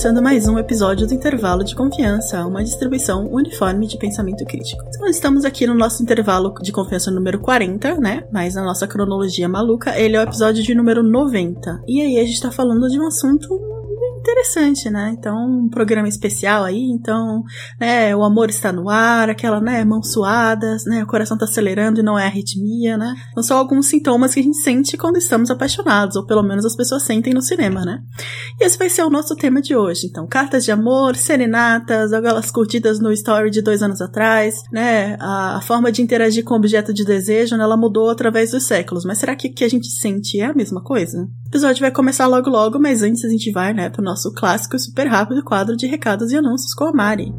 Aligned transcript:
Começando 0.00 0.22
mais 0.22 0.48
um 0.48 0.58
episódio 0.58 1.06
do 1.06 1.12
Intervalo 1.12 1.62
de 1.62 1.74
Confiança, 1.74 2.46
uma 2.46 2.64
distribuição 2.64 3.30
uniforme 3.30 3.86
de 3.86 3.98
pensamento 3.98 4.46
crítico. 4.46 4.82
Então, 4.88 5.06
estamos 5.06 5.44
aqui 5.44 5.66
no 5.66 5.74
nosso 5.74 6.02
intervalo 6.02 6.54
de 6.62 6.72
confiança 6.72 7.10
número 7.10 7.38
40, 7.38 7.96
né? 7.96 8.26
Mas 8.32 8.54
na 8.54 8.64
nossa 8.64 8.86
cronologia 8.86 9.46
maluca, 9.46 9.94
ele 10.00 10.16
é 10.16 10.20
o 10.20 10.22
episódio 10.22 10.62
de 10.62 10.74
número 10.74 11.02
90. 11.02 11.82
E 11.86 12.00
aí 12.00 12.16
a 12.16 12.24
gente 12.24 12.32
está 12.32 12.50
falando 12.50 12.88
de 12.88 12.98
um 12.98 13.06
assunto 13.06 13.46
interessante, 14.20 14.88
né? 14.90 15.14
Então, 15.18 15.36
um 15.36 15.68
programa 15.68 16.08
especial 16.08 16.64
aí, 16.64 16.90
então, 16.92 17.42
né, 17.80 18.14
o 18.14 18.22
amor 18.22 18.48
está 18.48 18.70
no 18.70 18.88
ar, 18.88 19.28
aquela, 19.28 19.60
né, 19.60 19.84
mãos 19.84 20.12
suadas, 20.12 20.84
né, 20.84 21.02
o 21.02 21.06
coração 21.06 21.36
tá 21.36 21.44
acelerando 21.44 22.00
e 22.00 22.02
não 22.02 22.18
é 22.18 22.26
arritmia, 22.26 22.96
né? 22.96 23.14
Então, 23.30 23.42
são 23.42 23.56
alguns 23.56 23.86
sintomas 23.86 24.34
que 24.34 24.40
a 24.40 24.42
gente 24.42 24.58
sente 24.58 24.96
quando 24.96 25.16
estamos 25.16 25.50
apaixonados, 25.50 26.16
ou 26.16 26.26
pelo 26.26 26.42
menos 26.42 26.64
as 26.64 26.76
pessoas 26.76 27.02
sentem 27.02 27.34
no 27.34 27.42
cinema, 27.42 27.84
né? 27.84 28.02
Esse 28.60 28.76
vai 28.76 28.90
ser 28.90 29.02
o 29.04 29.10
nosso 29.10 29.34
tema 29.34 29.62
de 29.62 29.74
hoje. 29.74 30.06
Então, 30.06 30.26
cartas 30.26 30.66
de 30.66 30.70
amor, 30.70 31.16
serenatas, 31.16 32.12
aquelas 32.12 32.50
curtidas 32.50 33.00
no 33.00 33.10
story 33.10 33.50
de 33.50 33.62
dois 33.62 33.82
anos 33.82 34.02
atrás, 34.02 34.62
né? 34.70 35.16
A, 35.18 35.56
a 35.56 35.60
forma 35.62 35.90
de 35.90 36.02
interagir 36.02 36.44
com 36.44 36.52
o 36.52 36.58
objeto 36.58 36.92
de 36.92 37.02
desejo, 37.02 37.56
né, 37.56 37.64
ela 37.64 37.76
mudou 37.76 38.10
através 38.10 38.50
dos 38.50 38.64
séculos, 38.64 39.06
mas 39.06 39.16
será 39.16 39.34
que 39.34 39.48
o 39.48 39.54
que 39.54 39.64
a 39.64 39.68
gente 39.68 39.88
sente 39.88 40.38
é 40.38 40.44
a 40.44 40.54
mesma 40.54 40.82
coisa? 40.82 41.22
O 41.22 41.48
episódio 41.48 41.80
vai 41.80 41.90
começar 41.90 42.26
logo 42.26 42.50
logo, 42.50 42.78
mas 42.78 43.02
antes 43.02 43.24
a 43.24 43.30
gente 43.30 43.50
vai, 43.50 43.72
né, 43.72 43.88
pro 43.88 44.04
nosso 44.04 44.30
clássico 44.34 44.76
e 44.76 44.78
super 44.78 45.06
rápido 45.06 45.42
quadro 45.42 45.74
de 45.74 45.86
recados 45.86 46.30
e 46.30 46.36
anúncios 46.36 46.74
com 46.74 46.84
a 46.84 46.92
Mari. 46.92 47.32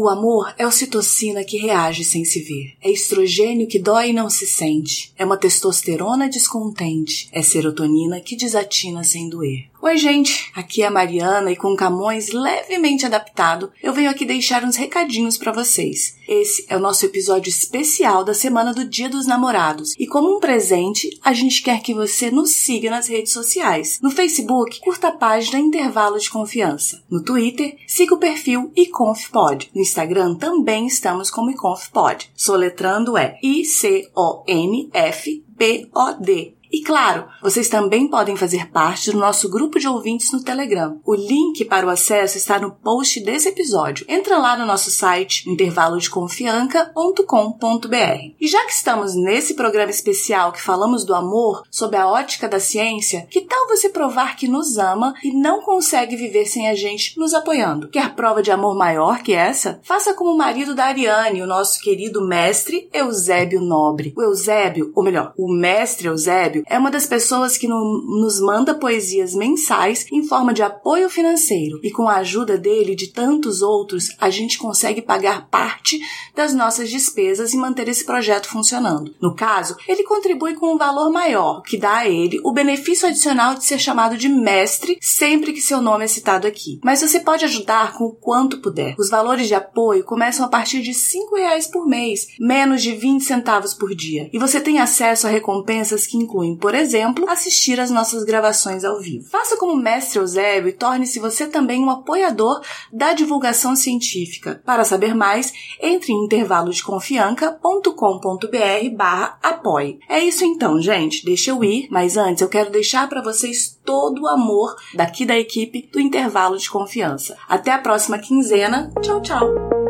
O 0.00 0.08
amor 0.08 0.54
é 0.56 0.64
ocitocina 0.64 1.42
que 1.42 1.58
reage 1.58 2.04
sem 2.04 2.24
se 2.24 2.40
ver. 2.40 2.76
É 2.80 2.88
estrogênio 2.88 3.66
que 3.66 3.80
dói 3.80 4.10
e 4.10 4.12
não 4.12 4.30
se 4.30 4.46
sente. 4.46 5.12
É 5.18 5.24
uma 5.24 5.36
testosterona 5.36 6.28
descontente. 6.28 7.28
É 7.32 7.42
serotonina 7.42 8.20
que 8.20 8.36
desatina 8.36 9.02
sem 9.02 9.28
doer. 9.28 9.64
Oi, 9.80 9.96
gente, 9.96 10.50
aqui 10.56 10.82
é 10.82 10.86
a 10.86 10.90
Mariana 10.90 11.52
e 11.52 11.56
com 11.56 11.76
Camões 11.76 12.32
levemente 12.32 13.06
adaptado, 13.06 13.70
eu 13.80 13.92
venho 13.92 14.10
aqui 14.10 14.24
deixar 14.24 14.64
uns 14.64 14.74
recadinhos 14.74 15.38
para 15.38 15.52
vocês. 15.52 16.16
Esse 16.26 16.66
é 16.68 16.76
o 16.76 16.80
nosso 16.80 17.06
episódio 17.06 17.48
especial 17.48 18.24
da 18.24 18.34
semana 18.34 18.74
do 18.74 18.84
Dia 18.84 19.08
dos 19.08 19.24
Namorados 19.24 19.94
e 19.96 20.04
como 20.04 20.36
um 20.36 20.40
presente, 20.40 21.16
a 21.22 21.32
gente 21.32 21.62
quer 21.62 21.80
que 21.80 21.94
você 21.94 22.28
nos 22.28 22.50
siga 22.50 22.90
nas 22.90 23.06
redes 23.06 23.32
sociais. 23.32 24.00
No 24.02 24.10
Facebook, 24.10 24.80
curta 24.80 25.08
a 25.08 25.12
página 25.12 25.60
Intervalo 25.60 26.18
de 26.18 26.28
Confiança. 26.28 27.00
No 27.08 27.22
Twitter, 27.22 27.76
siga 27.86 28.16
o 28.16 28.18
perfil 28.18 28.72
iconfpod. 28.74 29.70
No 29.72 29.80
Instagram 29.80 30.34
também 30.34 30.88
estamos 30.88 31.30
como 31.30 31.52
iconfpod. 31.52 32.28
Soletrando 32.34 33.16
é 33.16 33.38
I 33.40 33.64
C 33.64 34.10
O 34.12 34.42
N 34.48 34.90
F 34.92 35.44
P 35.56 35.88
O 35.94 36.12
D. 36.14 36.57
E 36.70 36.82
claro, 36.82 37.26
vocês 37.42 37.68
também 37.68 38.08
podem 38.08 38.36
fazer 38.36 38.70
parte 38.70 39.10
do 39.10 39.18
nosso 39.18 39.48
grupo 39.48 39.78
de 39.78 39.88
ouvintes 39.88 40.30
no 40.32 40.42
Telegram. 40.42 41.00
O 41.04 41.14
link 41.14 41.64
para 41.64 41.86
o 41.86 41.90
acesso 41.90 42.36
está 42.36 42.58
no 42.58 42.72
post 42.72 43.20
desse 43.20 43.48
episódio. 43.48 44.04
Entra 44.08 44.38
lá 44.38 44.56
no 44.56 44.66
nosso 44.66 44.90
site 44.90 45.48
intervalodeconfianca.com.br. 45.48 48.34
E 48.40 48.46
já 48.46 48.64
que 48.64 48.72
estamos 48.72 49.14
nesse 49.14 49.54
programa 49.54 49.90
especial 49.90 50.52
que 50.52 50.60
falamos 50.60 51.04
do 51.04 51.14
amor 51.14 51.62
sob 51.70 51.96
a 51.96 52.08
ótica 52.08 52.48
da 52.48 52.60
ciência, 52.60 53.26
que 53.30 53.42
tal 53.42 53.68
você 53.68 53.88
provar 53.88 54.36
que 54.36 54.48
nos 54.48 54.78
ama 54.78 55.14
e 55.22 55.32
não 55.32 55.62
consegue 55.62 56.16
viver 56.16 56.46
sem 56.46 56.68
a 56.68 56.74
gente 56.74 57.18
nos 57.18 57.34
apoiando? 57.34 57.88
Quer 57.88 58.14
prova 58.14 58.42
de 58.42 58.50
amor 58.50 58.76
maior 58.76 59.22
que 59.22 59.32
essa? 59.32 59.80
Faça 59.82 60.14
como 60.14 60.32
o 60.32 60.36
marido 60.36 60.74
da 60.74 60.86
Ariane, 60.86 61.42
o 61.42 61.46
nosso 61.46 61.80
querido 61.80 62.26
mestre 62.26 62.88
Eusébio 62.92 63.60
Nobre. 63.60 64.12
O 64.16 64.22
Eusébio, 64.22 64.92
ou 64.94 65.02
melhor, 65.02 65.32
o 65.36 65.52
mestre 65.52 66.08
Eusébio 66.08 66.57
é 66.66 66.78
uma 66.78 66.90
das 66.90 67.06
pessoas 67.06 67.56
que 67.56 67.68
no, 67.68 68.02
nos 68.20 68.40
manda 68.40 68.74
poesias 68.74 69.34
mensais 69.34 70.06
em 70.12 70.26
forma 70.26 70.52
de 70.52 70.62
apoio 70.62 71.08
financeiro 71.08 71.80
e 71.82 71.90
com 71.90 72.08
a 72.08 72.16
ajuda 72.16 72.56
dele 72.56 72.92
e 72.92 72.96
de 72.96 73.08
tantos 73.08 73.62
outros, 73.62 74.08
a 74.18 74.30
gente 74.30 74.58
consegue 74.58 75.02
pagar 75.02 75.48
parte 75.48 75.98
das 76.34 76.54
nossas 76.54 76.90
despesas 76.90 77.52
e 77.52 77.56
manter 77.56 77.88
esse 77.88 78.04
projeto 78.04 78.48
funcionando. 78.48 79.14
No 79.20 79.34
caso, 79.34 79.76
ele 79.86 80.04
contribui 80.04 80.54
com 80.54 80.74
um 80.74 80.78
valor 80.78 81.10
maior, 81.10 81.62
que 81.62 81.76
dá 81.76 81.98
a 81.98 82.08
ele 82.08 82.40
o 82.44 82.52
benefício 82.52 83.08
adicional 83.08 83.54
de 83.54 83.64
ser 83.64 83.78
chamado 83.78 84.16
de 84.16 84.28
mestre 84.28 84.98
sempre 85.00 85.52
que 85.52 85.60
seu 85.60 85.80
nome 85.80 86.04
é 86.04 86.08
citado 86.08 86.46
aqui. 86.46 86.80
Mas 86.82 87.00
você 87.00 87.20
pode 87.20 87.44
ajudar 87.44 87.94
com 87.94 88.04
o 88.04 88.14
quanto 88.14 88.60
puder. 88.60 88.94
Os 88.98 89.10
valores 89.10 89.48
de 89.48 89.54
apoio 89.54 90.04
começam 90.04 90.44
a 90.44 90.48
partir 90.48 90.82
de 90.82 90.92
R$ 90.92 91.36
reais 91.36 91.66
por 91.66 91.86
mês, 91.86 92.28
menos 92.38 92.82
de 92.82 92.92
20 92.94 93.22
centavos 93.22 93.74
por 93.74 93.94
dia. 93.94 94.28
E 94.32 94.38
você 94.38 94.60
tem 94.60 94.78
acesso 94.78 95.26
a 95.26 95.30
recompensas 95.30 96.06
que 96.06 96.16
incluem 96.16 96.47
por 96.56 96.74
exemplo, 96.74 97.28
assistir 97.28 97.80
às 97.80 97.90
nossas 97.90 98.24
gravações 98.24 98.84
ao 98.84 99.00
vivo. 99.00 99.28
Faça 99.28 99.56
como 99.56 99.72
o 99.72 99.76
mestre 99.76 100.18
Eusébio 100.18 100.68
e 100.68 100.72
torne-se 100.72 101.18
você 101.18 101.46
também 101.46 101.82
um 101.82 101.90
apoiador 101.90 102.60
da 102.92 103.12
divulgação 103.12 103.74
científica. 103.74 104.62
Para 104.64 104.84
saber 104.84 105.14
mais, 105.14 105.52
entre 105.80 106.12
em 106.12 106.24
intervalodeconfianca.com.br 106.24 108.96
barra 108.96 109.38
apoie. 109.42 109.98
É 110.08 110.20
isso 110.20 110.44
então, 110.44 110.80
gente. 110.80 111.24
Deixa 111.24 111.50
eu 111.50 111.64
ir, 111.64 111.88
mas 111.90 112.16
antes 112.16 112.42
eu 112.42 112.48
quero 112.48 112.70
deixar 112.70 113.08
para 113.08 113.22
vocês 113.22 113.78
todo 113.84 114.22
o 114.22 114.28
amor 114.28 114.76
daqui 114.94 115.24
da 115.24 115.38
equipe 115.38 115.88
do 115.92 116.00
Intervalo 116.00 116.58
de 116.58 116.70
Confiança. 116.70 117.36
Até 117.48 117.72
a 117.72 117.78
próxima 117.78 118.18
quinzena. 118.18 118.92
Tchau, 119.02 119.22
tchau! 119.22 119.87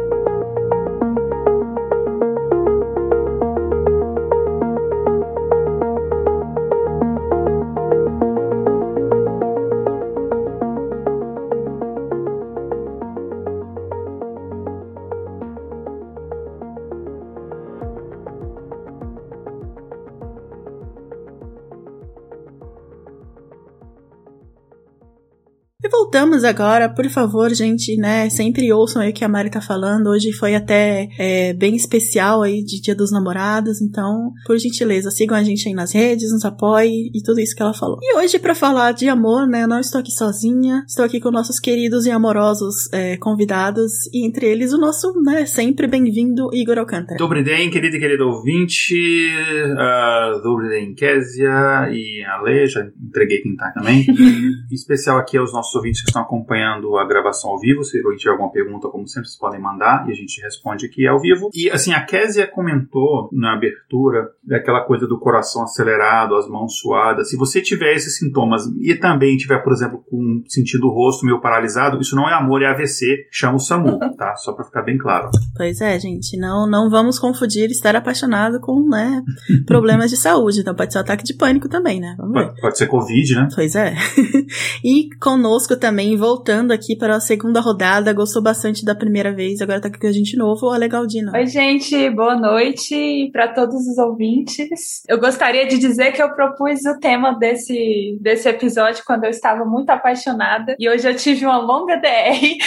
voltamos 26.08 26.43
agora, 26.43 26.88
por 26.88 27.06
favor, 27.10 27.52
gente, 27.52 27.94
né? 27.99 28.31
Sempre 28.31 28.72
ouçam 28.72 29.02
aí 29.02 29.10
o 29.10 29.12
que 29.12 29.22
a 29.22 29.28
Mari 29.28 29.50
tá 29.50 29.60
falando. 29.60 30.06
Hoje 30.06 30.32
foi 30.32 30.55
até 30.55 31.06
é, 31.19 31.52
bem 31.52 31.76
especial 31.76 32.40
aí 32.40 32.64
de 32.64 32.81
Dia 32.81 32.94
dos 32.94 33.12
Namorados, 33.12 33.82
então, 33.82 34.32
por 34.46 34.56
gentileza, 34.56 35.10
sigam 35.10 35.37
a 35.37 35.43
gente 35.43 35.69
aí 35.69 35.75
nas 35.75 35.93
redes, 35.93 36.32
nos 36.32 36.46
apoiem 36.46 37.10
e 37.14 37.22
tudo 37.22 37.38
isso 37.40 37.55
que 37.55 37.62
ela 37.62 37.75
falou. 37.75 37.99
E 38.00 38.16
hoje, 38.16 38.38
para 38.38 38.55
falar 38.55 38.93
de 38.93 39.06
amor, 39.06 39.46
né? 39.46 39.64
Eu 39.64 39.69
não 39.69 39.78
estou 39.78 40.00
aqui 40.00 40.10
sozinha, 40.10 40.82
estou 40.88 41.05
aqui 41.05 41.20
com 41.20 41.31
nossos 41.31 41.60
queridos 41.60 42.06
e 42.06 42.10
amorosos 42.10 42.90
é, 42.90 43.19
convidados, 43.19 43.93
e 44.10 44.26
entre 44.26 44.46
eles 44.46 44.72
o 44.72 44.78
nosso, 44.78 45.12
né, 45.20 45.44
sempre 45.44 45.87
bem-vindo 45.87 46.49
Igor 46.55 46.78
Alcântara. 46.78 47.19
Dobre 47.19 47.43
den, 47.43 47.69
querido 47.69 47.96
e 47.96 48.00
querido 48.00 48.26
ouvinte, 48.28 48.94
ah, 49.76 50.32
uh, 50.34 50.43
dobre 50.43 50.70
den, 50.70 50.94
Késia 50.94 51.90
e 51.93 52.25
Ale, 52.25 52.66
já 52.66 52.88
entreguei 52.99 53.43
quem 53.43 53.55
tá 53.55 53.70
também. 53.72 54.06
em 54.08 54.75
especial 54.75 55.19
aqui 55.19 55.37
aos 55.37 55.52
nossos 55.52 55.75
ouvintes 55.75 55.98
ouvintes 55.99 56.03
que 56.03 56.11
estão 56.11 56.23
acompanhando 56.23 56.97
a 56.97 57.06
gravação 57.06 57.50
ao 57.50 57.59
vivo. 57.59 57.83
Se 57.85 57.99
alguém 57.99 58.17
tiver 58.17 58.31
alguma 58.31 58.50
pergunta, 58.50 58.89
como 58.89 59.06
sempre, 59.06 59.29
vocês 59.29 59.39
podem 59.39 59.61
mandar 59.61 60.06
e 60.09 60.12
a 60.12 60.15
gente 60.15 60.41
responde 60.41 60.87
aqui 60.87 61.06
ao 61.06 61.21
vivo. 61.21 61.50
E 61.55 61.71
assim, 61.71 61.93
a 61.93 62.05
Késia 62.05 62.47
comentou 62.47 63.29
na 63.33 63.55
abertura 63.55 64.31
daquela 64.43 64.83
coisa 64.85 65.06
do 65.06 65.19
coração 65.19 65.62
acelerado, 65.62 66.37
as 66.37 66.49
mãos 66.49 66.79
suadas. 66.79 67.31
Se 67.31 67.37
você 67.37 67.61
tiver 67.61 67.95
esses 67.95 68.19
sintomas 68.19 68.62
e 68.81 68.95
também 68.95 69.37
tiver, 69.37 69.59
por 69.59 69.73
exemplo, 69.73 70.03
com 70.09 70.43
sentido 70.47 70.83
do 70.83 70.91
rosto 70.91 71.27
meio 71.27 71.41
paralisado, 71.41 72.01
isso 72.01 72.15
não 72.15 72.29
é 72.29 72.35
amor, 72.35 72.62
é 72.62 72.67
AVC. 72.67 73.27
Chama 73.31 73.56
o 73.56 73.61
SAMU, 73.61 73.99
tá? 74.17 74.37
Só 74.37 74.53
pra 74.53 74.65
ficar 74.65 74.83
bem 74.83 74.97
claro. 74.97 75.31
Pois 75.56 75.81
é, 75.81 75.99
gente. 75.99 76.37
Não, 76.39 76.69
não 76.69 76.89
vamos 76.89 77.19
confundir 77.19 77.71
estar 77.71 77.97
apaixonado 77.97 78.61
com, 78.61 78.89
né, 78.89 79.23
problemas 79.67 80.11
de 80.11 80.17
saúde. 80.17 80.61
Então 80.61 80.75
pode 80.75 80.93
ser 80.93 80.99
um 80.99 81.03
ataque 81.03 81.25
de 81.25 81.35
pânico 81.35 81.69
também, 81.69 82.01
né? 82.01 82.17
Pode, 82.17 82.61
pode 82.61 82.79
ser 82.79 82.87
Covid, 82.87 83.35
né? 83.35 83.49
Pois 83.55 83.75
é. 83.75 83.94
e 84.85 85.09
conosco 85.21 85.77
também, 85.77 85.88
voltando 86.17 86.73
aqui 86.73 86.96
para 86.96 87.17
a 87.17 87.20
segunda 87.20 87.61
rodada, 87.61 88.12
gostou 88.12 88.43
bastante 88.43 88.85
da 88.85 88.94
primeira 88.94 89.35
vez, 89.35 89.61
agora 89.61 89.81
tá 89.81 89.88
aqui 89.88 89.99
com 89.99 90.06
a 90.06 90.12
gente 90.12 90.32
de 90.32 90.37
novo, 90.37 90.67
o 90.67 90.76
Legaldino. 90.76 91.32
Oi, 91.35 91.46
gente, 91.46 92.11
boa 92.11 92.37
noite 92.37 93.31
para 93.32 93.49
todos 93.49 93.87
os 93.87 93.99
ouvintes. 93.99 95.02
Eu 95.08 95.19
gostaria 95.19 95.67
de 95.67 95.79
dizer 95.79 96.12
que 96.12 96.23
eu 96.23 96.31
propus 96.35 96.85
o 96.85 96.99
tema 96.99 97.38
desse, 97.38 98.19
desse 98.20 98.49
episódio 98.49 99.02
quando 99.06 99.25
eu 99.25 99.31
estava 99.31 99.64
muito 99.64 99.90
apaixonada 99.90 100.76
e 100.79 100.88
hoje 100.88 101.08
eu 101.08 101.17
tive 101.17 101.46
uma 101.46 101.58
longa 101.58 101.96
DR. 101.96 102.58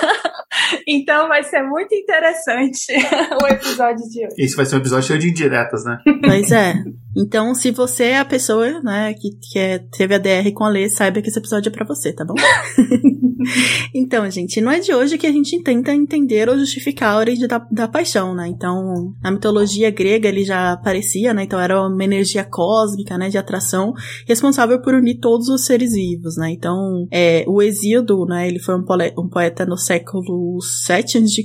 então 0.86 1.28
vai 1.28 1.42
ser 1.42 1.62
muito 1.62 1.94
interessante 1.94 2.92
o 3.42 3.46
episódio 3.46 4.08
de 4.08 4.26
hoje. 4.26 4.34
Esse 4.38 4.56
vai 4.56 4.66
ser 4.66 4.76
um 4.76 4.80
episódio 4.80 5.06
cheio 5.06 5.18
de 5.18 5.30
indiretas, 5.30 5.84
né? 5.84 5.98
Pois 6.22 6.52
é. 6.52 6.74
Então, 7.16 7.54
se 7.54 7.70
você 7.70 8.04
é 8.04 8.18
a 8.18 8.24
pessoa, 8.24 8.80
né, 8.82 9.14
que, 9.14 9.30
que 9.30 9.58
é, 9.58 9.78
teve 9.78 10.14
a 10.14 10.18
DR 10.18 10.52
com 10.54 10.64
a 10.64 10.68
Lê, 10.68 10.88
saiba 10.88 11.20
que 11.20 11.28
esse 11.28 11.38
episódio 11.38 11.68
é 11.68 11.72
pra 11.72 11.84
você, 11.84 12.12
tá 12.12 12.24
bom? 12.24 12.34
então, 13.94 14.28
gente, 14.30 14.60
não 14.60 14.70
é 14.70 14.80
de 14.80 14.94
hoje 14.94 15.18
que 15.18 15.26
a 15.26 15.32
gente 15.32 15.62
tenta 15.62 15.92
entender 15.92 16.48
ou 16.48 16.58
justificar 16.58 17.14
a 17.14 17.18
origem 17.18 17.46
da, 17.46 17.58
da 17.70 17.88
paixão, 17.88 18.34
né? 18.34 18.48
Então, 18.48 19.14
na 19.22 19.30
mitologia 19.30 19.90
grega 19.90 20.28
ele 20.28 20.44
já 20.44 20.72
aparecia, 20.72 21.32
né? 21.34 21.44
Então 21.44 21.58
era 21.58 21.86
uma 21.86 22.04
energia 22.04 22.44
cósmica, 22.44 23.16
né, 23.16 23.28
de 23.28 23.38
atração, 23.38 23.92
responsável 24.26 24.80
por 24.80 24.94
unir 24.94 25.18
todos 25.18 25.48
os 25.48 25.64
seres 25.64 25.92
vivos, 25.92 26.36
né? 26.36 26.50
Então, 26.50 27.06
é, 27.10 27.44
o 27.46 27.62
Exíodo, 27.62 28.24
né, 28.26 28.48
ele 28.48 28.58
foi 28.58 28.74
um, 28.74 28.84
um 29.18 29.28
poeta 29.28 29.64
no 29.66 29.76
século 29.76 30.58
7 30.84 31.18
a.C., 31.18 31.42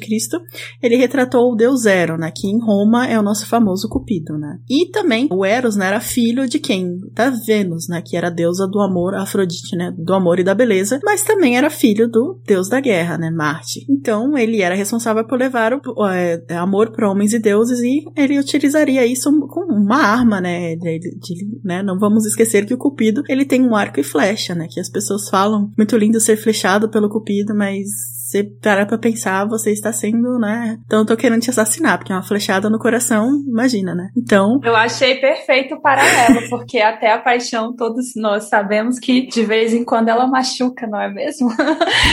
ele 0.81 0.95
retratou 0.95 1.51
o 1.51 1.55
deus 1.55 1.81
Zero, 1.81 2.17
né, 2.17 2.31
que 2.33 2.47
em 2.47 2.59
Roma 2.59 3.07
é 3.07 3.19
o 3.19 3.23
nosso 3.23 3.45
famoso 3.45 3.87
Cupido, 3.89 4.37
né? 4.37 4.57
E 4.69 4.89
também 4.89 5.27
o 5.31 5.45
Eros, 5.45 5.75
né, 5.75 5.87
era 5.87 5.99
filho 5.99 6.47
de 6.47 6.59
quem? 6.59 6.97
Da 7.13 7.29
Vênus, 7.29 7.87
né, 7.87 8.01
que 8.01 8.15
era 8.15 8.27
a 8.27 8.31
deusa 8.31 8.67
do 8.67 8.79
amor, 8.79 9.15
Afrodite, 9.15 9.75
né, 9.75 9.93
do 9.97 10.13
amor 10.13 10.39
e 10.39 10.43
da 10.43 10.55
beleza, 10.55 10.94
mas 11.03 11.23
também 11.23 11.57
era 11.57 11.69
filho 11.69 12.07
do 12.07 12.39
deus 12.45 12.69
da 12.69 12.79
guerra, 12.79 13.17
né, 13.17 13.29
Marte. 13.29 13.85
Então, 13.89 14.37
ele 14.37 14.61
era 14.61 14.75
responsável 14.75 15.25
por 15.25 15.39
levar 15.39 15.73
o 15.73 16.07
é, 16.07 16.43
amor 16.51 16.91
para 16.91 17.09
homens 17.09 17.33
e 17.33 17.39
deuses 17.39 17.79
e 17.81 18.03
ele 18.15 18.39
utilizaria 18.39 19.05
isso 19.05 19.31
como 19.47 19.73
uma 19.73 19.97
arma, 19.97 20.39
né, 20.39 20.75
de, 20.75 20.99
de, 20.99 21.59
né, 21.63 21.81
não 21.83 21.97
vamos 21.97 22.25
esquecer 22.25 22.65
que 22.65 22.73
o 22.73 22.77
Cupido, 22.77 23.23
ele 23.27 23.45
tem 23.45 23.61
um 23.61 23.75
arco 23.75 23.99
e 23.99 24.03
flecha, 24.03 24.53
né, 24.55 24.67
que 24.69 24.79
as 24.79 24.89
pessoas 24.89 25.29
falam, 25.29 25.71
muito 25.77 25.97
lindo 25.97 26.19
ser 26.19 26.37
flechado 26.37 26.89
pelo 26.89 27.09
Cupido, 27.09 27.55
mas 27.55 28.14
você 28.35 28.43
parar 28.61 28.85
pra 28.85 28.97
pensar, 28.97 29.47
você 29.47 29.71
está 29.71 29.93
sendo, 29.93 30.37
né? 30.37 30.77
Então 30.85 30.99
eu 30.99 31.05
tô 31.05 31.15
querendo 31.15 31.41
te 31.41 31.49
assassinar, 31.49 31.97
porque 31.97 32.11
é 32.11 32.15
uma 32.15 32.23
flechada 32.23 32.69
no 32.69 32.77
coração, 32.77 33.29
imagina, 33.47 33.95
né? 33.95 34.09
Então. 34.17 34.59
Eu 34.63 34.75
achei 34.75 35.15
perfeito 35.15 35.75
o 35.75 35.81
paralelo, 35.81 36.49
porque 36.49 36.79
até 36.79 37.11
a 37.11 37.19
paixão, 37.19 37.73
todos 37.75 38.13
nós 38.15 38.49
sabemos 38.49 38.99
que 38.99 39.27
de 39.27 39.43
vez 39.43 39.73
em 39.73 39.85
quando 39.85 40.09
ela 40.09 40.27
machuca, 40.27 40.87
não 40.87 40.99
é 40.99 41.11
mesmo? 41.11 41.49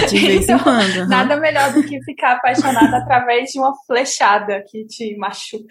De 0.09 0.19
vez 0.19 0.45
então, 0.45 0.57
em 0.57 0.63
quando. 0.63 0.97
Uhum. 0.97 1.09
Nada 1.09 1.37
melhor 1.37 1.73
do 1.73 1.83
que 1.83 2.03
ficar 2.05 2.33
apaixonada 2.33 2.99
através 2.99 3.51
de 3.51 3.59
uma 3.59 3.73
flechada 3.87 4.63
que 4.69 4.85
te 4.87 5.17
machuca. 5.17 5.65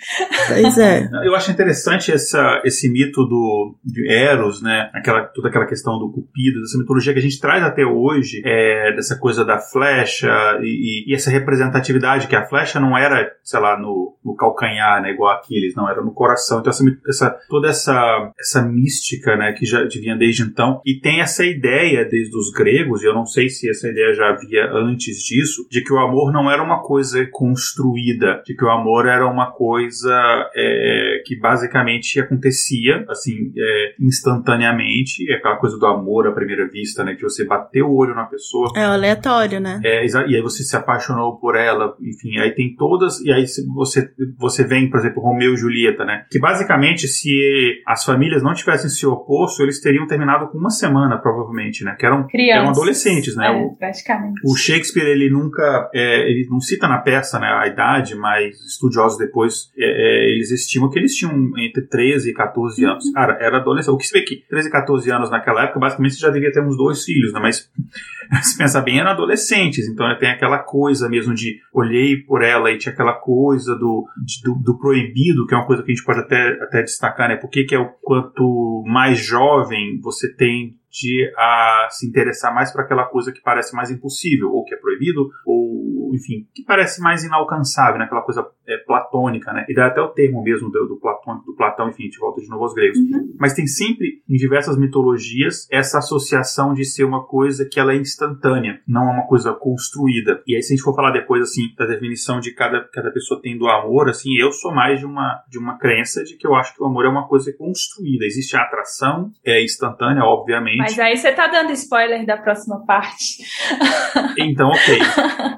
Pois 0.47 0.77
é. 0.77 1.07
Eu 1.23 1.35
acho 1.35 1.51
interessante 1.51 2.11
essa, 2.11 2.61
esse 2.65 2.91
mito 2.91 3.23
do 3.25 3.75
de 3.83 4.11
Eros, 4.11 4.61
né? 4.61 4.89
Aquela, 4.93 5.23
toda 5.27 5.49
aquela 5.49 5.65
questão 5.65 5.97
do 5.99 6.11
Cupido, 6.11 6.59
dessa 6.61 6.77
mitologia 6.77 7.13
que 7.13 7.19
a 7.19 7.21
gente 7.21 7.39
traz 7.39 7.63
até 7.63 7.85
hoje, 7.85 8.41
é, 8.45 8.93
dessa 8.95 9.17
coisa 9.17 9.45
da 9.45 9.59
flecha 9.59 10.31
e, 10.61 11.11
e, 11.11 11.15
essa 11.15 11.29
representatividade 11.29 12.27
que 12.27 12.35
a 12.35 12.45
flecha 12.45 12.79
não 12.79 12.97
era, 12.97 13.31
sei 13.43 13.59
lá, 13.59 13.77
no, 13.79 14.15
no 14.23 14.35
calcanhar, 14.35 15.01
né, 15.01 15.11
igual 15.11 15.35
Aquiles, 15.35 15.75
não 15.75 15.89
era 15.89 16.01
no 16.01 16.13
coração. 16.13 16.59
Então 16.59 16.71
essa, 16.71 16.83
essa, 17.07 17.39
toda 17.49 17.69
essa 17.69 18.31
essa 18.39 18.61
mística, 18.61 19.35
né, 19.35 19.53
que 19.53 19.65
já 19.65 19.83
vinha 19.85 20.15
desde 20.15 20.43
então 20.43 20.81
e 20.85 20.99
tem 20.99 21.21
essa 21.21 21.45
ideia 21.45 22.05
desde 22.05 22.35
os 22.37 22.51
gregos, 22.51 23.01
e 23.01 23.05
eu 23.05 23.13
não 23.13 23.25
sei 23.25 23.49
se 23.49 23.69
essa 23.69 23.87
ideia 23.87 24.13
já 24.13 24.29
havia 24.29 24.71
antes 24.71 25.17
disso, 25.23 25.67
de 25.69 25.83
que 25.83 25.93
o 25.93 25.99
amor 25.99 26.31
não 26.31 26.49
era 26.49 26.61
uma 26.61 26.81
coisa 26.81 27.25
construída, 27.31 28.41
de 28.45 28.55
que 28.55 28.63
o 28.63 28.69
amor 28.69 29.07
era 29.07 29.27
uma 29.27 29.51
coisa 29.51 30.11
é, 30.55 31.23
que 31.25 31.39
basicamente 31.39 32.19
acontecia 32.19 33.05
assim 33.09 33.51
é, 33.57 33.93
instantaneamente, 33.99 35.29
é 35.31 35.35
aquela 35.35 35.57
coisa 35.57 35.77
do 35.77 35.85
amor 35.85 36.27
à 36.27 36.31
primeira 36.31 36.67
vista, 36.67 37.03
né, 37.03 37.15
que 37.15 37.23
você 37.23 37.45
bateu 37.45 37.87
o 37.87 37.95
olho 37.95 38.15
na 38.15 38.25
pessoa. 38.25 38.71
É 38.75 38.83
aleatório, 38.83 39.59
né? 39.59 39.79
É, 39.83 40.05
e 40.31 40.35
aí 40.35 40.41
você 40.41 40.63
se 40.63 40.75
apaixonou 40.75 41.37
por 41.37 41.55
ela, 41.55 41.95
enfim, 42.01 42.37
aí 42.39 42.51
tem 42.51 42.75
todas, 42.75 43.19
e 43.21 43.31
aí 43.31 43.45
você, 43.75 44.09
você 44.37 44.63
vem, 44.63 44.89
por 44.89 44.99
exemplo, 44.99 45.21
Romeu 45.21 45.53
e 45.53 45.57
Julieta, 45.57 46.05
né? 46.05 46.25
Que 46.29 46.39
basicamente, 46.39 47.07
se 47.07 47.81
as 47.85 48.03
famílias 48.03 48.41
não 48.41 48.53
tivessem 48.53 48.89
se 48.89 49.05
oposto, 49.05 49.61
eles 49.61 49.81
teriam 49.81 50.07
terminado 50.07 50.47
com 50.49 50.57
uma 50.57 50.69
semana, 50.69 51.17
provavelmente, 51.17 51.83
né? 51.83 51.95
Que 51.99 52.05
eram, 52.05 52.27
eram 52.33 52.69
adolescentes, 52.69 53.35
né? 53.35 53.47
É, 53.47 53.51
o, 53.51 53.75
praticamente. 53.75 54.41
O 54.45 54.55
Shakespeare, 54.55 55.07
ele 55.07 55.29
nunca, 55.29 55.89
é, 55.93 56.29
ele 56.29 56.47
não 56.49 56.59
cita 56.59 56.87
na 56.87 56.99
peça, 56.99 57.39
né, 57.39 57.47
a 57.47 57.67
idade, 57.67 58.15
mas 58.15 58.55
estudiosos 58.65 59.17
depois, 59.17 59.71
é, 59.77 59.85
é 59.85 60.31
eles 60.31 60.51
estimam 60.51 60.89
que 60.89 60.97
eles 60.97 61.13
tinham 61.13 61.33
entre 61.57 61.81
13 61.81 62.29
e 62.29 62.33
14 62.33 62.85
anos. 62.85 63.05
Uhum. 63.05 63.13
Cara, 63.13 63.37
era 63.41 63.57
adolescente. 63.57 63.93
O 63.93 63.97
que 63.97 64.07
se 64.07 64.13
vê 64.13 64.23
que 64.23 64.43
13 64.49 64.67
e 64.67 64.71
14 64.71 65.11
anos 65.11 65.29
naquela 65.29 65.63
época, 65.63 65.79
basicamente, 65.79 66.15
você 66.15 66.21
já 66.21 66.29
devia 66.29 66.51
ter 66.51 66.61
uns 66.61 66.77
dois 66.77 67.03
filhos, 67.03 67.33
né? 67.33 67.39
Mas, 67.39 67.69
se 68.43 68.57
pensar 68.57 68.81
bem, 68.81 68.99
eram 68.99 69.11
adolescentes, 69.11 69.87
então 69.87 70.05
tem 70.15 70.29
aquela 70.29 70.59
coisa 70.59 71.09
mesmo 71.09 71.33
de 71.33 71.59
olhei 71.73 72.17
por 72.17 72.41
ela 72.41 72.71
e 72.71 72.77
tinha 72.77 72.93
aquela 72.93 73.13
coisa 73.13 73.75
do, 73.75 74.05
de, 74.25 74.41
do, 74.43 74.55
do, 74.61 74.77
proibido, 74.77 75.45
que 75.45 75.53
é 75.53 75.57
uma 75.57 75.67
coisa 75.67 75.83
que 75.83 75.91
a 75.91 75.95
gente 75.95 76.05
pode 76.05 76.19
até, 76.19 76.51
até 76.63 76.81
destacar, 76.81 77.29
né? 77.29 77.35
Porque 77.35 77.63
que 77.63 77.75
é 77.75 77.79
o 77.79 77.89
quanto 78.01 78.83
mais 78.85 79.19
jovem 79.19 79.99
você 80.01 80.33
tem 80.35 80.75
de 80.91 81.31
a 81.37 81.87
se 81.89 82.07
interessar 82.07 82.53
mais 82.53 82.71
por 82.71 82.81
aquela 82.81 83.05
coisa 83.05 83.31
que 83.31 83.41
parece 83.41 83.75
mais 83.75 83.89
impossível, 83.89 84.51
ou 84.51 84.65
que 84.65 84.75
é 84.75 84.77
proibido, 84.77 85.29
ou, 85.45 86.11
enfim, 86.13 86.47
que 86.53 86.63
parece 86.63 87.01
mais 87.01 87.23
inalcançável, 87.23 87.97
né? 87.97 88.05
aquela 88.05 88.21
coisa 88.21 88.45
é, 88.67 88.77
platônica, 88.77 89.51
né? 89.53 89.65
E 89.69 89.73
dá 89.73 89.87
até 89.87 90.01
o 90.01 90.09
termo 90.09 90.43
mesmo 90.43 90.69
do, 90.69 90.87
do, 90.87 90.99
Platão, 90.99 91.41
do 91.45 91.55
Platão, 91.55 91.89
enfim, 91.89 92.09
de 92.09 92.17
volta 92.17 92.41
de 92.41 92.49
novo 92.49 92.63
aos 92.63 92.73
gregos. 92.73 92.97
Uhum. 92.97 93.35
Mas 93.39 93.53
tem 93.53 93.65
sempre, 93.65 94.21
em 94.29 94.35
diversas 94.35 94.77
mitologias, 94.77 95.67
essa 95.71 95.99
associação 95.99 96.73
de 96.73 96.83
ser 96.83 97.05
uma 97.05 97.25
coisa 97.25 97.67
que 97.69 97.79
ela 97.79 97.93
é 97.93 97.97
instantânea, 97.97 98.81
não 98.87 99.09
é 99.09 99.13
uma 99.13 99.27
coisa 99.27 99.53
construída. 99.53 100.41
E 100.45 100.55
aí, 100.55 100.61
se 100.61 100.73
a 100.73 100.75
gente 100.75 100.83
for 100.83 100.95
falar 100.95 101.11
depois, 101.11 101.41
assim, 101.41 101.73
da 101.77 101.85
definição 101.85 102.39
de 102.39 102.53
cada, 102.53 102.83
cada 102.93 103.11
pessoa 103.11 103.41
tem 103.41 103.57
do 103.57 103.67
amor, 103.67 104.09
assim, 104.09 104.35
eu 104.37 104.51
sou 104.51 104.73
mais 104.73 104.99
de 104.99 105.05
uma, 105.05 105.43
de 105.49 105.57
uma 105.57 105.77
crença 105.77 106.23
de 106.23 106.35
que 106.35 106.45
eu 106.45 106.55
acho 106.55 106.75
que 106.75 106.83
o 106.83 106.85
amor 106.85 107.05
é 107.05 107.09
uma 107.09 107.27
coisa 107.27 107.51
construída. 107.57 108.25
Existe 108.25 108.55
a 108.57 108.61
atração, 108.61 109.31
é 109.45 109.63
instantânea, 109.63 110.23
obviamente, 110.23 110.80
mas 110.81 110.99
aí 110.99 111.17
você 111.17 111.31
tá 111.31 111.47
dando 111.47 111.71
spoiler 111.73 112.25
da 112.25 112.37
próxima 112.37 112.85
parte. 112.85 113.43
Então, 114.37 114.69
ok. 114.69 114.99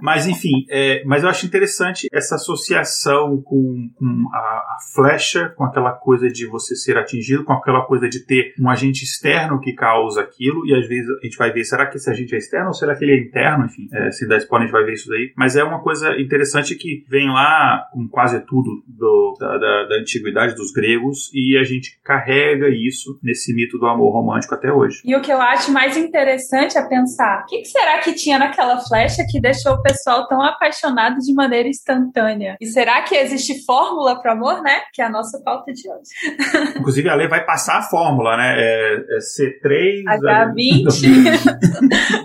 Mas 0.02 0.28
enfim, 0.28 0.66
é, 0.70 1.04
mas 1.06 1.24
eu 1.24 1.30
acho 1.30 1.46
interessante 1.46 2.08
essa 2.12 2.36
associação 2.36 3.42
com, 3.42 3.90
com 3.96 4.30
a, 4.34 4.38
a, 4.38 4.78
flecha, 4.94 5.54
com 5.56 5.64
aquela 5.64 5.92
coisa 5.92 6.28
de 6.28 6.46
você 6.48 6.76
ser 6.76 6.98
atingido, 6.98 7.44
com 7.44 7.54
aquela 7.54 7.86
coisa 7.86 8.10
de 8.10 8.26
ter 8.26 8.54
um 8.60 8.70
agente 8.70 9.04
externo 9.04 9.60
que 9.60 9.74
causa 9.74 10.22
aquilo, 10.22 10.66
e 10.66 10.76
às 10.76 10.88
vezes 10.88 11.10
a 11.10 11.26
gente 11.26 11.38
vai 11.38 11.52
ver, 11.52 11.64
será 11.64 11.86
que 11.86 11.98
esse 11.98 12.10
agente 12.10 12.36
é 12.36 12.38
externo 12.38 12.68
ou 12.68 12.74
será 12.74 12.96
que 12.96 13.06
ele 13.06 13.14
é 13.14 13.20
interno? 13.20 13.66
Enfim, 13.66 13.88
é, 13.94 14.12
se 14.12 14.28
der 14.28 14.40
spoiler 14.40 14.64
a 14.64 14.68
gente 14.68 14.74
vai 14.74 14.86
ver 14.86 14.94
isso 14.94 15.10
daí. 15.10 15.32
Mas 15.38 15.56
é 15.56 15.64
uma 15.64 15.82
coisa 15.82 16.20
interessante 16.20 16.76
que 16.76 17.06
vem 17.10 17.30
lá 17.30 17.88
com 17.94 18.08
quase 18.08 18.40
tudo 18.42 18.84
do, 18.88 19.38
da, 19.40 19.58
da, 19.58 19.84
da 19.86 19.96
antiguidade 20.00 20.56
dos 20.56 20.72
gregos, 20.72 21.32
e 21.34 21.58
a 21.58 21.64
gente 21.64 22.00
carrega 22.04 22.68
isso 22.70 23.20
nesse 23.24 23.54
mito 23.54 23.78
do 23.78 23.86
amor 23.86 24.12
romântico 24.12 24.54
até 24.54 24.72
hoje. 24.72 25.02
E 25.06 25.13
o 25.16 25.22
que 25.22 25.32
eu 25.32 25.42
acho 25.42 25.72
mais 25.72 25.98
interessante 25.98 26.78
é 26.78 26.88
pensar: 26.88 27.44
o 27.44 27.46
que, 27.46 27.66
será 27.66 28.00
que 28.00 28.14
tinha 28.14 28.40
naquela 28.40 28.80
flecha 28.80 29.26
que 29.30 29.40
deixou 29.40 29.74
o 29.74 29.82
pessoal 29.82 30.28
tão 30.28 30.42
apaixonado 30.42 31.20
de 31.20 31.34
maneira 31.34 31.68
instantânea? 31.68 32.58
E 32.60 32.66
será 32.68 33.02
que 33.02 33.16
existe 33.16 33.66
fórmula 33.66 34.22
para 34.22 34.34
amor, 34.34 34.62
né? 34.62 34.82
Que 34.94 35.02
é 35.02 35.06
a 35.06 35.10
nossa 35.10 35.42
pauta 35.44 35.72
de 35.72 35.90
hoje. 35.90 36.74
Inclusive, 36.78 37.10
a 37.10 37.16
lei 37.16 37.28
vai 37.28 37.46
passar 37.46 37.80
a 37.80 37.82
fórmula, 37.82 38.38
né? 38.38 38.56
É, 38.58 38.96
é 38.96 39.20
C3. 39.20 40.04
H20, 40.04 40.86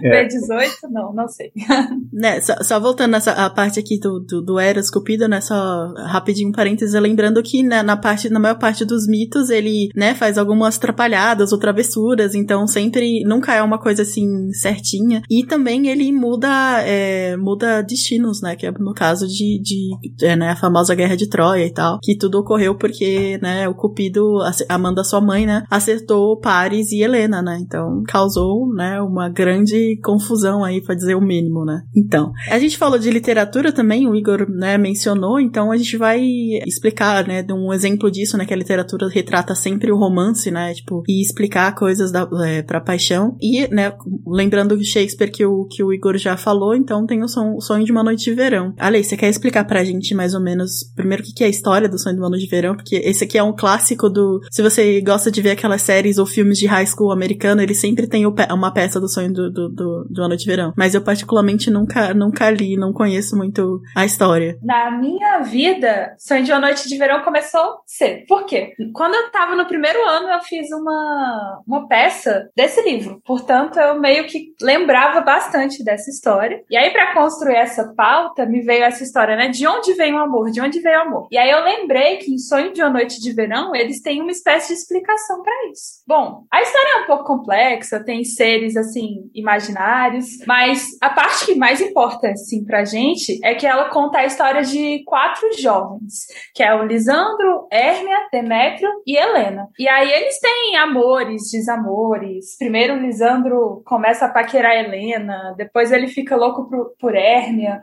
B18, 0.02 0.90
não, 0.90 1.12
não 1.12 1.28
sei. 1.28 1.52
Né, 2.10 2.40
só, 2.40 2.54
só, 2.62 2.80
voltando 2.80 3.12
nessa 3.12 3.32
a 3.32 3.50
parte 3.50 3.78
aqui 3.78 3.98
do, 3.98 4.18
do, 4.18 4.42
do 4.42 4.58
Eros 4.58 4.90
Cupido, 4.90 5.28
né? 5.28 5.40
Só 5.40 5.92
rapidinho 5.96 6.48
um 6.48 6.52
parênteses, 6.52 7.00
lembrando 7.00 7.42
que 7.42 7.62
né, 7.62 7.82
na, 7.82 7.96
parte, 7.96 8.28
na 8.28 8.40
maior 8.40 8.58
parte 8.58 8.84
dos 8.84 9.06
mitos, 9.06 9.50
ele, 9.50 9.90
né, 9.94 10.14
faz 10.14 10.38
algumas 10.38 10.76
atrapalhadas 10.76 11.52
ou 11.52 11.58
travessuras, 11.58 12.34
então 12.34 12.66
sempre, 12.78 13.24
nunca 13.24 13.54
é 13.54 13.62
uma 13.62 13.78
coisa 13.78 14.02
assim 14.02 14.52
certinha. 14.52 15.22
E 15.28 15.44
também 15.44 15.88
ele 15.88 16.12
muda, 16.12 16.80
é, 16.82 17.36
muda 17.36 17.82
destinos, 17.82 18.40
né? 18.40 18.54
Que 18.54 18.66
é 18.66 18.72
no 18.78 18.94
caso 18.94 19.26
de, 19.26 19.60
de 19.60 19.88
é, 20.22 20.36
né, 20.36 20.50
a 20.50 20.56
famosa 20.56 20.94
Guerra 20.94 21.16
de 21.16 21.28
Troia 21.28 21.66
e 21.66 21.72
tal, 21.72 21.98
que 22.02 22.16
tudo 22.16 22.38
ocorreu 22.38 22.76
porque, 22.76 23.38
né, 23.42 23.68
o 23.68 23.74
Cupido, 23.74 24.38
Amanda, 24.68 25.02
sua 25.02 25.20
mãe, 25.20 25.46
né, 25.46 25.64
acertou 25.70 26.38
Paris 26.38 26.92
e 26.92 27.02
Helena, 27.02 27.42
né? 27.42 27.58
Então 27.60 28.02
causou, 28.06 28.72
né, 28.72 29.00
uma 29.00 29.28
grande 29.28 29.98
confusão 30.02 30.64
aí, 30.64 30.80
pra 30.80 30.94
dizer 30.94 31.14
o 31.14 31.20
mínimo, 31.20 31.64
né? 31.64 31.82
Então, 31.96 32.32
a 32.50 32.58
gente 32.58 32.78
falou 32.78 32.98
de 32.98 33.10
literatura 33.10 33.72
também, 33.72 34.06
o 34.06 34.14
Igor, 34.14 34.48
né, 34.48 34.78
mencionou, 34.78 35.40
então 35.40 35.72
a 35.72 35.76
gente 35.76 35.96
vai 35.96 36.20
explicar, 36.66 37.26
né, 37.26 37.42
de 37.42 37.52
um 37.52 37.72
exemplo 37.72 38.10
disso, 38.10 38.36
né, 38.36 38.44
que 38.44 38.54
a 38.54 38.56
literatura 38.56 39.08
retrata 39.08 39.54
sempre 39.54 39.90
o 39.90 39.98
romance, 39.98 40.50
né, 40.50 40.72
tipo, 40.74 41.02
e 41.08 41.22
explicar 41.22 41.74
coisas 41.74 42.12
da, 42.12 42.28
é, 42.44 42.62
pra 42.68 42.80
paixão. 42.80 43.34
E, 43.40 43.66
né, 43.74 43.92
lembrando 44.26 44.72
o 44.72 44.84
Shakespeare 44.84 45.30
que 45.30 45.44
o, 45.44 45.64
que 45.64 45.82
o 45.82 45.92
Igor 45.92 46.16
já 46.18 46.36
falou, 46.36 46.74
então 46.74 47.06
tem 47.06 47.22
o, 47.24 47.28
son, 47.28 47.54
o 47.56 47.60
Sonho 47.60 47.84
de 47.84 47.90
uma 47.90 48.04
Noite 48.04 48.24
de 48.24 48.34
Verão. 48.34 48.74
Ale, 48.78 49.02
você 49.02 49.16
quer 49.16 49.28
explicar 49.28 49.64
pra 49.64 49.82
gente 49.82 50.14
mais 50.14 50.34
ou 50.34 50.40
menos, 50.40 50.92
primeiro, 50.94 51.22
o 51.22 51.26
que 51.26 51.42
é 51.42 51.46
a 51.46 51.50
história 51.50 51.88
do 51.88 51.98
Sonho 51.98 52.16
de 52.16 52.20
uma 52.20 52.28
Noite 52.28 52.44
de 52.44 52.50
Verão? 52.50 52.76
Porque 52.76 52.96
esse 52.96 53.24
aqui 53.24 53.38
é 53.38 53.42
um 53.42 53.56
clássico 53.56 54.10
do, 54.10 54.40
se 54.50 54.62
você 54.62 55.00
gosta 55.00 55.30
de 55.30 55.40
ver 55.40 55.52
aquelas 55.52 55.82
séries 55.82 56.18
ou 56.18 56.26
filmes 56.26 56.58
de 56.58 56.66
high 56.66 56.86
school 56.86 57.10
americano, 57.10 57.62
ele 57.62 57.74
sempre 57.74 58.06
tem 58.06 58.26
uma 58.26 58.72
peça 58.72 59.00
do 59.00 59.08
Sonho 59.08 59.32
do, 59.32 59.50
do, 59.50 59.68
do, 59.70 60.06
de 60.10 60.20
uma 60.20 60.28
Noite 60.28 60.42
de 60.42 60.50
Verão. 60.50 60.74
Mas 60.76 60.94
eu 60.94 61.00
particularmente 61.00 61.70
nunca, 61.70 62.12
nunca 62.12 62.50
li, 62.50 62.76
não 62.76 62.92
conheço 62.92 63.34
muito 63.34 63.80
a 63.96 64.04
história. 64.04 64.58
Na 64.62 64.90
minha 64.90 65.40
vida, 65.40 66.14
Sonho 66.18 66.44
de 66.44 66.52
uma 66.52 66.60
Noite 66.60 66.86
de 66.86 66.98
Verão 66.98 67.22
começou 67.22 67.78
cedo. 67.86 68.26
Por 68.28 68.44
quê? 68.44 68.72
Quando 68.92 69.14
eu 69.14 69.30
tava 69.30 69.56
no 69.56 69.66
primeiro 69.66 69.98
ano, 70.06 70.28
eu 70.28 70.40
fiz 70.42 70.70
uma, 70.70 71.62
uma 71.66 71.88
peça 71.88 72.50
desse 72.58 72.82
livro. 72.82 73.22
Portanto, 73.24 73.78
eu 73.78 74.00
meio 74.00 74.26
que 74.26 74.52
lembrava 74.60 75.20
bastante 75.20 75.84
dessa 75.84 76.10
história. 76.10 76.60
E 76.68 76.76
aí, 76.76 76.90
para 76.90 77.14
construir 77.14 77.54
essa 77.54 77.94
pauta, 77.94 78.44
me 78.44 78.62
veio 78.62 78.82
essa 78.82 79.04
história, 79.04 79.36
né? 79.36 79.48
De 79.48 79.64
onde 79.64 79.94
vem 79.94 80.12
o 80.12 80.18
amor? 80.18 80.50
De 80.50 80.60
onde 80.60 80.80
veio 80.80 80.98
o 80.98 81.02
amor? 81.02 81.28
E 81.30 81.38
aí 81.38 81.48
eu 81.48 81.62
lembrei 81.62 82.16
que 82.16 82.32
em 82.32 82.38
Sonho 82.38 82.72
de 82.72 82.82
uma 82.82 82.90
Noite 82.90 83.20
de 83.20 83.32
Verão, 83.32 83.76
eles 83.76 84.02
têm 84.02 84.20
uma 84.20 84.32
espécie 84.32 84.68
de 84.68 84.80
explicação 84.80 85.40
para 85.40 85.70
isso. 85.70 86.02
Bom, 86.04 86.46
a 86.52 86.60
história 86.60 86.98
é 86.98 87.02
um 87.02 87.06
pouco 87.06 87.24
complexa, 87.24 88.02
tem 88.02 88.24
seres, 88.24 88.76
assim, 88.76 89.30
imaginários, 89.32 90.26
mas 90.44 90.88
a 91.00 91.10
parte 91.10 91.46
que 91.46 91.54
mais 91.54 91.80
importa, 91.80 92.28
assim, 92.28 92.64
pra 92.64 92.84
gente 92.84 93.38
é 93.44 93.54
que 93.54 93.68
ela 93.68 93.88
conta 93.90 94.18
a 94.18 94.26
história 94.26 94.62
de 94.62 95.04
quatro 95.04 95.48
jovens, 95.56 96.26
que 96.52 96.64
é 96.64 96.74
o 96.74 96.84
Lisandro, 96.84 97.68
Hérmia, 97.70 98.26
Demétrio 98.32 98.90
e 99.06 99.16
Helena. 99.16 99.68
E 99.78 99.88
aí 99.88 100.10
eles 100.10 100.40
têm 100.40 100.76
amores, 100.76 101.42
desamores. 101.52 102.47
Primeiro 102.56 102.96
Lisandro 102.96 103.82
começa 103.84 104.26
a 104.26 104.28
paquerar 104.28 104.72
a 104.72 104.80
Helena, 104.80 105.54
depois 105.56 105.90
ele 105.92 106.06
fica 106.06 106.36
louco 106.36 106.68
por, 106.68 106.92
por 106.98 107.14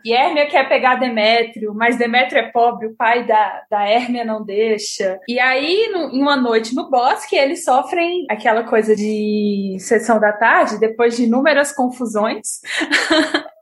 e 0.06 0.14
Hérmia 0.14 0.48
quer 0.48 0.68
pegar 0.68 0.96
Demétrio, 0.96 1.74
mas 1.76 1.98
Demétrio 1.98 2.40
é 2.40 2.52
pobre, 2.52 2.88
o 2.88 2.96
pai 2.96 3.26
da, 3.26 3.64
da 3.70 3.84
Hérmia 3.88 4.24
não 4.24 4.44
deixa. 4.44 5.20
E 5.28 5.40
aí, 5.40 5.90
no, 5.92 6.10
em 6.12 6.22
uma 6.22 6.38
noite 6.38 6.74
no 6.74 6.90
bosque, 6.90 7.36
eles 7.36 7.64
sofrem 7.64 8.26
aquela 8.30 8.64
coisa 8.64 8.96
de 8.96 9.78
sessão 9.80 10.20
da 10.20 10.32
tarde, 10.32 10.80
depois 10.80 11.18
de 11.18 11.24
inúmeras 11.24 11.74
confusões. 11.74 12.62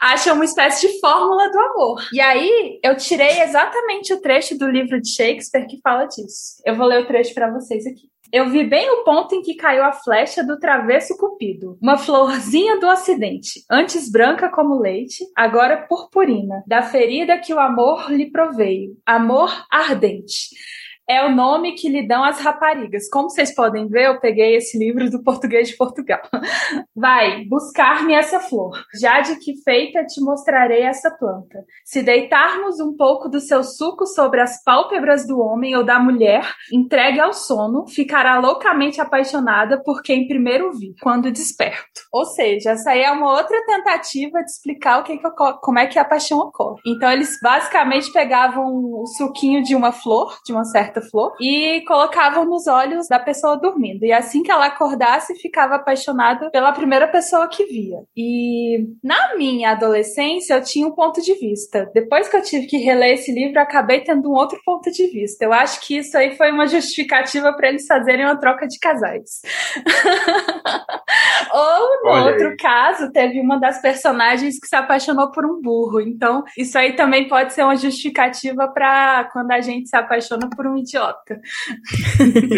acham 0.00 0.34
uma 0.34 0.44
espécie 0.44 0.88
de 0.88 1.00
fórmula 1.00 1.50
do 1.50 1.58
amor. 1.58 2.08
E 2.12 2.20
aí 2.20 2.80
eu 2.82 2.96
tirei 2.96 3.42
exatamente 3.42 4.12
o 4.14 4.20
trecho 4.20 4.56
do 4.56 4.68
livro 4.68 5.00
de 5.00 5.14
Shakespeare 5.14 5.66
que 5.66 5.80
fala 5.82 6.06
disso. 6.06 6.62
Eu 6.64 6.76
vou 6.76 6.86
ler 6.86 7.02
o 7.02 7.06
trecho 7.06 7.34
para 7.34 7.50
vocês 7.50 7.86
aqui. 7.86 8.08
Eu 8.32 8.48
vi 8.48 8.64
bem 8.64 8.88
o 8.90 9.04
ponto 9.04 9.34
em 9.34 9.42
que 9.42 9.56
caiu 9.56 9.82
a 9.84 9.92
flecha 9.92 10.44
do 10.44 10.58
travesso 10.58 11.16
cupido. 11.16 11.76
Uma 11.82 11.98
florzinha 11.98 12.78
do 12.78 12.86
ocidente, 12.86 13.64
antes 13.68 14.10
branca 14.10 14.48
como 14.48 14.78
leite, 14.80 15.24
agora 15.36 15.86
purpurina, 15.88 16.62
da 16.66 16.82
ferida 16.82 17.38
que 17.38 17.52
o 17.52 17.58
amor 17.58 18.10
lhe 18.10 18.30
proveio. 18.30 18.96
Amor 19.04 19.50
ardente 19.70 20.50
é 21.10 21.26
o 21.26 21.34
nome 21.34 21.72
que 21.72 21.88
lhe 21.88 22.06
dão 22.06 22.22
as 22.22 22.38
raparigas. 22.38 23.10
Como 23.10 23.28
vocês 23.28 23.52
podem 23.52 23.88
ver, 23.88 24.06
eu 24.06 24.20
peguei 24.20 24.54
esse 24.54 24.78
livro 24.78 25.10
do 25.10 25.24
português 25.24 25.68
de 25.68 25.76
Portugal. 25.76 26.20
Vai, 26.94 27.44
buscar-me 27.46 28.14
essa 28.14 28.38
flor. 28.38 28.80
Já 28.94 29.20
de 29.20 29.34
que 29.40 29.60
feita 29.64 30.04
te 30.04 30.20
mostrarei 30.20 30.82
essa 30.82 31.10
planta. 31.10 31.64
Se 31.84 32.00
deitarmos 32.00 32.78
um 32.78 32.96
pouco 32.96 33.28
do 33.28 33.40
seu 33.40 33.64
suco 33.64 34.06
sobre 34.06 34.40
as 34.40 34.62
pálpebras 34.62 35.26
do 35.26 35.40
homem 35.40 35.76
ou 35.76 35.82
da 35.82 35.98
mulher, 35.98 36.48
entregue 36.72 37.18
ao 37.18 37.32
sono, 37.32 37.88
ficará 37.88 38.38
loucamente 38.38 39.00
apaixonada 39.00 39.82
por 39.82 40.02
quem 40.02 40.28
primeiro 40.28 40.70
vi, 40.70 40.94
quando 41.02 41.32
desperto. 41.32 42.02
Ou 42.12 42.24
seja, 42.24 42.70
essa 42.70 42.90
aí 42.90 43.02
é 43.02 43.10
uma 43.10 43.32
outra 43.32 43.60
tentativa 43.66 44.38
de 44.44 44.50
explicar 44.50 45.00
o 45.00 45.02
que, 45.02 45.18
que 45.18 45.30
como 45.60 45.78
é 45.80 45.88
que 45.88 45.98
a 45.98 46.04
paixão 46.04 46.38
ocorre. 46.38 46.80
Então 46.86 47.10
eles 47.10 47.36
basicamente 47.42 48.12
pegavam 48.12 48.64
o 48.64 49.06
suquinho 49.06 49.60
de 49.60 49.74
uma 49.74 49.90
flor, 49.90 50.38
de 50.46 50.52
uma 50.52 50.64
certa 50.64 50.99
flor 51.02 51.34
e 51.40 51.82
colocavam 51.86 52.44
nos 52.44 52.66
olhos 52.66 53.08
da 53.08 53.18
pessoa 53.18 53.56
dormindo. 53.56 54.04
E 54.04 54.12
assim 54.12 54.42
que 54.42 54.50
ela 54.50 54.66
acordasse, 54.66 55.34
ficava 55.36 55.76
apaixonada 55.76 56.50
pela 56.50 56.72
primeira 56.72 57.08
pessoa 57.08 57.48
que 57.48 57.64
via. 57.64 57.98
E 58.16 58.86
na 59.02 59.36
minha 59.36 59.72
adolescência, 59.72 60.54
eu 60.54 60.62
tinha 60.62 60.86
um 60.86 60.92
ponto 60.92 61.20
de 61.20 61.34
vista. 61.34 61.90
Depois 61.94 62.28
que 62.28 62.36
eu 62.36 62.42
tive 62.42 62.66
que 62.66 62.78
reler 62.78 63.14
esse 63.14 63.32
livro, 63.32 63.58
eu 63.58 63.62
acabei 63.62 64.00
tendo 64.00 64.30
um 64.30 64.34
outro 64.34 64.60
ponto 64.64 64.90
de 64.90 65.06
vista. 65.08 65.44
Eu 65.44 65.52
acho 65.52 65.80
que 65.80 65.98
isso 65.98 66.16
aí 66.16 66.36
foi 66.36 66.50
uma 66.50 66.66
justificativa 66.66 67.52
para 67.52 67.68
eles 67.68 67.86
fazerem 67.86 68.24
uma 68.24 68.38
troca 68.38 68.66
de 68.66 68.78
casais. 68.78 69.42
Ou, 71.52 72.04
no 72.04 72.10
Olha 72.10 72.32
outro 72.32 72.48
aí. 72.48 72.56
caso, 72.56 73.10
teve 73.10 73.40
uma 73.40 73.58
das 73.58 73.80
personagens 73.80 74.58
que 74.58 74.66
se 74.66 74.76
apaixonou 74.76 75.30
por 75.32 75.44
um 75.44 75.60
burro. 75.60 76.00
Então, 76.00 76.44
isso 76.56 76.78
aí 76.78 76.94
também 76.94 77.28
pode 77.28 77.52
ser 77.52 77.64
uma 77.64 77.76
justificativa 77.76 78.68
para 78.68 79.28
quando 79.32 79.50
a 79.50 79.60
gente 79.60 79.88
se 79.88 79.96
apaixona 79.96 80.48
por 80.54 80.66
um 80.66 80.76
idiota. 80.76 80.89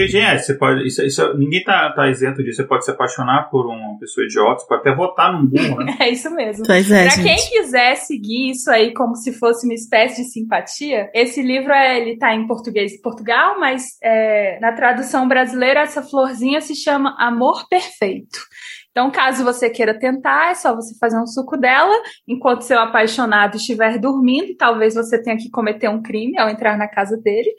Gente, 0.09 0.43
você 0.43 0.55
pode. 0.55 0.87
Isso, 0.87 1.03
isso, 1.03 1.35
ninguém 1.37 1.63
tá, 1.63 1.93
tá 1.93 2.09
isento 2.09 2.43
disso. 2.43 2.57
Você 2.57 2.69
pode 2.69 2.85
se 2.85 2.91
apaixonar 2.91 3.51
por 3.51 3.67
uma 3.67 3.99
pessoa 3.99 4.25
idiota, 4.25 4.61
você 4.61 4.69
pode 4.69 4.81
até 4.81 4.95
votar 4.95 5.33
num 5.33 5.47
burro, 5.47 5.85
né? 5.85 5.97
é 6.01 6.11
isso 6.11 6.31
mesmo. 6.31 6.65
Pois 6.67 6.91
é, 6.91 7.05
pra 7.05 7.23
quem 7.23 7.37
quiser 7.37 7.97
seguir 7.97 8.51
isso 8.51 8.71
aí 8.71 8.93
como 8.95 9.17
se 9.17 9.33
fosse 9.33 9.67
uma 9.67 9.75
espécie 9.75 10.23
de 10.23 10.31
simpatia, 10.31 11.11
esse 11.15 11.43
livro 11.43 11.73
é, 11.73 12.01
ele 12.01 12.17
tá 12.17 12.35
em 12.35 12.47
português 12.47 12.93
de 12.93 13.01
Portugal, 13.01 13.59
mas 13.59 13.99
é, 14.03 14.59
na 14.61 14.73
tradução 14.73 15.29
brasileira, 15.29 15.81
essa 15.81 16.03
florzinha 16.03 16.61
se 16.61 16.75
chama 16.75 17.17
Amor 17.19 17.69
Perfeito. 17.69 18.41
Então, 18.93 19.11
caso 19.11 19.43
você 19.43 19.71
queira 19.71 19.99
tentar, 19.99 20.51
é 20.51 20.55
só 20.55 20.75
você 20.75 20.95
fazer 20.99 21.19
um 21.19 21.27
suco 21.27 21.57
dela 21.57 21.95
enquanto 22.29 22.61
seu 22.61 22.79
apaixonado 22.79 23.57
estiver 23.57 23.99
dormindo. 23.99 24.55
Talvez 24.55 24.95
você 24.95 25.21
tenha 25.21 25.37
que 25.39 25.51
cometer 25.51 25.89
um 25.89 26.03
crime 26.03 26.39
ao 26.39 26.51
entrar 26.51 26.77
na 26.77 26.87
casa 26.87 27.17
dele. 27.17 27.51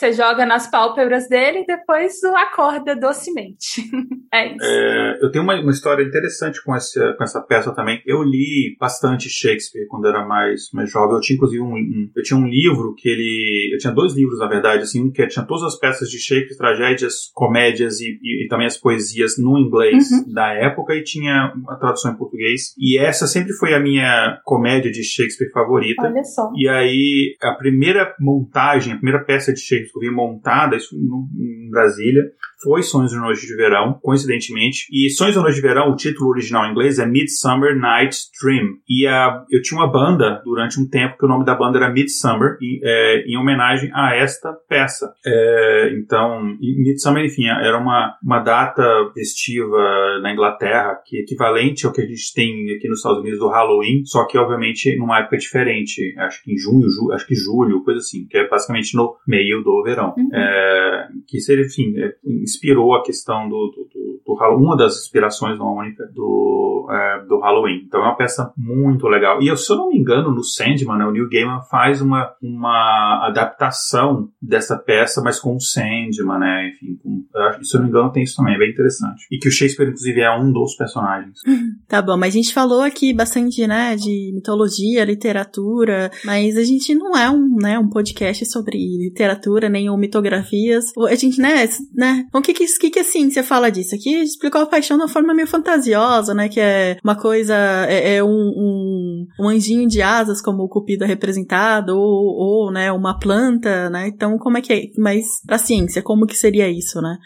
Você 0.00 0.14
joga 0.14 0.46
nas 0.46 0.66
pálpebras 0.66 1.28
dele 1.28 1.58
e 1.58 1.66
depois 1.66 2.22
o 2.22 2.34
acorda 2.34 2.96
docemente. 2.96 3.82
é 4.32 4.54
isso. 4.54 4.64
É, 4.64 5.18
eu 5.20 5.30
tenho 5.30 5.44
uma, 5.44 5.60
uma, 5.60 5.70
história 5.70 6.02
interessante 6.02 6.64
com 6.64 6.74
essa, 6.74 7.12
com 7.18 7.22
essa 7.22 7.38
peça 7.42 7.74
também. 7.74 8.00
Eu 8.06 8.22
li 8.22 8.74
bastante 8.80 9.28
Shakespeare 9.28 9.86
quando 9.90 10.08
era 10.08 10.26
mais, 10.26 10.70
mais 10.72 10.90
jovem. 10.90 11.16
Eu 11.16 11.20
tinha 11.20 11.36
inclusive 11.36 11.62
um, 11.62 11.74
um, 11.74 12.10
eu 12.16 12.22
tinha 12.22 12.40
um 12.40 12.48
livro 12.48 12.94
que 12.96 13.10
ele. 13.10 13.74
Eu 13.74 13.78
tinha 13.78 13.92
dois 13.92 14.14
livros, 14.14 14.38
na 14.38 14.48
verdade, 14.48 14.84
assim, 14.84 15.04
um 15.04 15.12
que 15.12 15.26
tinha 15.26 15.44
todas 15.44 15.64
as 15.64 15.78
peças 15.78 16.08
de 16.08 16.18
Shakespeare, 16.18 16.56
tragédias, 16.56 17.30
comédias 17.34 18.00
e, 18.00 18.18
e, 18.22 18.46
e 18.46 18.48
também 18.48 18.66
as 18.66 18.78
poesias 18.78 19.36
no 19.36 19.58
inglês 19.58 20.10
uhum. 20.10 20.32
da 20.32 20.50
época, 20.54 20.94
e 20.94 21.04
tinha 21.04 21.52
a 21.68 21.76
tradução 21.76 22.12
em 22.12 22.16
português. 22.16 22.74
E 22.78 22.96
essa 22.96 23.26
sempre 23.26 23.52
foi 23.52 23.74
a 23.74 23.80
minha 23.80 24.40
comédia 24.46 24.90
de 24.90 25.04
Shakespeare 25.04 25.50
favorita. 25.52 26.04
Olha 26.04 26.24
só. 26.24 26.50
E 26.56 26.66
aí, 26.66 27.36
a 27.42 27.52
primeira 27.52 28.14
montagem, 28.18 28.94
a 28.94 28.96
primeira 28.96 29.22
peça 29.22 29.52
de 29.52 29.60
Shakespeare 29.60 29.89
que 29.92 30.10
montada, 30.10 30.76
isso 30.76 30.96
em 30.96 31.70
Brasília, 31.70 32.22
foi 32.62 32.82
Sonhos 32.82 33.10
de 33.10 33.18
Noite 33.18 33.46
de 33.46 33.56
Verão, 33.56 33.98
coincidentemente. 34.02 34.86
E 34.92 35.08
Sonhos 35.10 35.34
de 35.34 35.40
Noite 35.40 35.56
de 35.56 35.62
Verão, 35.62 35.90
o 35.90 35.96
título 35.96 36.30
original 36.30 36.66
em 36.66 36.72
inglês 36.72 36.98
é 36.98 37.06
Midsummer 37.06 37.76
Night's 37.78 38.30
Dream. 38.42 38.76
E 38.88 39.06
a, 39.06 39.44
eu 39.50 39.62
tinha 39.62 39.80
uma 39.80 39.90
banda 39.90 40.42
durante 40.44 40.80
um 40.80 40.88
tempo 40.88 41.16
que 41.18 41.24
o 41.24 41.28
nome 41.28 41.44
da 41.44 41.54
banda 41.54 41.78
era 41.78 41.90
Midsummer, 41.90 42.56
e, 42.60 42.80
é, 42.82 43.24
em 43.26 43.36
homenagem 43.36 43.90
a 43.94 44.14
esta 44.14 44.52
peça. 44.68 45.12
É, 45.24 45.92
então, 45.94 46.42
Midsummer, 46.60 47.24
enfim, 47.24 47.46
era 47.46 47.78
uma, 47.78 48.16
uma 48.22 48.40
data 48.40 48.82
festiva 49.14 50.20
na 50.22 50.32
Inglaterra 50.32 51.00
que 51.04 51.18
é 51.18 51.20
equivalente 51.20 51.86
ao 51.86 51.92
que 51.92 52.00
a 52.00 52.06
gente 52.06 52.32
tem 52.34 52.70
aqui 52.76 52.88
nos 52.88 52.98
Estados 52.98 53.20
Unidos 53.20 53.38
do 53.38 53.48
Halloween, 53.48 54.04
só 54.04 54.26
que 54.26 54.38
obviamente 54.38 54.96
numa 54.96 55.20
época 55.20 55.36
diferente. 55.36 56.14
Acho 56.18 56.42
que 56.42 56.52
em 56.52 56.56
junho, 56.58 56.88
ju, 56.88 57.12
acho 57.12 57.26
que 57.26 57.34
julho, 57.34 57.82
coisa 57.84 58.00
assim, 58.00 58.26
que 58.26 58.36
é 58.36 58.48
basicamente 58.48 58.96
no 58.96 59.16
meio 59.26 59.62
do 59.62 59.82
verão. 59.82 60.14
Uhum. 60.16 60.28
É, 60.32 61.08
que 61.26 61.40
seria, 61.40 61.64
enfim, 61.64 61.94
é, 61.96 62.12
inspirou 62.50 62.94
a 62.94 63.02
questão 63.02 63.48
do, 63.48 63.72
do, 63.74 63.88
do, 63.92 64.20
do 64.26 64.56
uma 64.56 64.76
das 64.76 64.96
inspirações, 65.00 65.60
a 65.60 65.64
única, 65.64 66.06
do, 66.14 66.88
é, 66.90 67.24
do 67.26 67.38
Halloween. 67.38 67.84
Então 67.86 68.00
é 68.00 68.04
uma 68.04 68.16
peça 68.16 68.52
muito 68.56 69.06
legal. 69.06 69.40
E 69.42 69.48
eu, 69.48 69.56
se 69.56 69.72
eu 69.72 69.76
não 69.76 69.88
me 69.88 69.98
engano, 69.98 70.30
no 70.30 70.42
Sandman, 70.42 70.98
né, 70.98 71.04
o 71.04 71.10
Neil 71.10 71.28
Gaiman 71.28 71.62
faz 71.70 72.00
uma, 72.00 72.32
uma 72.42 73.26
adaptação 73.26 74.28
dessa 74.40 74.76
peça, 74.76 75.20
mas 75.22 75.38
com 75.38 75.54
o 75.54 75.60
Sandman, 75.60 76.38
né? 76.38 76.68
Enfim, 76.68 76.96
com, 77.02 77.24
se 77.62 77.76
eu 77.76 77.80
não 77.80 77.86
me 77.86 77.90
engano, 77.90 78.12
tem 78.12 78.22
isso 78.22 78.36
também, 78.36 78.54
é 78.54 78.58
bem 78.58 78.70
interessante. 78.70 79.26
E 79.30 79.38
que 79.38 79.48
o 79.48 79.52
Shakespeare, 79.52 79.88
inclusive, 79.88 80.20
é 80.20 80.36
um 80.36 80.52
dos 80.52 80.74
personagens. 80.76 81.38
Tá 81.88 82.00
bom, 82.00 82.16
mas 82.16 82.34
a 82.34 82.36
gente 82.36 82.54
falou 82.54 82.82
aqui 82.82 83.12
bastante, 83.12 83.66
né, 83.66 83.96
de 83.96 84.30
mitologia, 84.32 85.04
literatura, 85.04 86.08
mas 86.24 86.56
a 86.56 86.62
gente 86.62 86.94
não 86.94 87.16
é 87.16 87.28
um, 87.28 87.56
né, 87.60 87.80
um 87.80 87.88
podcast 87.88 88.46
sobre 88.46 88.78
literatura, 88.78 89.68
nem 89.68 89.90
mitografias. 89.98 90.92
A 91.08 91.14
gente, 91.16 91.40
né, 91.40 91.68
né, 91.92 92.26
o 92.40 92.42
que 92.42 92.52
que, 92.54 92.66
que, 92.66 92.90
que 92.90 92.98
assim 92.98 93.30
fala 93.42 93.70
disso? 93.70 93.94
Aqui 93.94 94.22
explicou 94.22 94.60
a 94.60 94.66
paixão 94.66 94.96
de 94.96 95.04
uma 95.04 95.08
forma 95.08 95.34
meio 95.34 95.46
fantasiosa, 95.46 96.34
né, 96.34 96.48
que 96.48 96.60
é 96.60 96.96
uma 97.04 97.14
coisa, 97.14 97.54
é, 97.88 98.16
é 98.16 98.24
um, 98.24 98.28
um, 98.28 99.26
um, 99.38 99.48
anjinho 99.48 99.88
de 99.88 100.02
asas, 100.02 100.42
como 100.42 100.62
o 100.62 100.68
Cupido 100.68 101.04
é 101.04 101.06
representado, 101.06 101.96
ou, 101.96 102.66
ou, 102.66 102.72
né, 102.72 102.90
uma 102.90 103.18
planta, 103.18 103.88
né, 103.90 104.08
então 104.08 104.38
como 104.38 104.58
é 104.58 104.60
que 104.60 104.72
é, 104.72 104.82
mas 104.98 105.26
pra 105.46 105.58
ciência, 105.58 106.02
como 106.02 106.26
que 106.26 106.36
seria 106.36 106.68
isso, 106.68 107.00
né? 107.00 107.16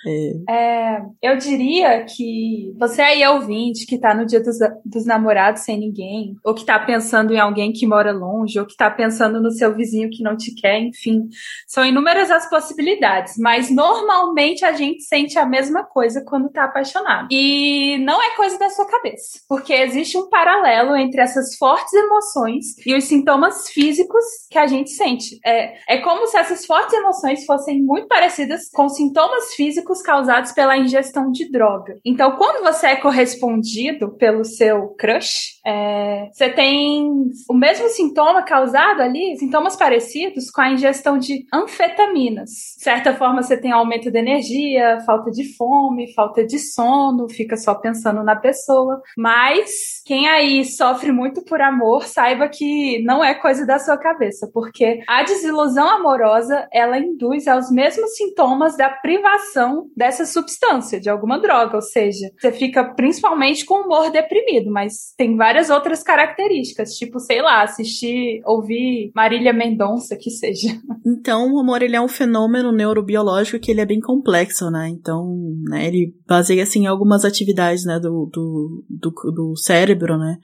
É... 0.48 1.00
eu 1.22 1.38
diria 1.38 2.04
que 2.04 2.74
você 2.78 3.00
aí 3.00 3.26
ouvinte, 3.26 3.86
que 3.86 3.98
tá 3.98 4.14
no 4.14 4.26
dia 4.26 4.42
dos, 4.42 4.56
dos 4.84 5.06
namorados 5.06 5.62
sem 5.62 5.78
ninguém, 5.78 6.34
ou 6.44 6.54
que 6.54 6.64
tá 6.64 6.78
pensando 6.78 7.32
em 7.32 7.38
alguém 7.38 7.72
que 7.72 7.86
mora 7.86 8.12
longe, 8.12 8.58
ou 8.58 8.66
que 8.66 8.76
tá 8.76 8.90
pensando 8.90 9.40
no 9.40 9.50
seu 9.50 9.74
vizinho 9.74 10.10
que 10.10 10.22
não 10.22 10.36
te 10.36 10.54
quer, 10.54 10.80
enfim, 10.80 11.28
são 11.66 11.84
inúmeras 11.84 12.30
as 12.30 12.48
possibilidades, 12.48 13.34
mas 13.38 13.70
normalmente 13.70 14.64
a 14.64 14.72
gente 14.72 15.03
sente 15.06 15.38
a 15.38 15.46
mesma 15.46 15.84
coisa 15.84 16.24
quando 16.24 16.50
tá 16.50 16.64
apaixonado. 16.64 17.28
E 17.30 17.98
não 17.98 18.22
é 18.22 18.36
coisa 18.36 18.58
da 18.58 18.70
sua 18.70 18.86
cabeça, 18.86 19.40
porque 19.48 19.72
existe 19.72 20.16
um 20.16 20.28
paralelo 20.28 20.96
entre 20.96 21.20
essas 21.20 21.56
fortes 21.56 21.92
emoções 21.92 22.76
e 22.84 22.94
os 22.94 23.04
sintomas 23.04 23.68
físicos 23.68 24.24
que 24.50 24.58
a 24.58 24.66
gente 24.66 24.90
sente. 24.90 25.38
É, 25.44 25.94
é 25.94 25.98
como 25.98 26.26
se 26.26 26.36
essas 26.36 26.64
fortes 26.66 26.92
emoções 26.94 27.44
fossem 27.44 27.82
muito 27.82 28.08
parecidas 28.08 28.68
com 28.70 28.88
sintomas 28.88 29.54
físicos 29.54 30.02
causados 30.02 30.52
pela 30.52 30.76
ingestão 30.76 31.30
de 31.30 31.50
droga. 31.50 31.98
Então, 32.04 32.36
quando 32.36 32.62
você 32.64 32.88
é 32.88 32.96
correspondido 32.96 34.16
pelo 34.16 34.44
seu 34.44 34.88
crush, 34.98 35.60
é, 35.66 36.28
você 36.32 36.48
tem 36.48 37.30
o 37.48 37.54
mesmo 37.54 37.88
sintoma 37.88 38.42
causado 38.42 39.00
ali, 39.00 39.36
sintomas 39.38 39.76
parecidos 39.76 40.50
com 40.50 40.60
a 40.60 40.70
ingestão 40.70 41.18
de 41.18 41.46
anfetaminas. 41.52 42.50
De 42.76 42.84
certa 42.84 43.14
forma, 43.14 43.42
você 43.42 43.56
tem 43.56 43.72
aumento 43.72 44.10
de 44.10 44.18
energia, 44.18 44.93
falta 45.00 45.30
de 45.30 45.56
fome, 45.56 46.12
falta 46.14 46.44
de 46.44 46.58
sono, 46.58 47.28
fica 47.28 47.56
só 47.56 47.74
pensando 47.74 48.22
na 48.22 48.36
pessoa. 48.36 49.00
Mas 49.16 49.70
quem 50.04 50.28
aí 50.28 50.64
sofre 50.64 51.12
muito 51.12 51.44
por 51.44 51.60
amor, 51.60 52.04
saiba 52.04 52.48
que 52.48 53.02
não 53.04 53.24
é 53.24 53.34
coisa 53.34 53.66
da 53.66 53.78
sua 53.78 53.96
cabeça, 53.96 54.48
porque 54.52 55.00
a 55.08 55.22
desilusão 55.22 55.88
amorosa 55.88 56.68
ela 56.72 56.98
induz 56.98 57.46
aos 57.48 57.70
mesmos 57.70 58.14
sintomas 58.16 58.76
da 58.76 58.88
privação 58.88 59.88
dessa 59.96 60.24
substância, 60.26 61.00
de 61.00 61.08
alguma 61.08 61.38
droga, 61.40 61.76
ou 61.76 61.82
seja, 61.82 62.30
você 62.38 62.52
fica 62.52 62.84
principalmente 62.94 63.64
com 63.64 63.82
humor 63.82 64.10
deprimido, 64.10 64.70
mas 64.70 65.14
tem 65.16 65.36
várias 65.36 65.70
outras 65.70 66.02
características, 66.02 66.94
tipo, 66.94 67.18
sei 67.18 67.40
lá, 67.40 67.62
assistir, 67.62 68.42
ouvir 68.44 69.10
Marília 69.14 69.52
Mendonça, 69.52 70.16
que 70.16 70.30
seja. 70.30 70.68
Então, 71.06 71.52
o 71.52 71.60
amor 71.60 71.82
ele 71.82 71.96
é 71.96 72.00
um 72.00 72.08
fenômeno 72.08 72.72
neurobiológico 72.72 73.58
que 73.58 73.70
ele 73.70 73.80
é 73.80 73.86
bem 73.86 74.00
complexo, 74.00 74.70
né? 74.70 74.73
Então, 74.88 75.36
né, 75.68 75.86
ele 75.86 76.14
baseia 76.26 76.62
assim 76.62 76.84
em 76.84 76.86
algumas 76.86 77.24
atividades, 77.24 77.84
né, 77.84 77.98
do, 77.98 78.28
do, 78.32 78.84
do, 78.88 79.10
do 79.32 79.56
cérebro, 79.56 80.18
né? 80.18 80.36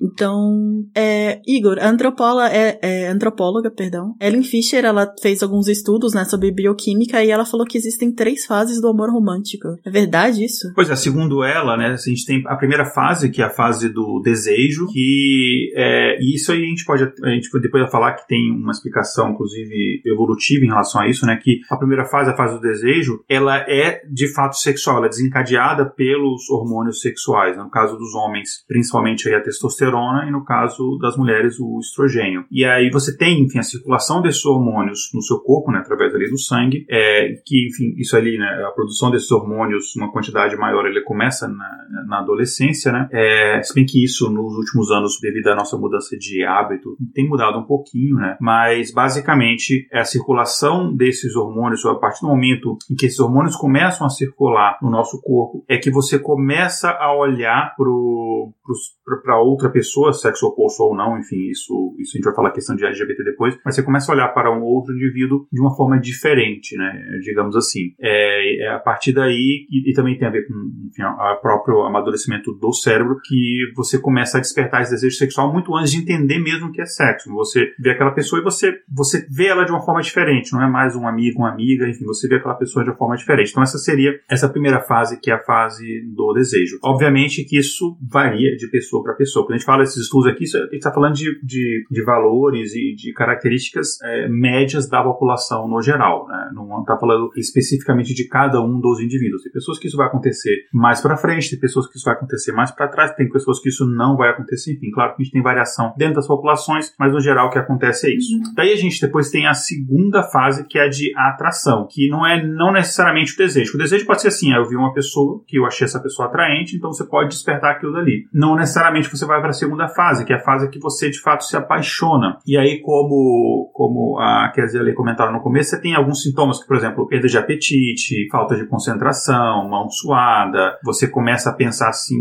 Então, 0.00 0.84
é, 0.94 1.40
Igor, 1.46 1.78
a 1.80 1.88
antropóloga, 1.88 2.48
é, 2.48 2.78
é, 2.82 3.08
antropóloga, 3.08 3.70
perdão, 3.70 4.14
Ellen 4.20 4.42
Fisher, 4.42 4.84
ela 4.84 5.12
fez 5.20 5.42
alguns 5.42 5.68
estudos, 5.68 6.14
né, 6.14 6.24
sobre 6.24 6.50
bioquímica 6.52 7.22
e 7.24 7.30
ela 7.30 7.44
falou 7.44 7.66
que 7.66 7.78
existem 7.78 8.12
três 8.12 8.44
fases 8.44 8.80
do 8.80 8.88
amor 8.88 9.10
romântico. 9.10 9.68
É 9.84 9.90
verdade 9.90 10.44
isso? 10.44 10.72
Pois 10.74 10.90
é, 10.90 10.96
segundo 10.96 11.42
ela, 11.42 11.76
né, 11.76 11.92
a 11.92 11.96
gente 11.96 12.24
tem 12.24 12.42
a 12.46 12.56
primeira 12.56 12.84
fase, 12.84 13.30
que 13.30 13.42
é 13.42 13.44
a 13.44 13.50
fase 13.50 13.88
do 13.88 14.20
desejo, 14.22 14.86
que 14.92 15.72
é, 15.74 16.18
isso 16.22 16.52
aí 16.52 16.62
a 16.62 16.66
gente 16.66 16.84
pode, 16.84 17.04
a 17.04 17.30
gente 17.30 17.48
depois 17.60 17.82
vai 17.82 17.90
falar 17.90 18.14
que 18.14 18.26
tem 18.26 18.50
uma 18.50 18.72
explicação, 18.72 19.30
inclusive, 19.30 20.02
evolutiva 20.04 20.64
em 20.64 20.68
relação 20.68 21.00
a 21.00 21.08
isso, 21.08 21.26
né, 21.26 21.38
que 21.42 21.60
a 21.70 21.76
primeira 21.76 22.04
fase, 22.04 22.30
a 22.30 22.36
fase 22.36 22.54
do 22.54 22.60
desejo, 22.60 23.24
ela 23.28 23.58
é 23.72 24.02
de 24.10 24.32
fato 24.32 24.56
sexual, 24.56 24.98
ela 24.98 25.06
é 25.06 25.08
desencadeada 25.08 25.86
pelos 25.86 26.48
hormônios 26.50 27.00
sexuais, 27.00 27.56
no 27.56 27.70
caso 27.70 27.96
dos 27.96 28.14
homens, 28.14 28.64
principalmente 28.66 29.32
a 29.32 29.40
testosterona, 29.40 30.26
e 30.26 30.30
no 30.30 30.44
caso 30.44 30.98
das 31.00 31.16
mulheres, 31.16 31.58
o 31.60 31.78
estrogênio. 31.78 32.44
E 32.50 32.64
aí 32.64 32.90
você 32.90 33.16
tem, 33.16 33.42
enfim, 33.42 33.58
a 33.58 33.62
circulação 33.62 34.20
desses 34.20 34.44
hormônios 34.44 35.10
no 35.14 35.22
seu 35.22 35.38
corpo, 35.40 35.70
né, 35.70 35.78
através 35.78 36.14
ali 36.14 36.28
do 36.28 36.38
sangue, 36.38 36.84
é, 36.90 37.34
que, 37.44 37.68
enfim, 37.68 37.94
isso 37.96 38.16
ali, 38.16 38.36
né, 38.38 38.64
a 38.66 38.70
produção 38.70 39.10
desses 39.10 39.30
hormônios, 39.30 39.94
uma 39.96 40.12
quantidade 40.12 40.56
maior, 40.56 40.86
ele 40.86 41.02
começa 41.02 41.48
na, 41.48 42.04
na 42.06 42.18
adolescência, 42.20 42.92
né, 42.92 43.08
é, 43.12 43.62
se 43.62 43.74
bem 43.74 43.84
que 43.84 44.02
isso 44.04 44.30
nos 44.30 44.56
últimos 44.56 44.90
anos, 44.90 45.18
devido 45.20 45.48
à 45.48 45.54
nossa 45.54 45.76
mudança 45.76 46.16
de 46.16 46.44
hábito, 46.44 46.96
tem 47.14 47.28
mudado 47.28 47.58
um 47.58 47.64
pouquinho, 47.64 48.16
né, 48.16 48.36
mas 48.40 48.92
basicamente 48.92 49.86
é 49.92 50.00
a 50.00 50.04
circulação 50.04 50.94
desses 50.94 51.34
hormônios, 51.36 51.84
a 51.84 51.94
partir 51.94 52.20
do 52.20 52.28
momento 52.28 52.76
em 52.90 52.94
que 52.94 53.06
esses 53.06 53.20
hormônios 53.20 53.56
começam 53.62 54.04
a 54.04 54.10
circular 54.10 54.76
no 54.82 54.90
nosso 54.90 55.22
corpo, 55.22 55.64
é 55.68 55.78
que 55.78 55.88
você 55.88 56.18
começa 56.18 56.90
a 56.90 57.16
olhar 57.16 57.76
para 57.76 59.38
outra 59.38 59.70
pessoa, 59.70 60.12
sexo 60.12 60.48
oposto 60.48 60.82
ou 60.82 60.96
não, 60.96 61.16
enfim, 61.16 61.48
isso, 61.48 61.94
isso 62.00 62.10
a 62.10 62.16
gente 62.16 62.24
vai 62.24 62.34
falar 62.34 62.50
questão 62.50 62.74
de 62.74 62.84
LGBT 62.84 63.22
depois, 63.22 63.56
mas 63.64 63.76
você 63.76 63.84
começa 63.84 64.10
a 64.10 64.16
olhar 64.16 64.28
para 64.30 64.50
um 64.50 64.64
outro 64.64 64.92
indivíduo 64.92 65.46
de 65.52 65.60
uma 65.60 65.76
forma 65.76 66.00
diferente, 66.00 66.76
né, 66.76 67.20
digamos 67.22 67.54
assim. 67.54 67.94
É, 68.00 68.64
é 68.64 68.74
a 68.74 68.80
partir 68.80 69.12
daí, 69.12 69.64
e, 69.70 69.92
e, 69.92 69.94
também 69.94 70.18
tem 70.18 70.26
a 70.26 70.32
ver 70.32 70.44
com 70.48 70.54
enfim, 70.88 71.04
o 71.04 71.36
próprio 71.36 71.82
amadurecimento 71.82 72.52
do 72.54 72.72
cérebro, 72.72 73.20
que 73.24 73.60
você 73.76 73.96
começa 73.96 74.38
a 74.38 74.40
despertar 74.40 74.82
esse 74.82 74.90
desejo 74.90 75.16
sexual 75.16 75.52
muito 75.52 75.72
antes 75.76 75.92
de 75.92 75.98
entender 75.98 76.40
mesmo 76.40 76.66
o 76.66 76.72
que 76.72 76.82
é 76.82 76.86
sexo. 76.86 77.32
Você 77.34 77.72
vê 77.78 77.90
aquela 77.90 78.10
pessoa 78.10 78.40
e 78.40 78.44
você, 78.44 78.74
você 78.88 79.24
vê 79.30 79.46
ela 79.46 79.64
de 79.64 79.70
uma 79.70 79.82
forma 79.82 80.02
diferente, 80.02 80.52
não 80.52 80.64
é 80.64 80.68
mais 80.68 80.96
um 80.96 81.06
amigo, 81.06 81.38
uma 81.38 81.52
amiga, 81.52 81.88
enfim, 81.88 82.04
você 82.04 82.26
vê 82.26 82.36
aquela 82.36 82.54
pessoa 82.54 82.84
de 82.84 82.90
uma 82.90 82.96
forma 82.96 83.16
diferente. 83.16 83.51
Então 83.52 83.62
essa 83.62 83.78
seria 83.78 84.12
essa 84.28 84.48
primeira 84.48 84.80
fase, 84.80 85.20
que 85.20 85.30
é 85.30 85.34
a 85.34 85.42
fase 85.42 86.02
do 86.14 86.32
desejo. 86.32 86.78
Obviamente 86.82 87.44
que 87.44 87.58
isso 87.58 87.96
varia 88.00 88.56
de 88.56 88.68
pessoa 88.68 89.02
para 89.02 89.14
pessoa. 89.14 89.44
Quando 89.44 89.54
a 89.54 89.58
gente 89.58 89.66
fala 89.66 89.82
desses 89.82 90.02
estudos 90.02 90.30
aqui, 90.30 90.44
a 90.44 90.62
gente 90.64 90.76
está 90.76 90.92
falando 90.92 91.14
de, 91.14 91.38
de, 91.42 91.86
de, 91.90 92.04
valores 92.04 92.74
e 92.74 92.94
de 92.94 93.12
características 93.12 94.00
é, 94.02 94.28
médias 94.28 94.88
da 94.88 95.02
população 95.02 95.68
no 95.68 95.80
geral. 95.80 96.26
Né? 96.26 96.50
Não 96.54 96.80
está 96.80 96.96
falando 96.98 97.30
especificamente 97.36 98.14
de 98.14 98.26
cada 98.26 98.60
um 98.60 98.80
dos 98.80 99.00
indivíduos. 99.00 99.42
Tem 99.42 99.52
pessoas 99.52 99.78
que 99.78 99.86
isso 99.86 99.96
vai 99.96 100.06
acontecer 100.06 100.66
mais 100.72 101.00
para 101.00 101.16
frente, 101.16 101.50
tem 101.50 101.58
pessoas 101.58 101.88
que 101.88 101.96
isso 101.96 102.04
vai 102.04 102.14
acontecer 102.14 102.52
mais 102.52 102.70
para 102.70 102.88
trás, 102.88 103.14
tem 103.14 103.28
pessoas 103.28 103.60
que 103.60 103.68
isso 103.68 103.86
não 103.86 104.16
vai 104.16 104.30
acontecer. 104.30 104.72
Enfim, 104.72 104.90
claro 104.90 105.14
que 105.14 105.22
a 105.22 105.24
gente 105.24 105.32
tem 105.32 105.42
variação 105.42 105.92
dentro 105.96 106.16
das 106.16 106.26
populações, 106.26 106.94
mas 106.98 107.12
no 107.12 107.20
geral 107.20 107.48
o 107.48 107.50
que 107.50 107.58
acontece 107.58 108.08
é 108.08 108.16
isso. 108.16 108.34
Uhum. 108.34 108.54
Daí 108.54 108.72
a 108.72 108.76
gente 108.76 109.00
depois 109.00 109.30
tem 109.30 109.46
a 109.46 109.54
segunda 109.54 110.22
fase, 110.22 110.66
que 110.66 110.78
é 110.78 110.86
a 110.86 110.88
de 110.88 111.12
atração, 111.16 111.86
que 111.90 112.08
não 112.08 112.26
é 112.26 112.44
não 112.44 112.72
necessariamente 112.72 113.32
o 113.32 113.36
desejo. 113.44 113.74
O 113.74 113.78
desejo 113.78 114.06
pode 114.06 114.22
ser 114.22 114.28
assim, 114.28 114.52
ah, 114.52 114.56
eu 114.56 114.68
vi 114.68 114.76
uma 114.76 114.92
pessoa 114.92 115.42
que 115.46 115.58
eu 115.58 115.66
achei 115.66 115.84
essa 115.84 116.00
pessoa 116.00 116.28
atraente, 116.28 116.76
então 116.76 116.92
você 116.92 117.04
pode 117.04 117.30
despertar 117.30 117.72
aquilo 117.72 117.92
dali. 117.92 118.26
Não 118.32 118.56
necessariamente 118.56 119.10
você 119.10 119.26
vai 119.26 119.40
para 119.40 119.50
a 119.50 119.54
segunda 119.54 119.88
fase, 119.88 120.24
que 120.24 120.32
é 120.32 120.36
a 120.36 120.44
fase 120.44 120.70
que 120.70 120.78
você 120.78 121.10
de 121.10 121.20
fato 121.20 121.44
se 121.44 121.56
apaixona. 121.56 122.38
E 122.46 122.56
aí, 122.56 122.80
como, 122.80 123.70
como 123.74 124.18
a 124.18 124.50
Kézia 124.54 124.82
comentaram 124.94 125.32
no 125.32 125.40
começo, 125.40 125.70
você 125.70 125.80
tem 125.80 125.94
alguns 125.94 126.22
sintomas, 126.22 126.60
que, 126.60 126.66
por 126.66 126.76
exemplo, 126.76 127.06
perda 127.06 127.28
de 127.28 127.38
apetite, 127.38 128.28
falta 128.30 128.56
de 128.56 128.66
concentração, 128.66 129.68
mão 129.68 129.88
suada, 129.88 130.78
você 130.84 131.08
começa 131.08 131.50
a 131.50 131.54
pensar 131.54 131.88
assim, 131.88 132.16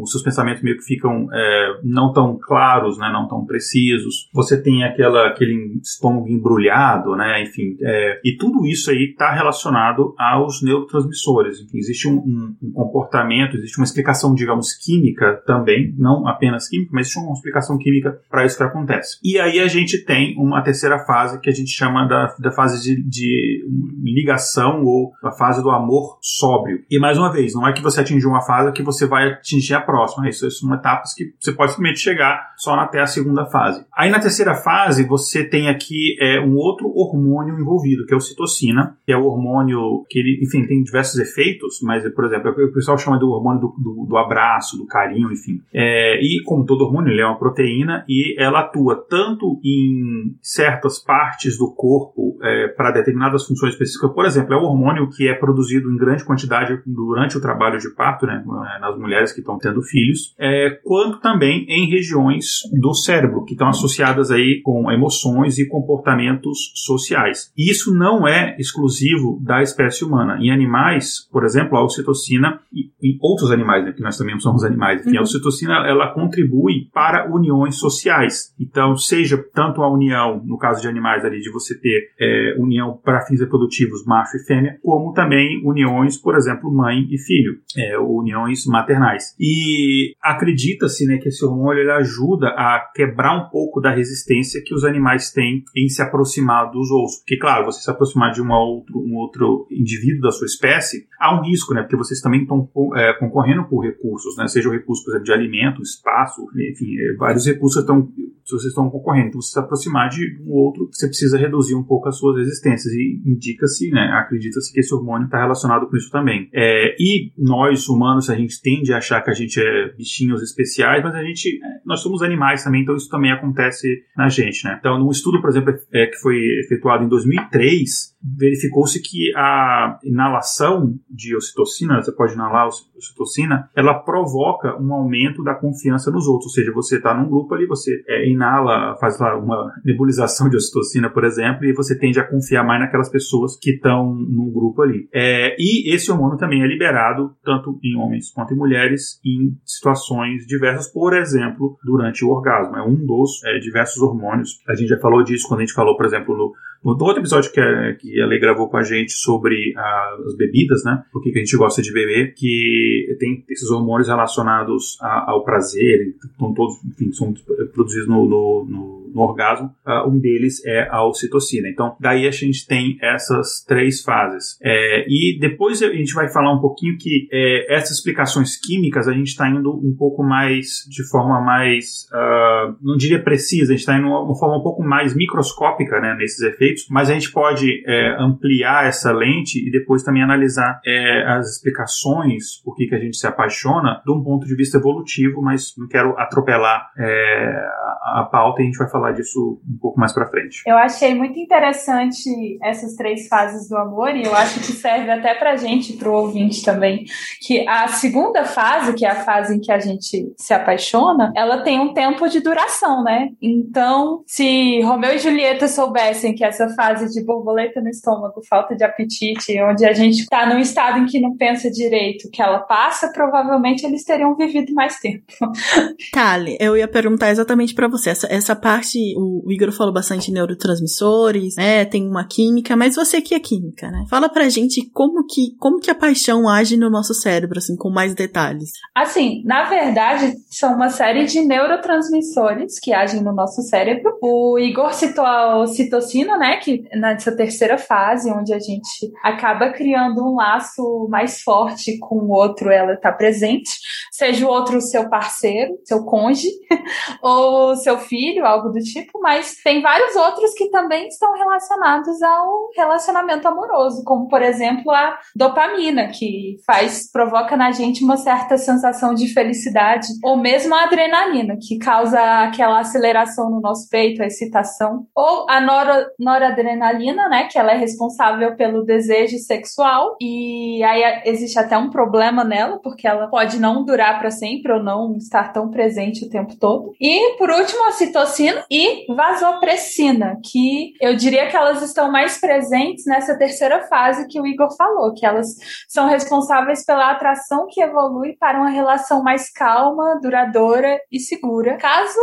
os 0.00 0.10
seus 0.10 0.22
pensamentos 0.22 0.62
meio 0.62 0.76
que 0.76 0.84
ficam 0.84 1.28
é, 1.32 1.80
não 1.84 2.12
tão 2.12 2.38
claros, 2.40 2.98
né, 2.98 3.10
não 3.12 3.28
tão 3.28 3.44
precisos. 3.44 4.28
Você 4.32 4.60
tem 4.60 4.84
aquela, 4.84 5.28
aquele 5.28 5.78
estômago 5.82 6.28
embrulhado, 6.28 7.14
né, 7.16 7.42
enfim, 7.42 7.76
é, 7.82 8.20
e 8.24 8.36
tudo 8.36 8.66
isso 8.66 8.90
aí 8.90 9.10
está 9.10 9.32
relacionado 9.32 10.14
aos 10.18 10.57
neurotransmissores. 10.62 11.60
Enfim, 11.60 11.78
existe 11.78 12.08
um, 12.08 12.16
um, 12.16 12.56
um, 12.62 12.72
comportamento, 12.72 13.56
existe 13.56 13.78
uma 13.78 13.84
explicação, 13.84 14.34
digamos, 14.34 14.72
química 14.72 15.42
também, 15.46 15.94
não 15.98 16.26
apenas 16.26 16.68
química, 16.68 16.90
mas 16.92 17.06
existe 17.06 17.18
uma 17.18 17.32
explicação 17.32 17.78
química 17.78 18.20
para 18.30 18.44
isso 18.44 18.56
que 18.56 18.62
acontece. 18.62 19.18
E 19.22 19.38
aí 19.38 19.60
a 19.60 19.68
gente 19.68 20.04
tem 20.04 20.34
uma 20.38 20.62
terceira 20.62 20.98
fase 21.00 21.40
que 21.40 21.50
a 21.50 21.54
gente 21.54 21.70
chama 21.70 22.06
da, 22.06 22.34
da 22.38 22.52
fase 22.52 22.82
de, 22.82 23.02
de 23.02 23.64
ligação 24.02 24.84
ou 24.84 25.12
a 25.22 25.32
fase 25.32 25.62
do 25.62 25.70
amor 25.70 26.18
sóbrio. 26.20 26.82
E 26.90 26.98
mais 26.98 27.18
uma 27.18 27.32
vez, 27.32 27.54
não 27.54 27.66
é 27.66 27.72
que 27.72 27.82
você 27.82 28.00
atingiu 28.00 28.30
uma 28.30 28.42
fase 28.42 28.72
que 28.72 28.82
você 28.82 29.06
vai 29.06 29.32
atingir 29.32 29.74
a 29.74 29.80
próxima. 29.80 30.28
Isso, 30.28 30.46
isso 30.46 30.60
são 30.60 30.74
etapas 30.74 31.14
que 31.14 31.32
você 31.38 31.52
pode 31.52 31.72
simplesmente 31.72 32.00
chegar 32.00 32.52
só 32.56 32.74
até 32.74 33.00
a 33.00 33.06
segunda 33.06 33.46
fase. 33.46 33.84
Aí 33.96 34.10
na 34.10 34.20
terceira 34.20 34.54
fase, 34.54 35.04
você 35.04 35.44
tem 35.44 35.68
aqui 35.68 36.16
é, 36.20 36.40
um 36.40 36.56
outro 36.56 36.88
hormônio 36.94 37.58
envolvido, 37.58 38.06
que 38.06 38.14
é 38.14 38.16
o 38.16 38.20
citocina, 38.20 38.96
que 39.04 39.12
é 39.12 39.16
o 39.16 39.24
hormônio 39.24 40.04
que 40.08 40.18
ele, 40.18 40.40
enfim, 40.48 40.66
tem 40.66 40.82
diversos 40.82 41.18
efeitos, 41.18 41.80
mas, 41.82 42.02
por 42.14 42.24
exemplo, 42.24 42.50
o 42.50 42.72
pessoal 42.72 42.98
chama 42.98 43.18
do 43.18 43.30
hormônio 43.30 43.60
do, 43.60 43.68
do, 43.78 44.06
do 44.08 44.16
abraço, 44.16 44.76
do 44.76 44.86
carinho, 44.86 45.30
enfim. 45.30 45.60
É, 45.72 46.18
e 46.20 46.42
como 46.44 46.64
todo 46.64 46.84
hormônio, 46.84 47.12
ele 47.12 47.20
é 47.20 47.26
uma 47.26 47.38
proteína 47.38 48.04
e 48.08 48.34
ela 48.38 48.60
atua 48.60 48.96
tanto 49.08 49.60
em 49.64 50.36
certas 50.40 50.98
partes 50.98 51.58
do 51.58 51.72
corpo 51.74 52.38
é, 52.42 52.68
para 52.68 52.90
determinadas 52.90 53.46
funções 53.46 53.72
específicas. 53.72 54.12
Por 54.12 54.24
exemplo, 54.24 54.54
é 54.54 54.56
o 54.56 54.64
hormônio 54.64 55.08
que 55.08 55.28
é 55.28 55.34
produzido 55.34 55.90
em 55.90 55.96
grande 55.96 56.24
quantidade 56.24 56.80
durante 56.86 57.36
o 57.36 57.40
trabalho 57.40 57.78
de 57.78 57.90
parto, 57.94 58.26
né, 58.26 58.42
nas 58.80 58.98
mulheres 58.98 59.32
que 59.32 59.40
estão 59.40 59.58
tendo 59.58 59.82
filhos, 59.82 60.34
é, 60.38 60.78
quanto 60.82 61.20
também 61.20 61.66
em 61.68 61.88
regiões 61.90 62.60
do 62.80 62.94
cérebro 62.94 63.44
que 63.44 63.52
estão 63.52 63.68
associadas 63.68 64.30
aí 64.30 64.60
com 64.62 64.90
emoções 64.90 65.58
e 65.58 65.68
comportamentos 65.68 66.72
sociais. 66.74 67.52
Isso 67.56 67.94
não 67.94 68.26
é 68.26 68.56
exclusivo 68.58 69.40
da 69.42 69.62
espécie 69.62 70.04
humana. 70.04 70.37
Em 70.40 70.50
animais, 70.50 71.28
por 71.30 71.44
exemplo, 71.44 71.76
a 71.76 71.84
ocitocina 71.84 72.60
e 72.72 72.88
em 73.02 73.18
outros 73.20 73.50
animais, 73.50 73.84
né, 73.84 73.92
que 73.92 74.02
nós 74.02 74.16
também 74.16 74.38
somos 74.40 74.64
animais, 74.64 75.00
enfim, 75.00 75.12
uhum. 75.12 75.20
a 75.20 75.22
ocitocina 75.22 75.74
ela 75.86 76.12
contribui 76.12 76.88
para 76.92 77.32
uniões 77.32 77.76
sociais. 77.76 78.52
Então, 78.58 78.96
seja 78.96 79.38
tanto 79.54 79.82
a 79.82 79.92
união, 79.92 80.42
no 80.44 80.58
caso 80.58 80.80
de 80.80 80.88
animais 80.88 81.24
ali, 81.24 81.40
de 81.40 81.50
você 81.50 81.78
ter 81.78 82.10
é, 82.20 82.56
união 82.58 82.98
para 83.02 83.24
fins 83.26 83.40
reprodutivos 83.40 84.04
macho 84.04 84.36
e 84.36 84.44
fêmea, 84.44 84.78
como 84.82 85.12
também 85.12 85.62
uniões, 85.64 86.16
por 86.16 86.36
exemplo, 86.36 86.72
mãe 86.72 87.06
e 87.10 87.18
filho, 87.18 87.58
é, 87.76 87.98
uniões 87.98 88.66
maternais. 88.66 89.34
E 89.38 90.14
acredita-se 90.22 91.06
né, 91.06 91.18
que 91.18 91.28
esse 91.28 91.44
hormônio 91.44 91.82
ele 91.82 91.92
ajuda 91.92 92.48
a 92.48 92.90
quebrar 92.94 93.36
um 93.36 93.48
pouco 93.48 93.80
da 93.80 93.90
resistência 93.90 94.62
que 94.64 94.74
os 94.74 94.84
animais 94.84 95.30
têm 95.30 95.62
em 95.76 95.88
se 95.88 96.02
aproximar 96.02 96.70
dos 96.70 96.90
outros. 96.90 97.18
Porque, 97.18 97.36
claro, 97.36 97.66
você 97.66 97.80
se 97.80 97.90
aproximar 97.90 98.32
de 98.32 98.40
uma 98.40 98.58
outro, 98.58 98.98
um 98.98 99.16
outro 99.16 99.66
indivíduo 99.70 100.17
da 100.20 100.30
sua 100.30 100.46
espécie, 100.46 101.06
há 101.18 101.34
um 101.38 101.42
risco, 101.42 101.74
né? 101.74 101.82
Porque 101.82 101.96
vocês 101.96 102.20
também 102.20 102.42
estão 102.42 102.68
é, 102.96 103.12
concorrendo 103.14 103.64
por 103.64 103.80
recursos, 103.80 104.36
né? 104.36 104.46
Seja 104.48 104.68
o 104.68 104.72
recurso, 104.72 105.04
por 105.04 105.10
exemplo, 105.10 105.24
de 105.24 105.32
alimento, 105.32 105.82
espaço, 105.82 106.46
enfim, 106.70 106.96
é, 106.98 107.14
vários 107.16 107.46
recursos 107.46 107.80
estão 107.80 108.08
vocês 108.56 108.70
estão 108.70 108.88
concorrendo. 108.88 109.28
Então, 109.28 109.40
você 109.40 109.52
se 109.52 109.58
aproximar 109.58 110.08
de 110.08 110.38
um 110.42 110.52
outro, 110.52 110.88
você 110.90 111.06
precisa 111.06 111.36
reduzir 111.36 111.74
um 111.74 111.82
pouco 111.82 112.08
as 112.08 112.16
suas 112.16 112.36
resistências. 112.38 112.92
E 112.92 113.22
indica-se, 113.26 113.90
né, 113.90 114.10
acredita-se 114.14 114.72
que 114.72 114.80
esse 114.80 114.94
hormônio 114.94 115.26
está 115.26 115.38
relacionado 115.38 115.88
com 115.88 115.96
isso 115.96 116.10
também. 116.10 116.48
É, 116.52 116.94
e 116.98 117.32
nós, 117.36 117.88
humanos, 117.88 118.30
a 118.30 118.34
gente 118.34 118.60
tende 118.62 118.92
a 118.92 118.98
achar 118.98 119.22
que 119.22 119.30
a 119.30 119.34
gente 119.34 119.60
é 119.60 119.92
bichinhos 119.96 120.42
especiais, 120.42 121.02
mas 121.02 121.14
a 121.14 121.22
gente, 121.22 121.60
é, 121.62 121.80
nós 121.84 122.00
somos 122.00 122.22
animais 122.22 122.64
também, 122.64 122.82
então 122.82 122.94
isso 122.94 123.08
também 123.08 123.32
acontece 123.32 124.02
na 124.16 124.28
gente, 124.28 124.64
né? 124.64 124.76
Então, 124.78 124.98
num 124.98 125.10
estudo, 125.10 125.40
por 125.40 125.50
exemplo, 125.50 125.74
é, 125.92 126.06
que 126.06 126.16
foi 126.16 126.36
efetuado 126.64 127.04
em 127.04 127.08
2003, 127.08 128.16
verificou-se 128.36 129.00
que 129.00 129.32
a 129.36 129.98
inalação 130.08 130.94
de 131.08 131.36
ocitocina, 131.36 132.02
você 132.02 132.12
pode 132.12 132.34
inalar 132.34 132.68
ocitocina, 132.68 133.68
ela 133.76 133.94
provoca 133.94 134.76
um 134.80 134.92
aumento 134.92 135.42
da 135.42 135.54
confiança 135.54 136.10
nos 136.10 136.26
outros. 136.26 136.46
Ou 136.46 136.52
seja, 136.52 136.72
você 136.72 136.96
está 136.96 137.14
num 137.14 137.28
grupo 137.28 137.54
ali, 137.54 137.66
você 137.66 138.02
é, 138.08 138.28
inala, 138.28 138.96
faz 138.96 139.18
lá 139.18 139.36
uma 139.36 139.72
nebulização 139.84 140.48
de 140.48 140.56
ocitocina, 140.56 141.10
por 141.10 141.24
exemplo, 141.24 141.64
e 141.64 141.72
você 141.72 141.98
tende 141.98 142.18
a 142.18 142.28
confiar 142.28 142.64
mais 142.64 142.80
naquelas 142.80 143.08
pessoas 143.08 143.56
que 143.58 143.72
estão 143.72 144.14
no 144.14 144.50
grupo 144.50 144.82
ali. 144.82 145.08
É, 145.12 145.54
e 145.58 145.94
esse 145.94 146.10
hormônio 146.10 146.38
também 146.38 146.62
é 146.62 146.66
liberado 146.66 147.34
tanto 147.44 147.78
em 147.82 147.96
homens 147.96 148.30
quanto 148.32 148.54
em 148.54 148.56
mulheres 148.56 149.20
em 149.24 149.56
situações 149.64 150.46
diversas, 150.46 150.92
por 150.92 151.14
exemplo, 151.14 151.76
durante 151.84 152.24
o 152.24 152.30
orgasmo. 152.30 152.76
É 152.76 152.82
um 152.82 152.94
dos 152.94 153.42
é, 153.44 153.58
diversos 153.58 154.00
hormônios. 154.02 154.60
A 154.68 154.74
gente 154.74 154.88
já 154.88 154.98
falou 154.98 155.22
disso 155.22 155.46
quando 155.48 155.60
a 155.60 155.64
gente 155.64 155.74
falou, 155.74 155.96
por 155.96 156.06
exemplo, 156.06 156.36
no 156.36 156.52
no 156.84 156.92
outro 156.92 157.20
episódio 157.20 157.52
que 157.52 157.60
a, 157.60 157.94
que 157.94 158.20
a 158.20 158.26
Lei 158.26 158.38
gravou 158.38 158.68
com 158.68 158.76
a 158.76 158.82
gente 158.82 159.12
sobre 159.12 159.72
a, 159.76 160.16
as 160.26 160.36
bebidas, 160.36 160.84
né? 160.84 161.02
Por 161.12 161.22
que 161.22 161.30
a 161.30 161.38
gente 161.38 161.56
gosta 161.56 161.82
de 161.82 161.92
beber, 161.92 162.34
que 162.34 163.16
tem 163.18 163.44
esses 163.48 163.70
hormônios 163.70 164.08
relacionados 164.08 164.96
a, 165.00 165.30
ao 165.30 165.44
prazer, 165.44 166.14
estão 166.24 166.54
todos, 166.54 166.76
enfim, 166.84 167.12
são 167.12 167.34
produzidos 167.72 168.08
no, 168.08 168.28
no, 168.28 168.66
no, 168.68 169.10
no 169.14 169.20
orgasmo. 169.22 169.70
Uh, 169.86 170.08
um 170.08 170.18
deles 170.18 170.64
é 170.64 170.88
a 170.90 171.04
ocitocina. 171.04 171.68
Então, 171.68 171.96
daí 172.00 172.26
a 172.26 172.30
gente 172.30 172.66
tem 172.66 172.98
essas 173.02 173.64
três 173.66 174.02
fases. 174.02 174.58
É, 174.62 175.04
e 175.08 175.38
depois 175.38 175.82
a 175.82 175.92
gente 175.92 176.14
vai 176.14 176.28
falar 176.28 176.54
um 176.54 176.60
pouquinho 176.60 176.96
que 176.98 177.28
é, 177.32 177.74
essas 177.74 177.98
explicações 177.98 178.56
químicas 178.56 179.08
a 179.08 179.12
gente 179.12 179.28
está 179.28 179.48
indo 179.48 179.70
um 179.70 179.94
pouco 179.96 180.22
mais, 180.22 180.84
de 180.88 181.08
forma 181.08 181.40
mais, 181.40 182.06
uh, 182.12 182.76
não 182.82 182.96
diria 182.96 183.22
precisa, 183.22 183.72
a 183.72 183.76
gente 183.76 183.80
está 183.80 183.96
indo 183.96 184.06
de 184.06 184.08
uma 184.08 184.38
forma 184.38 184.58
um 184.58 184.62
pouco 184.62 184.82
mais 184.82 185.14
microscópica, 185.14 186.00
né, 186.00 186.14
nesses 186.18 186.40
efeitos 186.40 186.67
mas 186.90 187.10
a 187.10 187.14
gente 187.14 187.30
pode 187.32 187.82
é, 187.86 188.16
ampliar 188.18 188.86
essa 188.86 189.12
lente 189.12 189.58
e 189.66 189.70
depois 189.70 190.02
também 190.02 190.22
analisar 190.22 190.80
é, 190.84 191.24
as 191.26 191.50
explicações 191.50 192.62
por 192.64 192.74
que, 192.74 192.86
que 192.86 192.94
a 192.94 192.98
gente 192.98 193.16
se 193.16 193.26
apaixona 193.26 194.02
de 194.04 194.12
um 194.12 194.22
ponto 194.22 194.46
de 194.46 194.54
vista 194.54 194.78
evolutivo, 194.78 195.42
mas 195.42 195.74
não 195.76 195.88
quero 195.88 196.18
atropelar 196.18 196.90
é, 196.98 197.66
a 198.14 198.28
pauta 198.30 198.60
e 198.60 198.64
a 198.64 198.66
gente 198.66 198.78
vai 198.78 198.88
falar 198.88 199.12
disso 199.12 199.60
um 199.68 199.78
pouco 199.78 199.98
mais 199.98 200.12
para 200.12 200.26
frente. 200.26 200.62
Eu 200.66 200.76
achei 200.76 201.14
muito 201.14 201.38
interessante 201.38 202.58
essas 202.62 202.94
três 202.94 203.28
fases 203.28 203.68
do 203.68 203.76
amor 203.76 204.14
e 204.14 204.24
eu 204.24 204.34
acho 204.34 204.60
que 204.60 204.72
serve 204.72 205.10
até 205.10 205.34
para 205.34 205.56
gente, 205.56 205.94
para 205.94 206.08
o 206.08 206.12
ouvinte 206.12 206.64
também, 206.64 207.04
que 207.40 207.66
a 207.68 207.88
segunda 207.88 208.44
fase, 208.44 208.94
que 208.94 209.04
é 209.04 209.10
a 209.10 209.16
fase 209.16 209.56
em 209.56 209.60
que 209.60 209.72
a 209.72 209.78
gente 209.78 210.32
se 210.36 210.54
apaixona, 210.54 211.32
ela 211.36 211.62
tem 211.62 211.80
um 211.80 211.92
tempo 211.92 212.28
de 212.28 212.40
duração, 212.40 213.02
né? 213.02 213.28
Então, 213.40 214.22
se 214.26 214.80
Romeu 214.82 215.14
e 215.14 215.18
Julieta 215.18 215.68
soubessem 215.68 216.34
que 216.34 216.44
essa 216.58 216.74
fase 216.74 217.12
de 217.12 217.24
borboleta 217.24 217.80
no 217.80 217.88
estômago, 217.88 218.42
falta 218.48 218.74
de 218.74 218.82
apetite, 218.84 219.60
onde 219.62 219.84
a 219.84 219.92
gente 219.92 220.22
está 220.22 220.46
num 220.46 220.58
estado 220.58 220.98
em 220.98 221.06
que 221.06 221.20
não 221.20 221.36
pensa 221.36 221.70
direito, 221.70 222.28
que 222.30 222.42
ela 222.42 222.60
passa, 222.60 223.12
provavelmente 223.12 223.84
eles 223.86 224.04
teriam 224.04 224.34
vivido 224.34 224.74
mais 224.74 224.98
tempo. 224.98 225.24
Tali, 226.12 226.56
eu 226.60 226.76
ia 226.76 226.88
perguntar 226.88 227.30
exatamente 227.30 227.74
para 227.74 227.88
você. 227.88 228.10
Essa, 228.10 228.26
essa 228.30 228.56
parte, 228.56 228.98
o, 229.16 229.50
Igor 229.50 229.72
falou 229.72 229.92
bastante 229.92 230.32
neurotransmissores, 230.32 231.56
né? 231.56 231.84
Tem 231.84 232.06
uma 232.06 232.26
química, 232.26 232.76
mas 232.76 232.96
você 232.96 233.20
que 233.20 233.34
é 233.34 233.40
química, 233.40 233.90
né? 233.90 234.04
Fala 234.08 234.28
pra 234.28 234.48
gente 234.48 234.88
como 234.92 235.24
que, 235.26 235.56
como 235.58 235.78
que 235.78 235.90
a 235.90 235.94
paixão 235.94 236.48
age 236.48 236.76
no 236.76 236.90
nosso 236.90 237.14
cérebro, 237.14 237.58
assim, 237.58 237.76
com 237.76 237.90
mais 237.90 238.14
detalhes. 238.14 238.72
Assim, 238.94 239.42
na 239.44 239.64
verdade, 239.64 240.34
são 240.50 240.74
uma 240.74 240.88
série 240.88 241.24
de 241.24 241.40
neurotransmissores 241.40 242.78
que 242.80 242.92
agem 242.92 243.22
no 243.22 243.32
nosso 243.32 243.62
cérebro. 243.62 244.18
O 244.22 244.58
Igor 244.58 244.92
citou 244.92 245.24
a 245.24 245.60
ocitocina, 245.60 246.36
né? 246.36 246.47
Que 246.56 246.84
nessa 246.94 247.34
terceira 247.36 247.78
fase, 247.78 248.30
onde 248.30 248.52
a 248.52 248.58
gente 248.58 249.12
acaba 249.22 249.70
criando 249.70 250.24
um 250.24 250.36
laço 250.36 251.06
mais 251.08 251.42
forte 251.42 251.98
com 251.98 252.16
o 252.16 252.30
outro, 252.30 252.70
ela 252.70 252.94
está 252.94 253.12
presente, 253.12 253.70
seja 254.10 254.46
o 254.46 254.50
outro 254.50 254.80
seu 254.80 255.08
parceiro, 255.08 255.78
seu 255.84 256.04
cônjuge, 256.04 256.48
ou 257.22 257.76
seu 257.76 257.98
filho, 257.98 258.46
algo 258.46 258.70
do 258.70 258.80
tipo, 258.80 259.20
mas 259.20 259.56
tem 259.62 259.82
vários 259.82 260.14
outros 260.16 260.52
que 260.54 260.70
também 260.70 261.08
estão 261.08 261.32
relacionados 261.32 262.22
ao 262.22 262.70
relacionamento 262.76 263.46
amoroso, 263.46 264.02
como 264.04 264.28
por 264.28 264.42
exemplo 264.42 264.90
a 264.90 265.18
dopamina, 265.34 266.08
que 266.08 266.56
faz, 266.66 267.10
provoca 267.10 267.56
na 267.56 267.70
gente 267.70 268.04
uma 268.04 268.16
certa 268.16 268.56
sensação 268.56 269.14
de 269.14 269.32
felicidade, 269.32 270.08
ou 270.22 270.36
mesmo 270.36 270.74
a 270.74 270.84
adrenalina, 270.84 271.56
que 271.60 271.78
causa 271.78 272.20
aquela 272.44 272.80
aceleração 272.80 273.50
no 273.50 273.60
nosso 273.60 273.88
peito, 273.88 274.22
a 274.22 274.26
excitação, 274.26 275.06
ou 275.14 275.48
a 275.48 275.60
noro, 275.60 276.06
nor 276.18 276.37
noradrenalina, 276.38 277.28
né, 277.28 277.48
que 277.50 277.58
ela 277.58 277.72
é 277.72 277.76
responsável 277.76 278.54
pelo 278.56 278.84
desejo 278.84 279.38
sexual 279.38 280.16
e 280.20 280.82
aí 280.84 281.22
existe 281.24 281.58
até 281.58 281.76
um 281.76 281.90
problema 281.90 282.44
nela, 282.44 282.78
porque 282.82 283.06
ela 283.06 283.26
pode 283.28 283.58
não 283.58 283.84
durar 283.84 284.18
para 284.18 284.30
sempre 284.30 284.72
ou 284.72 284.82
não 284.82 285.16
estar 285.16 285.52
tão 285.52 285.70
presente 285.70 286.24
o 286.24 286.30
tempo 286.30 286.56
todo. 286.56 286.92
E 287.00 287.36
por 287.36 287.50
último, 287.50 287.88
a 287.88 287.92
citocina 287.92 288.64
e 288.70 289.12
vasopressina, 289.12 290.38
que 290.44 290.92
eu 291.00 291.16
diria 291.16 291.48
que 291.48 291.56
elas 291.56 291.82
estão 291.82 292.10
mais 292.10 292.40
presentes 292.40 293.04
nessa 293.06 293.36
terceira 293.36 293.82
fase 293.88 294.28
que 294.28 294.40
o 294.40 294.46
Igor 294.46 294.74
falou, 294.76 295.12
que 295.14 295.26
elas 295.26 295.48
são 295.88 296.06
responsáveis 296.06 296.84
pela 296.84 297.10
atração 297.10 297.66
que 297.68 297.80
evolui 297.80 298.36
para 298.38 298.58
uma 298.58 298.70
relação 298.70 299.22
mais 299.22 299.50
calma, 299.50 300.18
duradoura 300.22 300.98
e 301.10 301.18
segura. 301.18 301.76
Caso 301.78 302.18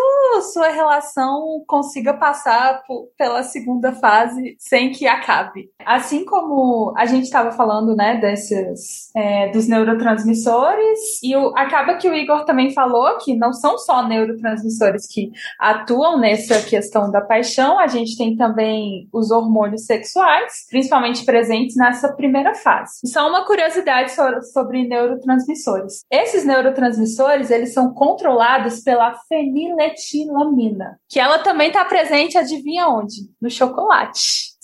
sua 0.53 0.69
relação 0.69 1.63
consiga 1.67 2.13
passar 2.13 2.81
pela 3.17 3.43
segunda 3.43 3.91
fase 3.91 4.04
sem 4.59 4.91
que 4.91 5.07
acabe. 5.07 5.69
Assim 5.85 6.25
como 6.25 6.93
a 6.97 7.05
gente 7.05 7.23
estava 7.23 7.51
falando, 7.51 7.95
né, 7.95 8.17
desses 8.17 9.11
é, 9.15 9.49
dos 9.49 9.67
neurotransmissores, 9.67 11.21
e 11.23 11.35
o, 11.35 11.53
acaba 11.55 11.95
que 11.95 12.07
o 12.07 12.13
Igor 12.13 12.45
também 12.45 12.71
falou 12.71 13.17
que 13.17 13.35
não 13.35 13.53
são 13.53 13.77
só 13.77 14.07
neurotransmissores 14.07 15.07
que 15.07 15.31
atuam 15.59 16.19
nessa 16.19 16.61
questão 16.61 17.11
da 17.11 17.21
paixão, 17.21 17.79
a 17.79 17.87
gente 17.87 18.17
tem 18.17 18.35
também 18.35 19.07
os 19.11 19.31
hormônios 19.31 19.85
sexuais, 19.85 20.65
principalmente 20.69 21.25
presentes 21.25 21.75
nessa 21.75 22.13
primeira 22.13 22.53
fase. 22.53 22.99
E 23.03 23.07
só 23.07 23.27
uma 23.27 23.45
curiosidade 23.45 24.11
sobre 24.51 24.87
neurotransmissores. 24.87 26.03
Esses 26.11 26.45
neurotransmissores, 26.45 27.49
eles 27.49 27.73
são 27.73 27.93
controlados 27.93 28.81
pela 28.81 29.13
feniletilamina, 29.27 30.99
que 31.09 31.19
ela 31.19 31.39
também 31.39 31.67
está 31.67 31.85
presente, 31.85 32.37
adivinha 32.37 32.87
onde? 32.87 33.15
No 33.41 33.49
chocolate. 33.49 33.94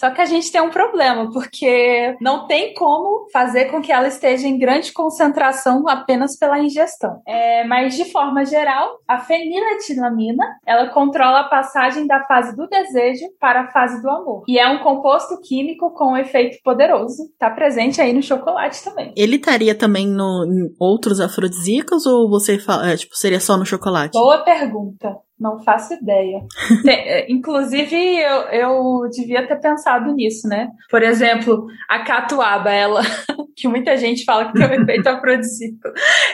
Só 0.01 0.09
que 0.09 0.19
a 0.19 0.25
gente 0.25 0.51
tem 0.51 0.59
um 0.59 0.71
problema, 0.71 1.29
porque 1.31 2.17
não 2.19 2.47
tem 2.47 2.73
como 2.73 3.27
fazer 3.31 3.65
com 3.65 3.83
que 3.83 3.91
ela 3.91 4.07
esteja 4.07 4.47
em 4.47 4.57
grande 4.57 4.91
concentração 4.91 5.87
apenas 5.87 6.35
pela 6.35 6.57
ingestão. 6.57 7.21
É, 7.27 7.63
mas, 7.65 7.95
de 7.95 8.05
forma 8.05 8.43
geral, 8.43 8.97
a 9.07 9.19
feniletilamina, 9.19 10.43
ela 10.65 10.89
controla 10.89 11.41
a 11.41 11.49
passagem 11.49 12.07
da 12.07 12.23
fase 12.25 12.55
do 12.55 12.67
desejo 12.67 13.25
para 13.39 13.61
a 13.61 13.71
fase 13.71 14.01
do 14.01 14.09
amor. 14.09 14.43
E 14.47 14.57
é 14.57 14.67
um 14.67 14.79
composto 14.79 15.39
químico 15.39 15.93
com 15.93 16.13
um 16.13 16.17
efeito 16.17 16.57
poderoso. 16.63 17.21
Está 17.33 17.51
presente 17.51 18.01
aí 18.01 18.11
no 18.11 18.23
chocolate 18.23 18.83
também. 18.83 19.13
Ele 19.15 19.35
estaria 19.35 19.75
também 19.75 20.07
no, 20.07 20.45
em 20.45 20.73
outros 20.79 21.19
afrodisíacos 21.19 22.07
ou 22.07 22.27
você 22.27 22.57
fala, 22.57 22.89
é, 22.89 22.97
tipo, 22.97 23.15
seria 23.15 23.39
só 23.39 23.55
no 23.55 23.67
chocolate? 23.67 24.13
Boa 24.13 24.39
pergunta. 24.39 25.15
Não 25.41 25.59
faço 25.63 25.95
ideia. 25.95 26.39
É, 26.91 27.31
inclusive, 27.31 27.95
eu, 27.95 28.41
eu 28.51 29.09
devia 29.09 29.47
ter 29.47 29.55
pensado 29.55 30.13
nisso, 30.13 30.47
né? 30.47 30.69
Por 30.89 31.01
exemplo, 31.01 31.67
a 31.87 31.99
catuaba, 32.03 32.69
ela, 32.69 33.01
que 33.55 33.67
muita 33.67 33.95
gente 33.95 34.25
fala 34.25 34.45
que 34.45 34.53
tem 34.53 34.67
um 34.67 34.81
efeito 34.81 35.07
afrodisíaco, 35.09 35.89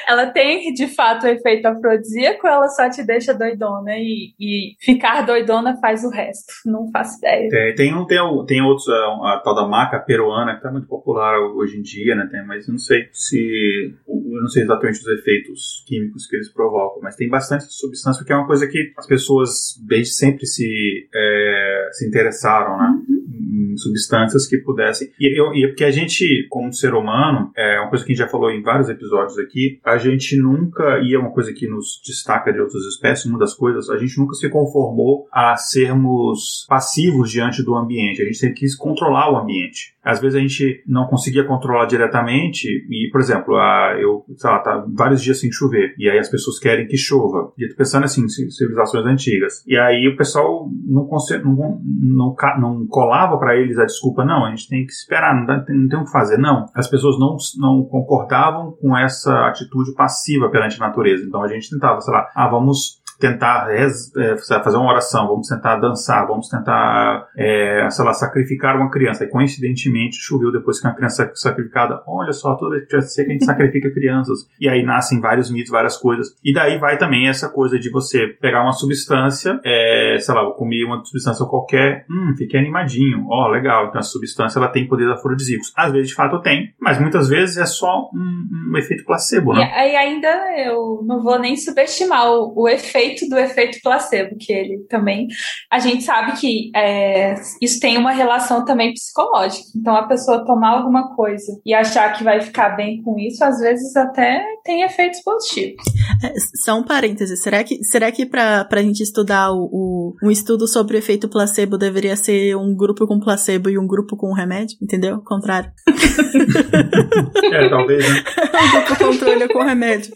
ela 0.07 0.25
tem 0.27 0.73
de 0.73 0.87
fato 0.87 1.23
o 1.23 1.27
um 1.27 1.29
efeito 1.29 1.65
afrodisíaco, 1.67 2.47
ela 2.47 2.67
só 2.69 2.89
te 2.89 3.05
deixa 3.05 3.33
doidona 3.33 3.91
e, 3.97 4.33
e 4.39 4.75
ficar 4.79 5.25
doidona 5.25 5.77
faz 5.79 6.03
o 6.03 6.09
resto. 6.09 6.53
Não 6.65 6.89
faço 6.91 7.17
ideia. 7.19 7.49
Tem, 7.49 7.75
tem, 7.75 7.95
um, 7.95 8.05
tem, 8.05 8.17
tem 8.47 8.61
outros, 8.61 8.87
a, 8.89 9.33
a, 9.33 9.41
tal 9.43 9.53
da 9.53 9.67
maca 9.67 9.99
peruana, 9.99 10.55
que 10.55 10.63
tá 10.63 10.71
muito 10.71 10.87
popular 10.87 11.37
hoje 11.39 11.77
em 11.77 11.81
dia, 11.81 12.15
né? 12.15 12.27
Tem, 12.31 12.45
mas 12.45 12.67
não 12.67 12.77
sei 12.77 13.07
se. 13.11 13.93
Eu 14.07 14.41
não 14.41 14.47
sei 14.47 14.63
exatamente 14.63 14.99
os 14.99 15.07
efeitos 15.07 15.85
químicos 15.87 16.27
que 16.27 16.35
eles 16.35 16.51
provocam, 16.51 17.01
mas 17.01 17.15
tem 17.15 17.29
bastante 17.29 17.65
substância, 17.69 18.25
que 18.25 18.31
é 18.31 18.35
uma 18.35 18.47
coisa 18.47 18.67
que 18.67 18.93
as 18.97 19.05
pessoas 19.05 19.79
desde 19.87 20.13
sempre 20.13 20.45
se, 20.45 21.07
é, 21.13 21.89
se 21.93 22.07
interessaram, 22.07 22.77
né? 22.77 23.03
Uhum 23.07 23.16
em 23.27 23.75
substâncias 23.77 24.47
que 24.47 24.57
pudessem. 24.57 25.09
E, 25.19 25.39
eu, 25.39 25.53
e 25.53 25.65
é 25.65 25.67
porque 25.67 25.83
a 25.83 25.91
gente, 25.91 26.47
como 26.49 26.73
ser 26.73 26.93
humano, 26.93 27.51
é 27.55 27.79
uma 27.79 27.89
coisa 27.89 28.05
que 28.05 28.11
a 28.11 28.15
gente 28.15 28.23
já 28.23 28.29
falou 28.29 28.49
em 28.51 28.61
vários 28.61 28.89
episódios 28.89 29.37
aqui, 29.37 29.79
a 29.83 29.97
gente 29.97 30.37
nunca, 30.37 30.99
e 30.99 31.13
é 31.13 31.19
uma 31.19 31.31
coisa 31.31 31.53
que 31.53 31.67
nos 31.67 32.01
destaca 32.05 32.51
de 32.51 32.59
outras 32.59 32.83
espécies, 32.85 33.25
uma 33.25 33.39
das 33.39 33.53
coisas, 33.53 33.89
a 33.89 33.97
gente 33.97 34.17
nunca 34.17 34.33
se 34.33 34.49
conformou 34.49 35.27
a 35.31 35.55
sermos 35.55 36.65
passivos 36.67 37.31
diante 37.31 37.63
do 37.63 37.75
ambiente. 37.75 38.21
A 38.21 38.25
gente 38.25 38.37
sempre 38.37 38.55
quis 38.55 38.75
controlar 38.75 39.31
o 39.31 39.37
ambiente. 39.37 39.95
Às 40.03 40.21
vezes 40.21 40.37
a 40.37 40.39
gente 40.39 40.81
não 40.87 41.05
conseguia 41.07 41.43
controlar 41.43 41.85
diretamente, 41.85 42.67
e, 42.89 43.09
por 43.11 43.19
exemplo, 43.19 43.55
a, 43.55 43.97
eu, 43.99 44.23
sei 44.37 44.49
lá, 44.49 44.59
tá 44.59 44.85
vários 44.93 45.21
dias 45.21 45.39
sem 45.39 45.51
chover, 45.51 45.93
e 45.97 46.09
aí 46.09 46.17
as 46.17 46.29
pessoas 46.29 46.59
querem 46.59 46.87
que 46.87 46.97
chova. 46.97 47.51
E 47.57 47.65
eu 47.65 47.69
tô 47.69 47.75
pensando 47.75 48.05
assim, 48.05 48.27
civilizações 48.29 49.05
antigas. 49.05 49.63
E 49.67 49.77
aí 49.77 50.07
o 50.07 50.15
pessoal 50.15 50.69
não, 50.85 51.07
não, 51.43 51.55
não, 52.01 52.35
não 52.59 52.87
colava 53.17 53.37
para 53.37 53.55
eles 53.55 53.79
a 53.79 53.85
desculpa, 53.85 54.23
não, 54.23 54.45
a 54.45 54.49
gente 54.51 54.69
tem 54.69 54.85
que 54.85 54.91
esperar, 54.91 55.35
não, 55.35 55.45
dá, 55.45 55.57
não 55.67 55.87
tem 55.87 55.99
o 55.99 56.05
que 56.05 56.11
fazer. 56.11 56.37
Não, 56.37 56.65
as 56.75 56.87
pessoas 56.87 57.17
não, 57.19 57.35
não 57.57 57.83
concordavam 57.83 58.73
com 58.79 58.95
essa 58.95 59.47
atitude 59.47 59.93
passiva 59.95 60.49
perante 60.49 60.81
a 60.81 60.87
natureza. 60.87 61.25
Então 61.25 61.41
a 61.41 61.47
gente 61.47 61.69
tentava, 61.69 61.99
sei 62.01 62.13
lá, 62.13 62.29
ah, 62.35 62.47
vamos 62.47 63.01
tentar 63.19 63.67
é, 63.71 64.37
fazer 64.37 64.77
uma 64.77 64.91
oração, 64.91 65.27
vamos 65.27 65.47
tentar 65.47 65.77
dançar, 65.77 66.27
vamos 66.27 66.47
tentar, 66.47 67.27
é, 67.35 67.89
sei 67.89 68.05
lá, 68.05 68.13
sacrificar 68.13 68.75
uma 68.75 68.89
criança. 68.89 69.23
E 69.23 69.29
coincidentemente 69.29 70.17
choveu 70.17 70.51
depois 70.51 70.79
que 70.79 70.87
uma 70.87 70.95
criança 70.95 71.23
é 71.23 71.31
sacrificada. 71.33 72.01
Olha 72.07 72.31
só, 72.31 72.55
toda 72.55 72.75
vez 72.75 72.87
que 72.87 73.01
seca 73.01 73.29
a 73.29 73.33
gente 73.33 73.45
sacrifica 73.45 73.91
crianças. 73.91 74.47
E 74.59 74.69
aí 74.69 74.83
nascem 74.83 75.19
vários 75.19 75.51
mitos, 75.51 75.71
várias 75.71 75.97
coisas. 75.97 76.35
E 76.43 76.53
daí 76.53 76.77
vai 76.77 76.97
também 76.97 77.27
essa 77.27 77.49
coisa 77.49 77.79
de 77.79 77.89
você 77.89 78.27
pegar 78.27 78.61
uma 78.61 78.73
substância, 78.73 79.59
é, 79.65 80.17
sei 80.19 80.35
lá, 80.35 80.49
comer 80.51 80.83
uma 80.85 81.03
substância 81.03 81.45
qualquer, 81.45 82.05
hum, 82.09 82.35
fiquei 82.37 82.59
animadinho. 82.59 83.25
Ó, 83.29 83.47
oh, 83.47 83.51
legal. 83.51 83.87
Então 83.87 83.99
a 83.99 84.03
substância 84.03 84.59
ela 84.59 84.67
tem 84.67 84.87
poderes 84.87 85.13
afrodisíacos. 85.13 85.73
Às 85.75 85.91
vezes 85.91 86.09
de 86.09 86.15
fato 86.15 86.41
tem, 86.41 86.73
mas 86.79 86.99
muitas 86.99 87.27
vezes 87.27 87.57
é 87.57 87.65
só 87.65 88.09
um, 88.13 88.71
um 88.73 88.77
efeito 88.77 89.03
placebo, 89.05 89.53
né? 89.53 89.63
E, 89.63 89.91
e 89.91 89.95
ainda 89.95 90.27
eu 90.57 91.01
não 91.03 91.23
vou 91.23 91.39
nem 91.39 91.55
subestimar 91.55 92.29
o, 92.29 92.53
o 92.55 92.69
efeito 92.69 93.06
efeito 93.07 93.29
do 93.29 93.37
efeito 93.37 93.79
placebo, 93.81 94.35
que 94.37 94.51
ele 94.51 94.79
também. 94.89 95.27
A 95.71 95.79
gente 95.79 96.03
sabe 96.03 96.33
que 96.39 96.71
é, 96.75 97.35
isso 97.61 97.79
tem 97.79 97.97
uma 97.97 98.11
relação 98.11 98.65
também 98.65 98.93
psicológica. 98.93 99.65
Então, 99.75 99.95
a 99.95 100.07
pessoa 100.07 100.45
tomar 100.45 100.77
alguma 100.77 101.15
coisa 101.15 101.59
e 101.65 101.73
achar 101.73 102.13
que 102.13 102.23
vai 102.23 102.41
ficar 102.41 102.69
bem 102.69 103.01
com 103.01 103.17
isso, 103.19 103.43
às 103.43 103.59
vezes 103.59 103.95
até 103.95 104.43
tem 104.63 104.83
efeitos 104.83 105.21
positivos. 105.21 105.83
É, 106.23 106.33
só 106.63 106.77
um 106.77 106.83
parêntese, 106.83 107.37
será 107.37 107.63
que, 107.63 107.83
será 107.83 108.11
que 108.11 108.25
pra, 108.25 108.65
pra 108.65 108.81
gente 108.81 109.01
estudar 109.01 109.51
o, 109.51 109.69
o, 109.71 110.13
um 110.23 110.31
estudo 110.31 110.67
sobre 110.67 110.97
o 110.97 110.99
efeito 110.99 111.29
placebo 111.29 111.77
deveria 111.77 112.15
ser 112.15 112.55
um 112.55 112.75
grupo 112.75 113.07
com 113.07 113.19
placebo 113.19 113.69
e 113.69 113.77
um 113.77 113.87
grupo 113.87 114.17
com 114.17 114.33
remédio? 114.33 114.77
Entendeu? 114.81 115.21
Contrário. 115.21 115.71
é, 117.53 117.69
talvez, 117.69 118.09
né? 118.09 118.23
um 118.57 118.71
grupo 118.71 119.05
controle 119.05 119.47
com 119.47 119.63
remédio. 119.63 120.13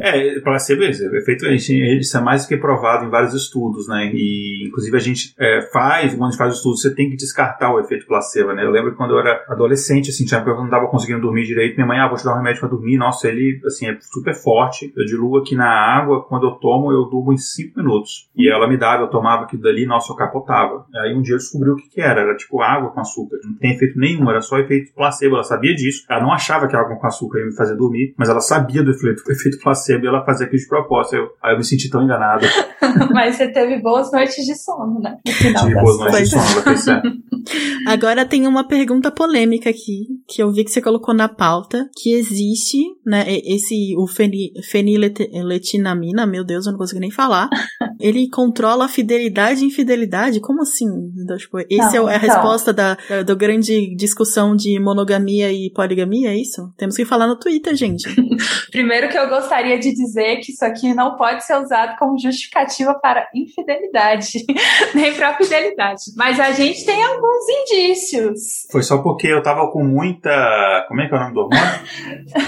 é, 0.00 0.40
placebo 0.40 0.84
é 0.84 0.90
efeito, 1.30 1.46
isso 1.46 2.16
é 2.16 2.20
mais 2.20 2.44
do 2.44 2.48
que 2.48 2.56
provado 2.56 3.04
em 3.04 3.10
vários 3.10 3.34
estudos, 3.34 3.88
né? 3.88 4.10
E 4.12 4.66
inclusive 4.66 4.96
a 4.96 5.00
gente 5.00 5.34
é, 5.38 5.68
faz, 5.72 6.12
quando 6.12 6.28
a 6.28 6.30
gente 6.30 6.38
faz 6.38 6.54
o 6.54 6.56
estudo, 6.56 6.76
você 6.76 6.94
tem 6.94 7.10
que 7.10 7.16
descartar 7.16 7.74
o 7.74 7.80
efeito 7.80 8.06
placebo, 8.06 8.52
né? 8.52 8.64
Eu 8.64 8.70
lembro 8.70 8.92
que 8.92 8.96
quando 8.96 9.12
eu 9.12 9.18
era 9.18 9.44
adolescente, 9.48 10.10
assim, 10.10 10.24
tinha 10.24 10.46
eu 10.46 10.56
não 10.56 10.66
estava 10.66 10.86
conseguindo 10.88 11.20
dormir 11.20 11.44
direito, 11.44 11.74
minha 11.74 11.86
mãe, 11.86 11.98
ah, 11.98 12.08
vou 12.08 12.16
te 12.16 12.24
dar 12.24 12.34
um 12.34 12.38
remédio 12.38 12.60
para 12.60 12.68
dormir. 12.68 12.96
Nossa, 12.96 13.28
ele, 13.28 13.60
assim, 13.64 13.88
é 13.88 13.96
super 14.00 14.34
forte. 14.34 14.92
Eu 14.96 15.04
diluo 15.04 15.38
aqui 15.38 15.54
na 15.56 15.68
água, 15.68 16.22
quando 16.24 16.46
eu 16.46 16.52
tomo, 16.52 16.92
eu 16.92 17.04
durmo 17.04 17.32
em 17.32 17.36
5 17.36 17.78
minutos. 17.78 18.28
E 18.36 18.48
ela 18.48 18.68
me 18.68 18.76
dava, 18.76 19.02
eu 19.02 19.08
tomava 19.08 19.44
aquilo 19.44 19.62
dali, 19.62 19.86
nossa, 19.86 20.12
eu 20.12 20.16
capotava. 20.16 20.86
Aí 20.94 21.14
um 21.14 21.22
dia 21.22 21.34
eu 21.34 21.38
descobri 21.38 21.70
o 21.70 21.76
que, 21.76 21.88
que 21.88 22.00
era, 22.00 22.20
era 22.20 22.36
tipo 22.36 22.60
água 22.60 22.90
com 22.90 23.00
açúcar. 23.00 23.38
Não 23.44 23.54
tem 23.54 23.74
efeito 23.74 23.98
nenhum, 23.98 24.28
era 24.30 24.40
só 24.40 24.58
efeito 24.58 24.92
placebo. 24.94 25.34
Ela 25.34 25.44
sabia 25.44 25.74
disso. 25.74 26.04
Ela 26.08 26.22
não 26.22 26.32
achava 26.32 26.68
que 26.68 26.76
água 26.76 26.96
com 26.96 27.06
açúcar 27.06 27.38
ia 27.38 27.46
me 27.46 27.56
fazer 27.56 27.74
dormir, 27.74 28.14
mas 28.16 28.28
ela 28.28 28.40
sabia 28.40 28.82
do 28.82 28.90
efeito, 28.90 29.22
do 29.24 29.32
efeito 29.32 29.58
placebo 29.60 30.04
e 30.04 30.08
ela 30.08 30.24
fazia 30.24 30.46
aquilo 30.46 30.60
de 30.60 30.68
propósito. 30.68 31.15
Eu, 31.16 31.28
aí 31.42 31.54
eu 31.54 31.58
me 31.58 31.64
senti 31.64 31.90
tão 31.90 32.02
enganado. 32.02 32.46
Mas 33.12 33.36
você 33.36 33.48
teve 33.48 33.80
boas 33.80 34.12
noites 34.12 34.44
de 34.44 34.54
sono, 34.54 35.00
né? 35.00 35.16
Tive 35.24 35.74
boas 35.74 35.98
noites 35.98 36.30
de 36.30 36.38
sono, 36.38 36.76
certo. 36.76 37.08
Agora 37.86 38.26
tem 38.26 38.46
uma 38.46 38.66
pergunta 38.66 39.10
polêmica 39.10 39.70
aqui, 39.70 40.06
que 40.28 40.42
eu 40.42 40.50
vi 40.50 40.64
que 40.64 40.70
você 40.70 40.82
colocou 40.82 41.14
na 41.14 41.28
pauta, 41.28 41.88
que 41.96 42.12
existe, 42.12 42.78
né, 43.04 43.24
esse, 43.28 43.94
o 43.96 44.06
feniletinamina, 44.06 46.26
meu 46.26 46.44
Deus, 46.44 46.66
eu 46.66 46.72
não 46.72 46.78
consigo 46.78 47.00
nem 47.00 47.10
falar, 47.10 47.48
ele 48.00 48.28
controla 48.28 48.86
a 48.86 48.88
fidelidade 48.88 49.62
e 49.62 49.66
infidelidade? 49.66 50.40
Como 50.40 50.62
assim? 50.62 50.86
Então, 51.16 51.36
tipo, 51.36 51.58
esse 51.58 51.96
não, 51.96 52.08
é 52.08 52.14
a 52.14 52.16
então. 52.16 52.18
resposta 52.18 52.72
da, 52.72 52.96
da, 53.08 53.22
da, 53.22 53.34
grande 53.34 53.94
discussão 53.94 54.54
de 54.56 54.78
monogamia 54.80 55.52
e 55.52 55.70
poligamia, 55.70 56.30
é 56.30 56.36
isso? 56.36 56.72
Temos 56.76 56.96
que 56.96 57.04
falar 57.04 57.26
no 57.26 57.38
Twitter, 57.38 57.74
gente. 57.74 58.08
Primeiro 58.70 59.08
que 59.08 59.18
eu 59.18 59.28
gostaria 59.28 59.78
de 59.78 59.92
dizer 59.92 60.36
que 60.36 60.52
isso 60.52 60.64
aqui 60.64 60.94
não 60.94 61.16
pode 61.16 61.44
ser 61.44 61.56
usado 61.58 61.96
como 61.98 62.18
justificativa 62.18 62.94
para 62.94 63.28
infidelidade, 63.34 64.44
nem 64.94 65.14
para 65.14 65.36
fidelidade. 65.36 66.02
Mas 66.16 66.38
a 66.40 66.52
gente 66.52 66.84
tem 66.84 67.02
alguns 67.02 67.44
indícios. 67.48 68.66
Foi 68.70 68.82
só 68.82 68.98
porque 69.02 69.26
eu 69.26 69.42
tava 69.42 69.70
com 69.70 69.84
muita. 69.84 70.84
Como 70.88 71.00
é 71.00 71.08
que 71.08 71.14
é 71.14 71.16
o 71.16 71.20
nome 71.20 71.34
do 71.34 71.40
hormônio? 71.40 71.66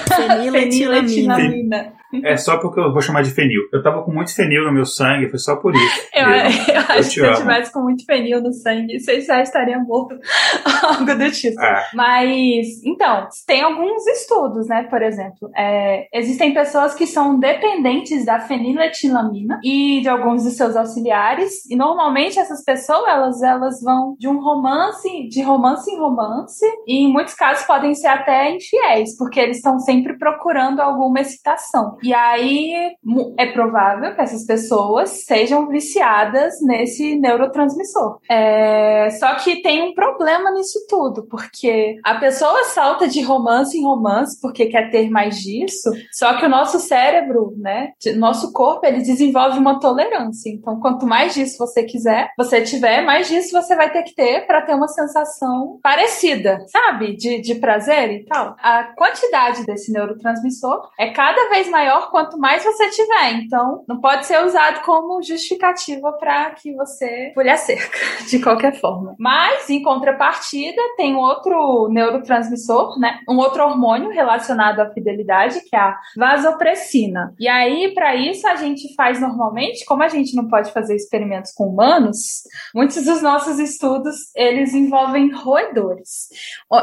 Feniletilamina. 0.42 1.97
É 2.22 2.36
só 2.36 2.58
porque 2.58 2.80
eu 2.80 2.92
vou 2.92 3.02
chamar 3.02 3.22
de 3.22 3.30
fenil. 3.30 3.62
Eu 3.72 3.82
tava 3.82 4.02
com 4.02 4.10
muito 4.10 4.34
fenil 4.34 4.64
no 4.64 4.72
meu 4.72 4.86
sangue, 4.86 5.28
foi 5.28 5.38
só 5.38 5.56
por 5.56 5.74
isso. 5.74 6.08
Eu, 6.14 6.26
eu, 6.26 6.34
eu 6.34 6.80
acho 6.80 6.94
que 6.96 7.02
se 7.04 7.20
eu 7.20 7.34
tivesse 7.34 7.72
com 7.72 7.80
muito 7.82 8.04
fenil 8.04 8.42
no 8.42 8.52
sangue, 8.52 8.98
vocês 8.98 9.26
já 9.26 9.40
estariam 9.42 9.84
mortos. 9.84 10.18
Algo 10.82 11.14
do 11.14 11.30
tipo. 11.30 11.60
É. 11.60 11.84
Mas, 11.94 12.82
então, 12.84 13.28
tem 13.46 13.62
alguns 13.62 14.06
estudos, 14.06 14.66
né? 14.68 14.84
Por 14.84 15.02
exemplo, 15.02 15.50
é, 15.56 16.08
existem 16.12 16.54
pessoas 16.54 16.94
que 16.94 17.06
são 17.06 17.38
dependentes 17.38 18.24
da 18.24 18.40
feniletilamina 18.40 19.60
e 19.62 20.00
de 20.00 20.08
alguns 20.08 20.44
de 20.44 20.50
seus 20.50 20.76
auxiliares. 20.76 21.66
E 21.70 21.76
normalmente 21.76 22.38
essas 22.38 22.64
pessoas, 22.64 23.06
elas, 23.06 23.42
elas 23.42 23.82
vão 23.82 24.16
de 24.18 24.28
um 24.28 24.40
romance, 24.40 25.28
de 25.28 25.42
romance 25.42 25.90
em 25.90 25.98
romance, 25.98 26.64
e 26.86 27.04
em 27.04 27.12
muitos 27.12 27.34
casos 27.34 27.66
podem 27.66 27.94
ser 27.94 28.08
até 28.08 28.50
infiéis, 28.50 29.16
porque 29.16 29.38
eles 29.38 29.58
estão 29.58 29.78
sempre 29.78 30.16
procurando 30.18 30.80
alguma 30.80 31.20
excitação. 31.20 31.97
E 32.02 32.14
aí 32.14 32.94
é 33.38 33.46
provável 33.46 34.14
que 34.14 34.20
essas 34.20 34.44
pessoas 34.46 35.24
sejam 35.24 35.68
viciadas 35.68 36.60
nesse 36.62 37.18
neurotransmissor. 37.18 38.18
É... 38.30 39.10
Só 39.10 39.34
que 39.36 39.62
tem 39.62 39.82
um 39.82 39.94
problema 39.94 40.50
nisso 40.52 40.86
tudo, 40.88 41.26
porque 41.28 41.98
a 42.04 42.16
pessoa 42.16 42.64
salta 42.64 43.08
de 43.08 43.22
romance 43.22 43.76
em 43.76 43.84
romance 43.84 44.40
porque 44.40 44.66
quer 44.66 44.90
ter 44.90 45.10
mais 45.10 45.38
disso, 45.38 45.90
só 46.12 46.36
que 46.38 46.46
o 46.46 46.48
nosso 46.48 46.78
cérebro, 46.78 47.54
né, 47.56 47.92
nosso 48.16 48.52
corpo, 48.52 48.86
ele 48.86 48.98
desenvolve 48.98 49.58
uma 49.58 49.80
tolerância. 49.80 50.50
Então, 50.50 50.80
quanto 50.80 51.06
mais 51.06 51.34
disso 51.34 51.58
você 51.58 51.82
quiser, 51.82 52.30
você 52.36 52.62
tiver, 52.62 53.02
mais 53.02 53.28
disso 53.28 53.52
você 53.52 53.74
vai 53.74 53.90
ter 53.90 54.02
que 54.02 54.14
ter 54.14 54.46
para 54.46 54.62
ter 54.62 54.74
uma 54.74 54.88
sensação 54.88 55.78
parecida, 55.82 56.58
sabe? 56.68 57.16
De, 57.16 57.40
de 57.40 57.54
prazer 57.56 58.12
e 58.12 58.24
tal. 58.24 58.54
A 58.62 58.84
quantidade 58.96 59.64
desse 59.64 59.92
neurotransmissor 59.92 60.90
é 60.98 61.10
cada 61.10 61.48
vez 61.48 61.68
maior 61.68 61.87
quanto 62.10 62.38
mais 62.38 62.64
você 62.64 62.90
tiver. 62.90 63.32
Então, 63.34 63.84
não 63.88 64.00
pode 64.00 64.26
ser 64.26 64.44
usado 64.44 64.82
como 64.84 65.22
justificativa 65.22 66.12
para 66.12 66.50
que 66.50 66.74
você 66.74 67.32
pule 67.34 67.50
a 67.50 67.56
cerca, 67.56 67.98
de 68.28 68.38
qualquer 68.38 68.78
forma. 68.80 69.14
Mas, 69.18 69.68
em 69.70 69.82
contrapartida, 69.82 70.80
tem 70.96 71.16
outro 71.16 71.88
neurotransmissor, 71.90 72.98
né? 72.98 73.18
Um 73.28 73.36
outro 73.36 73.64
hormônio 73.64 74.10
relacionado 74.10 74.80
à 74.80 74.90
fidelidade, 74.90 75.60
que 75.62 75.74
é 75.74 75.80
a 75.80 75.98
vasopressina. 76.16 77.34
E 77.38 77.48
aí, 77.48 77.92
para 77.94 78.14
isso, 78.14 78.46
a 78.46 78.56
gente 78.56 78.94
faz 78.94 79.20
normalmente, 79.20 79.84
como 79.84 80.02
a 80.02 80.08
gente 80.08 80.34
não 80.34 80.48
pode 80.48 80.72
fazer 80.72 80.94
experimentos 80.94 81.52
com 81.52 81.68
humanos, 81.68 82.42
muitos 82.74 83.04
dos 83.04 83.22
nossos 83.22 83.58
estudos, 83.58 84.16
eles 84.34 84.74
envolvem 84.74 85.32
roedores. 85.32 86.28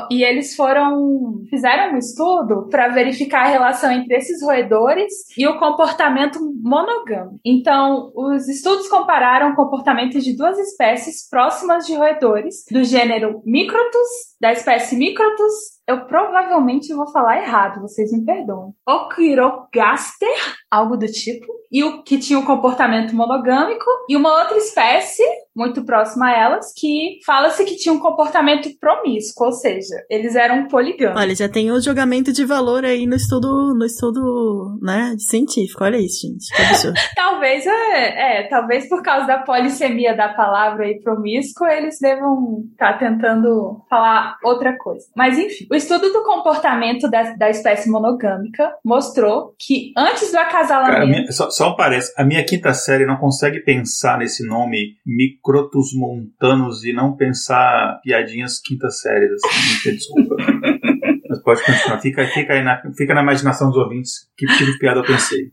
E 0.09 0.23
eles 0.23 0.55
foram, 0.55 1.43
fizeram 1.49 1.93
um 1.93 1.97
estudo 1.97 2.67
para 2.69 2.89
verificar 2.89 3.45
a 3.45 3.49
relação 3.49 3.91
entre 3.91 4.15
esses 4.15 4.41
roedores 4.43 4.94
e 5.37 5.47
o 5.47 5.59
comportamento 5.59 6.39
monogâmico. 6.61 7.39
Então, 7.43 8.11
os 8.15 8.47
estudos 8.47 8.87
compararam 8.87 9.51
o 9.51 9.55
comportamento 9.55 10.19
de 10.19 10.35
duas 10.35 10.57
espécies 10.57 11.27
próximas 11.29 11.85
de 11.85 11.95
roedores, 11.95 12.63
do 12.71 12.83
gênero 12.83 13.41
Microtus, 13.45 14.09
da 14.39 14.51
espécie 14.51 14.95
Microtus, 14.95 15.74
eu 15.87 16.05
provavelmente 16.05 16.93
vou 16.93 17.07
falar 17.11 17.41
errado, 17.41 17.81
vocês 17.81 18.11
me 18.11 18.25
perdoem. 18.25 18.73
Oquirogaster, 18.87 20.29
algo 20.69 20.97
do 20.97 21.05
tipo, 21.05 21.45
e 21.71 21.83
o 21.83 22.03
que 22.03 22.17
tinha 22.17 22.39
um 22.39 22.45
comportamento 22.45 23.15
monogâmico, 23.15 23.85
e 24.09 24.15
uma 24.15 24.41
outra 24.41 24.57
espécie 24.57 25.23
muito 25.55 25.85
próxima 25.85 26.27
a 26.27 26.37
elas, 26.37 26.73
que 26.75 27.19
fala-se 27.25 27.63
que 27.63 27.77
tinha 27.77 27.93
um 27.93 27.99
comportamento 27.99 28.69
promíscuo, 28.79 29.47
ou 29.47 29.53
seja, 29.53 29.95
eles 30.09 30.35
eram 30.35 30.67
poligâmicos. 30.67 31.21
Olha, 31.21 31.35
já 31.35 31.47
tem 31.47 31.71
o 31.71 31.79
julgamento 31.79 32.33
de 32.33 32.43
valor 32.43 32.83
aí 32.83 33.05
no 33.05 33.15
estudo, 33.15 33.73
no 33.73 33.85
estudo, 33.85 34.77
né, 34.81 35.15
científico. 35.17 35.83
Olha 35.83 35.97
isso, 35.97 36.27
gente. 36.27 36.45
Talvez, 37.15 37.65
é, 37.65 38.39
é, 38.39 38.47
talvez 38.47 38.89
por 38.89 39.01
causa 39.01 39.27
da 39.27 39.39
polissemia 39.39 40.15
da 40.15 40.29
palavra 40.29 40.85
aí 40.85 40.99
promíscuo, 41.01 41.67
eles 41.67 41.97
devam 41.99 42.63
estar 42.71 42.93
tá 42.93 42.99
tentando 42.99 43.81
falar 43.89 44.37
outra 44.43 44.77
coisa. 44.77 45.05
Mas 45.15 45.37
enfim, 45.37 45.65
o 45.75 45.77
estudo 45.77 46.09
do 46.11 46.23
comportamento 46.23 47.09
da, 47.09 47.35
da 47.35 47.49
espécie 47.49 47.89
monogâmica 47.89 48.71
mostrou 48.83 49.53
que 49.59 49.91
antes 49.97 50.31
do 50.31 50.37
acasalamento... 50.37 50.93
Cara, 50.93 51.05
minha, 51.05 51.31
só, 51.31 51.49
só 51.49 51.75
parece, 51.75 52.13
a 52.17 52.23
minha 52.23 52.43
quinta 52.45 52.73
série 52.73 53.05
não 53.05 53.17
consegue 53.17 53.59
pensar 53.59 54.17
nesse 54.17 54.47
nome 54.47 54.95
crotos 55.43 55.93
montanos 55.93 56.85
e 56.85 56.93
não 56.93 57.15
pensar 57.15 57.99
piadinhas 58.03 58.61
quinta 58.61 58.89
séries, 58.89 59.31
assim, 59.33 59.91
desculpa. 59.91 60.35
Mas 61.27 61.41
pode 61.41 61.65
continuar. 61.65 61.99
Fica, 61.99 62.25
fica, 62.27 62.53
aí 62.53 62.63
na, 62.63 62.81
fica 62.95 63.13
na 63.13 63.21
imaginação 63.21 63.67
dos 63.67 63.77
ouvintes 63.77 64.29
que 64.37 64.45
tipo 64.45 64.71
de 64.71 64.77
piada 64.77 65.01
eu 65.01 65.05
pensei. 65.05 65.51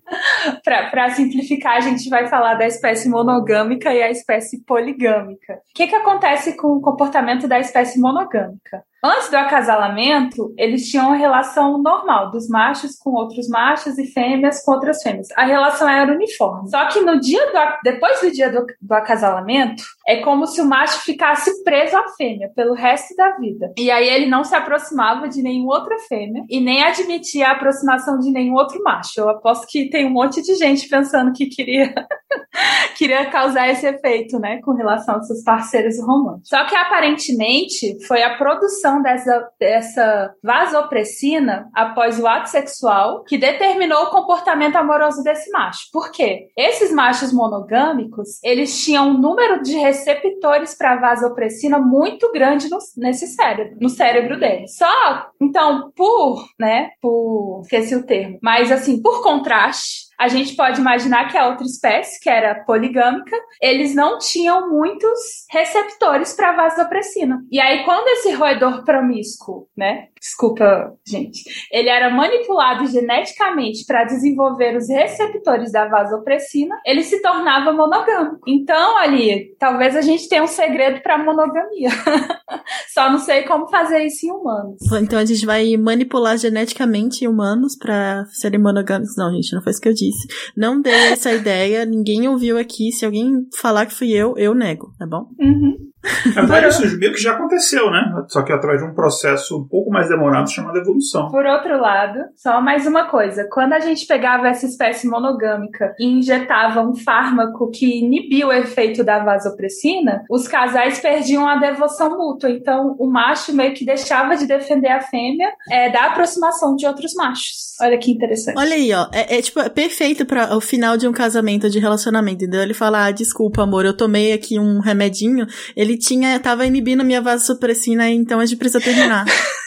Para 0.62 1.10
simplificar, 1.10 1.78
a 1.78 1.80
gente 1.80 2.08
vai 2.08 2.28
falar 2.28 2.54
da 2.54 2.66
espécie 2.66 3.08
monogâmica 3.08 3.92
e 3.92 4.02
a 4.02 4.10
espécie 4.10 4.62
poligâmica. 4.64 5.54
O 5.54 5.74
que, 5.74 5.88
que 5.88 5.94
acontece 5.94 6.56
com 6.56 6.68
o 6.76 6.80
comportamento 6.80 7.48
da 7.48 7.58
espécie 7.58 7.98
monogâmica? 7.98 8.84
Antes 9.04 9.30
do 9.30 9.36
acasalamento, 9.36 10.54
eles 10.56 10.88
tinham 10.88 11.08
uma 11.08 11.16
relação 11.16 11.76
normal 11.76 12.30
dos 12.30 12.48
machos 12.48 12.96
com 12.96 13.10
outros 13.10 13.48
machos 13.48 13.98
e 13.98 14.06
fêmeas 14.06 14.64
com 14.64 14.70
outras 14.70 15.02
fêmeas. 15.02 15.26
A 15.36 15.44
relação 15.44 15.88
era 15.88 16.12
uniforme. 16.12 16.70
Só 16.70 16.86
que 16.86 17.00
no 17.00 17.18
dia 17.18 17.44
do, 17.46 17.78
depois 17.82 18.20
do 18.20 18.30
dia 18.30 18.48
do, 18.48 18.64
do 18.80 18.94
acasalamento, 18.94 19.82
é 20.06 20.18
como 20.18 20.46
se 20.46 20.60
o 20.60 20.64
macho 20.64 21.00
ficasse 21.00 21.64
preso 21.64 21.96
à 21.96 22.10
fêmea 22.16 22.50
pelo 22.54 22.74
resto 22.74 23.16
da 23.16 23.36
vida. 23.38 23.72
E 23.76 23.90
aí 23.90 24.08
ele 24.08 24.26
não 24.26 24.44
se 24.44 24.54
aproximava 24.54 25.28
de 25.28 25.42
nenhuma 25.42 25.74
outra 25.74 25.98
fêmea 26.08 26.44
e 26.48 26.60
nem 26.60 26.84
admitia 26.84 27.48
a 27.48 27.52
aproximação 27.52 28.20
de 28.20 28.30
nenhum 28.30 28.54
outro 28.54 28.80
macho. 28.84 29.18
Eu 29.18 29.28
aposto 29.28 29.66
que 29.66 29.90
tem 29.90 30.06
um 30.06 30.10
monte 30.10 30.40
de 30.42 30.54
gente 30.54 30.88
pensando 30.88 31.32
que 31.32 31.46
queria 31.46 31.92
queria 32.96 33.26
causar 33.30 33.68
esse 33.68 33.86
efeito, 33.86 34.38
né, 34.38 34.60
com 34.62 34.72
relação 34.72 35.16
aos 35.16 35.26
seus 35.26 35.42
parceiros 35.42 35.98
românticos. 36.00 36.48
Só 36.48 36.64
que 36.66 36.76
aparentemente 36.76 37.98
foi 38.06 38.22
a 38.22 38.36
produção 38.36 38.91
dessa, 39.00 39.48
dessa 39.58 40.34
vasopressina 40.42 41.70
após 41.72 42.18
o 42.18 42.26
ato 42.26 42.50
sexual 42.50 43.22
que 43.22 43.38
determinou 43.38 44.04
o 44.04 44.10
comportamento 44.10 44.76
amoroso 44.76 45.22
desse 45.22 45.50
macho. 45.50 45.88
Por 45.92 46.10
quê? 46.10 46.48
Esses 46.56 46.92
machos 46.92 47.32
monogâmicos, 47.32 48.42
eles 48.42 48.84
tinham 48.84 49.10
um 49.10 49.18
número 49.18 49.62
de 49.62 49.76
receptores 49.76 50.76
para 50.76 50.96
vasopressina 50.96 51.78
muito 51.78 52.32
grande 52.32 52.68
no, 52.68 52.78
nesse 52.96 53.28
cérebro, 53.28 53.76
no 53.80 53.88
cérebro 53.88 54.38
deles. 54.38 54.76
Só, 54.76 55.28
então, 55.40 55.92
por, 55.94 56.44
né, 56.58 56.90
por, 57.00 57.60
esqueci 57.62 57.94
o 57.94 58.04
termo, 58.04 58.38
mas 58.42 58.72
assim, 58.72 59.00
por 59.00 59.22
contraste, 59.22 60.11
a 60.18 60.28
gente 60.28 60.54
pode 60.54 60.80
imaginar 60.80 61.30
que 61.30 61.36
a 61.36 61.48
outra 61.48 61.64
espécie, 61.64 62.20
que 62.20 62.30
era 62.30 62.64
poligâmica, 62.64 63.36
eles 63.60 63.94
não 63.94 64.18
tinham 64.18 64.70
muitos 64.70 65.46
receptores 65.50 66.34
para 66.34 66.52
vasopressina. 66.52 67.42
E 67.50 67.60
aí, 67.60 67.84
quando 67.84 68.08
esse 68.08 68.32
roedor 68.32 68.84
promíscuo, 68.84 69.68
né? 69.76 70.08
Desculpa, 70.22 70.94
gente. 71.04 71.42
Ele 71.72 71.88
era 71.88 72.08
manipulado 72.08 72.86
geneticamente 72.86 73.84
para 73.84 74.04
desenvolver 74.04 74.76
os 74.76 74.88
receptores 74.88 75.72
da 75.72 75.88
vasopressina, 75.88 76.76
ele 76.86 77.02
se 77.02 77.20
tornava 77.20 77.72
monogâmico. 77.72 78.38
Então, 78.46 78.98
ali, 78.98 79.56
talvez 79.58 79.96
a 79.96 80.00
gente 80.00 80.28
tenha 80.28 80.44
um 80.44 80.46
segredo 80.46 81.02
para 81.02 81.18
monogamia. 81.18 81.90
Só 82.94 83.10
não 83.10 83.18
sei 83.18 83.42
como 83.42 83.68
fazer 83.68 84.04
isso 84.06 84.24
em 84.24 84.30
humanos. 84.30 84.76
Então 85.00 85.18
a 85.18 85.24
gente 85.24 85.44
vai 85.44 85.76
manipular 85.76 86.38
geneticamente 86.38 87.26
humanos 87.26 87.76
para 87.76 88.24
serem 88.26 88.60
monogâmicos. 88.60 89.16
Não, 89.16 89.32
gente, 89.32 89.52
não 89.52 89.62
foi 89.62 89.72
isso 89.72 89.80
que 89.80 89.88
eu 89.88 89.94
disse. 89.94 90.28
Não 90.56 90.80
dei 90.80 91.12
essa 91.12 91.32
ideia, 91.34 91.84
ninguém 91.84 92.28
ouviu 92.28 92.58
aqui. 92.58 92.92
Se 92.92 93.04
alguém 93.04 93.46
falar 93.60 93.86
que 93.86 93.94
fui 93.94 94.12
eu, 94.12 94.34
eu 94.36 94.54
nego, 94.54 94.92
tá 94.98 95.06
bom? 95.06 95.26
Uhum. 95.40 95.91
Na 96.34 96.42
verdade, 96.42 96.68
isso 96.68 96.98
meio 96.98 97.12
que 97.12 97.20
já 97.20 97.32
aconteceu, 97.32 97.90
né? 97.90 98.24
Só 98.28 98.42
que 98.42 98.52
através 98.52 98.82
de 98.82 98.88
um 98.88 98.94
processo 98.94 99.58
um 99.58 99.66
pouco 99.66 99.90
mais 99.90 100.08
demorado 100.08 100.50
chamado 100.50 100.78
evolução. 100.78 101.30
Por 101.30 101.46
outro 101.46 101.80
lado, 101.80 102.18
só 102.36 102.60
mais 102.60 102.86
uma 102.86 103.08
coisa: 103.08 103.46
quando 103.50 103.72
a 103.74 103.80
gente 103.80 104.06
pegava 104.06 104.48
essa 104.48 104.66
espécie 104.66 105.08
monogâmica 105.08 105.94
e 105.98 106.06
injetava 106.06 106.80
um 106.80 106.94
fármaco 106.94 107.70
que 107.70 108.00
inibia 108.00 108.46
o 108.46 108.52
efeito 108.52 109.04
da 109.04 109.22
vasopressina, 109.22 110.24
os 110.30 110.48
casais 110.48 111.00
perdiam 111.00 111.48
a 111.48 111.56
devoção 111.56 112.16
mútua. 112.16 112.50
Então, 112.50 112.96
o 112.98 113.10
macho 113.10 113.54
meio 113.54 113.74
que 113.74 113.84
deixava 113.84 114.36
de 114.36 114.46
defender 114.46 114.88
a 114.88 115.00
fêmea 115.00 115.50
é, 115.70 115.90
da 115.90 116.06
aproximação 116.06 116.74
de 116.74 116.86
outros 116.86 117.14
machos. 117.14 117.72
Olha 117.80 117.98
que 117.98 118.10
interessante. 118.10 118.58
Olha 118.58 118.74
aí, 118.74 118.92
ó. 118.92 119.08
É, 119.12 119.38
é 119.38 119.42
tipo, 119.42 119.58
é 119.60 119.68
perfeito 119.68 120.24
para 120.24 120.56
o 120.56 120.60
final 120.60 120.96
de 120.96 121.08
um 121.08 121.12
casamento, 121.12 121.68
de 121.68 121.78
relacionamento. 121.78 122.44
Entendeu? 122.44 122.62
Ele 122.62 122.74
fala: 122.74 123.06
ah, 123.06 123.10
desculpa, 123.10 123.62
amor, 123.62 123.84
eu 123.84 123.96
tomei 123.96 124.32
aqui 124.32 124.58
um 124.58 124.78
remedinho. 124.78 125.46
Ele 125.76 125.91
ele 125.92 125.98
tinha, 125.98 126.38
tava 126.40 126.66
inibindo 126.66 127.04
minha 127.04 127.20
vasopressina, 127.20 128.08
então 128.10 128.40
a 128.40 128.46
gente 128.46 128.58
precisa 128.58 128.80
terminar. 128.82 129.24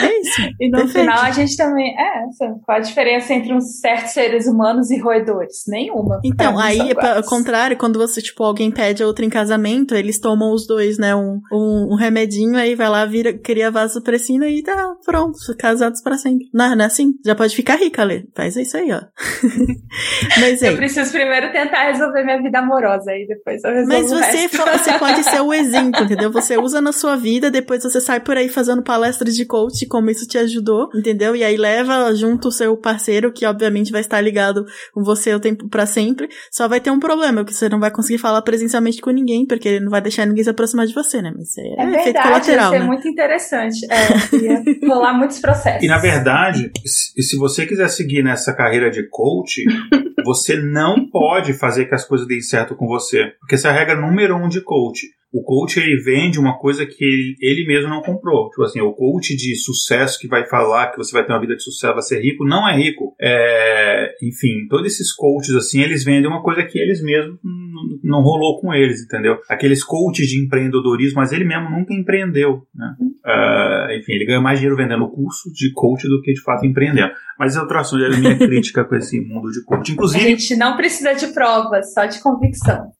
É 0.00 0.20
isso. 0.20 0.42
E 0.60 0.70
no 0.70 0.78
Perfeito. 0.78 1.00
final 1.00 1.22
a 1.24 1.30
gente 1.30 1.56
também. 1.56 1.94
É, 1.98 2.24
qual 2.64 2.78
a 2.78 2.80
diferença 2.80 3.32
entre 3.34 3.52
uns 3.52 3.80
certos 3.80 4.12
seres 4.12 4.46
humanos 4.46 4.90
e 4.90 4.98
roedores? 4.98 5.62
Nenhuma. 5.68 6.20
Então, 6.24 6.58
aí, 6.58 6.90
é 6.90 6.94
pra- 6.94 7.16
ao 7.16 7.22
contrário, 7.24 7.76
quando 7.76 7.98
você, 7.98 8.20
tipo, 8.20 8.42
alguém 8.44 8.70
pede 8.70 9.02
a 9.02 9.06
outra 9.06 9.24
em 9.24 9.30
casamento, 9.30 9.94
eles 9.94 10.18
tomam 10.20 10.52
os 10.52 10.66
dois, 10.66 10.98
né? 10.98 11.14
Um, 11.14 11.40
um, 11.52 11.92
um 11.92 11.96
remedinho, 11.96 12.56
aí 12.56 12.74
vai 12.74 12.88
lá, 12.88 13.04
vira, 13.04 13.32
cria 13.32 13.70
vasopressina 13.70 14.48
e 14.48 14.62
tá 14.62 14.94
pronto, 15.04 15.38
casados 15.58 16.02
pra 16.02 16.16
sempre. 16.18 16.46
Não, 16.52 16.74
não 16.76 16.84
é 16.84 16.86
assim? 16.86 17.12
Já 17.24 17.34
pode 17.34 17.54
ficar 17.54 17.76
rica, 17.76 18.04
Lê. 18.04 18.24
Faz 18.36 18.56
isso 18.56 18.76
aí, 18.76 18.90
ó. 18.92 19.00
Mas 20.40 20.62
Eu 20.62 20.70
aí. 20.70 20.76
preciso 20.76 21.10
primeiro 21.12 21.50
tentar 21.52 21.90
resolver 21.90 22.22
minha 22.24 22.40
vida 22.42 22.58
amorosa, 22.58 23.10
aí 23.10 23.26
depois 23.26 23.62
eu 23.64 23.70
resolvo 23.72 23.88
Mas 23.92 24.10
você, 24.10 24.48
você 24.48 24.98
pode 24.98 25.22
ser 25.24 25.40
o 25.40 25.52
exemplo, 25.54 26.04
entendeu? 26.04 26.30
Você 26.32 26.56
usa 26.58 26.80
na 26.80 26.92
sua 26.92 27.16
vida, 27.16 27.50
depois 27.50 27.82
você 27.82 28.00
sai 28.00 28.20
por 28.20 28.36
aí 28.36 28.48
fazendo 28.48 28.82
palestras 28.82 29.34
de 29.34 29.37
coach, 29.46 29.86
como 29.86 30.10
isso 30.10 30.26
te 30.26 30.38
ajudou, 30.38 30.88
entendeu? 30.94 31.34
E 31.34 31.44
aí 31.44 31.56
leva 31.56 32.14
junto 32.14 32.48
o 32.48 32.52
seu 32.52 32.76
parceiro, 32.76 33.32
que 33.32 33.46
obviamente 33.46 33.92
vai 33.92 34.00
estar 34.00 34.20
ligado 34.20 34.64
com 34.92 35.02
você 35.02 35.34
o 35.34 35.40
tempo 35.40 35.68
pra 35.68 35.86
sempre. 35.86 36.28
Só 36.50 36.68
vai 36.68 36.80
ter 36.80 36.90
um 36.90 36.98
problema, 36.98 37.44
que 37.44 37.54
você 37.54 37.68
não 37.68 37.80
vai 37.80 37.90
conseguir 37.90 38.18
falar 38.18 38.42
presencialmente 38.42 39.00
com 39.00 39.10
ninguém, 39.10 39.46
porque 39.46 39.68
ele 39.68 39.80
não 39.84 39.90
vai 39.90 40.00
deixar 40.00 40.26
ninguém 40.26 40.44
se 40.44 40.50
aproximar 40.50 40.86
de 40.86 40.94
você, 40.94 41.22
né? 41.22 41.32
Mas 41.34 41.50
isso 41.50 41.60
é, 41.60 41.64
É 41.64 41.90
efeito 41.90 42.04
verdade, 42.04 42.28
colateral, 42.28 42.72
ia 42.72 42.78
ser 42.78 42.80
né? 42.80 42.86
muito 42.86 43.08
interessante. 43.08 43.86
É, 43.90 44.36
ia 44.36 44.88
rolar 44.88 45.14
muitos 45.14 45.38
processos. 45.38 45.82
E 45.82 45.86
na 45.86 45.98
verdade, 45.98 46.70
se, 46.84 47.22
se 47.22 47.36
você 47.36 47.66
quiser 47.66 47.88
seguir 47.88 48.22
nessa 48.22 48.52
carreira 48.52 48.90
de 48.90 49.08
coach, 49.08 49.64
você 50.24 50.56
não 50.56 51.08
pode 51.10 51.52
fazer 51.54 51.86
que 51.86 51.94
as 51.94 52.04
coisas 52.04 52.26
deem 52.26 52.40
certo 52.40 52.74
com 52.74 52.86
você. 52.86 53.32
Porque 53.40 53.54
essa 53.54 53.68
é 53.68 53.70
a 53.70 53.74
regra 53.74 54.00
número 54.00 54.36
um 54.36 54.48
de 54.48 54.60
coach. 54.60 55.06
O 55.32 55.42
coach 55.42 55.78
ele 55.78 56.02
vende 56.02 56.38
uma 56.38 56.58
coisa 56.58 56.86
que 56.86 57.04
ele, 57.04 57.36
ele 57.40 57.66
mesmo 57.66 57.90
não 57.90 58.00
comprou. 58.00 58.48
Tipo 58.48 58.62
assim, 58.62 58.80
o 58.80 58.92
coach 58.92 59.36
de 59.36 59.56
sucesso 59.56 60.18
que 60.18 60.26
vai 60.26 60.46
falar 60.46 60.90
que 60.90 60.96
você 60.96 61.12
vai 61.12 61.24
ter 61.24 61.32
uma 61.32 61.40
vida 61.40 61.54
de 61.54 61.62
sucesso, 61.62 61.92
vai 61.92 62.02
ser 62.02 62.20
rico, 62.20 62.46
não 62.46 62.66
é 62.66 62.76
rico. 62.76 63.14
É, 63.20 64.14
enfim, 64.22 64.66
todos 64.68 64.86
esses 64.86 65.12
coaches 65.12 65.54
assim, 65.54 65.82
eles 65.82 66.04
vendem 66.04 66.30
uma 66.30 66.42
coisa 66.42 66.64
que 66.64 66.78
eles 66.78 67.02
mesmos 67.02 67.38
não, 67.42 68.18
não 68.18 68.22
rolou 68.22 68.60
com 68.60 68.72
eles, 68.72 69.02
entendeu? 69.04 69.38
Aqueles 69.48 69.84
coaches 69.84 70.28
de 70.28 70.42
empreendedorismo, 70.42 71.20
mas 71.20 71.32
ele 71.32 71.44
mesmo 71.44 71.70
nunca 71.70 71.92
empreendeu, 71.92 72.62
né? 72.74 72.94
Ah, 73.24 73.88
enfim, 73.92 74.12
ele 74.12 74.24
ganha 74.24 74.40
mais 74.40 74.58
dinheiro 74.58 74.76
vendendo 74.76 75.04
o 75.04 75.10
curso 75.10 75.52
de 75.52 75.70
coach 75.72 76.08
do 76.08 76.22
que 76.22 76.32
de 76.32 76.40
fato 76.40 76.64
empreendendo. 76.64 77.12
Mas 77.38 77.56
assunto, 77.56 78.02
é 78.02 78.06
a 78.06 78.18
minha 78.18 78.36
crítica 78.38 78.84
com 78.84 78.96
esse 78.96 79.20
mundo 79.20 79.50
de 79.50 79.62
coach. 79.64 79.90
A 79.90 79.94
Inclusive, 79.94 80.24
gente 80.24 80.56
não 80.56 80.76
precisa 80.76 81.14
de 81.14 81.28
provas, 81.28 81.92
só 81.92 82.04
de 82.06 82.20
convicção. 82.20 82.90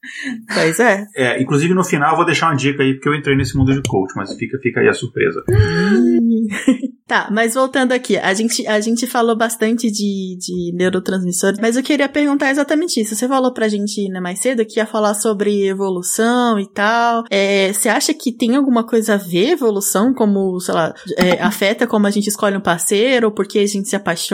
Pois 0.54 0.78
é. 0.80 1.04
é, 1.16 1.42
inclusive 1.42 1.74
no 1.74 1.84
final 1.84 2.12
eu 2.12 2.16
vou 2.16 2.26
deixar 2.26 2.46
uma 2.46 2.56
dica 2.56 2.82
aí, 2.82 2.94
porque 2.94 3.08
eu 3.08 3.14
entrei 3.14 3.36
nesse 3.36 3.56
mundo 3.56 3.72
de 3.72 3.82
coach, 3.88 4.12
mas 4.16 4.34
fica, 4.34 4.58
fica 4.62 4.80
aí 4.80 4.88
a 4.88 4.94
surpresa. 4.94 5.42
Tá, 7.08 7.30
mas 7.32 7.54
voltando 7.54 7.92
aqui, 7.92 8.18
a 8.18 8.34
gente, 8.34 8.66
a 8.66 8.78
gente 8.80 9.06
falou 9.06 9.34
bastante 9.34 9.90
de, 9.90 10.36
de 10.38 10.76
neurotransmissores, 10.76 11.58
mas 11.58 11.74
eu 11.74 11.82
queria 11.82 12.06
perguntar 12.06 12.50
exatamente 12.50 13.00
isso. 13.00 13.16
Você 13.16 13.26
falou 13.26 13.50
pra 13.50 13.66
gente 13.66 14.06
né, 14.10 14.20
mais 14.20 14.40
cedo 14.40 14.62
que 14.66 14.78
ia 14.78 14.84
falar 14.84 15.14
sobre 15.14 15.66
evolução 15.66 16.60
e 16.60 16.70
tal. 16.70 17.24
É, 17.30 17.72
você 17.72 17.88
acha 17.88 18.12
que 18.12 18.30
tem 18.30 18.56
alguma 18.56 18.84
coisa 18.84 19.14
a 19.14 19.16
ver 19.16 19.52
evolução, 19.52 20.12
como, 20.12 20.60
sei 20.60 20.74
lá, 20.74 20.92
é, 21.16 21.42
afeta 21.42 21.86
como 21.86 22.06
a 22.06 22.10
gente 22.10 22.28
escolhe 22.28 22.58
um 22.58 22.60
parceiro, 22.60 23.28
ou 23.28 23.32
porque 23.32 23.60
a 23.60 23.66
gente 23.66 23.88
se 23.88 23.96
apaixona, 23.96 24.27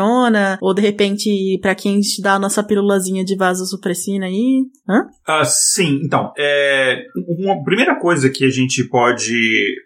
ou 0.60 0.74
de 0.74 0.82
repente, 0.82 1.58
pra 1.60 1.74
quem 1.74 2.02
gente 2.02 2.22
dá 2.22 2.34
a 2.34 2.38
nossa 2.38 2.62
pílulazinha 2.62 3.24
de 3.24 3.36
vasosupressina 3.36 4.26
aí? 4.26 4.64
Hã? 4.88 5.06
Ah, 5.26 5.44
sim, 5.44 6.00
então, 6.04 6.32
é, 6.38 7.04
uma 7.38 7.62
primeira 7.64 7.98
coisa 7.98 8.28
que 8.28 8.44
a 8.44 8.50
gente 8.50 8.84
pode 8.84 9.34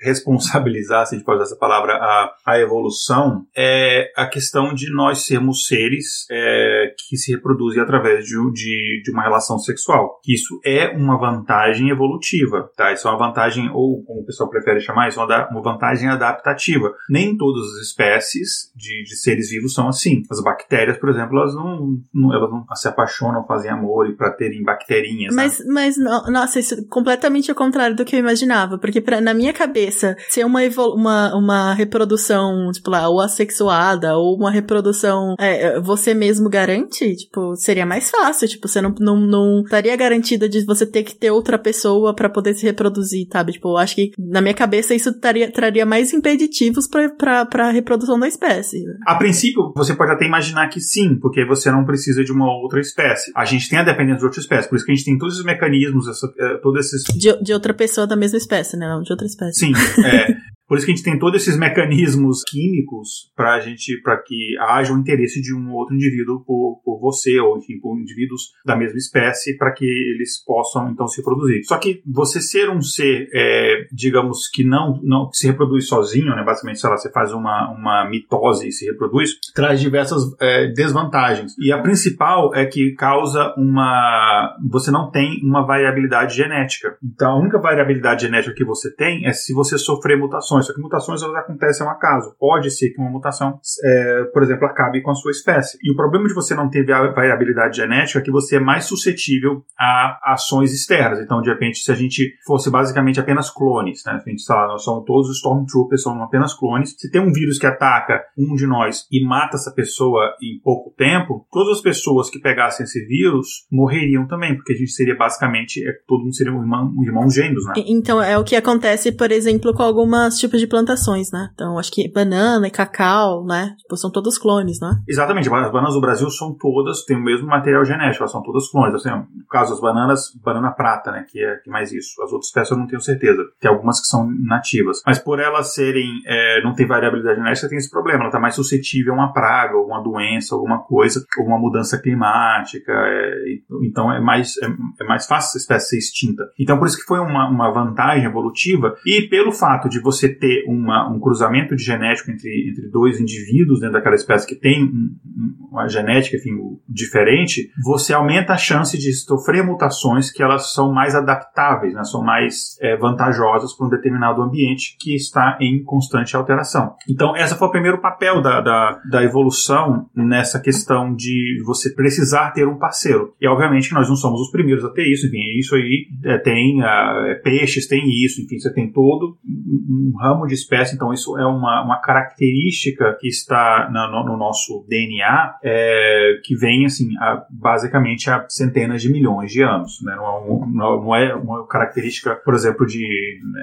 responsabilizar, 0.03 1.07
se 1.07 1.15
a 1.15 1.19
gente 1.19 1.25
pode 1.25 1.37
usar 1.37 1.47
essa 1.47 1.59
palavra, 1.59 1.95
a, 1.95 2.35
a 2.47 2.59
evolução, 2.59 3.45
é 3.57 4.11
a 4.17 4.27
questão 4.27 4.75
de 4.75 4.93
nós 4.93 5.25
sermos 5.25 5.67
seres 5.67 6.27
é, 6.31 6.88
que 7.09 7.17
se 7.17 7.33
reproduzem 7.33 7.83
através 7.83 8.25
de, 8.25 8.35
de, 8.53 9.03
de 9.05 9.11
uma 9.11 9.23
relação 9.23 9.59
sexual. 9.59 10.21
Isso 10.27 10.61
é 10.65 10.89
uma 10.97 11.19
vantagem 11.19 11.89
evolutiva, 11.91 12.71
tá? 12.77 12.93
Isso 12.93 13.07
é 13.09 13.11
uma 13.11 13.19
vantagem, 13.29 13.71
ou 13.73 14.03
como 14.05 14.21
o 14.21 14.27
pessoal 14.27 14.49
prefere 14.51 14.81
chamar, 14.81 15.09
isso 15.09 15.21
é 15.21 15.25
uma 15.25 15.49
uma 15.51 15.63
vantagem 15.63 16.09
adaptativa. 16.09 16.93
Nem 17.09 17.37
todas 17.37 17.63
as 17.77 17.89
espécies 17.89 18.73
de, 18.77 19.05
de 19.05 19.17
seres 19.17 19.51
vivos 19.51 19.73
são 19.75 19.89
assim. 19.89 20.23
As 20.31 20.43
bactérias, 20.43 20.99
por 20.99 21.09
exemplo, 21.11 21.39
elas 21.39 21.55
não, 21.55 21.97
não- 22.13 22.35
elas 22.35 22.51
não 22.51 22.65
se 22.75 22.89
apaixonam, 22.89 23.47
fazem 23.47 23.71
amor 23.71 24.09
e 24.09 24.17
para 24.17 24.31
terem 24.33 24.63
bacterinhas. 24.63 25.35
né? 25.35 25.43
Mas, 25.43 25.65
mas, 25.67 25.97
no- 25.97 26.31
nossa, 26.31 26.59
isso 26.61 26.75
é 26.75 26.79
completamente 26.89 27.51
ao 27.51 27.57
contrário 27.57 27.97
do 27.97 28.05
que 28.05 28.17
eu 28.17 28.21
imaginava. 28.21 28.79
Porque 28.79 29.01
pra, 29.01 29.21
na 29.21 29.33
minha 29.35 29.53
cabeça, 29.53 30.17
ser 30.29 30.45
uma, 30.45 30.61
uma, 30.95 31.35
uma 31.37 31.75
reprodução, 31.75 32.71
tipo 32.73 32.91
lá, 32.91 33.09
ou 33.09 33.21
assexuada, 33.21 34.17
ou 34.17 34.37
uma 34.37 34.51
reprodução 34.51 35.35
é, 35.39 35.81
você 35.81 36.15
mesmo 36.15 36.49
garante, 36.49 36.98
tipo, 37.17 37.55
seria 37.57 37.87
mais 37.87 38.11
fácil. 38.11 38.49
Tipo, 38.49 38.69
você 38.69 38.81
não, 38.81 38.95
não, 38.99 39.17
não 39.21 39.63
estaria 39.63 39.95
garantida 39.97 40.49
de 40.49 40.65
você 40.65 40.87
ter 40.87 41.03
que 41.03 41.15
ter 41.15 41.31
outra 41.31 41.59
pessoa 41.59 42.15
pra 42.15 42.29
poder 42.29 42.55
se 42.55 42.65
reproduzir, 42.65 43.27
sabe? 43.31 43.53
Tipo, 43.53 43.71
eu 43.71 43.77
acho 43.77 43.95
que 43.95 44.13
na 44.19 44.41
minha 44.41 44.55
cabeça 44.55 44.95
isso 44.95 45.19
taria, 45.19 45.51
traria 45.51 45.87
mais 45.87 46.13
impeditivos 46.13 46.89
pra, 46.89 47.09
pra, 47.11 47.47
pra 47.47 47.71
reprodução 47.71 48.19
da 48.19 48.29
espécie. 48.29 48.85
A 49.07 49.17
princípio, 49.17 49.73
você 49.77 49.95
pode 49.95 50.13
até 50.13 50.27
imaginar 50.27 50.69
que 50.69 50.81
sim, 50.81 51.19
porque 51.21 51.45
você 51.45 51.71
não 51.71 51.85
precisa 51.85 52.25
de 52.25 52.33
uma 52.33 52.47
outra 52.47 52.81
espécie. 52.81 53.31
A 53.35 53.45
gente 53.45 53.69
tem 53.69 53.79
a 53.79 53.85
dependência 53.85 54.19
de 54.19 54.25
outra 54.25 54.41
espécie, 54.41 54.69
por 54.69 54.77
isso 54.77 54.85
que 54.85 54.93
a 54.93 54.95
gente 54.95 55.05
tem 55.05 55.19
todos 55.19 55.35
esses 55.35 55.47
mecanismos, 55.47 56.09
essa, 56.09 56.27
eh, 56.39 56.59
todos 56.63 56.87
esses. 56.87 57.03
De, 57.17 57.43
de 57.43 57.53
outra 57.53 57.75
pessoa 57.75 58.07
da 58.07 58.17
mesma 58.17 58.39
espécie, 58.39 58.77
né? 58.77 58.89
Não 58.89 59.03
de 59.03 59.13
outra 59.13 59.27
espécie. 59.27 59.67
Sim, 59.67 59.73
é. 60.05 60.49
Por 60.69 60.77
isso 60.77 60.87
que 60.87 60.93
a 60.93 60.95
gente 60.95 61.05
tem 61.05 61.19
todos 61.19 61.41
esses 61.41 61.57
mecanismos 61.59 62.43
químicos 62.45 63.33
para 63.35 63.59
gente, 63.61 64.01
para 64.03 64.19
que 64.19 64.55
haja 64.61 64.93
o 64.93 64.99
interesse 64.99 65.41
de 65.41 65.55
um 65.55 65.73
outro 65.73 65.95
indivíduo 65.95 66.45
por, 66.45 66.81
por 66.85 67.01
você 67.01 67.41
ou 67.41 67.57
enfim 67.57 67.81
por 67.81 67.99
indivíduos 67.99 68.53
da 68.65 68.77
mesma 68.77 68.99
espécie 68.99 69.57
para 69.57 69.73
que 69.73 69.85
eles 69.85 70.45
possam 70.45 70.91
então 70.91 71.09
se 71.09 71.21
reproduzir. 71.21 71.65
Só 71.65 71.79
que 71.79 72.03
você 72.07 72.41
ser 72.41 72.69
um 72.69 72.83
ser, 72.83 73.31
é, 73.33 73.87
digamos 73.91 74.49
que 74.53 74.63
não 74.63 75.01
não 75.03 75.31
que 75.31 75.39
se 75.39 75.47
reproduz 75.47 75.89
sozinho, 75.89 76.37
né? 76.37 76.45
Basicamente, 76.45 76.81
sei 76.81 76.91
lá, 76.91 76.97
você 76.97 77.11
faz 77.11 77.33
uma 77.33 77.71
uma 77.73 78.09
mitose 78.09 78.69
e 78.69 78.73
se 78.73 78.85
reproduz, 78.85 79.39
traz 79.55 79.81
diversas 79.81 80.23
é, 80.39 80.67
desvantagens. 80.69 81.55
E 81.59 81.73
a 81.73 81.81
principal 81.81 82.55
é 82.55 82.67
que 82.67 82.93
causa 82.93 83.55
uma 83.57 84.55
você 84.69 84.91
não 84.91 85.11
tem 85.11 85.41
uma 85.43 85.65
variabilidade 85.65 86.37
genética. 86.37 86.97
Então 87.03 87.33
a 87.33 87.41
única 87.41 87.59
variabilidade 87.59 88.23
genética 88.23 88.55
que 88.55 88.65
você 88.65 88.95
tem 88.95 89.27
é 89.27 89.33
se 89.33 89.55
você 89.55 89.79
sofrer 89.79 90.19
mutações. 90.19 90.58
Só 90.63 90.75
que 90.75 90.81
mutações 90.81 91.23
elas 91.23 91.37
acontecem 91.37 91.87
ao 91.87 91.93
acaso. 91.93 92.35
Pode 92.39 92.71
ser 92.71 92.91
que 92.91 93.01
uma 93.01 93.11
mutação, 93.11 93.59
é, 93.85 94.25
por 94.33 94.43
exemplo, 94.43 94.67
acabe 94.67 95.03
com 95.03 95.11
a 95.11 95.15
sua 95.15 95.31
espécie. 95.31 95.79
E 95.83 95.91
o 95.93 95.97
problema 95.97 96.27
de 96.29 96.35
você 96.35 96.55
não 96.55 96.69
ter 96.69 96.85
va- 96.87 97.13
variabilidade 97.13 97.77
genética 97.77 98.19
é 98.19 98.23
que 98.23 98.31
você 98.31 98.57
é 98.57 98.61
mais 98.61 98.85
suscetível 98.85 99.63
a 99.79 100.33
ações 100.33 100.73
externas. 100.73 101.21
Então, 101.21 101.41
de 101.41 101.51
repente, 101.51 101.79
se 101.79 101.91
a 101.91 101.95
gente 101.95 102.35
fosse 102.47 102.71
basicamente 102.71 103.21
apenas 103.21 103.51
clones, 103.51 104.03
né? 104.05 104.21
A 104.25 104.29
gente, 104.29 104.45
lá, 104.49 104.67
nós 104.69 104.83
somos 104.83 105.05
todos 105.05 105.31
Stormtroopers, 105.37 106.03
somos 106.03 106.23
apenas 106.23 106.55
clones. 106.55 106.95
Se 106.99 107.11
tem 107.11 107.21
um 107.21 107.33
vírus 107.33 107.59
que 107.59 107.67
ataca 107.67 108.23
um 108.37 108.55
de 108.55 108.67
nós 108.67 109.07
e 109.11 109.25
mata 109.25 109.57
essa 109.57 109.73
pessoa 109.73 110.35
em 110.43 110.61
pouco 110.63 110.95
tempo, 110.97 111.47
todas 111.51 111.79
as 111.79 111.83
pessoas 111.83 112.31
que 112.31 112.39
pegassem 112.39 112.85
esse 112.85 113.05
vírus 113.07 113.67
morreriam 113.71 114.27
também, 114.27 114.55
porque 114.55 114.73
a 114.73 114.77
gente 114.77 114.91
seria 114.93 115.17
basicamente, 115.17 115.87
é, 115.87 115.93
todo 116.07 116.23
mundo 116.23 116.35
seria 116.35 116.53
um 116.53 116.61
irmão, 116.61 116.93
um 116.97 117.05
irmão 117.05 117.31
gêmeos, 117.31 117.65
né? 117.67 117.75
Então, 117.87 118.23
é 118.23 118.37
o 118.39 118.45
que 118.45 118.57
acontece, 118.57 119.13
por 119.13 119.31
exemplo, 119.31 119.73
com 119.75 119.83
algumas 119.83 120.39
tipos 120.49 120.61
de 120.61 120.67
plantações, 120.67 121.31
né? 121.31 121.51
Então, 121.55 121.79
acho 121.79 121.93
que 121.93 122.11
banana 122.11 122.67
e 122.67 122.71
cacau, 122.71 123.45
né? 123.45 123.75
Tipo, 123.79 123.97
são 123.97 124.11
todos 124.11 124.39
clones, 124.39 124.81
né? 124.81 124.99
Exatamente, 125.07 125.49
as 125.53 125.71
bananas 125.71 125.95
do 125.95 126.01
Brasil 126.01 126.29
são 126.31 126.55
todas, 126.55 127.05
têm 127.05 127.17
o 127.17 127.23
mesmo 127.23 127.47
material 127.47 127.85
genético, 127.85 128.23
elas 128.23 128.33
são 128.33 128.43
todas 128.43 128.71
clones. 128.71 128.95
Assim, 128.95 129.11
no 129.11 129.47
caso, 129.49 129.75
as 129.75 129.81
bananas, 129.81 130.33
banana 130.43 130.73
prata, 130.73 131.13
né, 131.13 131.25
que 131.29 131.43
é 131.43 131.57
que 131.57 131.71
mais 131.71 131.93
isso. 131.93 132.23
As 132.23 132.33
outras 132.33 132.47
espécies 132.47 132.71
eu 132.71 132.79
não 132.79 132.87
tenho 132.87 133.01
certeza. 133.01 133.43
Tem 133.61 133.71
algumas 133.71 134.01
que 134.01 134.07
são 134.07 134.29
nativas. 134.45 135.03
Mas 135.07 135.19
por 135.19 135.39
elas 135.39 135.75
serem, 135.75 136.21
é, 136.27 136.63
não 136.63 136.75
tem 136.75 136.87
variabilidade 136.87 137.39
genética, 137.39 137.69
tem 137.69 137.79
esse 137.79 137.91
problema. 137.91 138.21
Ela 138.21 138.29
está 138.29 138.41
mais 138.41 138.55
suscetível 138.55 139.13
a 139.13 139.17
uma 139.17 139.33
praga, 139.33 139.75
alguma 139.75 140.03
doença, 140.03 140.55
alguma 140.55 140.79
coisa, 140.83 141.25
alguma 141.39 141.59
mudança 141.59 142.01
climática. 142.01 142.93
é, 142.93 143.35
então 143.83 144.13
é 144.13 144.21
mais, 144.21 144.57
é, 144.59 144.67
é 145.01 145.07
mais 145.07 145.27
fácil 145.27 145.49
essa 145.49 145.59
espécie 145.59 145.89
ser 145.89 145.99
extinta. 145.99 146.45
Então 146.59 146.79
por 146.79 146.87
isso 146.87 146.97
que 146.97 147.05
foi 147.05 147.19
uma, 147.19 147.49
uma 147.49 147.71
vantagem 147.73 148.25
evolutiva. 148.25 148.95
E 149.05 149.29
pelo 149.29 149.53
fato 149.53 149.89
de 149.89 150.01
você 150.01 150.29
ter 150.39 150.65
uma, 150.67 151.11
um 151.11 151.19
cruzamento 151.21 151.75
de 151.77 151.83
genético 151.83 152.31
entre, 152.31 152.69
entre 152.71 152.89
dois 152.91 153.21
indivíduos 153.21 153.81
dentro 153.81 153.95
daquela 153.95 154.15
espécie 154.15 154.47
que 154.47 154.55
tem 154.55 154.85
um- 154.85 155.17
um- 155.27 155.69
uma 155.71 155.89
genética 155.89 156.37
enfim, 156.37 156.57
diferente, 156.89 157.71
você 157.85 158.13
aumenta 158.13 158.53
a 158.53 158.57
chance 158.59 158.97
de 158.99 159.13
sofrer 159.13 159.65
mutações 159.65 160.31
que 160.31 160.43
elas 160.43 160.73
são 160.73 160.93
mais 160.93 161.15
adaptáveis, 161.15 161.95
né, 161.95 162.05
são 162.05 162.23
mais 162.23 162.77
é, 162.81 162.97
vantajosas 162.97 163.75
para 163.77 163.87
um 163.87 163.91
determinado 163.91 164.43
ambiente 164.43 164.97
que 164.99 165.15
está 165.15 165.59
em 165.61 165.83
constante 165.83 166.37
alteração. 166.37 166.95
Então, 167.09 167.37
esse 167.37 167.55
foi 167.57 167.69
o 167.69 167.71
primeiro 167.71 168.01
papel 168.01 168.41
da, 168.41 168.61
da, 168.61 169.01
da 169.11 169.23
evolução 169.23 170.09
nessa 170.15 170.61
questão 170.61 171.15
de 171.15 171.63
você 171.65 171.95
precisar 171.95 172.53
ter 172.53 172.67
um 172.67 172.79
parceiro. 172.79 173.35
E, 173.41 173.49
obviamente, 173.49 173.93
nós 173.93 174.09
não 174.09 174.17
somos 174.17 174.41
os 174.41 174.51
primeiros 174.51 174.85
a 174.85 174.91
ter 174.91 175.11
isso, 175.11 175.27
enfim, 175.27 175.59
isso 175.59 175.75
aí 175.75 176.07
é, 176.25 176.39
tem 176.39 176.83
ah, 176.83 177.25
é, 177.29 177.35
peixes, 177.35 177.87
tem 177.87 178.03
isso, 178.25 178.41
enfim, 178.43 178.59
você 178.59 178.73
tem 178.73 178.91
todo 178.93 179.37
um 179.47 180.13
ramo 180.29 180.47
de 180.47 180.55
espécie, 180.55 180.95
então 180.95 181.13
isso 181.13 181.37
é 181.39 181.47
uma, 181.47 181.83
uma 181.85 182.01
característica 182.01 183.17
que 183.21 183.29
está 183.29 183.89
na, 183.93 184.11
no, 184.11 184.25
no, 184.25 184.37
nosso 184.37 184.85
DNA, 184.89 185.55
é, 185.63 186.41
que 186.45 186.55
vem, 186.57 186.87
assim, 186.87 187.07
a, 187.21 187.45
basicamente 187.51 188.31
há 188.31 188.45
centenas 188.49 189.03
de 189.03 189.11
milhões 189.11 189.51
de 189.51 189.63
anos, 189.63 189.99
né? 190.03 190.15
Não, 190.17 190.67
não, 190.67 191.03
não 191.03 191.17
é 191.17 191.35
uma 191.35 191.67
característica, 191.67 192.37
por 192.45 192.55
exemplo, 192.55 192.87
de, 192.87 193.05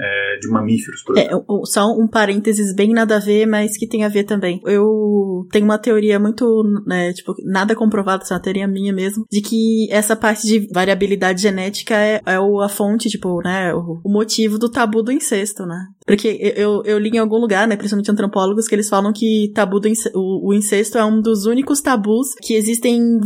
é, 0.01 0.39
de 0.39 0.49
mamíferos, 0.49 1.03
por 1.03 1.17
é, 1.17 1.21
exemplo. 1.21 1.61
É, 1.61 1.65
só 1.65 1.85
um 1.91 2.07
parênteses 2.07 2.73
bem 2.73 2.93
nada 2.93 3.17
a 3.17 3.19
ver, 3.19 3.45
mas 3.45 3.77
que 3.77 3.87
tem 3.87 4.03
a 4.03 4.09
ver 4.09 4.23
também. 4.23 4.59
Eu 4.65 5.47
tenho 5.51 5.65
uma 5.65 5.77
teoria 5.77 6.19
muito, 6.19 6.63
né, 6.85 7.13
tipo, 7.13 7.33
nada 7.43 7.75
comprovada, 7.75 8.23
é 8.29 8.33
uma 8.33 8.41
teoria 8.41 8.67
minha 8.67 8.93
mesmo, 8.93 9.25
de 9.31 9.41
que 9.41 9.87
essa 9.91 10.15
parte 10.15 10.47
de 10.47 10.67
variabilidade 10.73 11.41
genética 11.41 11.95
é, 11.95 12.21
é 12.25 12.35
a 12.35 12.69
fonte, 12.69 13.09
tipo, 13.09 13.41
né, 13.43 13.73
o, 13.73 14.01
o 14.03 14.11
motivo 14.11 14.57
do 14.57 14.69
tabu 14.69 15.03
do 15.03 15.11
incesto, 15.11 15.65
né? 15.65 15.87
Porque 16.05 16.53
eu, 16.55 16.83
eu 16.85 16.99
li 16.99 17.09
em 17.09 17.17
algum 17.17 17.37
lugar, 17.37 17.67
né, 17.67 17.75
principalmente 17.75 18.11
antropólogos, 18.11 18.67
que 18.67 18.75
eles 18.75 18.87
falam 18.87 19.11
que 19.11 19.51
tabu 19.55 19.79
do 19.79 19.87
incesto, 19.87 20.17
o, 20.17 20.49
o, 20.49 20.53
incesto 20.53 20.99
é 20.99 21.03
um 21.03 21.19
dos 21.19 21.45
únicos 21.45 21.81
tabus 21.81 22.27
que 22.43 22.53
existem 22.53 22.97
em 22.97 23.19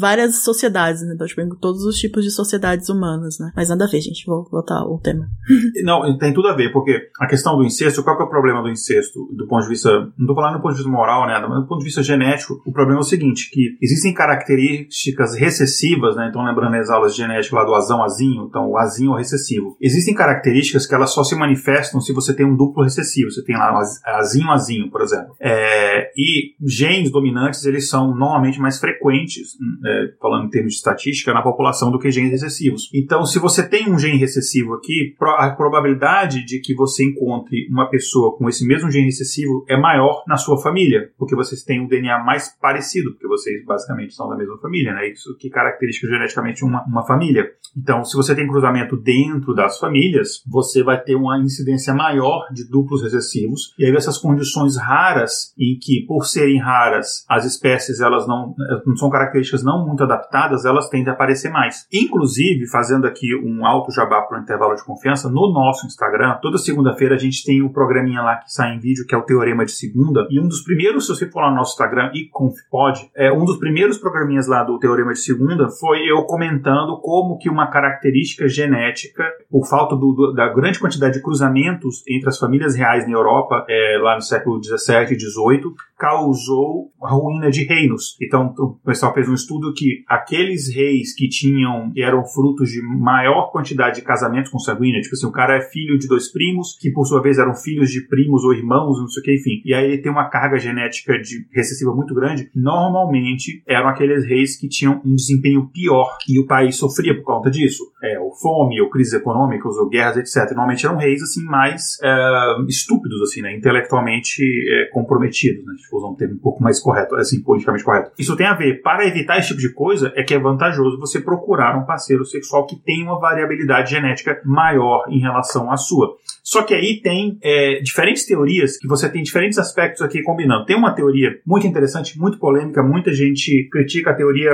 várias 0.00 0.42
sociedades, 0.42 1.02
né? 1.02 1.12
Então, 1.14 1.26
tipo, 1.26 1.42
em 1.42 1.50
todos 1.60 1.84
os 1.84 1.96
tipos 1.96 2.24
de 2.24 2.30
sociedades 2.30 2.88
humanas, 2.88 3.36
né? 3.38 3.52
Mas 3.54 3.68
nada 3.68 3.84
a 3.84 3.88
ver, 3.88 4.00
gente. 4.00 4.24
Vou 4.26 4.48
voltar 4.50 4.78
ao 4.78 4.98
tema. 5.00 5.26
Não, 5.84 6.16
tem 6.16 6.32
tudo 6.32 6.48
a 6.48 6.56
ver, 6.56 6.72
porque 6.72 6.98
a 7.20 7.26
questão 7.26 7.58
do 7.58 7.64
incesto, 7.64 8.02
qual 8.02 8.16
que 8.16 8.22
é 8.22 8.26
o 8.26 8.30
problema 8.30 8.62
do 8.62 8.70
incesto? 8.70 9.20
Do 9.36 9.46
ponto 9.46 9.64
de 9.64 9.68
vista, 9.68 9.90
não 10.18 10.26
tô 10.26 10.34
falando 10.34 10.56
do 10.56 10.62
ponto 10.62 10.72
de 10.72 10.78
vista 10.78 10.90
moral, 10.90 11.26
né, 11.26 11.38
mas 11.46 11.60
do 11.60 11.68
ponto 11.68 11.80
de 11.80 11.84
vista 11.84 12.02
genético, 12.02 12.54
o 12.64 12.72
problema 12.72 13.00
é 13.00 13.02
o 13.02 13.04
seguinte, 13.04 13.50
que 13.52 13.76
existem 13.82 14.14
características 14.14 15.34
recessivas, 15.34 16.16
né? 16.16 16.28
Então, 16.30 16.42
lembrando 16.42 16.74
as 16.76 16.88
aulas 16.88 17.12
de 17.12 17.18
genética 17.18 17.56
lá 17.56 17.64
do 17.64 17.74
azão 17.74 18.02
azinho, 18.02 18.46
então 18.48 18.70
o 18.70 18.78
azinho 18.78 19.14
é 19.14 19.18
recessivo. 19.18 19.76
Existem 19.80 20.14
características 20.14 20.86
que 20.86 20.94
elas 20.94 21.10
só 21.10 21.22
se 21.22 21.36
manifestam 21.36 22.00
se 22.00 22.13
você 22.14 22.34
tem 22.34 22.46
um 22.46 22.56
duplo 22.56 22.82
recessivo. 22.82 23.30
Você 23.30 23.42
tem 23.44 23.56
lá 23.56 23.80
azinho 24.04 24.50
azinho, 24.50 24.90
por 24.90 25.02
exemplo. 25.02 25.34
É, 25.40 26.10
e 26.16 26.54
genes 26.62 27.10
dominantes, 27.10 27.64
eles 27.64 27.88
são 27.88 28.14
normalmente 28.16 28.60
mais 28.60 28.78
frequentes, 28.78 29.56
é, 29.84 30.12
falando 30.20 30.46
em 30.46 30.50
termos 30.50 30.72
de 30.72 30.78
estatística, 30.78 31.32
na 31.32 31.42
população 31.42 31.90
do 31.90 31.98
que 31.98 32.10
genes 32.10 32.30
recessivos. 32.30 32.90
Então, 32.94 33.24
se 33.24 33.38
você 33.38 33.68
tem 33.68 33.90
um 33.90 33.98
gene 33.98 34.18
recessivo 34.18 34.74
aqui, 34.74 35.14
a 35.38 35.50
probabilidade 35.50 36.44
de 36.44 36.60
que 36.60 36.74
você 36.74 37.04
encontre 37.04 37.66
uma 37.70 37.88
pessoa 37.88 38.36
com 38.36 38.48
esse 38.48 38.66
mesmo 38.66 38.90
gene 38.90 39.06
recessivo 39.06 39.64
é 39.68 39.76
maior 39.76 40.22
na 40.26 40.36
sua 40.36 40.60
família, 40.60 41.10
porque 41.18 41.34
vocês 41.34 41.62
têm 41.62 41.80
um 41.80 41.88
DNA 41.88 42.22
mais 42.24 42.48
parecido, 42.60 43.12
porque 43.12 43.26
vocês 43.26 43.64
basicamente 43.64 44.14
são 44.14 44.28
da 44.28 44.36
mesma 44.36 44.58
família, 44.58 44.92
né? 44.94 45.08
Isso 45.10 45.36
que 45.36 45.50
caracteriza 45.50 46.06
geneticamente 46.08 46.64
uma, 46.64 46.84
uma 46.84 47.06
família. 47.06 47.50
Então, 47.76 48.04
se 48.04 48.16
você 48.16 48.34
tem 48.34 48.46
cruzamento 48.46 48.96
dentro 48.96 49.54
das 49.54 49.78
famílias, 49.78 50.42
você 50.46 50.82
vai 50.82 51.00
ter 51.02 51.14
uma 51.14 51.38
incidência 51.38 51.92
maior 51.94 52.03
maior 52.04 52.46
de 52.52 52.68
duplos 52.68 53.02
recessivos. 53.02 53.74
E 53.78 53.84
aí 53.84 53.94
essas 53.94 54.18
condições 54.18 54.76
raras, 54.76 55.54
em 55.58 55.78
que 55.80 56.04
por 56.06 56.26
serem 56.26 56.60
raras 56.60 57.24
as 57.28 57.44
espécies 57.44 58.00
elas 58.00 58.26
não, 58.26 58.54
não 58.86 58.96
são 58.96 59.08
características 59.08 59.64
não 59.64 59.86
muito 59.86 60.02
adaptadas, 60.02 60.64
elas 60.64 60.88
tendem 60.88 61.10
a 61.10 61.12
aparecer 61.12 61.50
mais. 61.50 61.86
Inclusive, 61.92 62.66
fazendo 62.66 63.06
aqui 63.06 63.34
um 63.34 63.64
alto 63.64 63.92
jabá 63.92 64.22
para 64.22 64.38
o 64.38 64.42
intervalo 64.42 64.74
de 64.74 64.84
confiança, 64.84 65.28
no 65.28 65.52
nosso 65.52 65.86
Instagram, 65.86 66.38
toda 66.42 66.58
segunda-feira 66.58 67.14
a 67.14 67.18
gente 67.18 67.44
tem 67.44 67.62
um 67.62 67.72
programinha 67.72 68.20
lá 68.20 68.36
que 68.36 68.52
sai 68.52 68.74
em 68.74 68.80
vídeo, 68.80 69.06
que 69.06 69.14
é 69.14 69.18
o 69.18 69.22
Teorema 69.22 69.64
de 69.64 69.72
Segunda, 69.72 70.26
e 70.30 70.40
um 70.40 70.48
dos 70.48 70.62
primeiros, 70.62 71.06
se 71.06 71.14
você 71.14 71.30
for 71.30 71.40
lá 71.40 71.50
no 71.50 71.56
nosso 71.56 71.72
Instagram 71.72 72.10
e 72.14 72.28
confpod, 72.28 73.10
é 73.16 73.32
um 73.32 73.44
dos 73.44 73.58
primeiros 73.58 73.98
programinhas 73.98 74.46
lá 74.46 74.62
do 74.62 74.78
Teorema 74.78 75.12
de 75.12 75.20
Segunda 75.20 75.68
foi 75.68 76.00
eu 76.08 76.24
comentando 76.24 76.98
como 77.00 77.38
que 77.38 77.48
uma 77.48 77.68
característica 77.68 78.48
genética, 78.48 79.24
por 79.50 79.66
falta 79.66 79.96
do, 79.96 80.12
do, 80.12 80.32
da 80.32 80.48
grande 80.48 80.78
quantidade 80.78 81.14
de 81.14 81.22
cruzamentos 81.22 81.93
entre 82.08 82.28
as 82.28 82.38
famílias 82.38 82.74
reais 82.74 83.06
na 83.06 83.14
Europa, 83.14 83.64
é, 83.68 83.98
lá 84.00 84.14
no 84.14 84.22
século 84.22 84.60
17 84.60 85.14
e 85.14 85.16
18, 85.16 85.74
causou 85.96 86.90
a 87.02 87.12
ruína 87.12 87.50
de 87.50 87.64
reinos. 87.64 88.16
Então, 88.20 88.52
o 88.58 88.74
pessoal 88.84 89.14
fez 89.14 89.28
um 89.28 89.34
estudo 89.34 89.72
que 89.74 90.04
aqueles 90.08 90.74
reis 90.74 91.14
que 91.14 91.28
tinham, 91.28 91.92
que 91.92 92.02
eram 92.02 92.24
frutos 92.24 92.68
de 92.70 92.82
maior 92.82 93.50
quantidade 93.50 93.96
de 93.96 94.02
casamentos 94.02 94.50
consanguíneos, 94.50 95.04
tipo 95.04 95.14
assim, 95.14 95.26
o 95.26 95.32
cara 95.32 95.56
é 95.56 95.60
filho 95.70 95.98
de 95.98 96.08
dois 96.08 96.30
primos, 96.30 96.76
que 96.80 96.90
por 96.90 97.06
sua 97.06 97.22
vez 97.22 97.38
eram 97.38 97.54
filhos 97.54 97.90
de 97.90 98.06
primos 98.06 98.44
ou 98.44 98.52
irmãos, 98.52 98.98
não 98.98 99.08
sei 99.08 99.20
o 99.20 99.24
que, 99.24 99.34
enfim. 99.34 99.62
E 99.64 99.74
aí 99.74 99.84
ele 99.84 100.02
tem 100.02 100.10
uma 100.10 100.28
carga 100.28 100.58
genética 100.58 101.18
de 101.18 101.46
recessiva 101.52 101.94
muito 101.94 102.14
grande. 102.14 102.50
Normalmente 102.54 103.62
eram 103.66 103.88
aqueles 103.88 104.26
reis 104.26 104.58
que 104.58 104.68
tinham 104.68 105.00
um 105.04 105.14
desempenho 105.14 105.68
pior 105.72 106.16
e 106.28 106.38
o 106.38 106.46
país 106.46 106.76
sofria 106.76 107.14
por 107.14 107.22
conta 107.22 107.50
disso. 107.50 107.82
É, 108.02 108.18
ou 108.18 108.32
fome, 108.34 108.80
ou 108.80 108.90
crises 108.90 109.14
econômicas, 109.14 109.76
ou 109.76 109.88
guerras, 109.88 110.16
etc. 110.16 110.50
Normalmente 110.50 110.84
eram 110.84 110.96
reis 110.96 111.22
assim 111.22 111.44
mais 111.44 111.83
é, 112.02 112.56
estúpidos, 112.68 113.20
assim, 113.22 113.42
né? 113.42 113.54
Intelectualmente 113.56 114.42
é, 114.42 114.90
comprometidos, 114.92 115.64
né? 115.64 115.74
Tipo, 115.76 115.98
usar 115.98 116.08
um 116.08 116.14
termo 116.14 116.34
um 116.34 116.38
pouco 116.38 116.62
mais 116.62 116.80
correto, 116.80 117.14
assim, 117.16 117.42
politicamente 117.42 117.84
correto. 117.84 118.12
Isso 118.18 118.36
tem 118.36 118.46
a 118.46 118.54
ver, 118.54 118.82
para 118.82 119.06
evitar 119.06 119.38
esse 119.38 119.48
tipo 119.48 119.60
de 119.60 119.72
coisa, 119.72 120.12
é 120.16 120.22
que 120.22 120.34
é 120.34 120.38
vantajoso 120.38 120.98
você 120.98 121.20
procurar 121.20 121.76
um 121.78 121.84
parceiro 121.84 122.24
sexual 122.24 122.66
que 122.66 122.76
tenha 122.76 123.04
uma 123.04 123.18
variabilidade 123.18 123.90
genética 123.90 124.40
maior 124.44 125.04
em 125.08 125.20
relação 125.20 125.70
à 125.70 125.76
sua. 125.76 126.16
Só 126.44 126.62
que 126.62 126.74
aí 126.74 127.00
tem 127.02 127.38
é, 127.42 127.80
diferentes 127.80 128.26
teorias 128.26 128.76
que 128.76 128.86
você 128.86 129.08
tem 129.08 129.22
diferentes 129.22 129.58
aspectos 129.58 130.02
aqui 130.02 130.22
combinando. 130.22 130.66
Tem 130.66 130.76
uma 130.76 130.94
teoria 130.94 131.30
muito 131.46 131.66
interessante, 131.66 132.18
muito 132.18 132.38
polêmica, 132.38 132.82
muita 132.82 133.14
gente 133.14 133.66
critica 133.72 134.10
a 134.10 134.14
teoria. 134.14 134.50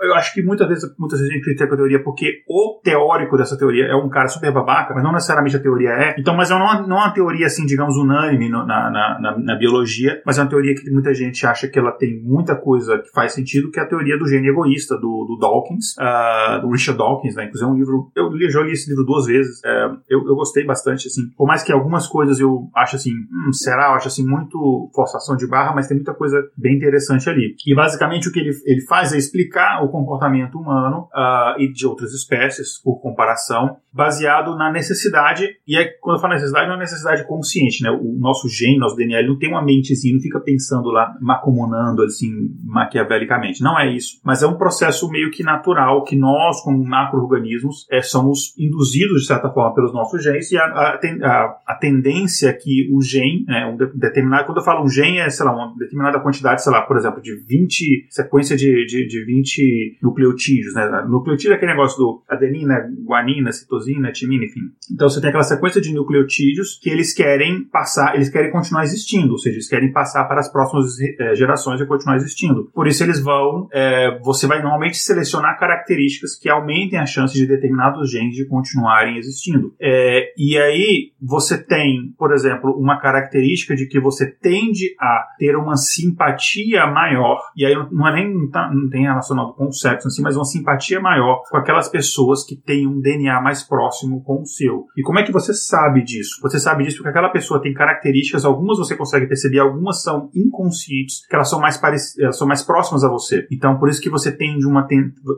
Eu 0.00 0.14
acho 0.14 0.32
que 0.32 0.42
muitas 0.42 0.66
vezes, 0.66 0.84
muitas 0.98 1.18
vezes 1.18 1.30
a 1.30 1.36
gente 1.36 1.44
critica 1.44 1.74
a 1.74 1.76
teoria 1.76 2.02
porque 2.02 2.42
o 2.48 2.80
teórico 2.82 3.36
dessa 3.36 3.58
teoria 3.58 3.84
é 3.84 3.94
um 3.94 4.08
cara 4.08 4.28
super 4.28 4.50
babaca, 4.52 4.94
mas 4.94 5.04
não 5.04 5.12
necessariamente 5.12 5.56
a 5.56 5.60
teoria 5.60 5.90
é. 5.90 6.16
Então, 6.18 6.34
mas 6.34 6.50
é 6.50 6.54
uma, 6.54 6.80
não 6.80 6.96
é 6.96 7.00
uma 7.00 7.12
teoria 7.12 7.46
assim, 7.46 7.66
digamos, 7.66 7.96
unânime 7.98 8.48
no, 8.48 8.64
na, 8.64 8.90
na, 8.90 9.20
na, 9.20 9.38
na, 9.38 9.56
biologia, 9.56 10.22
mas 10.24 10.38
é 10.38 10.42
uma 10.42 10.48
teoria 10.48 10.74
que 10.74 10.90
muita 10.90 11.12
gente 11.12 11.46
acha 11.46 11.68
que 11.68 11.78
ela 11.78 11.92
tem 11.92 12.22
muita 12.22 12.56
coisa 12.56 12.98
que 12.98 13.10
faz 13.10 13.34
sentido, 13.34 13.70
que 13.70 13.78
é 13.78 13.82
a 13.82 13.86
teoria 13.86 14.18
do 14.18 14.26
gene 14.26 14.48
egoísta 14.48 14.96
do, 14.96 15.26
do 15.26 15.36
Dawkins, 15.38 15.94
uh, 15.98 16.62
do 16.62 16.70
Richard 16.70 16.96
Dawkins, 16.96 17.34
né? 17.34 17.44
Inclusive 17.44 17.70
é 17.70 17.72
um 17.72 17.76
livro. 17.76 18.10
Eu 18.16 18.30
li, 18.30 18.48
já 18.48 18.62
li 18.62 18.72
esse 18.72 18.88
livro 18.88 19.04
duas 19.04 19.26
vezes. 19.26 19.58
Uh, 19.58 19.98
eu, 20.08 20.26
eu 20.26 20.34
gostei 20.34 20.64
bastante, 20.64 21.06
assim. 21.08 21.33
Por 21.36 21.46
mais 21.46 21.62
que 21.62 21.72
algumas 21.72 22.06
coisas 22.06 22.38
eu 22.38 22.68
acho 22.74 22.96
assim, 22.96 23.12
hum, 23.12 23.52
será? 23.52 23.88
Eu 23.88 23.94
acho 23.94 24.08
assim, 24.08 24.26
muito 24.26 24.90
forçação 24.94 25.36
de 25.36 25.46
barra, 25.46 25.74
mas 25.74 25.88
tem 25.88 25.96
muita 25.96 26.14
coisa 26.14 26.36
bem 26.56 26.76
interessante 26.76 27.28
ali. 27.28 27.54
E 27.66 27.74
basicamente 27.74 28.28
o 28.28 28.32
que 28.32 28.40
ele, 28.40 28.50
ele 28.64 28.80
faz 28.82 29.12
é 29.12 29.16
explicar 29.16 29.84
o 29.84 29.88
comportamento 29.88 30.58
humano 30.58 31.08
uh, 31.14 31.60
e 31.60 31.72
de 31.72 31.86
outras 31.86 32.12
espécies, 32.12 32.80
por 32.82 33.00
comparação, 33.00 33.76
baseado 33.92 34.56
na 34.56 34.70
necessidade. 34.72 35.48
E 35.66 35.76
é, 35.76 35.86
quando 36.00 36.16
eu 36.16 36.20
falo 36.20 36.34
necessidade, 36.34 36.68
não 36.68 36.74
é 36.74 36.78
necessidade 36.78 37.26
consciente, 37.26 37.82
né? 37.82 37.90
O 37.90 38.18
nosso 38.18 38.48
gene, 38.48 38.78
nosso 38.78 38.96
DNA, 38.96 39.20
ele 39.20 39.28
não 39.28 39.38
tem 39.38 39.48
uma 39.48 39.64
mentezinha, 39.64 40.14
não 40.14 40.20
fica 40.20 40.40
pensando 40.40 40.88
lá, 40.90 41.14
macumunando 41.20 42.02
assim, 42.02 42.30
maquiavelicamente. 42.64 43.62
Não 43.62 43.78
é 43.78 43.90
isso. 43.94 44.20
Mas 44.24 44.42
é 44.42 44.46
um 44.46 44.56
processo 44.56 45.08
meio 45.10 45.30
que 45.30 45.42
natural 45.42 46.02
que 46.04 46.16
nós, 46.16 46.60
como 46.62 46.84
macro-organismos, 46.84 47.86
é, 47.90 48.02
somos 48.02 48.54
induzidos, 48.58 49.22
de 49.22 49.26
certa 49.26 49.50
forma, 49.50 49.74
pelos 49.74 49.92
nossos 49.92 50.22
genes 50.22 50.50
e 50.50 50.58
a, 50.58 50.64
a, 50.64 50.98
a, 51.24 51.56
a 51.66 51.74
tendência 51.74 52.52
que 52.52 52.88
o 52.92 53.02
gene, 53.02 53.44
né, 53.46 53.66
um 53.66 53.76
determinado, 53.76 54.46
quando 54.46 54.58
eu 54.58 54.64
falo 54.64 54.84
um 54.84 54.88
gene, 54.88 55.18
é, 55.18 55.28
sei 55.28 55.44
lá, 55.44 55.54
uma 55.54 55.74
determinada 55.78 56.20
quantidade, 56.20 56.62
sei 56.62 56.72
lá, 56.72 56.82
por 56.82 56.96
exemplo, 56.96 57.20
de 57.20 57.34
20, 57.36 58.06
sequência 58.10 58.56
de, 58.56 58.86
de, 58.86 59.06
de 59.06 59.24
20 59.24 59.98
nucleotídeos, 60.02 60.74
né? 60.74 61.04
Nucleotídeo 61.08 61.52
é 61.52 61.56
aquele 61.56 61.72
negócio 61.72 61.98
do 61.98 62.22
adenina, 62.28 62.74
guanina, 63.04 63.52
citosina, 63.52 64.12
timina, 64.12 64.44
enfim. 64.44 64.60
Então 64.92 65.08
você 65.08 65.20
tem 65.20 65.28
aquela 65.28 65.44
sequência 65.44 65.80
de 65.80 65.92
nucleotídeos 65.92 66.78
que 66.80 66.90
eles 66.90 67.12
querem 67.12 67.64
passar, 67.64 68.14
eles 68.14 68.28
querem 68.28 68.50
continuar 68.50 68.84
existindo, 68.84 69.32
ou 69.32 69.38
seja, 69.38 69.56
eles 69.56 69.68
querem 69.68 69.92
passar 69.92 70.24
para 70.24 70.40
as 70.40 70.50
próximas 70.50 71.00
é, 71.00 71.34
gerações 71.34 71.80
e 71.80 71.86
continuar 71.86 72.16
existindo. 72.16 72.70
Por 72.74 72.86
isso 72.86 73.02
eles 73.02 73.20
vão, 73.20 73.68
é, 73.72 74.18
você 74.20 74.46
vai 74.46 74.62
normalmente 74.62 74.96
selecionar 74.96 75.58
características 75.58 76.38
que 76.38 76.48
aumentem 76.48 76.98
a 76.98 77.06
chance 77.06 77.34
de 77.34 77.46
determinados 77.46 78.10
genes 78.10 78.34
de 78.34 78.46
continuarem 78.46 79.18
existindo. 79.18 79.74
É, 79.80 80.32
e 80.36 80.58
aí 80.58 81.12
você 81.20 81.56
tem, 81.62 82.14
por 82.18 82.32
exemplo, 82.32 82.72
uma 82.72 83.00
característica 83.00 83.74
de 83.74 83.86
que 83.86 84.00
você 84.00 84.30
tende 84.30 84.94
a 85.00 85.24
ter 85.38 85.56
uma 85.56 85.76
simpatia 85.76 86.86
maior, 86.86 87.40
e 87.56 87.64
aí 87.64 87.74
não 87.90 88.08
é 88.08 88.14
nem 88.14 88.48
tá, 88.50 88.70
não 88.72 88.88
tem 88.88 89.02
relacionado 89.02 89.54
com 89.54 89.66
o 89.66 89.72
sexo 89.72 90.08
assim, 90.08 90.22
mas 90.22 90.36
uma 90.36 90.44
simpatia 90.44 91.00
maior 91.00 91.42
com 91.50 91.56
aquelas 91.56 91.88
pessoas 91.88 92.44
que 92.44 92.56
têm 92.56 92.86
um 92.86 93.00
DNA 93.00 93.40
mais 93.40 93.62
próximo 93.62 94.22
com 94.22 94.42
o 94.42 94.46
seu. 94.46 94.86
E 94.96 95.02
como 95.02 95.18
é 95.18 95.22
que 95.22 95.32
você 95.32 95.54
sabe 95.54 96.02
disso? 96.02 96.40
Você 96.42 96.58
sabe 96.58 96.84
disso 96.84 96.98
porque 96.98 97.10
aquela 97.10 97.30
pessoa 97.30 97.60
tem 97.60 97.72
características, 97.72 98.44
algumas 98.44 98.78
você 98.78 98.96
consegue 98.96 99.26
perceber, 99.26 99.60
algumas 99.60 100.02
são 100.02 100.30
inconscientes, 100.34 101.26
que 101.26 101.34
elas 101.34 101.48
são 101.48 101.60
mais 101.60 101.80
elas 102.18 102.38
são 102.38 102.46
mais 102.46 102.62
próximas 102.62 103.04
a 103.04 103.08
você. 103.08 103.46
Então, 103.50 103.78
por 103.78 103.88
isso 103.88 104.00
que 104.00 104.10
você 104.10 104.30
tem 104.30 104.58
de 104.58 104.66
uma 104.66 104.86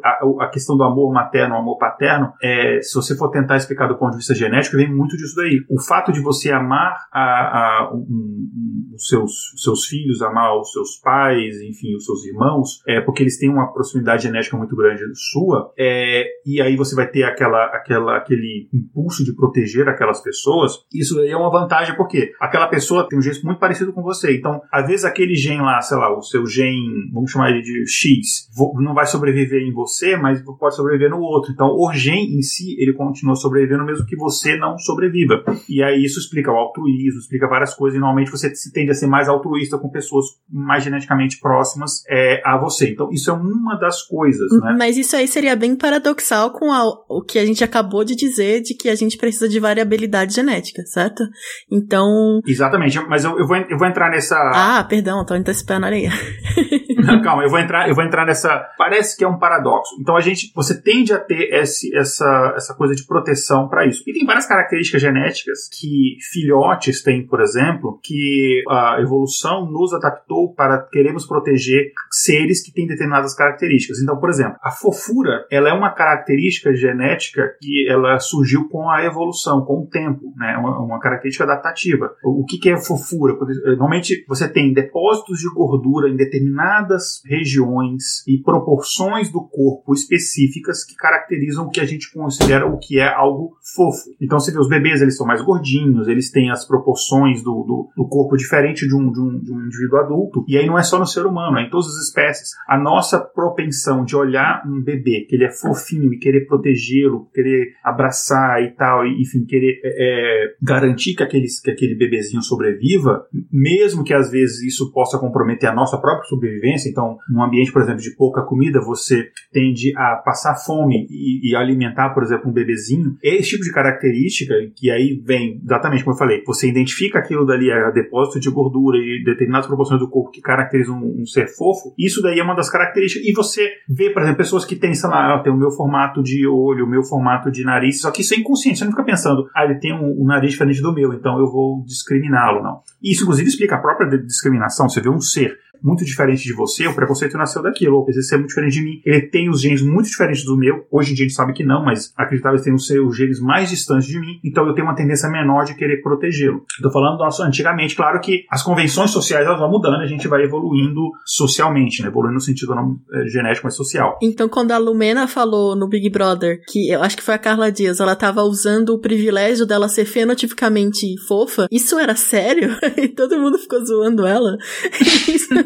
a, 0.04 0.44
a 0.44 0.48
questão 0.48 0.76
do 0.76 0.84
amor 0.84 1.12
materno, 1.12 1.56
amor 1.56 1.78
paterno, 1.78 2.32
é, 2.42 2.80
se 2.82 2.94
você 2.94 3.16
for 3.16 3.30
tentar 3.30 3.56
explicar 3.56 3.86
do 3.86 3.96
ponto 3.96 4.12
de 4.12 4.18
vista 4.18 4.34
genético, 4.34 4.76
vem 4.76 4.92
muito 4.92 5.16
disso 5.16 5.34
daí. 5.36 5.64
O 5.68 5.80
fato 5.80 6.12
de 6.12 6.20
você 6.20 6.50
amar 6.50 6.96
a, 7.12 7.20
a, 7.20 7.90
um, 7.94 7.98
um, 7.98 8.94
os 8.94 9.06
seus, 9.06 9.52
seus 9.56 9.84
filhos, 9.86 10.22
amar 10.22 10.58
os 10.58 10.72
seus 10.72 10.96
pais, 10.96 11.60
enfim, 11.62 11.94
os 11.94 12.04
seus 12.04 12.24
irmãos, 12.24 12.82
é 12.86 13.00
porque 13.00 13.22
eles 13.22 13.38
têm 13.38 13.50
uma 13.50 13.72
proximidade 13.72 14.24
genética 14.24 14.56
muito 14.56 14.76
grande 14.76 15.02
sua, 15.14 15.72
é, 15.78 16.24
e 16.44 16.60
aí 16.60 16.76
você 16.76 16.94
vai 16.94 17.08
ter 17.08 17.24
aquela, 17.24 17.64
aquela, 17.66 18.16
aquele 18.16 18.68
impulso 18.72 19.24
de 19.24 19.34
proteger 19.34 19.88
aquelas 19.88 20.22
pessoas. 20.22 20.72
Isso 20.92 21.18
aí 21.20 21.30
é 21.30 21.36
uma 21.36 21.50
vantagem 21.50 21.96
porque 21.96 22.32
aquela 22.40 22.68
pessoa 22.68 23.08
tem 23.08 23.18
um 23.18 23.22
gesto 23.22 23.44
muito 23.44 23.58
parecido 23.58 23.92
com 23.92 24.02
você. 24.02 24.36
Então, 24.36 24.60
às 24.72 24.86
vezes 24.86 25.04
aquele 25.04 25.34
gene 25.34 25.62
lá, 25.62 25.80
sei 25.80 25.96
lá, 25.96 26.16
o 26.16 26.22
seu 26.22 26.46
gene, 26.46 27.10
vamos 27.12 27.30
chamar 27.30 27.50
ele 27.50 27.62
de 27.62 27.84
X, 27.86 28.48
não 28.80 28.94
vai 28.94 29.06
sobreviver 29.06 29.62
em 29.62 29.72
você, 29.72 30.16
mas 30.16 30.42
pode 30.58 30.76
sobreviver 30.76 31.10
no 31.10 31.20
outro. 31.20 31.52
Então, 31.52 31.68
o 31.68 31.92
gene 31.92 32.36
em 32.36 32.42
si, 32.42 32.76
ele 32.78 32.92
continua 32.92 33.34
sobrevivendo 33.34 33.84
mesmo 33.84 34.06
que 34.06 34.16
você 34.16 34.56
não 34.56 34.78
sobreviva. 34.78 35.42
E 35.68 35.82
aí 35.82 36.04
isso 36.04 36.18
explica 36.18 36.50
o 36.50 36.56
altruísmo, 36.56 37.20
explica 37.20 37.48
várias 37.48 37.74
coisas, 37.74 37.96
e 37.96 38.00
normalmente 38.00 38.30
você 38.30 38.52
tende 38.72 38.90
a 38.90 38.94
ser 38.94 39.06
mais 39.06 39.28
altruísta 39.28 39.78
com 39.78 39.88
pessoas 39.90 40.26
mais 40.50 40.84
geneticamente 40.84 41.38
próximas 41.40 42.02
é, 42.08 42.40
a 42.44 42.58
você. 42.58 42.90
Então, 42.90 43.10
isso 43.10 43.30
é 43.30 43.34
uma 43.34 43.76
das 43.76 44.02
coisas, 44.02 44.50
né? 44.62 44.74
Mas 44.78 44.96
isso 44.96 45.16
aí 45.16 45.26
seria 45.26 45.56
bem 45.56 45.76
paradoxal 45.76 46.50
com 46.50 46.72
a, 46.72 46.84
o 47.08 47.22
que 47.22 47.38
a 47.38 47.46
gente 47.46 47.62
acabou 47.62 48.04
de 48.04 48.14
dizer 48.14 48.60
de 48.62 48.74
que 48.74 48.88
a 48.88 48.94
gente 48.94 49.16
precisa 49.16 49.48
de 49.48 49.60
variabilidade 49.60 50.34
genética, 50.34 50.82
certo? 50.86 51.22
Então. 51.70 52.40
Exatamente, 52.46 52.98
mas 53.08 53.24
eu, 53.24 53.38
eu, 53.38 53.46
vou, 53.46 53.56
eu 53.56 53.78
vou 53.78 53.86
entrar 53.86 54.10
nessa. 54.10 54.36
Ah, 54.54 54.84
perdão, 54.84 55.24
tô 55.24 55.34
antecipando 55.34 55.86
aí. 55.86 56.08
Calma, 57.22 57.44
eu 57.44 57.50
vou 57.50 57.58
entrar, 57.58 57.88
eu 57.88 57.94
vou 57.94 58.04
entrar 58.04 58.26
nessa. 58.26 58.66
Parece 58.76 59.16
que 59.16 59.24
é 59.24 59.28
um 59.28 59.38
paradoxo. 59.38 59.94
Então 60.00 60.16
a 60.16 60.20
gente, 60.20 60.52
você 60.54 60.80
tende 60.80 61.12
a 61.12 61.18
ter 61.18 61.52
esse, 61.54 61.94
essa, 61.96 62.54
essa 62.56 62.74
coisa 62.74 62.94
de 62.94 63.06
proteção 63.06 63.68
para 63.68 63.86
isso. 63.86 64.02
E 64.06 64.12
tem 64.12 64.24
várias 64.24 64.46
características 64.46 65.00
genéticas 65.00 65.45
que 65.70 66.16
filhotes 66.30 67.02
têm, 67.02 67.26
por 67.26 67.40
exemplo, 67.40 67.98
que 68.02 68.62
a 68.68 68.98
evolução 69.00 69.70
nos 69.70 69.92
adaptou 69.92 70.52
para 70.54 70.78
queremos 70.78 71.26
proteger 71.26 71.92
seres 72.10 72.62
que 72.62 72.72
têm 72.72 72.86
determinadas 72.86 73.34
características. 73.34 74.00
Então, 74.00 74.18
por 74.18 74.30
exemplo, 74.30 74.56
a 74.62 74.70
fofura, 74.70 75.46
ela 75.50 75.68
é 75.68 75.72
uma 75.72 75.90
característica 75.90 76.74
genética 76.74 77.54
que 77.60 77.88
ela 77.88 78.18
surgiu 78.18 78.68
com 78.68 78.88
a 78.88 79.04
evolução, 79.04 79.64
com 79.64 79.82
o 79.82 79.86
tempo, 79.86 80.32
né? 80.36 80.56
Uma, 80.58 80.78
uma 80.80 81.00
característica 81.00 81.44
adaptativa. 81.44 82.14
O, 82.22 82.42
o 82.42 82.44
que, 82.44 82.58
que 82.58 82.70
é 82.70 82.76
fofura? 82.76 83.34
Normalmente 83.66 84.24
você 84.28 84.48
tem 84.48 84.72
depósitos 84.72 85.38
de 85.38 85.52
gordura 85.52 86.08
em 86.08 86.16
determinadas 86.16 86.46
determinadas 86.46 87.22
regiões 87.24 88.26
e 88.26 88.38
proporções 88.38 89.30
do 89.30 89.42
corpo 89.42 89.92
específicas 89.92 90.84
que 90.84 90.94
caracterizam 90.94 91.66
o 91.66 91.70
que 91.70 91.80
a 91.80 91.84
gente 91.84 92.12
considera 92.12 92.66
o 92.66 92.78
que 92.78 92.98
é 92.98 93.08
algo 93.08 93.56
fofo. 93.74 94.14
Então 94.20 94.38
você 94.38 94.52
vê 94.52 94.58
os 94.58 94.68
bebês, 94.68 95.00
eles 95.00 95.16
são 95.16 95.26
mais 95.26 95.35
gordinhos, 95.42 96.08
eles 96.08 96.30
têm 96.30 96.50
as 96.50 96.66
proporções 96.66 97.42
do, 97.42 97.64
do, 97.64 97.88
do 97.96 98.08
corpo 98.08 98.36
diferente 98.36 98.86
de 98.86 98.94
um, 98.94 99.10
de, 99.10 99.20
um, 99.20 99.38
de 99.40 99.52
um 99.52 99.66
indivíduo 99.66 99.98
adulto. 99.98 100.44
E 100.48 100.56
aí 100.56 100.66
não 100.66 100.78
é 100.78 100.82
só 100.82 100.98
no 100.98 101.06
ser 101.06 101.26
humano, 101.26 101.58
é 101.58 101.62
em 101.62 101.70
todas 101.70 101.86
as 101.86 102.08
espécies. 102.08 102.50
A 102.68 102.78
nossa 102.78 103.18
propensão 103.18 104.04
de 104.04 104.16
olhar 104.16 104.62
um 104.66 104.82
bebê, 104.82 105.26
que 105.28 105.36
ele 105.36 105.44
é 105.44 105.50
fofinho 105.50 106.12
e 106.12 106.18
querer 106.18 106.46
protegê-lo, 106.46 107.28
querer 107.32 107.72
abraçar 107.82 108.62
e 108.62 108.70
tal, 108.72 109.06
e, 109.06 109.20
enfim, 109.20 109.44
querer 109.44 109.80
é, 109.84 110.44
é, 110.44 110.54
garantir 110.62 111.14
que, 111.14 111.22
aqueles, 111.22 111.60
que 111.60 111.70
aquele 111.70 111.94
bebezinho 111.94 112.42
sobreviva, 112.42 113.26
mesmo 113.52 114.04
que 114.04 114.14
às 114.14 114.30
vezes 114.30 114.62
isso 114.62 114.92
possa 114.92 115.18
comprometer 115.18 115.68
a 115.68 115.74
nossa 115.74 115.98
própria 115.98 116.28
sobrevivência, 116.28 116.88
então, 116.88 117.18
num 117.28 117.42
ambiente, 117.42 117.72
por 117.72 117.82
exemplo, 117.82 118.00
de 118.00 118.14
pouca 118.16 118.42
comida, 118.42 118.80
você 118.80 119.28
tende 119.52 119.92
a 119.96 120.16
passar 120.24 120.54
fome 120.56 121.06
e, 121.10 121.50
e 121.50 121.56
alimentar, 121.56 122.10
por 122.10 122.22
exemplo, 122.22 122.50
um 122.50 122.52
bebezinho. 122.52 123.16
Esse 123.22 123.50
tipo 123.50 123.64
de 123.64 123.72
característica, 123.72 124.54
que 124.74 124.90
aí 124.90 125.20
vem 125.26 125.60
exatamente 125.64 126.04
como 126.04 126.14
eu 126.14 126.18
falei, 126.18 126.42
você 126.46 126.68
identifica 126.68 127.18
aquilo 127.18 127.44
dali, 127.44 127.70
é 127.70 127.92
depósito 127.92 128.38
de 128.38 128.50
gordura 128.50 128.96
e 128.96 129.24
determinadas 129.24 129.66
proporções 129.66 129.98
do 129.98 130.08
corpo 130.08 130.30
que 130.30 130.40
caracterizam 130.40 130.96
um, 130.96 131.22
um, 131.22 131.26
ser 131.26 131.48
fofo, 131.48 131.92
isso 131.98 132.22
daí 132.22 132.38
é 132.38 132.42
uma 132.42 132.54
das 132.54 132.70
características. 132.70 133.26
E 133.26 133.32
você 133.32 133.68
vê, 133.88 134.10
por 134.10 134.22
exemplo, 134.22 134.38
pessoas 134.38 134.64
que 134.64 134.76
têm, 134.76 134.94
sei 134.94 135.10
lá, 135.10 135.42
tem 135.42 135.52
o 135.52 135.56
meu 135.56 135.70
formato 135.70 136.22
de 136.22 136.46
olho, 136.46 136.86
o 136.86 136.88
meu 136.88 137.02
formato 137.02 137.50
de 137.50 137.64
nariz, 137.64 138.00
só 138.00 138.10
que 138.10 138.22
isso 138.22 138.34
é 138.34 138.38
inconsciente, 138.38 138.78
você 138.78 138.84
não 138.84 138.92
fica 138.92 139.04
pensando, 139.04 139.48
ah, 139.54 139.64
ele 139.64 139.80
tem 139.80 139.92
um, 139.92 140.22
um 140.22 140.26
nariz 140.26 140.52
diferente 140.52 140.80
do 140.80 140.94
meu, 140.94 141.12
então 141.12 141.38
eu 141.38 141.50
vou 141.50 141.82
discriminá-lo, 141.84 142.62
não. 142.62 142.80
Isso, 143.02 143.22
inclusive, 143.22 143.48
explica 143.48 143.76
a 143.76 143.80
própria 143.80 144.08
discriminação. 144.18 144.88
Você 144.88 145.00
vê 145.00 145.08
um 145.08 145.20
ser 145.20 145.58
muito 145.82 146.04
diferente 146.04 146.44
de 146.44 146.52
você, 146.52 146.86
o 146.86 146.94
preconceito 146.94 147.36
nasceu 147.36 147.62
daquilo. 147.62 147.96
Ou 147.96 148.06
esse 148.08 148.34
é 148.34 148.38
muito 148.38 148.48
diferente 148.48 148.74
de 148.74 148.82
mim. 148.82 149.00
Ele 149.04 149.22
tem 149.22 149.48
os 149.48 149.60
genes 149.60 149.82
muito 149.82 150.08
diferentes 150.08 150.44
do 150.44 150.56
meu. 150.56 150.86
Hoje 150.90 151.12
em 151.12 151.14
dia 151.14 151.24
a 151.24 151.28
gente 151.28 151.36
sabe 151.36 151.52
que 151.52 151.64
não, 151.64 151.84
mas 151.84 152.12
acreditava 152.16 152.56
que 152.56 152.64
tem 152.64 152.74
os 152.74 152.86
genes 153.16 153.40
mais 153.40 153.70
distantes 153.70 154.06
de 154.06 154.18
mim. 154.18 154.40
Então 154.44 154.66
eu 154.66 154.74
tenho 154.74 154.86
uma 154.86 154.94
tendência 154.94 155.28
menor 155.28 155.64
de 155.64 155.74
querer 155.74 156.00
protegê-lo. 156.02 156.64
Estou 156.74 156.92
falando 156.92 157.18
nosso, 157.18 157.42
antigamente, 157.42 157.94
claro 157.94 158.20
que 158.20 158.44
as 158.50 158.62
convenções 158.62 159.10
sociais 159.10 159.46
elas 159.46 159.58
vão 159.58 159.70
mudando, 159.70 160.02
a 160.02 160.06
gente 160.06 160.28
vai 160.28 160.42
evoluindo 160.42 161.10
socialmente, 161.24 162.02
né? 162.02 162.08
Evoluindo 162.08 162.34
no 162.34 162.40
sentido 162.40 162.74
não 162.74 162.98
é, 163.12 163.26
genético, 163.26 163.66
mas 163.66 163.76
social. 163.76 164.18
Então 164.22 164.48
quando 164.48 164.72
a 164.72 164.78
Lumena 164.78 165.26
falou 165.26 165.76
no 165.76 165.88
Big 165.88 166.08
Brother, 166.10 166.60
que 166.68 166.90
eu 166.90 167.02
acho 167.02 167.16
que 167.16 167.22
foi 167.22 167.34
a 167.34 167.38
Carla 167.38 167.70
Dias, 167.70 168.00
ela 168.00 168.12
estava 168.12 168.42
usando 168.42 168.90
o 168.90 168.98
privilégio 168.98 169.66
dela 169.66 169.88
ser 169.88 170.04
fenotipicamente 170.04 171.16
fofa, 171.26 171.66
isso 171.70 171.98
era 171.98 172.14
sério? 172.14 172.76
e 172.96 173.08
todo 173.08 173.38
mundo 173.38 173.58
ficou 173.58 173.84
zoando 173.84 174.26
ela. 174.26 174.56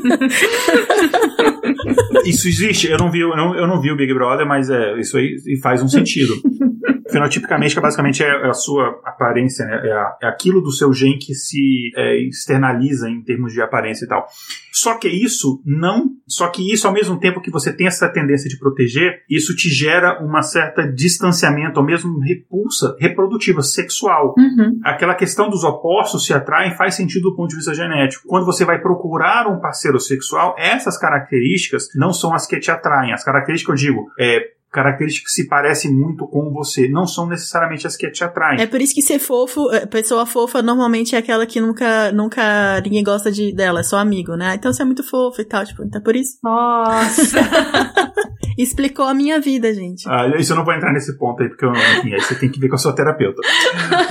isso 2.25 2.49
existe? 2.49 2.89
Eu 2.89 2.99
não 2.99 3.11
vi, 3.11 3.21
eu 3.21 3.37
não, 3.37 3.55
eu 3.55 3.67
não 3.67 3.81
vi 3.81 3.91
o 3.91 3.97
Big 3.97 4.13
Brother, 4.13 4.47
mas 4.47 4.71
é, 4.71 4.99
isso 4.99 5.17
aí 5.17 5.37
faz 5.63 5.83
um 5.83 5.89
sentido. 5.89 6.35
Fenotipicamente, 7.11 7.75
que 7.75 7.81
basicamente 7.81 8.23
é 8.23 8.49
a 8.49 8.53
sua 8.53 9.01
aparência, 9.05 9.65
né? 9.65 9.81
É, 9.85 9.93
a, 9.93 10.17
é 10.23 10.29
aquilo 10.29 10.61
do 10.61 10.73
seu 10.73 10.93
gene 10.93 11.19
que 11.19 11.35
se 11.35 11.91
é, 11.97 12.23
externaliza 12.23 13.09
em 13.09 13.23
termos 13.23 13.53
de 13.53 13.61
aparência 13.61 14.05
e 14.05 14.09
tal. 14.09 14.27
Só 14.73 14.97
que 14.99 15.09
isso 15.09 15.61
não. 15.65 16.11
Só 16.27 16.49
que 16.49 16.73
isso, 16.73 16.87
ao 16.87 16.93
mesmo 16.93 17.19
tempo 17.19 17.41
que 17.41 17.51
você 17.51 17.73
tem 17.73 17.87
essa 17.87 18.09
tendência 18.09 18.49
de 18.49 18.59
proteger, 18.59 19.23
isso 19.29 19.55
te 19.55 19.69
gera 19.69 20.23
uma 20.23 20.43
certa 20.43 20.87
distanciamento, 20.87 21.81
ou 21.81 21.85
mesmo 21.85 22.19
repulsa 22.21 22.97
reprodutiva, 22.99 23.63
sexual. 23.63 24.35
Uhum. 24.39 24.81
Aquela 24.85 25.15
questão 25.15 25.51
dos 25.51 25.65
opostos 25.65 26.25
se 26.25 26.33
atraem 26.33 26.77
faz 26.77 26.95
sentido 26.95 27.31
do 27.31 27.37
ponto 27.37 27.51
de 27.51 27.57
vista 27.57 27.75
genético. 27.75 28.27
Quando 28.27 28.47
você 28.47 28.65
vai 28.65 28.81
procurar 28.81 29.49
um 29.49 29.61
parceiro 29.61 29.99
sexual, 29.99 30.55
essas 30.59 30.99
características 30.99 31.89
não 31.95 32.13
são 32.13 32.33
as 32.33 32.47
que 32.47 32.59
te 32.59 32.71
atraem. 32.71 33.13
As 33.13 33.25
características 33.25 33.83
eu 33.83 33.89
digo, 33.89 34.07
é, 34.19 34.41
características 34.71 35.33
que 35.33 35.43
se 35.43 35.49
parecem 35.49 35.93
muito 35.93 36.27
com 36.27 36.51
você, 36.53 36.89
não 36.89 37.07
são 37.07 37.27
necessariamente 37.27 37.87
as 37.87 37.97
que 37.97 38.11
te 38.11 38.25
atraem. 38.25 38.61
É 38.61 38.67
por 38.67 38.81
isso 38.81 38.95
que 38.95 39.03
ser 39.03 39.19
fofo, 39.19 39.71
é, 39.73 39.87
pessoa 39.87 40.25
fofa 40.25 40.63
normalmente 40.63 41.15
é 41.15 41.19
aquela 41.19 41.47
que 41.47 41.61
nunca, 41.61 42.13
nunca 42.13 42.81
ninguém 42.83 43.03
gosta 43.03 43.31
de 43.31 43.53
dela, 43.53 43.81
é 43.81 43.83
só 43.83 43.99
amigo, 43.99 44.37
né? 44.37 44.55
Então 44.55 44.73
você 44.73 44.83
é 44.83 44.85
muito 44.85 45.03
fofo 45.03 45.41
e 45.41 45.45
tal, 45.45 45.65
tipo, 45.65 45.83
então 45.83 46.01
é 46.01 46.05
por 46.05 46.15
isso. 46.17 46.39
Nossa! 46.43 47.41
Explicou 48.57 49.07
a 49.07 49.15
minha 49.15 49.41
vida, 49.41 49.73
gente. 49.73 50.09
Ah, 50.09 50.27
isso 50.39 50.53
eu 50.53 50.57
não 50.57 50.65
vou 50.65 50.75
entrar 50.75 50.93
nesse 50.93 51.17
ponto 51.17 51.43
aí, 51.43 51.49
porque 51.49 51.65
eu, 51.65 51.73
enfim, 51.73 52.13
aí 52.13 52.21
você 52.21 52.35
tem 52.35 52.51
que 52.51 52.61
ver 52.61 52.69
com 52.69 52.75
a 52.75 52.79
sua 52.79 52.95
terapeuta. 52.95 53.41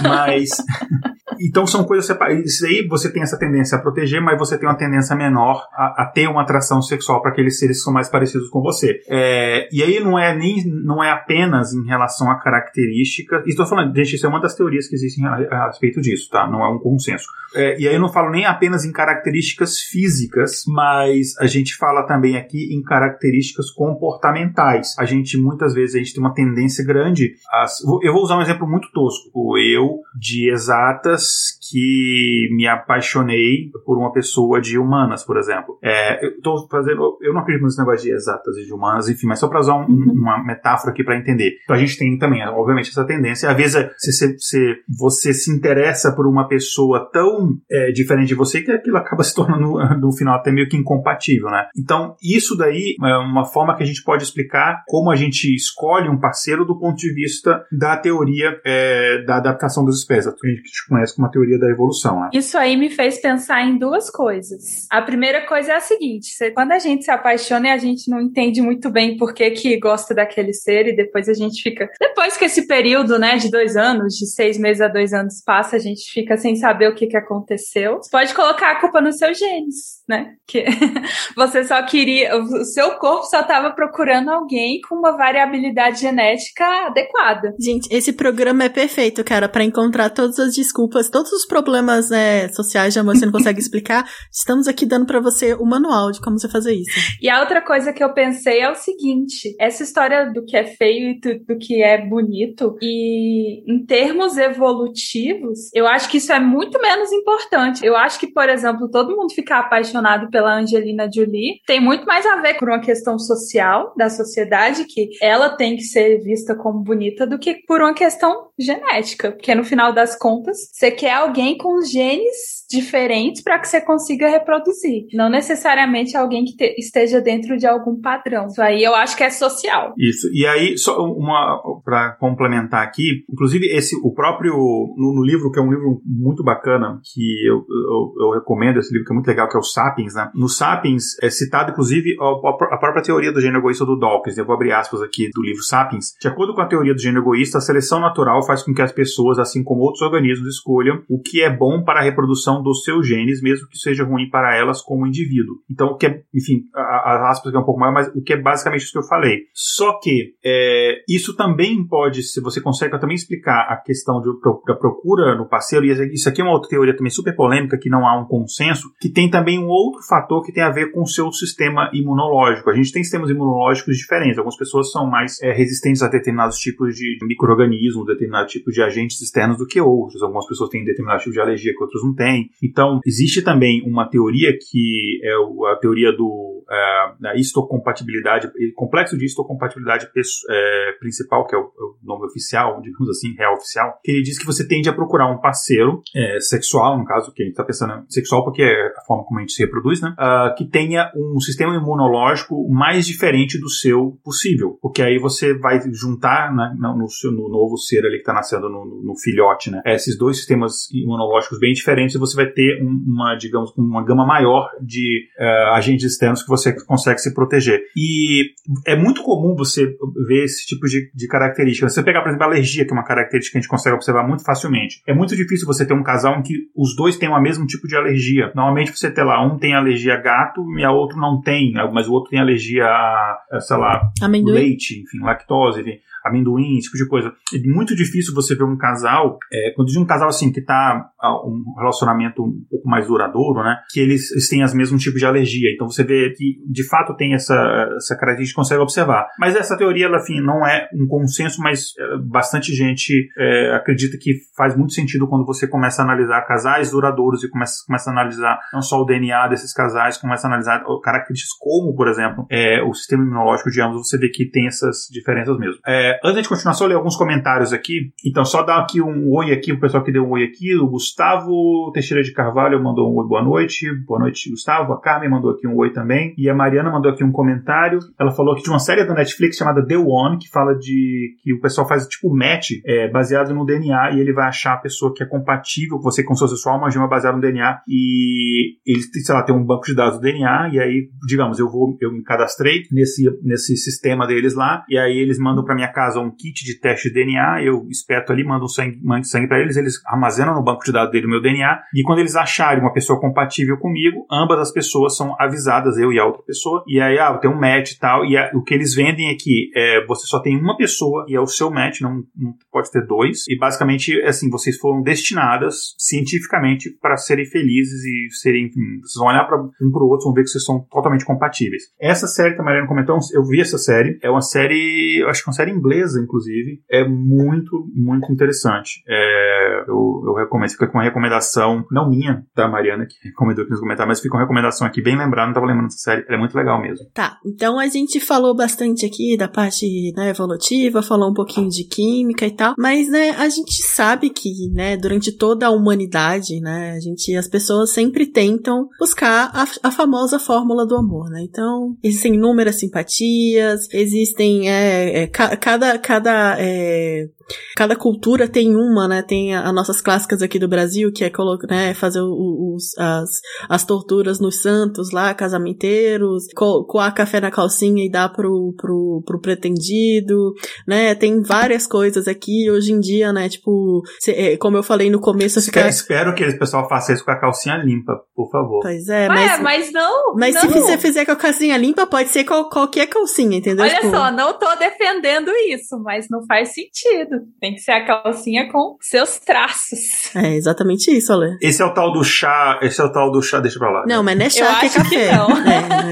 Mas 0.02 0.50
então 1.40 1.68
são 1.68 1.84
coisas 1.84 2.06
separadas. 2.06 2.46
Isso 2.46 2.66
aí 2.66 2.88
você 2.88 3.12
tem 3.12 3.22
essa 3.22 3.38
tendência 3.38 3.78
a 3.78 3.82
proteger, 3.82 4.22
mas 4.22 4.38
você 4.38 4.58
tem 4.58 4.68
uma 4.68 4.78
tendência 4.78 5.16
menor 5.16 5.68
a, 5.74 6.04
a 6.04 6.06
ter 6.08 6.28
uma 6.28 6.42
atração 6.42 6.82
sexual 6.82 7.22
para 7.22 7.32
aqueles 7.32 7.60
seres 7.60 7.78
que 7.78 7.84
são 7.84 7.94
mais 7.94 8.10
parecidos 8.10 8.50
com 8.50 8.62
você. 8.62 9.02
É, 9.08 9.70
e 9.72 9.84
aí 9.84 10.00
não 10.00 10.18
é 10.18 10.36
nem 10.36 10.49
não 10.66 11.04
é 11.04 11.12
apenas 11.12 11.74
em 11.74 11.86
relação 11.86 12.30
a 12.30 12.40
características. 12.40 13.44
Estou 13.46 13.66
falando, 13.66 13.94
deixa 13.94 14.16
isso 14.16 14.26
é 14.26 14.30
uma 14.30 14.42
das 14.42 14.56
teorias 14.56 14.88
que 14.88 14.96
existem 14.96 15.26
a, 15.26 15.68
respeito 15.68 16.02
disso, 16.02 16.30
tá? 16.30 16.50
Não 16.50 16.64
é 16.64 16.70
um 16.70 16.80
consenso. 16.80 17.28
É, 17.56 17.80
e 17.80 17.88
aí 17.88 17.96
eu 17.96 18.02
não 18.02 18.10
falo 18.10 18.30
nem 18.30 18.46
apenas 18.46 18.86
em 18.86 18.92
características 18.92 19.80
físicas, 19.80 20.64
mas 20.68 21.36
a 21.40 21.48
gente 21.48 21.76
fala 21.76 22.04
também 22.04 22.38
aqui 22.38 22.74
em 22.74 22.82
características 22.84 23.72
comportamentais. 23.72 24.96
A 25.00 25.06
gente 25.06 25.38
muitas 25.38 25.74
vezes 25.74 25.96
a 25.96 26.00
gente 26.00 26.14
tem 26.14 26.24
uma 26.24 26.34
tendência 26.34 26.86
grande. 26.86 27.34
A, 27.52 27.66
eu 28.04 28.14
vou 28.14 28.24
usar 28.24 28.38
um 28.38 28.42
exemplo 28.42 28.68
muito 28.68 28.92
tosco. 28.92 29.30
O 29.34 29.58
eu 29.58 30.02
de 30.16 30.52
exatas 30.52 31.58
que 31.70 32.50
me 32.52 32.68
apaixonei 32.68 33.70
por 33.86 33.98
uma 33.98 34.12
pessoa 34.12 34.62
de 34.62 34.78
humanas, 34.78 35.24
por 35.24 35.38
exemplo. 35.38 35.78
É, 35.82 36.26
eu 36.26 36.42
tô 36.42 36.68
fazendo, 36.70 37.18
eu 37.22 37.34
não 37.34 37.42
acredito 37.42 37.64
nesse 37.64 37.80
negócio 37.80 38.02
de 38.02 38.12
exatas 38.12 38.58
e 38.58 38.66
de 38.66 38.74
humanas, 38.74 39.10
enfim, 39.10 39.28
mas 39.28 39.40
só 39.40 39.48
para 39.48 39.60
usar 39.60 39.76
um, 39.76 39.86
uhum. 39.90 40.14
Metáfora 40.44 40.92
aqui 40.92 41.04
para 41.04 41.18
entender. 41.18 41.60
Então 41.64 41.76
a 41.76 41.80
gente 41.80 41.98
tem 41.98 42.18
também, 42.18 42.46
obviamente, 42.48 42.90
essa 42.90 43.06
tendência. 43.06 43.50
Às 43.50 43.58
vezes 43.58 43.90
se, 43.98 44.38
se, 44.40 44.76
você 44.88 45.34
se 45.34 45.52
interessa 45.52 46.12
por 46.16 46.28
uma 46.28 46.48
pessoa 46.48 47.10
tão 47.12 47.58
é, 47.70 47.92
diferente 47.92 48.30
de 48.30 48.36
você 48.36 48.62
que 48.62 48.72
aquilo 48.72 48.98
acaba 48.98 49.24
se 49.24 49.34
tornando 49.34 49.74
no 50.00 50.12
final 50.12 50.36
até 50.36 50.52
meio 50.52 50.70
que 50.70 50.78
incompatível, 50.78 51.50
né? 51.50 51.68
Então 51.78 52.16
isso 52.22 52.56
daí 52.56 52.96
é 53.04 53.18
uma 53.18 53.46
forma 53.46 53.76
que 53.76 53.84
a 53.84 53.86
gente 53.86 54.04
pode 54.04 54.24
explicar 54.24 54.84
como 54.88 55.12
a 55.12 55.16
gente 55.16 55.54
escolhe 55.54 56.10
um 56.10 56.20
parceiro 56.20 56.66
do 56.66 56.78
ponto 56.78 56.98
de 56.98 57.14
vista 57.14 57.66
da 57.72 57.98
teoria 57.98 58.60
é, 58.66 59.24
da 59.24 59.38
adaptação 59.38 59.86
das 59.86 59.96
espécies, 59.96 60.28
a 60.28 60.48
gente 60.48 60.88
conhece 60.88 61.16
com 61.16 61.22
uma 61.22 61.32
teoria 61.32 61.60
da 61.60 61.70
evolução. 61.70 62.20
Né? 62.22 62.30
Isso 62.34 62.58
aí 62.58 62.76
me 62.78 62.90
fez 62.90 63.20
pensar 63.20 63.64
em 63.64 63.78
duas 63.78 64.10
coisas. 64.10 64.88
A 64.90 65.02
primeira 65.02 65.46
coisa 65.46 65.74
é 65.74 65.76
a 65.76 65.80
seguinte: 65.80 66.32
quando 66.54 66.72
a 66.72 66.80
gente 66.80 67.04
se 67.04 67.12
apaixona 67.12 67.68
e 67.68 67.72
a 67.72 67.78
gente 67.78 68.10
não 68.10 68.20
entende 68.20 68.62
muito 68.62 68.90
bem 68.92 69.18
por 69.18 69.34
que, 69.34 69.50
que 69.52 69.80
gosta 69.80 70.14
daquele 70.30 70.54
ser, 70.54 70.88
e 70.88 70.96
depois 70.96 71.28
a 71.28 71.34
gente 71.34 71.62
fica. 71.62 71.90
Depois 72.00 72.38
que 72.38 72.46
esse 72.46 72.68
período, 72.68 73.18
né, 73.18 73.38
de 73.38 73.50
dois 73.50 73.76
anos, 73.76 74.14
de 74.14 74.28
seis 74.28 74.58
meses 74.58 74.82
a 74.82 74.88
dois 74.88 75.12
anos 75.14 75.42
passa, 75.44 75.76
a 75.76 75.80
gente 75.80 76.12
fica 76.12 76.38
sem 76.38 76.56
saber 76.56 76.90
o 76.90 76.96
que, 76.96 77.08
que 77.08 77.18
aconteceu. 77.18 77.98
Você 77.98 78.10
pode 78.12 78.34
colocar 78.34 78.72
a 78.72 78.80
culpa 78.80 79.02
nos 79.02 79.18
seus 79.18 79.38
genes, 79.38 80.04
né? 80.08 80.34
Que 80.48 80.66
você 81.36 81.64
só 81.64 81.82
queria. 81.84 82.36
O 82.38 82.64
seu 82.66 82.92
corpo 82.98 83.26
só 83.26 83.42
estava 83.42 83.72
procurando 83.72 84.30
alguém 84.30 84.80
com 84.88 84.96
uma 84.96 85.18
variabilidade 85.18 86.02
genética 86.02 86.66
adequada. 86.88 87.54
Gente, 87.60 87.88
esse 87.94 88.14
programa 88.14 88.66
é 88.66 88.70
perfeito, 88.70 89.24
cara, 89.24 89.50
para 89.50 89.64
encontrar 89.64 90.10
todas 90.10 90.38
as 90.40 90.54
desculpas, 90.56 91.10
todos 91.10 91.32
os 91.32 91.46
problemas 91.46 92.10
né, 92.10 92.48
sociais 92.50 92.94
de 92.94 93.00
amor 93.00 93.18
você 93.18 93.26
não 93.26 93.34
consegue 93.34 93.60
explicar. 93.60 94.06
Estamos 94.32 94.68
aqui 94.68 94.86
dando 94.86 95.06
para 95.06 95.20
você 95.20 95.54
o 95.54 95.66
manual 95.66 96.12
de 96.12 96.22
como 96.22 96.40
você 96.40 96.50
fazer 96.50 96.74
isso. 96.74 97.00
E 97.22 97.30
a 97.30 97.40
outra 97.40 97.62
coisa 97.62 97.92
que 97.92 98.04
eu 98.04 98.14
pensei 98.14 98.60
é 98.60 98.70
o 98.70 98.76
seguinte: 98.76 99.56
essa 99.60 99.84
história 99.84 100.19
do 100.26 100.46
que 100.46 100.56
é 100.56 100.64
feio 100.64 101.12
e 101.12 101.20
do, 101.20 101.58
que 101.58 101.82
é 101.82 101.98
bonito, 101.98 102.78
e 102.82 103.64
em 103.72 103.86
termos 103.86 104.38
evolutivos, 104.38 105.72
eu 105.74 105.88
acho 105.88 106.10
que 106.10 106.18
isso 106.18 106.32
é 106.32 106.40
muito 106.40 106.80
menos 106.82 107.12
importante. 107.12 107.86
Eu 107.86 107.96
acho 107.96 108.20
que, 108.20 108.28
por 108.28 108.50
exemplo, 108.50 108.90
todo 108.90 109.16
mundo 109.16 109.34
ficar 109.34 109.60
apaixonado 109.60 110.30
pela 110.30 110.56
Angelina 110.56 111.10
Jolie 111.12 111.60
tem 111.66 111.80
muito 111.80 112.06
mais 112.06 112.26
a 112.26 112.38
ver 112.38 112.56
com 112.56 112.66
uma 112.66 112.80
questão 112.80 113.18
social 113.18 113.94
da 113.98 114.10
sociedade, 114.10 114.86
que 114.86 115.10
ela 115.22 115.50
tem 115.50 115.76
que 115.76 115.84
ser 115.84 116.20
vista 116.20 116.56
como 116.56 116.80
bonita, 116.80 117.26
do 117.26 117.40
que 117.40 117.56
por 117.68 117.82
uma 117.82 117.94
questão 117.94 118.49
genética. 118.60 119.32
Porque 119.32 119.56
no 119.56 119.64
final 119.64 119.94
das 119.94 120.18
contas, 120.18 120.58
você 120.72 120.92
quer 120.92 121.14
alguém 121.14 121.58
com 121.58 121.82
genes 121.82 122.60
diferentes 122.70 123.42
para 123.42 123.58
que 123.58 123.68
você 123.68 123.82
consiga 123.82 124.30
reproduzir. 124.30 125.08
Não 125.14 125.30
necessariamente 125.30 126.16
alguém 126.16 126.46
que 126.46 126.56
te, 126.56 126.76
esteja 126.78 127.20
dentro 127.20 127.58
de 127.58 127.66
algum 127.66 128.00
padrão. 128.00 128.46
Isso 128.46 128.62
aí 128.62 128.84
eu 128.84 128.94
acho 128.94 129.18
que 129.18 129.24
é 129.24 129.30
social. 129.32 129.94
Isso. 129.98 130.28
E 130.32 130.46
aí, 130.46 130.78
só 130.78 131.02
uma 131.04 131.60
para 131.84 132.12
complementar 132.20 132.84
aqui, 132.84 133.24
inclusive 133.32 133.66
esse 133.76 133.96
o 134.04 134.14
próprio 134.14 134.54
no, 134.54 135.16
no, 135.16 135.24
livro 135.24 135.52
que 135.52 135.60
é 135.60 135.62
um 135.62 135.72
livro 135.72 136.02
muito 136.06 136.44
bacana 136.44 137.00
que 137.14 137.48
eu, 137.48 137.66
eu, 137.68 138.26
eu, 138.26 138.32
recomendo 138.32 138.80
esse 138.80 138.92
livro 138.92 139.06
que 139.06 139.14
é 139.14 139.16
muito 139.16 139.28
legal 139.28 139.50
que 139.50 139.58
é 139.58 139.60
o 139.60 139.64
Sapiens, 139.64 140.14
né? 140.14 140.30
No 140.36 140.48
Sapiens 140.48 141.18
é 141.24 141.30
citado 141.30 141.72
inclusive 141.72 142.16
a, 142.20 142.76
a 142.76 142.78
própria 142.78 143.02
teoria 143.02 143.32
do 143.32 143.42
gênero 143.42 143.60
egoísta 143.60 143.86
do 143.86 143.98
Dawkins. 143.98 144.38
Eu 144.38 144.46
vou 144.46 144.54
abrir 144.54 144.72
aspas 144.72 145.02
aqui 145.02 145.30
do 145.34 145.42
livro 145.42 145.64
Sapiens. 145.64 146.14
De 146.22 146.28
acordo 146.28 146.54
com 146.54 146.62
a 146.62 146.68
teoria 146.68 146.94
do 146.94 147.02
gênero 147.02 147.24
egoísta, 147.24 147.58
a 147.58 147.62
seleção 147.62 148.00
natural 148.00 148.44
faz 148.50 148.64
com 148.64 148.74
que 148.74 148.82
as 148.82 148.92
pessoas, 148.92 149.38
assim 149.38 149.64
como 149.64 149.82
outros 149.82 150.02
organismos, 150.02 150.48
escolham 150.48 151.04
o 151.08 151.22
que 151.22 151.44
é 151.44 151.56
bom 151.56 151.84
para 151.84 152.00
a 152.00 152.04
reprodução 152.04 152.64
dos 152.64 152.84
seus 152.84 153.08
genes, 153.08 153.44
mesmo 153.44 153.68
que 153.68 153.78
seja 153.78 154.04
ruim 154.04 154.28
para 154.28 154.58
elas 154.58 154.82
como 154.82 155.06
indivíduo. 155.06 155.58
Então, 155.70 155.90
o 155.90 155.98
que 155.98 156.08
é, 156.08 156.24
enfim, 156.34 156.64
as 156.74 157.38
aspas 157.38 157.54
é 157.54 157.60
um 157.60 157.64
pouco 157.64 157.80
maior, 157.80 157.94
mas 157.94 158.08
o 158.16 158.24
que 158.24 158.34
é 158.34 158.42
basicamente 158.42 158.82
isso 158.82 158.92
que 158.92 158.98
eu 158.98 159.08
falei. 159.08 159.42
Só 159.54 160.00
que 160.00 160.34
é, 160.44 161.04
isso 161.08 161.36
também 161.36 161.86
pode, 161.88 162.24
se 162.24 162.42
você 162.42 162.60
consegue 162.60 163.00
também 163.00 163.16
explicar 163.16 163.68
a 163.70 163.78
questão 163.78 164.20
de, 164.20 164.30
da 164.66 164.74
procura 164.74 165.36
no 165.36 165.48
parceiro, 165.48 165.86
e 165.86 166.14
isso 166.14 166.28
aqui 166.28 166.42
é 166.42 166.44
uma 166.44 166.54
outra 166.54 166.70
teoria 166.70 166.96
também 166.96 167.12
super 167.12 167.36
polêmica, 167.36 167.78
que 167.78 167.90
não 167.90 168.08
há 168.08 168.20
um 168.20 168.26
consenso, 168.26 168.90
que 169.00 169.10
tem 169.10 169.30
também 169.30 169.60
um 169.60 169.68
outro 169.68 170.02
fator 170.08 170.44
que 170.44 170.52
tem 170.52 170.64
a 170.64 170.72
ver 170.72 170.92
com 170.92 171.04
o 171.04 171.08
seu 171.08 171.32
sistema 171.32 171.92
imunológico. 171.94 172.72
A 172.72 172.76
gente 172.76 172.92
tem 172.92 173.04
sistemas 173.04 173.30
imunológicos 173.30 173.96
diferentes. 173.96 174.38
Algumas 174.38 174.58
pessoas 174.58 174.92
são 174.92 175.06
mais 175.06 175.40
é, 175.44 175.52
resistentes 175.52 176.02
a 176.02 176.08
determinados 176.08 176.58
tipos 176.58 176.96
de 176.96 177.18
micro-organismos, 177.22 178.06
determinados 178.08 178.39
tipos 178.46 178.74
de 178.74 178.82
agentes 178.82 179.22
externos 179.22 179.58
do 179.58 179.68
que 179.68 179.80
outros. 179.80 180.22
Algumas 180.22 180.48
pessoas 180.48 180.70
têm 180.70 180.84
determinado 180.84 181.20
tipo 181.20 181.34
de 181.34 181.42
alergia 181.42 181.74
que 181.74 181.84
outros 181.84 182.04
não 182.04 182.14
têm. 182.14 182.50
Então, 182.64 183.00
existe 183.06 183.42
também 183.42 183.82
uma 183.86 184.10
teoria 184.10 184.52
que 184.58 185.20
é 185.24 185.34
a 185.72 185.76
teoria 185.78 186.12
do, 186.12 186.64
uh, 186.70 187.22
da 187.22 187.36
histocompatibilidade, 187.36 188.50
complexo 188.76 189.18
de 189.18 189.26
histocompatibilidade 189.26 190.08
é, 190.50 190.92
principal, 191.00 191.46
que 191.46 191.56
é 191.56 191.58
o, 191.58 191.62
é 191.62 191.64
o, 191.66 191.96
nome 192.04 192.26
oficial, 192.26 192.82
digamos 192.82 193.10
assim, 193.10 193.34
real 193.36 193.54
oficial, 193.54 194.00
que 194.04 194.12
ele 194.12 194.22
diz 194.22 194.38
que 194.38 194.46
você 194.46 194.68
tende 194.68 194.90
a 194.90 194.94
procurar 194.94 195.32
um 195.32 195.40
parceiro 195.40 196.02
é, 196.16 196.40
sexual, 196.40 196.98
no 196.98 197.06
caso, 197.06 197.34
que 197.34 197.44
a 197.44 197.46
gente 197.46 197.54
está 197.54 197.64
pensando 197.64 198.06
sexual 198.10 198.44
porque 198.44 198.62
é 198.62 198.88
a 198.98 199.02
forma 199.06 199.26
como 199.26 199.40
a 199.40 199.42
gente 199.42 199.54
se 199.54 199.64
reproduz, 199.64 200.02
né? 200.02 200.16
Uh, 200.20 200.56
que 200.56 200.66
tenha 200.66 201.12
um 201.16 201.40
sistema 201.40 201.76
imunológico 201.76 202.68
mais 202.70 203.06
diferente 203.06 203.60
do 203.60 203.70
seu 203.70 204.18
possível, 204.24 204.78
porque 204.82 205.02
aí 205.02 205.20
você 205.20 205.58
vai 205.58 205.80
juntar 205.92 206.54
né, 206.54 206.74
no, 206.80 207.08
seu, 207.10 207.32
no 207.32 207.50
novo 207.50 207.78
ser 207.78 208.06
ali 208.06 208.18
que 208.18 208.24
está 208.30 208.34
nascendo 208.34 208.70
no, 208.70 208.86
no, 209.04 209.16
filhote, 209.18 209.72
né? 209.72 209.82
Esses 209.86 210.18
dois 210.18 210.38
sistemas 210.38 210.90
imunológicos 210.92 211.60
bem 211.60 211.74
diferentes 211.74 212.16
você 212.20 212.36
vai 212.36 212.48
ter 212.48 212.82
uma, 212.82 213.36
digamos, 213.36 213.72
uma 213.78 214.04
gama 214.04 214.26
maior 214.26 214.70
de 214.82 215.28
uh, 215.40 215.74
agentes 215.74 216.12
externos 216.12 216.44
que 216.44 216.50
você 216.50 216.74
consegue 216.86 217.20
se 217.20 217.34
proteger. 217.34 217.82
E 217.96 218.52
é 218.86 218.96
muito 218.96 219.24
comum 219.24 219.56
você 219.56 219.86
ver 220.28 220.44
esse 220.44 220.66
tipo 220.66 220.86
de, 220.86 221.12
de 221.14 221.28
característica. 221.28 221.90
Você 221.90 222.04
pegar, 222.04 222.22
por 222.22 222.30
exemplo, 222.30 222.46
a 222.46 222.50
alergia, 222.50 222.86
que 222.86 222.92
é 222.92 222.94
uma 222.94 223.06
característica 223.06 223.54
que 223.54 223.58
a 223.58 223.62
gente 223.62 223.70
consegue 223.70 223.96
observar 223.96 224.28
muito 224.28 224.44
facilmente. 224.44 225.02
É 225.08 225.14
muito 225.14 225.36
difícil 225.36 225.66
você 225.66 225.86
ter 225.86 225.94
um 225.94 226.04
casal 226.04 226.38
em 226.38 226.44
que 226.44 226.54
os 226.76 226.96
dois 226.96 227.18
têm 227.18 227.30
o 227.30 227.42
mesmo 227.42 227.66
tipo 227.66 227.88
de 227.88 227.96
alergia. 227.96 228.52
Normalmente 228.56 228.96
você 228.96 229.12
tem 229.12 229.24
lá, 229.24 229.46
um 229.46 229.58
tem 229.58 229.74
alergia 229.74 230.16
a 230.16 230.22
gato 230.22 230.62
e 230.78 230.84
a 230.84 230.92
outro 230.92 231.18
não 231.18 231.42
tem, 231.42 231.74
mas 231.94 232.08
o 232.08 232.14
outro 232.14 232.30
tem 232.30 232.40
alergia 232.40 232.86
a, 232.86 233.60
sei 233.60 233.78
lá, 233.78 234.02
Amendoim. 234.22 234.54
leite, 234.54 235.02
enfim, 235.02 235.20
lactose, 235.24 235.82
enfim 235.82 236.00
amendoim, 236.26 236.78
esse 236.78 236.90
tipo 236.90 237.04
de 237.04 237.10
coisa. 237.10 237.34
É 237.54 237.68
muito 237.68 237.96
difícil 237.96 238.34
você 238.34 238.56
ver 238.56 238.64
um 238.64 238.78
casal, 238.78 239.38
é, 239.52 239.72
quando 239.76 239.88
diz 239.88 239.98
um 239.98 240.06
casal 240.06 240.30
assim, 240.30 240.52
que 240.52 240.62
tá 240.62 241.10
um 241.46 241.76
relacionamento 241.78 242.44
um 242.44 242.66
pouco 242.70 242.88
mais 242.88 243.08
duradouro, 243.08 243.64
né? 243.64 243.78
Que 243.92 244.00
eles, 244.00 244.32
eles 244.32 244.48
têm 244.48 244.64
os 244.64 244.74
mesmos 244.74 245.02
tipos 245.02 245.20
de 245.20 245.26
alergia. 245.26 245.72
Então 245.74 245.88
você 245.88 246.04
vê 246.04 246.32
que 246.32 246.60
de 246.70 246.88
fato 246.88 247.16
tem 247.16 247.34
essa, 247.34 247.56
essa 247.96 248.16
característica, 248.18 248.60
consegue 248.60 248.82
observar. 248.82 249.28
Mas 249.40 249.56
essa 249.56 249.78
teoria, 249.78 250.06
ela, 250.06 250.20
enfim, 250.20 250.42
não 250.42 250.66
é 250.66 250.88
um 250.94 251.08
consenso, 251.08 251.62
mas 251.62 251.94
é, 251.98 252.18
bastante 252.30 252.74
gente 252.74 253.30
é, 253.38 253.76
acredita 253.76 254.18
que 254.20 254.34
faz 254.56 254.76
muito 254.76 254.94
sentido 254.94 255.28
quando 255.28 255.46
você 255.46 255.68
começa 255.68 256.02
a 256.02 256.06
analisar 256.06 256.42
casais 256.42 256.92
duradouros 256.92 257.44
e 257.44 257.50
começa, 257.50 257.84
começa 257.86 258.10
a 258.10 258.14
analisar 258.14 258.60
não 258.74 258.82
só 258.82 259.02
o 259.02 259.06
DNA 259.06 259.48
desses 259.48 259.74
casais, 259.74 260.18
começa 260.18 260.48
a 260.48 260.50
analisar 260.50 260.84
características 261.04 261.58
como, 261.60 261.96
por 261.96 262.08
exemplo, 262.08 262.46
é, 262.50 262.82
o 262.84 262.94
sistema 262.94 263.24
imunológico 263.24 263.70
de 263.70 263.82
ambos, 263.82 264.08
você 264.08 264.18
vê 264.18 264.30
que 264.30 264.50
tem 264.50 264.68
essas 264.68 265.08
diferenças 265.12 265.58
mesmo. 265.58 265.80
É, 265.86 266.19
antes 266.24 266.44
de 266.44 266.50
continuar, 266.50 266.74
só 266.74 266.86
ler 266.86 266.96
alguns 266.96 267.16
comentários 267.16 267.74
aqui. 267.74 268.12
Então, 268.26 268.44
só 268.44 268.64
dar 268.64 268.80
aqui 268.80 269.02
um 269.02 269.32
oi 269.32 269.52
aqui, 269.52 269.72
o 269.72 269.80
pessoal 269.80 270.04
que 270.04 270.12
deu 270.12 270.24
um 270.24 270.32
oi 270.32 270.44
aqui. 270.44 270.76
O 270.76 270.88
Gustavo 270.88 271.92
Teixeira 271.94 272.24
de 272.24 272.34
Carvalho 272.34 272.82
mandou 272.82 273.12
um 273.12 273.18
oi, 273.18 273.28
boa 273.28 273.44
noite. 273.44 273.86
Boa 274.06 274.20
noite, 274.20 274.50
Gustavo. 274.50 274.94
A 274.94 275.02
Carmen 275.02 275.30
mandou 275.30 275.52
aqui 275.52 275.68
um 275.68 275.76
oi 275.78 275.92
também. 275.92 276.34
E 276.38 276.50
a 276.50 276.56
Mariana 276.56 276.92
mandou 276.92 277.12
aqui 277.12 277.24
um 277.24 277.32
comentário. 277.32 278.00
Ela 278.20 278.32
falou 278.32 278.54
aqui 278.54 278.64
de 278.64 278.70
uma 278.70 278.80
série 278.80 279.06
da 279.06 279.14
Netflix 279.14 279.58
chamada 279.58 279.86
The 279.86 279.98
One, 279.98 280.38
que 280.38 280.50
fala 280.50 280.74
de 280.76 281.36
que 281.44 281.54
o 281.54 281.62
pessoal 281.62 281.88
faz 281.88 282.08
tipo 282.08 282.34
match 282.36 282.72
é, 282.86 283.10
baseado 283.10 283.54
no 283.54 283.66
DNA 283.66 284.12
e 284.12 284.20
ele 284.20 284.34
vai 284.34 284.48
achar 284.48 284.74
a 284.74 284.78
pessoa 284.78 285.14
que 285.14 285.24
é 285.24 285.26
compatível 285.26 285.98
com 285.98 286.04
você 286.04 286.24
com 286.24 286.36
seu 286.36 286.48
sexual, 286.48 286.78
uma 286.78 286.90
gema 286.90 287.08
baseada 287.08 287.36
no 287.36 287.42
DNA. 287.42 287.82
E 287.88 288.76
eles, 288.86 289.10
sei 289.12 289.36
lá, 289.36 289.44
tem 289.44 289.56
um 289.56 289.66
banco 289.66 289.86
de 289.86 289.96
dados 289.96 290.20
do 290.20 290.22
DNA. 290.22 290.70
E 290.74 290.80
aí, 290.80 291.10
digamos, 291.28 291.60
eu 291.60 291.70
vou, 291.70 291.98
eu 292.02 292.12
me 292.12 292.24
cadastrei 292.24 292.84
nesse, 292.92 293.24
nesse 293.44 293.78
sistema 293.78 294.26
deles 294.26 294.56
lá. 294.56 294.84
E 294.90 294.98
aí 294.98 295.18
eles 295.18 295.38
mandam 295.38 295.64
para 295.64 295.76
minha 295.76 295.92
casa 295.92 295.99
casa 296.00 296.22
um 296.22 296.32
kit 296.32 296.64
de 296.64 296.80
teste 296.80 297.10
de 297.10 297.16
DNA, 297.16 297.64
eu 297.64 297.86
espeto 297.90 298.32
ali, 298.32 298.46
mando 298.46 298.64
um 298.64 298.68
sangue, 298.70 298.98
mando 299.04 299.28
sangue 299.28 299.48
para 299.48 299.60
eles, 299.60 299.76
eles 299.76 299.96
armazenam 300.06 300.56
no 300.56 300.64
banco 300.64 300.86
de 300.86 300.94
dados 300.94 301.12
dele 301.12 301.26
o 301.26 301.30
meu 301.30 301.42
DNA, 301.42 301.82
e 301.94 302.04
quando 302.04 302.20
eles 302.20 302.38
acharem 302.38 302.82
uma 302.82 302.94
pessoa 302.94 303.20
compatível 303.20 303.78
comigo, 303.78 304.26
ambas 304.32 304.60
as 304.60 304.72
pessoas 304.72 305.18
são 305.18 305.36
avisadas, 305.38 305.98
eu 305.98 306.14
e 306.14 306.20
a 306.20 306.26
outra 306.26 306.42
pessoa, 306.44 306.84
e 306.88 307.02
aí, 307.02 307.20
ah, 307.20 307.38
tem 307.38 307.52
um 307.52 307.60
match 307.60 307.92
e 307.92 308.00
tal, 308.00 308.26
e 308.26 308.38
a, 308.38 308.50
o 308.54 308.64
que 308.64 308.74
eles 308.74 308.96
vendem 308.96 309.30
aqui 309.30 309.72
é, 309.76 310.06
você 310.06 310.26
só 310.26 310.40
tem 310.40 310.58
uma 310.58 310.78
pessoa 310.78 311.26
e 311.28 311.36
é 311.36 311.42
o 311.42 311.48
seu 311.48 311.70
match, 311.70 312.00
não, 312.00 312.24
não 312.36 312.54
pode 312.72 312.90
ter 312.92 313.06
dois, 313.06 313.46
e 313.50 313.58
basicamente, 313.58 314.22
assim, 314.22 314.50
vocês 314.50 314.78
foram 314.78 315.02
destinadas 315.02 315.96
cientificamente 315.98 316.90
para 317.02 317.18
serem 317.18 317.46
felizes 317.46 318.04
e 318.06 318.30
serem, 318.42 318.68
enfim, 318.68 319.02
vocês 319.02 319.16
vão 319.18 319.28
olhar 319.28 319.46
para 319.46 319.62
um 319.62 319.92
pro 319.92 320.06
outro, 320.06 320.26
vão 320.26 320.34
ver 320.34 320.44
que 320.44 320.50
vocês 320.50 320.64
são 320.64 320.80
totalmente 320.90 321.26
compatíveis. 321.26 321.84
Essa 322.00 322.28
série 322.28 322.56
que 322.56 322.62
a 322.62 322.64
Mariana 322.64 322.88
comentou, 322.88 323.18
eu 323.34 323.44
vi 323.44 323.60
essa 323.60 323.78
série, 323.78 324.18
é 324.22 324.30
uma 324.30 324.42
série, 324.42 325.24
acho 325.28 325.44
que 325.44 325.50
é 325.50 325.52
uma 325.52 325.56
série 325.56 325.72
inglesa, 325.72 325.89
inglesa, 325.90 326.22
inclusive, 326.22 326.82
é 326.90 327.08
muito, 327.08 327.88
muito 327.94 328.32
interessante. 328.32 329.02
É, 329.08 329.84
eu, 329.88 330.24
eu 330.28 330.34
recomendo, 330.36 330.70
fica 330.70 330.88
com 330.88 330.98
uma 330.98 331.04
recomendação, 331.04 331.84
não 331.92 332.10
minha, 332.10 332.44
da 332.56 332.68
Mariana, 332.68 333.06
que 333.06 333.28
recomendou 333.28 333.64
aqui 333.64 333.72
nos 333.72 333.80
comentários, 333.80 334.10
mas 334.10 334.22
fica 334.22 334.36
uma 334.36 334.42
recomendação 334.42 334.86
aqui 334.86 335.02
bem 335.02 335.18
lembrada, 335.18 335.48
não 335.48 335.54
tava 335.54 335.66
lembrando 335.66 335.88
dessa 335.88 335.98
série, 335.98 336.26
ela 336.28 336.38
é 336.38 336.40
muito 336.40 336.56
legal 336.56 336.82
mesmo. 336.82 337.06
Tá, 337.14 337.38
então 337.46 337.80
a 337.80 337.88
gente 337.88 338.20
falou 338.20 338.56
bastante 338.56 339.06
aqui 339.06 339.36
da 339.38 339.48
parte 339.48 340.14
né, 340.16 340.30
evolutiva, 340.30 341.02
falou 341.02 341.32
um 341.32 341.34
pouquinho 341.34 341.70
de 341.70 341.84
química 341.86 342.46
e 342.46 342.56
tal, 342.56 342.76
mas 342.78 343.10
né, 343.10 343.32
a 343.32 343.50
gente 343.50 343.82
sabe 343.84 344.30
que, 344.30 344.70
né, 344.72 344.96
durante 344.96 345.36
toda 345.36 345.68
a 345.68 345.72
humanidade, 345.72 346.60
né, 346.62 346.92
a 346.92 347.00
gente, 347.00 347.36
as 347.36 347.48
pessoas 347.48 347.92
sempre 347.92 348.28
tentam 348.28 348.88
buscar 349.00 349.52
a, 349.54 349.66
a 349.88 349.92
famosa 349.92 350.40
fórmula 350.40 350.86
do 350.86 350.96
amor, 350.96 351.30
né? 351.30 351.42
Então, 351.42 351.96
existem 352.04 352.36
inúmeras 352.36 352.76
simpatias, 352.76 353.88
existem 353.92 354.70
é, 354.70 355.24
é, 355.24 355.28
ca, 355.28 355.56
cada 355.80 355.98
cada, 355.98 355.98
cada 356.00 356.56
é, 356.60 357.30
cada 357.76 357.96
cultura 357.96 358.48
tem 358.48 358.76
uma, 358.76 359.08
né? 359.08 359.22
Tem 359.22 359.56
as 359.56 359.74
nossas 359.74 360.02
clássicas 360.02 360.42
aqui 360.42 360.60
do 360.60 360.68
Brasil, 360.68 361.12
que 361.12 361.24
é 361.24 361.32
né, 361.70 361.94
fazer 361.94 362.22
os, 362.22 362.98
as, 362.98 363.30
as 363.70 363.86
torturas 363.86 364.40
nos 364.40 364.62
santos 364.62 365.12
lá, 365.12 365.34
casamenteiros, 365.34 366.46
co 366.56 366.86
coar 366.86 367.14
café 367.14 367.40
na 367.40 367.52
calcinha 367.52 368.06
e 368.06 368.12
dar 368.12 368.30
pro, 368.30 368.74
pro, 368.78 369.24
pro 369.26 369.42
pretendido, 369.42 370.54
né? 370.88 371.16
Tem 371.16 371.42
várias 371.42 371.88
coisas 371.88 372.28
aqui 372.28 372.70
hoje 372.70 372.92
em 372.92 373.00
dia, 373.00 373.32
né? 373.32 373.48
Tipo, 373.50 374.02
cê, 374.20 374.32
é, 374.32 374.58
como 374.58 374.78
eu 374.78 374.84
falei 374.84 375.10
no 375.10 375.20
começo, 375.20 375.62
fica... 375.62 375.88
Espero 375.88 376.34
que 376.36 376.46
o 376.46 376.60
pessoal 376.60 376.88
faça 376.88 377.14
isso 377.14 377.24
com 377.24 377.32
a 377.32 377.40
calcinha 377.40 377.78
limpa, 377.78 378.14
por 378.36 378.50
favor. 378.52 378.82
Pois 378.82 379.08
é, 379.08 379.28
mas... 379.28 379.62
mas 379.62 379.92
não... 379.92 380.36
Mas 380.36 380.56
não. 380.56 380.62
se 380.62 380.68
você 380.68 380.98
fizer 380.98 381.26
com 381.26 381.32
a 381.32 381.36
calcinha 381.36 381.78
limpa, 381.78 382.06
pode 382.06 382.30
ser 382.30 382.44
qual, 382.44 382.70
qualquer 382.70 383.08
calcinha, 383.08 383.58
entendeu? 383.58 383.86
Olha 383.86 383.96
tipo... 383.96 384.12
só, 384.12 384.32
não 384.32 384.58
tô 384.58 384.76
defendendo 384.76 385.52
isso, 385.70 386.00
mas 386.04 386.28
não 386.30 386.46
faz 386.46 386.74
sentido. 386.74 387.39
Tem 387.60 387.74
que 387.74 387.82
ser 387.82 387.92
a 387.92 388.06
calcinha 388.06 388.72
com 388.72 388.98
seus 389.02 389.40
traços. 389.40 390.36
É 390.36 390.56
exatamente 390.56 391.12
isso, 391.12 391.34
Olê. 391.34 391.58
Esse 391.62 391.82
é 391.82 391.86
o 391.86 391.94
tal 391.94 392.12
do 392.12 392.24
chá, 392.24 392.80
esse 392.82 393.02
é 393.02 393.04
o 393.04 393.12
tal 393.12 393.32
do 393.32 393.42
chá, 393.42 393.60
deixa 393.60 393.80
pra 393.80 393.90
lá. 393.90 394.06
Não, 394.08 394.24
mas 394.24 394.38
não 394.38 394.46
é 394.46 394.50
chá, 394.50 394.80
que 394.80 394.86
é 394.86 394.90
café. 394.90 395.28
Que 395.28 395.36
não. 395.36 395.50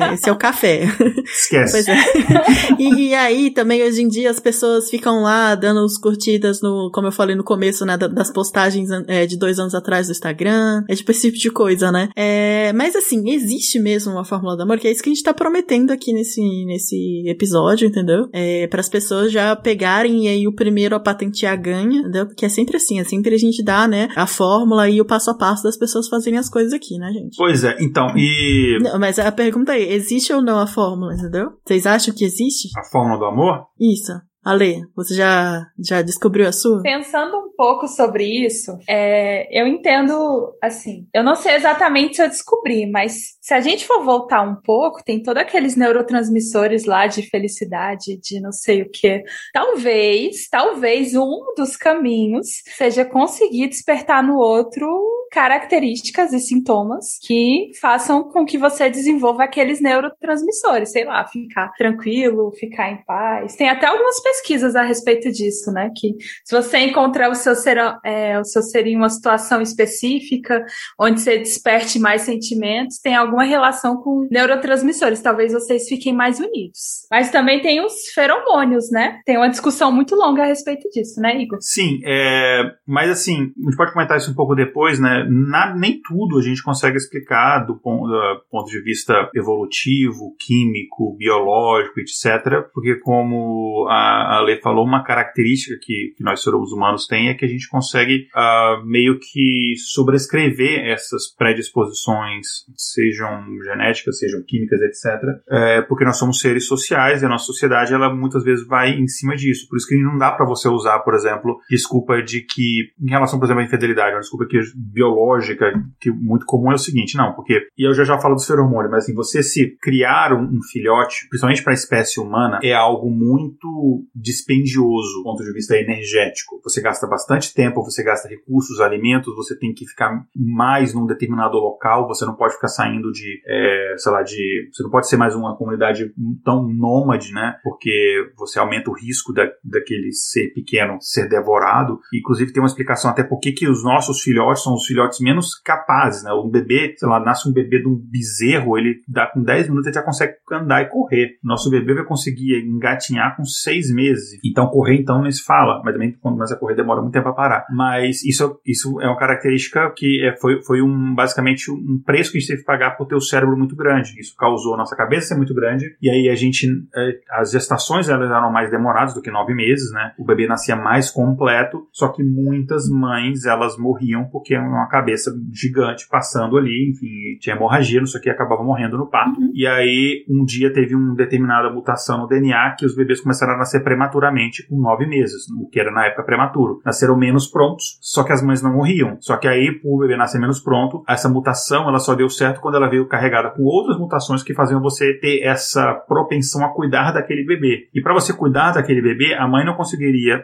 É, 0.08 0.14
esse 0.14 0.30
é 0.30 0.32
o 0.32 0.38
café. 0.38 0.84
Esquece. 1.24 1.72
Pois 1.72 1.88
é. 1.88 1.98
E, 2.78 3.10
e, 3.10 3.16
aí, 3.16 3.50
também, 3.50 3.82
hoje 3.84 4.02
em 4.02 4.08
dia, 4.08 4.30
as 4.30 4.40
pessoas 4.40 4.90
ficam 4.90 5.24
lá 5.24 5.56
dando 5.56 5.84
os 5.84 5.98
curtidas 5.98 6.62
no, 6.62 6.92
como 6.94 7.08
eu 7.08 7.12
falei 7.12 7.36
no 7.36 7.44
começo, 7.44 7.86
né, 7.86 7.98
das 7.98 8.32
postagens 8.32 8.90
é, 9.08 9.26
de 9.26 9.38
dois 9.38 9.58
anos 9.58 9.74
atrás 9.74 10.08
do 10.08 10.12
Instagram. 10.12 10.84
É 10.88 10.96
tipo 10.96 11.12
esse 11.12 11.22
tipo 11.32 11.38
de 11.38 11.50
coisa, 11.50 11.92
né? 11.92 12.10
É, 12.16 12.72
mas 12.74 12.96
assim, 12.96 13.30
existe 13.32 13.80
mesmo 13.80 14.12
uma 14.12 14.24
fórmula 14.24 14.56
do 14.56 14.64
amor, 14.64 14.80
que 14.80 14.88
é 14.88 14.92
isso 14.92 15.02
que 15.02 15.10
a 15.10 15.14
gente 15.14 15.24
tá 15.24 15.34
prometendo 15.34 15.92
aqui 15.92 16.14
nesse, 16.14 16.42
nesse 16.66 17.24
episódio, 17.28 17.88
entendeu? 17.88 18.30
É, 18.34 18.68
para 18.68 18.80
as 18.80 18.90
pessoas 18.90 19.32
já 19.32 19.56
pegarem 19.56 20.26
e 20.26 20.28
aí 20.28 20.48
o 20.48 20.54
primeiro 20.54 20.96
a 20.96 21.00
patentear 21.18 21.60
ganha, 21.60 22.00
entendeu? 22.00 22.28
Porque 22.28 22.46
é 22.46 22.50
sempre 22.50 22.78
assim, 22.78 23.00
é 23.00 23.04
sempre 23.04 23.34
a 23.34 23.38
gente 23.38 23.64
dá, 23.64 23.88
né, 23.88 24.10
a 24.16 24.28
fórmula 24.28 24.90
e 24.90 25.02
o 25.02 25.06
passo 25.06 25.32
a 25.32 25.38
passo 25.38 25.64
das 25.64 25.78
pessoas 25.78 26.08
fazerem 26.08 26.38
as 26.38 26.50
coisas 26.50 26.72
aqui, 26.72 26.98
né, 26.98 27.12
gente? 27.12 27.36
Pois 27.36 27.64
é, 27.64 27.76
então, 27.80 28.08
e. 28.16 28.78
Não, 28.82 29.00
mas 29.00 29.18
a 29.18 29.32
pergunta 29.32 29.76
é: 29.76 29.94
existe 29.94 30.32
ou 30.32 30.42
não 30.42 30.60
a 30.60 30.68
fórmula, 30.68 31.14
entendeu? 31.14 31.50
Vocês 31.66 31.86
acham 31.86 32.14
que 32.14 32.24
existe? 32.24 32.70
A 32.78 32.84
fórmula 32.92 33.18
do 33.18 33.26
amor? 33.26 33.66
Isso. 33.80 34.14
Ale, 34.48 34.82
você 34.96 35.14
já, 35.14 35.66
já 35.78 36.02
descobriu 36.02 36.48
a 36.48 36.54
sua? 36.54 36.82
Pensando 36.82 37.36
um 37.38 37.52
pouco 37.58 37.86
sobre 37.86 38.24
isso, 38.24 38.78
é, 38.88 39.46
eu 39.52 39.68
entendo, 39.68 40.56
assim, 40.64 41.06
eu 41.14 41.22
não 41.22 41.36
sei 41.36 41.56
exatamente 41.56 42.16
se 42.16 42.24
eu 42.24 42.30
descobri, 42.30 42.90
mas 42.90 43.36
se 43.42 43.54
a 43.54 43.60
gente 43.60 43.86
for 43.86 44.06
voltar 44.06 44.42
um 44.42 44.56
pouco, 44.56 45.04
tem 45.04 45.22
todos 45.22 45.42
aqueles 45.42 45.76
neurotransmissores 45.76 46.86
lá 46.86 47.08
de 47.08 47.24
felicidade, 47.24 48.18
de 48.22 48.40
não 48.40 48.54
sei 48.54 48.84
o 48.84 48.90
que. 48.90 49.22
Talvez, 49.52 50.48
talvez 50.50 51.14
um 51.14 51.54
dos 51.58 51.76
caminhos 51.76 52.48
seja 52.78 53.04
conseguir 53.04 53.68
despertar 53.68 54.24
no 54.24 54.38
outro 54.38 54.88
características 55.32 56.34
e 56.34 56.40
sintomas 56.40 57.18
que 57.22 57.72
façam 57.80 58.24
com 58.24 58.46
que 58.46 58.58
você 58.58 58.90
desenvolva 58.90 59.44
aqueles 59.44 59.82
neurotransmissores, 59.82 60.92
sei 60.92 61.06
lá, 61.06 61.26
ficar 61.28 61.72
tranquilo, 61.78 62.52
ficar 62.58 62.92
em 62.92 63.04
paz. 63.04 63.56
Tem 63.56 63.70
até 63.70 63.88
algumas 63.88 64.20
pesquisas 64.38 64.76
a 64.76 64.84
respeito 64.84 65.32
disso, 65.32 65.72
né? 65.72 65.90
Que 65.96 66.16
se 66.44 66.56
você 66.56 66.80
encontrar 66.80 67.30
o 67.30 67.36
seu 67.36 67.56
ser, 67.56 67.78
é, 68.04 68.40
o 68.40 68.44
seu 68.44 68.62
ser 68.62 68.86
em 68.88 68.96
uma 68.96 69.10
situação 69.10 69.62
específica, 69.62 70.64
onde 71.00 71.22
você 71.22 71.38
desperte 71.38 72.00
mais 72.00 72.22
sentimentos, 72.22 73.00
tem 73.00 73.16
alguma 73.16 73.44
relação 73.44 73.98
com 73.98 74.28
neurotransmissores. 74.32 75.22
Talvez 75.22 75.54
vocês 75.54 75.88
fiquem 75.88 76.14
mais 76.14 76.40
unidos. 76.40 77.08
Mas 77.10 77.32
também 77.32 77.62
tem 77.62 77.84
os 77.84 77.94
feromônios, 78.14 78.92
né? 78.92 79.20
Tem 79.26 79.38
uma 79.38 79.50
discussão 79.50 79.92
muito 79.92 80.16
longa 80.16 80.44
a 80.44 80.46
respeito 80.46 80.90
disso, 80.90 81.20
né, 81.20 81.38
Igor? 81.42 81.58
Sim, 81.62 82.00
é... 82.06 82.72
mas 82.86 83.10
assim, 83.10 83.52
a 83.58 83.70
gente 83.70 83.78
pode 83.78 83.94
comentar 83.94 84.18
isso 84.18 84.32
um 84.32 84.36
pouco 84.36 84.56
depois, 84.56 85.00
né? 85.00 85.26
Na, 85.30 85.76
nem 85.76 86.00
tudo 86.02 86.38
a 86.38 86.42
gente 86.42 86.64
consegue 86.64 86.98
explicar 86.98 87.66
do 87.66 87.76
ponto, 87.76 88.08
do 88.08 88.42
ponto 88.50 88.70
de 88.70 88.82
vista 88.82 89.30
evolutivo, 89.36 90.36
químico, 90.40 91.16
biológico, 91.18 92.00
etc. 92.00 92.70
Porque, 92.74 92.96
como 93.00 93.88
a, 93.90 94.17
a 94.18 94.42
Lê 94.42 94.60
falou, 94.62 94.86
uma 94.86 95.04
característica 95.04 95.78
que, 95.82 96.14
que 96.18 96.24
nós 96.24 96.42
seres 96.42 96.72
humanos 96.72 97.08
tem 97.08 97.30
é 97.30 97.34
que 97.34 97.46
a 97.46 97.48
gente 97.48 97.68
consegue 97.70 98.28
uh, 98.36 98.86
meio 98.86 99.20
que 99.20 99.74
sobrescrever 99.78 100.86
essas 100.86 101.28
predisposições, 101.38 102.66
sejam 102.76 103.46
genéticas, 103.64 104.20
sejam 104.20 104.42
químicas, 104.44 104.80
etc. 104.82 105.22
É, 105.50 105.82
porque 105.82 106.06
nós 106.06 106.18
somos 106.18 106.40
seres 106.40 106.66
sociais 106.66 107.22
e 107.22 107.26
a 107.26 107.30
nossa 107.30 107.46
sociedade 107.46 107.94
ela 107.94 108.14
muitas 108.14 108.44
vezes 108.44 108.66
vai 108.66 108.92
em 108.92 109.08
cima 109.08 109.36
disso. 109.36 109.68
Por 109.70 109.78
isso 109.78 109.88
que 109.88 109.98
não 109.98 110.18
dá 110.18 110.32
para 110.32 110.46
você 110.46 110.68
usar, 110.68 111.00
por 111.00 111.14
exemplo, 111.14 111.60
desculpa 111.70 112.22
de 112.22 112.42
que, 112.42 112.92
em 113.00 113.10
relação, 113.10 113.40
por 113.40 113.46
exemplo, 113.46 113.62
à 113.62 113.66
infidelidade, 113.66 114.16
uma 114.16 114.22
desculpa 114.22 114.46
que 114.48 114.60
biológica, 114.76 115.72
que 116.00 116.12
muito 116.12 116.46
comum 116.46 116.72
é 116.72 116.76
o 116.76 116.80
seguinte, 116.80 117.18
não, 117.18 117.34
porque, 117.34 117.68
e 117.78 117.88
eu 117.88 117.94
já 117.94 118.04
já 118.04 118.18
falo 118.20 118.36
dos 118.36 118.48
feromônios, 118.48 118.92
mas 118.92 119.04
assim, 119.04 119.14
você 119.14 119.44
se 119.44 119.78
criar 119.82 120.34
um, 120.34 120.44
um 120.44 120.60
filhote, 120.72 121.28
principalmente 121.30 121.64
para 121.64 121.74
a 121.74 121.76
espécie 121.76 122.20
humana, 122.20 122.60
é 122.64 122.74
algo 122.74 123.10
muito 123.10 124.06
dispendioso 124.16 125.20
do 125.20 125.24
ponto 125.24 125.44
de 125.44 125.54
vista 125.54 125.78
energético. 125.78 126.60
Você 126.64 126.82
gasta 126.82 127.08
bastante 127.08 127.54
tempo, 127.54 127.84
você 127.84 128.04
gasta 128.04 128.28
recursos, 128.28 128.80
alimentos, 128.80 129.36
você 129.36 129.58
tem 129.58 129.74
que 129.74 129.86
ficar 129.86 130.26
mais 130.36 130.94
num 130.94 131.06
determinado 131.06 131.58
local, 131.58 132.08
você 132.08 132.26
não 132.26 132.36
pode 132.36 132.54
ficar 132.56 132.68
saindo 132.68 133.12
de, 133.12 133.42
é, 133.48 133.96
sei 133.98 134.12
lá, 134.12 134.24
de, 134.24 134.70
você 134.72 134.84
não 134.84 134.90
pode 134.90 135.08
ser 135.08 135.18
mais 135.18 135.36
uma 135.36 135.56
comunidade 135.58 136.12
tão 136.44 136.68
nômade, 136.68 137.32
né, 137.32 137.58
porque 137.64 138.32
você 138.38 138.60
aumenta 138.60 138.90
o 138.90 138.94
risco 138.94 139.34
da, 139.34 139.50
daquele 139.64 140.12
ser 140.12 140.54
pequeno 140.54 140.98
ser 141.02 141.28
devorado. 141.28 142.00
Inclusive 142.14 142.52
tem 142.52 142.62
uma 142.62 142.68
explicação 142.68 143.12
até 143.12 143.24
por 143.24 143.40
que 143.40 143.68
os 143.68 143.84
nossos 143.84 144.22
filhotes 144.22 144.64
são 144.64 144.74
os 144.74 144.86
filhotes 144.86 145.20
menos 145.20 145.56
capazes, 145.56 146.24
né? 146.24 146.32
Um 146.34 146.50
bebê, 146.50 146.96
sei 146.98 147.08
lá, 147.08 147.20
nasce 147.20 147.50
um 147.50 147.54
bebê 147.54 147.80
de 147.80 147.88
um 147.88 147.96
bezerro, 147.96 148.78
ele 148.78 149.02
dá 149.08 149.28
com 149.28 149.42
10 149.42 149.70
minutos, 149.70 149.88
ele 149.88 149.96
já 149.96 150.04
consegue 150.04 150.34
andar 150.52 150.82
e 150.82 150.90
correr. 150.90 151.38
Nosso 151.44 151.70
bebê 151.70 151.94
vai 151.94 152.06
conseguir 152.06 152.60
engatinhar 152.66 153.36
com 153.36 153.44
6 153.44 153.94
meses. 153.94 154.07
Então, 154.44 154.68
correr, 154.68 154.96
então, 154.96 155.22
nem 155.22 155.32
se 155.32 155.44
fala. 155.44 155.82
Mas 155.84 155.94
também, 155.94 156.16
quando 156.22 156.36
começa 156.36 156.56
a 156.56 156.58
correr, 156.58 156.76
demora 156.76 157.02
muito 157.02 157.14
tempo 157.14 157.26
para 157.26 157.34
parar. 157.34 157.66
Mas 157.70 158.24
isso, 158.24 158.60
isso 158.66 159.02
é 159.02 159.08
uma 159.08 159.18
característica 159.18 159.92
que 159.96 160.26
é, 160.26 160.36
foi, 160.38 160.62
foi 160.64 160.82
um, 160.82 161.14
basicamente 161.14 161.72
um 161.72 162.02
preço 162.04 162.32
que 162.32 162.38
a 162.38 162.42
gente 162.42 162.50
teve 162.50 162.62
que 162.62 162.66
pagar 162.66 162.92
por 162.92 163.08
ter 163.08 163.16
o 163.16 163.22
cérebro 163.22 163.58
muito 163.58 163.76
grande. 163.76 164.20
Isso 164.20 164.36
causou 164.38 164.74
a 164.74 164.78
nossa 164.78 164.96
cabeça 164.96 165.28
ser 165.28 165.36
muito 165.36 165.54
grande. 165.54 165.96
E 166.02 166.10
aí 166.10 166.30
a 166.30 166.36
gente, 166.36 166.68
é, 166.96 167.20
as 167.32 167.52
gestações 167.52 168.10
elas 168.10 168.30
eram 168.30 168.52
mais 168.52 168.72
demoradas 168.72 169.14
do 169.14 169.22
que 169.22 169.32
9 169.32 169.54
meses, 169.54 169.92
né? 169.92 170.14
O 170.18 170.26
bebê 170.26 170.48
nascia 170.48 170.76
mais 170.76 171.10
completo, 171.12 171.88
só 171.92 172.10
que 172.10 172.24
muitas 172.24 172.90
mães, 172.90 173.46
elas 173.46 173.78
morriam 173.78 174.26
porque 174.32 174.58
uma 174.58 174.88
cabeça 174.88 175.32
gigante 175.52 176.08
passando 176.10 176.58
ali, 176.58 176.92
enfim, 176.92 177.38
tinha 177.40 177.56
hemorragia, 177.56 178.00
não 178.00 178.08
sei 178.08 178.20
o 178.20 178.24
que, 178.24 178.30
acabava 178.30 178.64
morrendo 178.64 178.98
no 178.98 179.08
parto. 179.08 179.40
Uhum. 179.40 179.52
E 179.54 179.68
aí, 179.68 180.26
um 180.30 180.44
dia 180.44 180.72
teve 180.72 180.96
uma 180.96 181.16
determinada 181.16 181.72
mutação 181.72 182.20
no 182.20 182.28
DNA 182.28 182.76
que 182.78 182.86
os 182.86 182.96
bebês 182.96 183.22
começaram 183.22 183.54
a 183.54 183.58
nascer 183.58 183.84
prematuramente 183.88 184.68
com 184.68 184.82
nove 184.82 185.08
meses, 185.08 185.50
o 185.58 185.70
que 185.70 185.80
era 185.80 185.90
na 185.90 186.08
época 186.08 186.24
prematuro. 186.24 186.82
Nasceram 186.86 187.18
menos 187.18 187.48
prontos, 187.48 187.98
só 188.02 188.22
que 188.22 188.34
as 188.34 188.44
mães 188.44 188.62
não 188.62 188.74
morriam. 188.74 189.16
Só 189.22 189.38
que 189.38 189.48
aí, 189.48 189.80
o 189.82 190.00
bebê 190.00 190.18
nascer 190.18 190.42
menos 190.42 190.60
pronto, 190.60 191.04
essa 191.08 191.30
mutação 191.30 191.88
ela 191.88 192.00
só 192.00 192.14
deu 192.14 192.30
certo 192.30 192.60
quando 192.60 192.76
ela 192.76 192.90
veio 192.90 193.08
carregada 193.08 193.50
com 193.52 193.64
outras 193.64 193.98
mutações 193.98 194.44
que 194.44 194.54
faziam 194.54 194.82
você 194.82 195.14
ter 195.14 195.42
essa 195.42 195.94
propensão 195.94 196.66
a 196.66 196.74
cuidar 196.74 197.14
daquele 197.14 197.46
bebê. 197.46 197.88
E 197.94 198.02
para 198.02 198.14
você 198.14 198.34
cuidar 198.34 198.74
daquele 198.74 199.02
bebê, 199.02 199.34
a 199.36 199.48
mãe 199.48 199.66
não 199.66 199.76
conseguiria, 199.76 200.44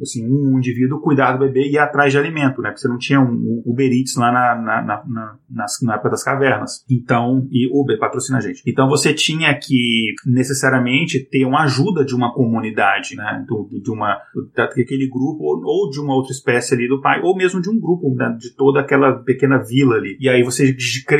assim, 0.00 0.26
um 0.26 0.56
indivíduo 0.56 1.02
cuidar 1.02 1.32
do 1.32 1.40
bebê 1.40 1.66
e 1.66 1.74
ir 1.74 1.78
atrás 1.78 2.10
de 2.10 2.18
alimento, 2.18 2.62
né? 2.62 2.70
Porque 2.70 2.80
você 2.80 2.88
não 2.88 2.96
tinha 2.96 3.20
um 3.20 3.62
Uber 3.66 3.92
Eats 3.92 4.16
lá 4.16 4.32
na, 4.32 4.54
na, 4.54 4.82
na, 4.82 5.04
na, 5.50 5.66
na 5.82 5.94
época 5.94 6.10
das 6.10 6.24
cavernas. 6.24 6.84
Então, 6.90 7.46
e 7.50 7.68
Uber 7.70 7.98
patrocina 7.98 8.38
a 8.38 8.40
gente. 8.40 8.62
Então 8.66 8.88
você 8.88 9.12
tinha 9.12 9.52
que 9.58 10.14
necessariamente 10.24 11.18
ter 11.28 11.44
uma 11.44 11.64
ajuda 11.64 12.04
de 12.04 12.14
uma 12.14 12.32
comunidade, 12.32 12.77
né? 13.16 13.44
Do, 13.46 13.68
de 13.82 13.90
uma 13.90 14.20
daquele 14.54 15.08
grupo 15.08 15.44
ou, 15.44 15.90
de 15.90 16.00
uma 16.00 16.14
outra 16.14 16.32
espécie 16.32 16.74
ali 16.74 16.88
do 16.88 17.00
pai, 17.00 17.20
ou 17.22 17.36
mesmo 17.36 17.60
de 17.60 17.70
um 17.70 17.78
grupo 17.78 18.14
né? 18.14 18.36
de 18.38 18.54
toda 18.54 18.80
aquela 18.80 19.12
pequena 19.22 19.58
vila 19.58 19.96
ali. 19.96 20.16
E 20.20 20.28
aí 20.28 20.42
você 20.42 20.76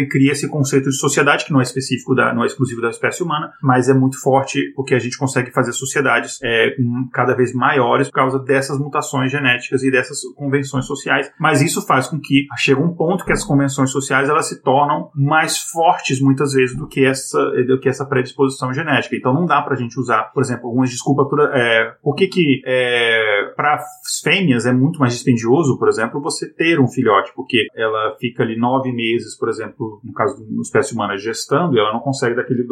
cria 0.08 0.32
esse 0.32 0.48
conceito 0.48 0.88
de 0.88 0.96
sociedade 0.96 1.44
que 1.44 1.52
não 1.52 1.60
é 1.60 1.62
específico 1.62 2.14
da, 2.14 2.34
não 2.34 2.42
é 2.42 2.46
exclusivo 2.46 2.80
da 2.80 2.90
espécie 2.90 3.22
humana, 3.22 3.52
mas 3.62 3.88
é 3.88 3.94
muito 3.94 4.20
forte 4.20 4.72
porque 4.74 4.94
a 4.94 4.98
gente 4.98 5.18
consegue 5.18 5.52
fazer 5.52 5.72
sociedades 5.72 6.38
é, 6.42 6.76
cada 7.12 7.34
vez 7.34 7.52
maiores 7.52 8.08
por 8.08 8.14
causa 8.14 8.38
dessas 8.38 8.78
mutações 8.78 9.30
genéticas 9.30 9.82
e 9.82 9.90
dessas 9.90 10.20
convenções 10.36 10.86
sociais. 10.86 11.30
Mas 11.38 11.62
isso 11.62 11.86
faz 11.86 12.06
com 12.06 12.18
que 12.20 12.46
chega 12.56 12.80
um 12.80 12.94
ponto 12.94 13.24
que 13.24 13.32
as 13.32 13.44
convenções 13.44 13.90
sociais 13.90 14.28
elas 14.28 14.48
se 14.48 14.62
tornam 14.62 15.10
mais 15.14 15.58
fortes 15.58 16.20
muitas 16.20 16.52
vezes 16.52 16.76
do 16.76 16.86
que 16.86 17.04
essa 17.04 17.38
do 17.66 17.78
que 17.78 17.88
essa 17.88 18.04
predisposição 18.04 18.72
genética. 18.72 19.16
Então 19.16 19.32
não 19.32 19.46
dá 19.46 19.62
pra 19.62 19.76
gente 19.76 19.98
usar, 19.98 20.24
por 20.32 20.42
exemplo, 20.42 20.66
algumas 20.66 20.90
desculpas 20.90 21.28
é, 21.54 21.94
por 22.02 22.14
que 22.14 22.26
que 22.26 22.62
é, 22.64 23.52
para 23.56 23.78
fêmeas 24.22 24.66
é 24.66 24.72
muito 24.72 24.98
mais 24.98 25.14
dispendioso, 25.14 25.78
por 25.78 25.88
exemplo, 25.88 26.20
você 26.20 26.48
ter 26.52 26.80
um 26.80 26.88
filhote, 26.88 27.32
porque 27.34 27.66
ela 27.74 28.16
fica 28.20 28.42
ali 28.42 28.58
nove 28.58 28.92
meses, 28.92 29.36
por 29.36 29.48
exemplo, 29.48 30.00
no 30.04 30.12
caso 30.12 30.38
da 30.38 30.62
espécie 30.62 30.94
humana, 30.94 31.16
gestando, 31.16 31.76
e 31.76 31.80
ela 31.80 31.92
não 31.92 32.00
consegue 32.00 32.34
daquele, 32.34 32.66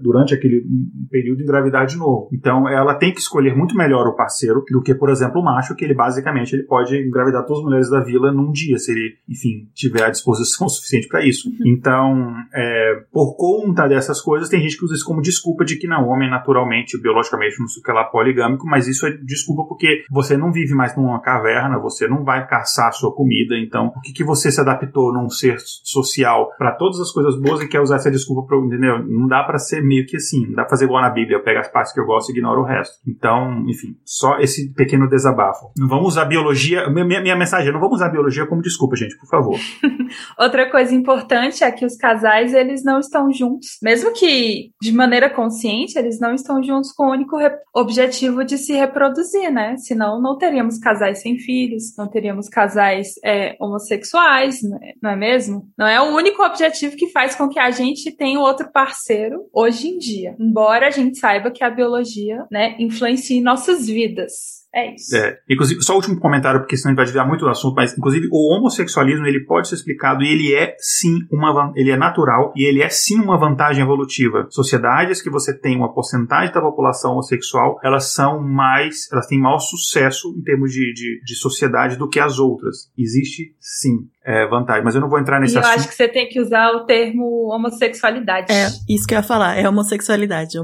durante 0.00 0.34
aquele 0.34 0.64
período 1.10 1.42
engravidar 1.42 1.86
de 1.86 1.96
novo. 1.96 2.28
Então, 2.32 2.68
ela 2.68 2.94
tem 2.94 3.12
que 3.12 3.20
escolher 3.20 3.54
muito 3.56 3.76
melhor 3.76 4.06
o 4.06 4.16
parceiro 4.16 4.64
do 4.70 4.82
que, 4.82 4.94
por 4.94 5.10
exemplo, 5.10 5.40
o 5.40 5.44
macho, 5.44 5.74
que 5.74 5.84
ele 5.84 5.94
basicamente 5.94 6.54
ele 6.54 6.64
pode 6.64 6.96
engravidar 6.96 7.44
todas 7.44 7.58
as 7.58 7.64
mulheres 7.64 7.90
da 7.90 8.00
vila 8.00 8.32
num 8.32 8.50
dia, 8.50 8.78
se 8.78 8.92
ele, 8.92 9.14
enfim, 9.28 9.68
tiver 9.74 10.04
a 10.04 10.10
disposição 10.10 10.68
suficiente 10.70 11.08
para 11.08 11.26
isso. 11.26 11.48
Uhum. 11.48 11.56
Então, 11.66 12.34
é, 12.54 13.04
por 13.12 13.36
conta 13.36 13.86
dessas 13.86 14.20
coisas, 14.20 14.48
tem 14.48 14.60
gente 14.60 14.76
que 14.76 14.84
usa 14.84 14.94
isso 14.94 15.04
como 15.04 15.22
desculpa 15.22 15.64
de 15.64 15.76
que 15.76 15.86
não, 15.86 16.08
homem 16.08 16.30
naturalmente, 16.30 17.00
biologicamente, 17.00 17.60
não 17.60 17.68
sei 17.68 17.80
o 17.80 17.84
que 17.84 17.92
lá, 17.92 18.04
poligâmico, 18.14 18.64
mas 18.64 18.86
isso 18.86 19.04
é 19.08 19.10
desculpa 19.10 19.64
porque 19.66 20.04
você 20.08 20.36
não 20.36 20.52
vive 20.52 20.72
mais 20.72 20.96
numa 20.96 21.20
caverna, 21.20 21.80
você 21.80 22.06
não 22.06 22.22
vai 22.22 22.46
caçar 22.46 22.86
a 22.86 22.92
sua 22.92 23.12
comida, 23.12 23.58
então 23.58 23.90
por 23.90 24.00
que, 24.02 24.12
que 24.12 24.22
você 24.22 24.52
se 24.52 24.60
adaptou 24.60 25.12
num 25.12 25.28
ser 25.28 25.56
social 25.82 26.52
para 26.56 26.70
todas 26.70 27.00
as 27.00 27.10
coisas 27.10 27.36
boas 27.40 27.60
e 27.60 27.68
quer 27.68 27.80
usar 27.80 27.96
essa 27.96 28.12
desculpa 28.12 28.46
para 28.46 28.56
entendeu? 28.58 29.04
Não 29.04 29.26
dá 29.26 29.42
para 29.42 29.58
ser 29.58 29.82
meio 29.82 30.06
que 30.06 30.16
assim, 30.16 30.46
não 30.46 30.54
dá 30.54 30.62
pra 30.62 30.70
fazer 30.70 30.84
igual 30.84 31.02
na 31.02 31.10
Bíblia, 31.10 31.38
eu 31.38 31.42
pego 31.42 31.58
as 31.58 31.66
partes 31.66 31.92
que 31.92 31.98
eu 31.98 32.06
gosto 32.06 32.28
e 32.28 32.32
ignoro 32.32 32.60
o 32.60 32.64
resto. 32.64 32.94
Então, 33.04 33.64
enfim, 33.68 33.96
só 34.04 34.38
esse 34.38 34.72
pequeno 34.74 35.08
desabafo. 35.08 35.72
Não 35.76 35.88
vamos 35.88 36.06
usar 36.08 36.26
biologia, 36.26 36.88
minha, 36.88 37.20
minha 37.20 37.36
mensagem 37.36 37.70
é 37.70 37.72
não 37.72 37.80
vamos 37.80 37.96
usar 37.96 38.10
biologia 38.10 38.46
como 38.46 38.62
desculpa, 38.62 38.94
gente, 38.94 39.18
por 39.18 39.26
favor. 39.28 39.58
Outra 40.38 40.70
coisa 40.70 40.94
importante 40.94 41.64
é 41.64 41.70
que 41.72 41.84
os 41.84 41.96
casais, 41.96 42.54
eles 42.54 42.84
não 42.84 43.00
estão 43.00 43.32
juntos, 43.32 43.78
mesmo 43.82 44.12
que 44.12 44.70
de 44.80 44.92
maneira 44.92 45.28
consciente, 45.28 45.98
eles 45.98 46.20
não 46.20 46.32
estão 46.32 46.62
juntos 46.62 46.92
com 46.92 47.08
o 47.08 47.12
único 47.12 47.36
objetivo 47.74 48.03
de 48.44 48.58
se 48.58 48.72
reproduzir, 48.72 49.50
né? 49.50 49.76
Senão 49.76 50.20
não 50.20 50.36
teríamos 50.36 50.78
casais 50.78 51.20
sem 51.22 51.38
filhos, 51.38 51.96
não 51.96 52.08
teríamos 52.08 52.48
casais 52.48 53.14
é, 53.24 53.56
homossexuais, 53.60 54.62
né? 54.62 54.92
não 55.02 55.10
é 55.10 55.16
mesmo? 55.16 55.68
Não 55.76 55.86
é 55.86 56.00
o 56.00 56.14
único 56.14 56.42
objetivo 56.42 56.96
que 56.96 57.10
faz 57.10 57.34
com 57.34 57.48
que 57.48 57.58
a 57.58 57.70
gente 57.70 58.14
tenha 58.16 58.40
outro 58.40 58.70
parceiro 58.72 59.46
hoje 59.52 59.88
em 59.88 59.98
dia. 59.98 60.34
Embora 60.38 60.86
a 60.86 60.90
gente 60.90 61.18
saiba 61.18 61.50
que 61.50 61.64
a 61.64 61.70
biologia, 61.70 62.44
né, 62.50 62.76
influencie 62.78 63.40
nossas 63.40 63.86
vidas. 63.86 64.63
É 64.74 64.92
isso. 64.92 65.16
É, 65.16 65.38
inclusive, 65.48 65.80
só 65.82 65.92
o 65.92 65.96
último 65.96 66.18
comentário, 66.18 66.60
porque 66.60 66.76
senão 66.76 66.90
a 66.90 66.92
gente 66.92 66.96
vai 66.96 67.04
desviar 67.04 67.28
muito 67.28 67.44
do 67.44 67.50
assunto, 67.50 67.76
mas 67.76 67.96
inclusive 67.96 68.28
o 68.32 68.52
homossexualismo 68.52 69.24
ele 69.24 69.44
pode 69.44 69.68
ser 69.68 69.76
explicado 69.76 70.24
e 70.24 70.28
ele 70.28 70.52
é 70.52 70.74
sim 70.80 71.20
uma 71.30 71.72
ele 71.76 71.92
é 71.92 71.96
natural 71.96 72.52
e 72.56 72.64
ele 72.64 72.82
é 72.82 72.88
sim 72.88 73.20
uma 73.20 73.38
vantagem 73.38 73.84
evolutiva. 73.84 74.48
Sociedades 74.50 75.22
que 75.22 75.30
você 75.30 75.56
tem 75.56 75.76
uma 75.76 75.94
porcentagem 75.94 76.52
da 76.52 76.60
população 76.60 77.12
homossexual, 77.12 77.78
elas 77.84 78.12
são 78.12 78.42
mais, 78.42 79.08
elas 79.12 79.28
têm 79.28 79.38
maior 79.38 79.60
sucesso 79.60 80.34
em 80.36 80.42
termos 80.42 80.72
de, 80.72 80.92
de, 80.92 81.20
de 81.24 81.34
sociedade 81.36 81.96
do 81.96 82.08
que 82.08 82.18
as 82.18 82.40
outras. 82.40 82.90
Existe 82.98 83.54
sim 83.60 84.08
é, 84.24 84.46
vantagem, 84.48 84.82
mas 84.82 84.94
eu 84.94 85.02
não 85.02 85.08
vou 85.08 85.18
entrar 85.18 85.38
nesse 85.38 85.54
e 85.54 85.58
assunto. 85.58 85.70
Eu 85.70 85.78
acho 85.78 85.88
que 85.88 85.94
você 85.94 86.08
tem 86.08 86.28
que 86.28 86.40
usar 86.40 86.70
o 86.72 86.86
termo 86.86 87.52
homossexualidade. 87.52 88.50
É, 88.50 88.68
isso 88.88 89.06
que 89.06 89.14
eu 89.14 89.18
ia 89.18 89.22
falar, 89.22 89.58
é 89.58 89.68
homossexualidade. 89.68 90.58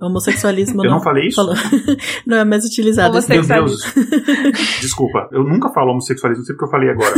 Homossexualismo 0.00 0.82
eu 0.84 0.90
não, 0.90 0.96
não 0.96 1.02
falei 1.02 1.28
isso? 1.28 1.40
não 2.26 2.38
é 2.38 2.44
mais 2.44 2.64
utilizado. 2.64 3.16
Meu 3.28 3.46
Deus. 3.46 3.94
Desculpa, 4.80 5.28
eu 5.30 5.44
nunca 5.44 5.68
falo 5.68 5.92
homossexualismo, 5.92 6.40
não 6.40 6.46
sei 6.46 6.56
porque 6.56 6.66
eu 6.66 6.70
falei 6.70 6.90
agora. 6.90 7.14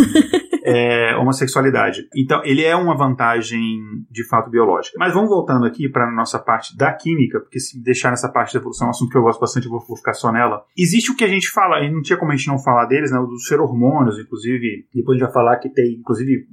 é, 0.63 1.17
homossexualidade. 1.17 2.07
Então, 2.15 2.43
ele 2.45 2.63
é 2.63 2.77
uma 2.77 2.95
vantagem 2.95 3.81
de 4.11 4.29
fato 4.29 4.51
biológica. 4.51 4.97
Mas 4.99 5.15
vamos 5.15 5.31
voltando 5.31 5.65
aqui 5.65 5.89
para 5.89 6.07
a 6.07 6.13
nossa 6.13 6.39
parte 6.39 6.77
da 6.77 6.93
química, 6.93 7.41
porque 7.41 7.59
se 7.59 7.83
deixar 7.83 8.11
nessa 8.11 8.29
parte 8.29 8.53
da 8.53 8.61
evolução, 8.61 8.87
é 8.87 8.89
um 8.89 8.91
assunto 8.91 9.11
que 9.11 9.17
eu 9.17 9.23
gosto 9.23 9.41
bastante, 9.41 9.65
eu 9.65 9.71
vou, 9.71 9.81
vou 9.87 9.97
ficar 9.97 10.13
só 10.13 10.31
nela. 10.31 10.63
Existe 10.77 11.11
o 11.11 11.17
que 11.17 11.25
a 11.25 11.29
gente 11.29 11.49
fala, 11.49 11.81
e 11.81 11.91
não 11.91 12.03
tinha 12.03 12.19
como 12.19 12.33
a 12.33 12.37
gente 12.37 12.49
não 12.49 12.59
falar 12.59 12.85
deles, 12.85 13.11
né, 13.11 13.19
dos 13.19 13.47
feromônios, 13.47 14.19
inclusive, 14.19 14.87
depois 14.95 15.17
a 15.17 15.19
gente 15.19 15.27
vai 15.27 15.33
falar 15.33 15.57
que 15.57 15.71
inclusive, 15.87 16.47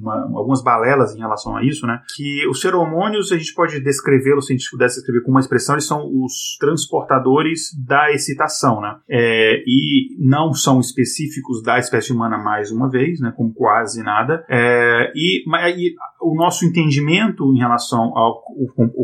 uma, 0.00 0.22
algumas 0.34 0.62
balelas 0.62 1.14
em 1.14 1.18
relação 1.18 1.56
a 1.56 1.64
isso, 1.64 1.86
né, 1.86 2.00
que 2.14 2.46
os 2.48 2.60
feromônios, 2.60 3.32
a 3.32 3.38
gente 3.38 3.54
pode 3.54 3.80
descrevê-los, 3.80 4.46
se 4.46 4.52
a 4.52 4.56
gente 4.56 4.70
pudesse 4.70 4.96
descrever 4.96 5.22
com 5.22 5.30
uma 5.30 5.40
expressão, 5.40 5.74
eles 5.74 5.86
são 5.86 6.08
os 6.22 6.56
transportadores 6.58 7.70
da 7.86 8.10
excitação, 8.12 8.80
né, 8.80 8.96
é, 9.08 9.62
e 9.66 10.16
não 10.18 10.52
são 10.52 10.80
específicos 10.80 11.62
da 11.62 11.78
espécie 11.78 12.12
humana 12.12 12.38
mais 12.38 12.70
uma 12.70 12.88
vez, 12.88 13.20
né, 13.20 13.32
com 13.36 13.52
quase 13.52 14.02
nada. 14.02 14.44
É, 14.48 15.12
e, 15.14 15.44
e, 15.46 15.94
o 16.22 16.34
nosso 16.34 16.64
entendimento 16.64 17.44
em 17.54 17.58
relação 17.58 18.16
ao, 18.16 18.42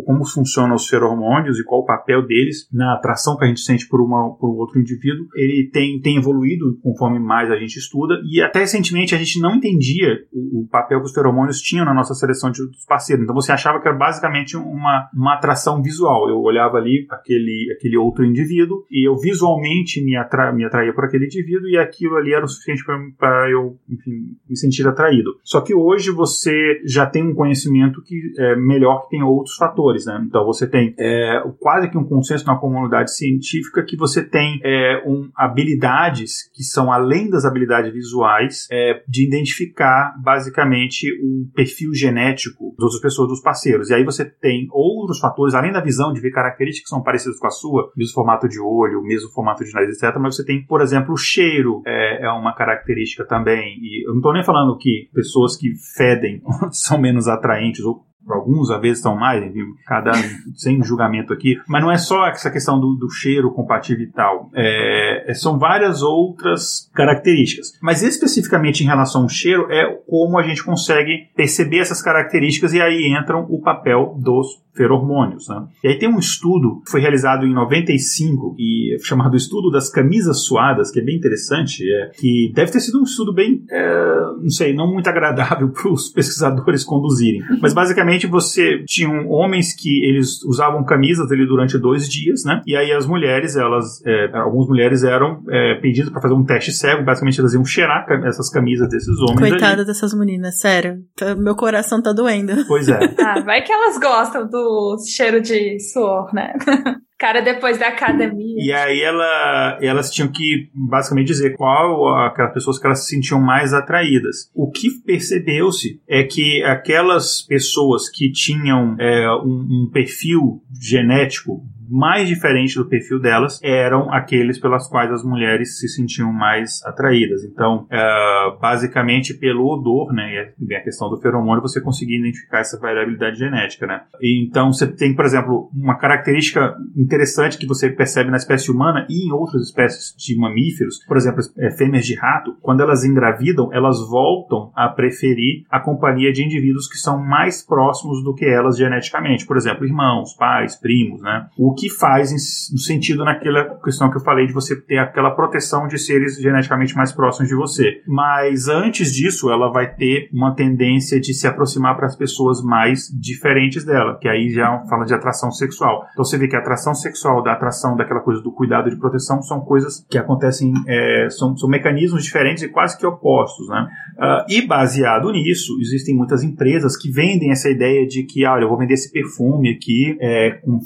como 0.07 0.25
funcionam 0.25 0.75
os 0.75 0.87
feromônios 0.87 1.59
e 1.59 1.65
qual 1.65 1.81
o 1.81 1.85
papel 1.85 2.27
deles 2.27 2.69
na 2.73 2.95
atração 2.95 3.37
que 3.37 3.45
a 3.45 3.49
gente 3.49 3.61
sente 3.61 3.89
por, 3.89 4.01
uma, 4.01 4.35
por 4.37 4.51
outro 4.57 4.81
indivíduo, 4.81 5.27
ele 5.35 5.69
tem, 5.73 6.01
tem 6.01 6.17
evoluído 6.17 6.79
conforme 6.83 7.19
mais 7.19 7.51
a 7.51 7.57
gente 7.57 7.77
estuda. 7.77 8.15
E 8.25 8.41
até 8.41 8.61
recentemente 8.61 9.15
a 9.15 9.19
gente 9.19 9.41
não 9.41 9.57
entendia 9.57 10.19
o, 10.33 10.63
o 10.63 10.69
papel 10.69 11.01
que 11.01 11.07
os 11.07 11.13
feromônios 11.13 11.61
tinham 11.61 11.85
na 11.85 11.95
nossa 11.95 12.15
seleção 12.15 12.51
de 12.51 12.61
parceiros. 12.87 13.25
Então 13.25 13.35
você 13.35 13.53
achava 13.53 13.81
que 13.81 13.89
era 13.89 13.97
basicamente 13.97 14.57
uma, 14.57 15.09
uma 15.15 15.35
atração 15.35 15.83
visual. 15.83 16.29
Eu 16.29 16.41
olhava 16.41 16.79
ali 16.79 17.07
aquele, 17.11 17.75
aquele 17.77 17.97
outro 17.97 18.25
indivíduo 18.25 18.85
e 18.91 19.09
eu 19.09 19.17
visualmente 19.17 20.03
me, 20.05 20.17
atra, 20.17 20.53
me 20.53 20.65
atraía 20.65 20.93
por 20.93 21.05
aquele 21.05 21.27
indivíduo 21.27 21.69
e 21.69 21.77
aquilo 21.77 22.17
ali 22.17 22.33
era 22.33 22.45
o 22.45 22.49
suficiente 22.49 22.85
para 23.19 23.51
eu, 23.51 23.77
enfim, 23.89 24.37
me 24.49 24.57
sentir 24.57 24.87
atraído. 24.87 25.39
Só 25.43 25.61
que 25.61 25.75
hoje 25.75 26.11
você 26.11 26.81
já 26.85 27.08
tem 27.09 27.23
um 27.23 27.35
conhecimento 27.35 28.03
que 28.03 28.33
é 28.39 28.57
melhor 28.57 29.03
que 29.03 29.11
tem 29.11 29.23
outros 29.23 29.57
fatores, 29.57 30.07
né? 30.07 30.23
Então 30.27 30.45
você 30.45 30.67
tem 30.67 30.95
é, 30.99 31.43
quase 31.59 31.91
que 31.91 31.99
um 31.99 32.05
consenso 32.05 32.47
na 32.47 32.57
comunidade 32.57 33.15
científica 33.15 33.85
que 33.85 33.97
você 33.97 34.23
tem 34.23 34.61
é, 34.63 35.03
um, 35.07 35.31
habilidades 35.35 36.51
que 36.55 36.63
são 36.63 36.93
além 36.93 37.29
das 37.31 37.45
habilidades 37.45 37.93
visuais 37.93 38.67
é, 38.71 39.03
de 39.09 39.27
identificar 39.27 40.15
basicamente 40.23 41.07
um 41.23 41.49
perfil 41.55 41.95
genético 41.95 42.75
das 42.79 42.85
outras 42.85 43.01
pessoas, 43.01 43.29
dos 43.29 43.41
parceiros. 43.41 43.91
E 43.91 43.95
aí 43.95 44.05
você 44.05 44.25
tem 44.25 44.69
outros 44.71 45.19
fatores, 45.19 45.55
além 45.55 45.73
da 45.73 45.81
visão 45.81 46.13
de 46.13 46.21
ver 46.21 46.31
características 46.31 46.89
que 46.89 46.95
são 46.95 47.03
parecidas 47.03 47.39
com 47.39 47.47
a 47.47 47.51
sua, 47.51 47.93
mesmo 47.97 48.15
formato 48.15 48.49
de 48.49 48.61
olho, 48.61 49.03
mesmo 49.03 49.31
formato 49.31 49.65
de 49.65 49.73
nariz, 49.73 49.97
etc. 49.97 50.17
Mas 50.19 50.37
você 50.37 50.45
tem, 50.45 50.65
por 50.65 50.81
exemplo, 50.81 51.15
o 51.15 51.17
cheiro 51.17 51.83
é, 51.87 52.27
é 52.27 52.31
uma 52.31 52.55
característica 52.55 53.25
também. 53.25 53.79
E 53.81 54.07
eu 54.07 54.11
não 54.11 54.19
estou 54.19 54.33
nem 54.33 54.45
falando 54.45 54.77
que 54.77 55.09
pessoas 55.13 55.57
que 55.57 55.73
fedem 55.97 56.43
são 56.71 56.98
menos 56.99 57.29
atraentes 57.29 57.85
ou 57.85 58.08
alguns 58.29 58.71
às 58.71 58.81
vezes 58.81 59.03
são 59.03 59.17
mais, 59.17 59.45
cada 59.87 60.13
sem 60.57 60.83
julgamento 60.83 61.33
aqui, 61.33 61.61
mas 61.67 61.83
não 61.83 61.91
é 61.91 61.99
só 61.99 62.27
essa 62.29 62.51
questão 62.51 62.79
do, 62.79 62.95
do 62.95 63.11
cheiro 63.11 63.53
compatível 63.53 64.05
e 64.05 64.11
tal, 64.11 64.51
é, 64.55 65.31
é, 65.31 65.35
são 65.35 65.59
várias 65.59 66.03
outras 66.03 66.91
características. 66.95 67.79
Mas 67.81 68.03
especificamente 68.03 68.83
em 68.83 68.87
relação 68.87 69.23
ao 69.23 69.29
cheiro 69.29 69.71
é 69.71 69.87
como 70.07 70.39
a 70.39 70.43
gente 70.43 70.65
consegue 70.65 71.29
perceber 71.37 71.79
essas 71.79 72.03
características 72.03 72.73
e 72.73 72.81
aí 72.81 73.09
entram 73.09 73.47
o 73.49 73.61
papel 73.61 74.17
dos 74.19 74.63
feromônios. 74.79 75.49
Né? 75.49 75.67
E 75.83 75.89
aí 75.89 75.99
tem 75.99 76.09
um 76.09 76.19
estudo 76.21 76.81
que 76.85 76.91
foi 76.91 77.01
realizado 77.01 77.45
em 77.45 77.53
95 77.53 78.55
e 78.57 78.97
chamado 79.03 79.37
Estudo 79.37 79.71
das 79.71 79.91
Camisas 79.91 80.45
Suadas, 80.45 80.91
que 80.93 81.01
é 81.01 81.03
bem 81.03 81.17
interessante, 81.17 81.83
é, 81.83 82.11
que 82.17 82.53
deve 82.55 82.71
ter 82.71 82.81
sido 82.81 83.01
um 83.01 83.03
estudo 83.03 83.35
bem, 83.35 83.65
é, 83.69 84.21
não 84.41 84.51
sei, 84.51 84.73
não 84.73 84.91
muito 84.91 85.09
agradável 85.09 85.69
para 85.75 85.91
os 85.91 86.09
pesquisadores 86.09 86.85
conduzirem. 86.85 87.43
Mas 87.61 87.75
basicamente 87.75 88.18
você 88.27 88.83
tinha 88.87 89.09
homens 89.29 89.75
que 89.75 90.05
eles 90.05 90.43
usavam 90.45 90.85
camisas 90.85 91.31
ali 91.31 91.47
durante 91.47 91.79
dois 91.79 92.09
dias, 92.09 92.45
né? 92.45 92.63
E 92.67 92.77
aí 92.77 92.93
as 92.93 93.07
mulheres, 93.07 93.57
elas, 93.57 94.05
é, 94.05 94.37
algumas 94.37 94.69
mulheres 94.69 95.05
eram 95.05 95.43
é, 95.49 95.75
pedidas 95.81 96.11
para 96.11 96.23
fazer 96.23 96.35
um 96.35 96.45
teste 96.45 96.73
cego, 96.73 97.05
basicamente 97.05 97.41
elas 97.41 97.55
iam 97.55 97.65
cheirar 97.65 98.07
essas 98.27 98.51
camisas 98.51 98.89
desses 98.89 99.19
homens. 99.21 99.51
Coitada 99.51 99.85
dessas 99.85 100.15
meninas, 100.15 100.59
sério. 100.59 100.99
Tá, 101.17 101.35
meu 101.35 101.55
coração 101.55 102.03
tá 102.03 102.13
doendo. 102.13 102.65
Pois 102.67 102.89
é. 102.89 102.99
ah, 103.21 103.41
vai 103.41 103.63
que 103.63 103.73
elas 103.73 103.99
gostam 103.99 104.49
do 104.49 104.97
cheiro 105.07 105.41
de 105.41 105.79
suor, 105.81 106.33
né? 106.35 106.53
Cara, 107.19 107.41
depois 107.41 107.77
da 107.79 107.89
academia. 107.89 108.55
E 108.59 108.73
aí 108.73 109.01
ela, 109.03 109.79
elas 109.83 110.09
tinham 110.11 110.31
que 110.31 110.71
basicamente 110.73 111.27
dizer 111.27 111.57
qual 111.57 112.17
aquelas 112.17 112.55
pessoas 112.55 112.79
que 112.79 112.87
elas 112.87 113.05
se 113.05 113.17
sentiam 113.17 113.41
mais 113.41 113.75
atraídas. 113.75 114.49
O 114.55 114.71
que 114.71 114.89
percebeu-se 115.05 116.01
é 116.07 116.23
que 116.23 116.63
aquelas 116.63 117.43
pessoas 117.43 118.09
que 118.09 118.31
tinham 118.31 118.95
é, 119.01 119.29
um, 119.43 119.87
um 119.87 119.91
perfil 119.93 120.63
genético 120.81 121.61
mais 121.89 122.29
diferente 122.29 122.77
do 122.77 122.87
perfil 122.87 123.21
delas 123.21 123.59
eram 123.63 124.13
aqueles 124.13 124.59
pelas 124.59 124.89
quais 124.89 125.11
as 125.11 125.25
mulheres 125.25 125.79
se 125.79 125.89
sentiam 125.89 126.33
mais 126.33 126.85
atraídas. 126.85 127.45
Então, 127.45 127.87
uh, 127.87 128.59
basicamente 128.61 129.35
pelo 129.35 129.67
odor, 129.67 130.13
né, 130.13 130.53
e 130.59 130.75
a 130.75 130.83
questão 130.83 131.09
do 131.09 131.21
feromônio, 131.21 131.63
você 131.63 131.81
conseguia 131.81 132.19
identificar 132.19 132.61
essa 132.61 132.79
variabilidade 132.79 133.39
genética, 133.39 133.87
né. 133.87 134.03
Então, 134.23 134.73
você 134.73 134.87
tem, 134.87 135.15
por 135.15 135.25
exemplo, 135.25 135.71
uma 135.75 135.97
característica 135.97 136.75
interessante 136.97 137.59
que 137.59 137.67
você 137.67 137.91
percebe 137.91 138.31
na 138.31 138.37
espécie 138.37 138.71
humana 138.71 139.07
e 139.09 139.29
em 139.29 139.33
outras 139.33 139.63
espécies 139.63 140.15
de 140.17 140.37
mamíferos, 140.37 141.05
por 141.07 141.17
exemplo, 141.17 141.41
é, 141.59 141.71
fêmeas 141.71 142.05
de 142.05 142.15
rato, 142.15 142.57
quando 142.61 142.83
elas 142.83 143.05
engravidam, 143.05 143.73
elas 143.73 143.99
voltam 144.09 144.71
a 144.75 144.89
preferir 144.89 145.65
a 145.71 145.81
companhia 145.81 146.33
de 146.33 146.45
indivíduos 146.45 146.89
que 146.89 146.99
são 146.99 147.19
mais 147.19 147.65
próximos 147.65 148.23
do 148.23 148.35
que 148.35 148.45
elas 148.45 148.77
geneticamente, 148.77 149.47
por 149.47 149.57
exemplo, 149.57 149.87
irmãos, 149.87 150.35
pais, 150.35 150.77
primos, 150.77 151.23
né. 151.23 151.47
O 151.57 151.75
que 151.79 151.89
faz 151.89 152.31
no 152.73 152.79
sentido 152.79 153.25
naquela 153.25 153.79
questão 153.83 154.11
que 154.11 154.17
eu 154.17 154.23
falei 154.23 154.47
de 154.47 154.53
você 154.53 154.75
ter 154.75 154.99
aquela 154.99 155.31
proteção 155.31 155.87
de 155.87 155.99
seres 155.99 156.37
geneticamente 156.41 156.97
mais 156.97 157.13
próximos 157.13 157.49
de 157.49 157.55
você. 157.55 158.03
Mas 158.07 158.69
antes 158.69 159.13
disso, 159.13 159.51
ela 159.51 159.71
vai 159.71 159.95
ter 159.95 160.29
uma 160.33 160.55
tendência 160.55 161.21
de 161.21 161.33
se 161.33 161.47
aproximar 161.47 161.97
para 161.97 162.07
as 162.07 162.17
pessoas 162.17 162.63
mais 162.63 163.09
diferentes 163.19 163.85
dela, 163.85 164.19
que 164.21 164.29
aí 164.29 164.51
já 164.51 164.85
fala 164.89 165.05
de 165.05 165.15
atração 165.15 165.51
sexual. 165.51 166.07
Então 166.13 166.25
você 166.25 166.37
vê 166.37 166.49
que 166.49 166.57
a 166.57 166.59
atração 166.59 166.95
sexual 166.95 167.43
da 167.43 167.53
atração 167.53 167.97
daquela 167.97 168.21
coisa 168.21 168.43
do 168.43 168.53
cuidado 168.53 168.91
de 168.91 168.97
proteção 168.97 169.41
são 169.43 169.61
coisas 169.61 170.05
que 170.11 170.19
acontecem, 170.19 170.73
é, 170.87 171.29
são, 171.31 171.57
são 171.57 171.69
mecanismos 171.69 172.25
diferentes 172.25 172.63
e 172.63 172.69
quase 172.69 172.99
que 172.99 173.07
opostos, 173.07 173.69
né? 173.69 173.89
Uh, 174.19 174.53
e 174.53 174.67
baseado 174.67 175.31
nisso, 175.31 175.79
existem 175.81 176.15
muitas 176.15 176.43
empresas 176.43 176.97
que 176.97 177.11
vendem 177.11 177.53
essa 177.53 177.71
ideia 177.71 178.07
de 178.07 178.25
que, 178.25 178.45
ah, 178.45 178.55
olha, 178.55 178.65
eu 178.65 178.69
vou 178.69 178.79
vender 178.79 178.95
esse 178.95 179.13
perfume 179.13 179.71
aqui 179.71 180.17
é, 180.21 180.51
com 180.51 180.81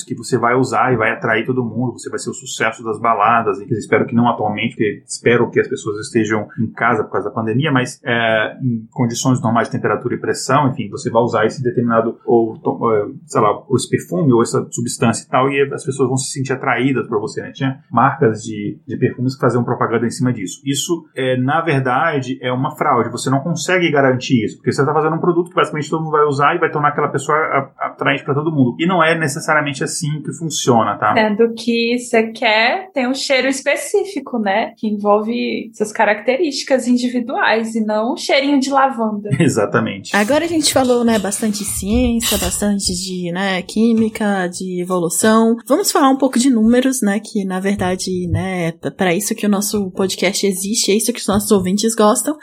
que 0.00 0.14
você 0.14 0.38
vai 0.38 0.54
usar 0.54 0.92
e 0.92 0.96
vai 0.96 1.10
atrair 1.10 1.44
todo 1.44 1.64
mundo, 1.64 1.98
você 1.98 2.08
vai 2.08 2.20
ser 2.20 2.30
o 2.30 2.34
sucesso 2.34 2.84
das 2.84 3.00
baladas, 3.00 3.58
e 3.58 3.64
espero 3.74 4.06
que 4.06 4.14
não 4.14 4.28
atualmente, 4.28 4.76
porque 4.76 5.02
espero 5.04 5.50
que 5.50 5.58
as 5.58 5.66
pessoas 5.66 5.98
estejam 5.98 6.46
em 6.60 6.70
casa 6.70 7.02
por 7.02 7.10
causa 7.10 7.28
da 7.28 7.34
pandemia, 7.34 7.72
mas 7.72 8.00
é, 8.04 8.56
em 8.62 8.86
condições 8.92 9.42
normais 9.42 9.68
de 9.68 9.72
temperatura 9.72 10.14
e 10.14 10.20
pressão, 10.20 10.68
enfim, 10.68 10.88
você 10.88 11.10
vai 11.10 11.22
usar 11.22 11.46
esse 11.46 11.62
determinado, 11.62 12.18
ou, 12.24 12.54
é, 12.54 13.06
sei 13.26 13.40
lá, 13.40 13.50
esse 13.74 13.90
perfume 13.90 14.32
ou 14.32 14.42
essa 14.42 14.64
substância 14.70 15.24
e 15.24 15.28
tal, 15.28 15.50
e 15.50 15.60
as 15.72 15.84
pessoas 15.84 16.08
vão 16.08 16.16
se 16.16 16.30
sentir 16.30 16.52
atraídas 16.52 17.08
para 17.08 17.18
você, 17.18 17.42
né? 17.42 17.50
Tinha 17.50 17.80
marcas 17.90 18.42
de, 18.42 18.78
de 18.86 18.96
perfumes 18.96 19.34
que 19.34 19.40
faziam 19.40 19.64
propaganda 19.64 20.06
em 20.06 20.10
cima 20.10 20.32
disso. 20.32 20.60
Isso, 20.64 21.04
é, 21.16 21.36
na 21.36 21.60
verdade, 21.60 22.38
é 22.40 22.52
uma 22.52 22.76
fraude, 22.76 23.10
você 23.10 23.28
não 23.28 23.40
consegue 23.40 23.90
garantir 23.90 24.44
isso, 24.44 24.56
porque 24.56 24.70
você 24.70 24.82
está 24.82 24.92
fazendo 24.92 25.16
um 25.16 25.20
produto 25.20 25.48
que 25.50 25.56
basicamente 25.56 25.90
todo 25.90 26.02
mundo 26.02 26.12
vai 26.12 26.24
usar 26.24 26.54
e 26.54 26.58
vai 26.58 26.70
tornar 26.70 26.88
aquela 26.88 27.08
pessoa 27.08 27.36
atraente 27.78 28.24
para 28.24 28.34
todo 28.34 28.52
mundo. 28.52 28.76
E 28.78 28.86
não 28.86 29.02
é 29.02 29.18
necessariamente 29.18 29.81
assim 29.84 30.22
que 30.22 30.32
funciona, 30.32 30.96
tá? 30.96 31.14
Sendo 31.14 31.54
que 31.54 31.98
você 31.98 32.28
quer 32.28 32.90
ter 32.92 33.08
um 33.08 33.14
cheiro 33.14 33.48
específico, 33.48 34.38
né? 34.38 34.72
Que 34.76 34.88
envolve 34.88 35.70
suas 35.74 35.92
características 35.92 36.86
individuais 36.86 37.74
e 37.74 37.84
não 37.84 38.14
um 38.14 38.16
cheirinho 38.16 38.60
de 38.60 38.70
lavanda. 38.70 39.30
Exatamente. 39.38 40.14
Agora 40.14 40.44
a 40.44 40.48
gente 40.48 40.72
falou, 40.72 41.04
né, 41.04 41.18
bastante 41.18 41.58
de 41.58 41.64
ciência, 41.64 42.38
bastante 42.38 42.92
de, 42.94 43.30
né, 43.32 43.62
química, 43.62 44.46
de 44.48 44.80
evolução. 44.80 45.56
Vamos 45.66 45.90
falar 45.90 46.10
um 46.10 46.16
pouco 46.16 46.38
de 46.38 46.50
números, 46.50 47.00
né, 47.02 47.20
que 47.20 47.44
na 47.44 47.60
verdade, 47.60 48.28
né, 48.28 48.68
é 48.82 48.90
para 48.90 49.14
isso 49.14 49.34
que 49.34 49.46
o 49.46 49.48
nosso 49.48 49.90
podcast 49.90 50.46
existe, 50.46 50.90
é 50.90 50.96
isso 50.96 51.12
que 51.12 51.20
os 51.20 51.26
nossos 51.26 51.50
ouvintes 51.50 51.94
gostam. 51.94 52.36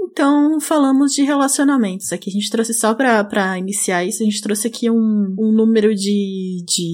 Então, 0.00 0.58
falamos 0.60 1.12
de 1.12 1.22
relacionamentos. 1.22 2.10
Aqui 2.10 2.30
a 2.30 2.32
gente 2.32 2.50
trouxe 2.50 2.72
só 2.72 2.94
para 2.94 3.58
iniciar 3.58 4.02
isso, 4.02 4.22
a 4.22 4.24
gente 4.24 4.40
trouxe 4.40 4.66
aqui 4.68 4.90
um, 4.90 5.34
um 5.38 5.52
número 5.52 5.94
de, 5.94 6.64
de, 6.66 6.85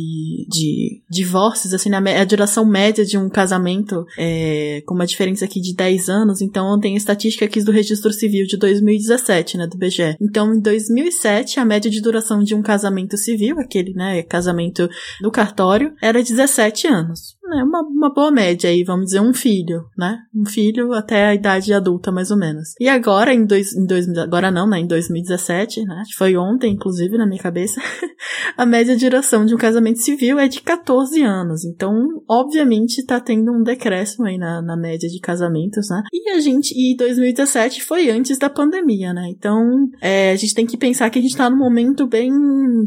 de 0.48 1.02
divórcios, 1.08 1.72
assim, 1.74 1.88
na, 1.88 1.98
a 1.98 2.24
duração 2.24 2.64
média 2.64 3.04
de 3.04 3.18
um 3.18 3.28
casamento, 3.28 4.06
é, 4.18 4.82
com 4.86 4.94
uma 4.94 5.06
diferença 5.06 5.44
aqui 5.44 5.60
de 5.60 5.74
10 5.74 6.08
anos. 6.08 6.40
Então, 6.40 6.78
tem 6.80 6.96
estatística 6.96 7.44
aqui 7.44 7.62
do 7.62 7.72
Registro 7.72 8.12
Civil 8.12 8.46
de 8.46 8.56
2017, 8.56 9.58
né, 9.58 9.66
do 9.66 9.76
BGE. 9.76 10.16
Então, 10.20 10.54
em 10.54 10.60
2007, 10.60 11.60
a 11.60 11.64
média 11.64 11.90
de 11.90 12.00
duração 12.00 12.42
de 12.42 12.54
um 12.54 12.62
casamento 12.62 13.16
civil, 13.16 13.58
aquele, 13.58 13.92
né, 13.94 14.22
casamento 14.22 14.88
do 15.20 15.30
cartório, 15.30 15.94
era 16.00 16.22
17 16.22 16.86
anos 16.86 17.36
né, 17.48 17.62
uma, 17.62 17.82
uma 17.82 18.12
boa 18.12 18.30
média 18.30 18.70
aí, 18.70 18.84
vamos 18.84 19.06
dizer, 19.06 19.20
um 19.20 19.34
filho, 19.34 19.84
né? 19.96 20.18
Um 20.34 20.46
filho 20.46 20.92
até 20.92 21.26
a 21.26 21.34
idade 21.34 21.72
adulta, 21.72 22.10
mais 22.10 22.30
ou 22.30 22.36
menos. 22.36 22.74
E 22.80 22.88
agora, 22.88 23.32
em 23.34 23.44
dois, 23.44 23.74
em 23.74 23.86
dois 23.86 24.08
agora 24.16 24.50
não, 24.50 24.68
né? 24.68 24.80
Em 24.80 24.86
2017, 24.86 25.84
né? 25.84 26.02
Foi 26.16 26.36
ontem, 26.36 26.72
inclusive, 26.72 27.16
na 27.18 27.26
minha 27.26 27.42
cabeça, 27.42 27.80
a 28.56 28.64
média 28.64 28.96
de 28.96 29.08
duração 29.08 29.44
de 29.44 29.54
um 29.54 29.58
casamento 29.58 29.98
civil 29.98 30.38
é 30.38 30.48
de 30.48 30.60
14 30.60 31.22
anos. 31.22 31.64
Então, 31.64 31.92
obviamente, 32.28 33.04
tá 33.04 33.20
tendo 33.20 33.52
um 33.52 33.62
decréscimo 33.62 34.26
aí 34.26 34.38
na, 34.38 34.62
na 34.62 34.76
média 34.76 35.08
de 35.08 35.20
casamentos, 35.20 35.88
né? 35.90 36.02
E 36.12 36.30
a 36.30 36.40
gente, 36.40 36.72
e 36.76 36.96
2017 36.96 37.82
foi 37.84 38.10
antes 38.10 38.38
da 38.38 38.48
pandemia, 38.48 39.12
né? 39.12 39.28
Então, 39.28 39.88
é, 40.00 40.32
a 40.32 40.36
gente 40.36 40.54
tem 40.54 40.66
que 40.66 40.76
pensar 40.76 41.10
que 41.10 41.18
a 41.18 41.22
gente 41.22 41.36
tá 41.36 41.50
num 41.50 41.58
momento 41.58 42.06
bem, 42.06 42.32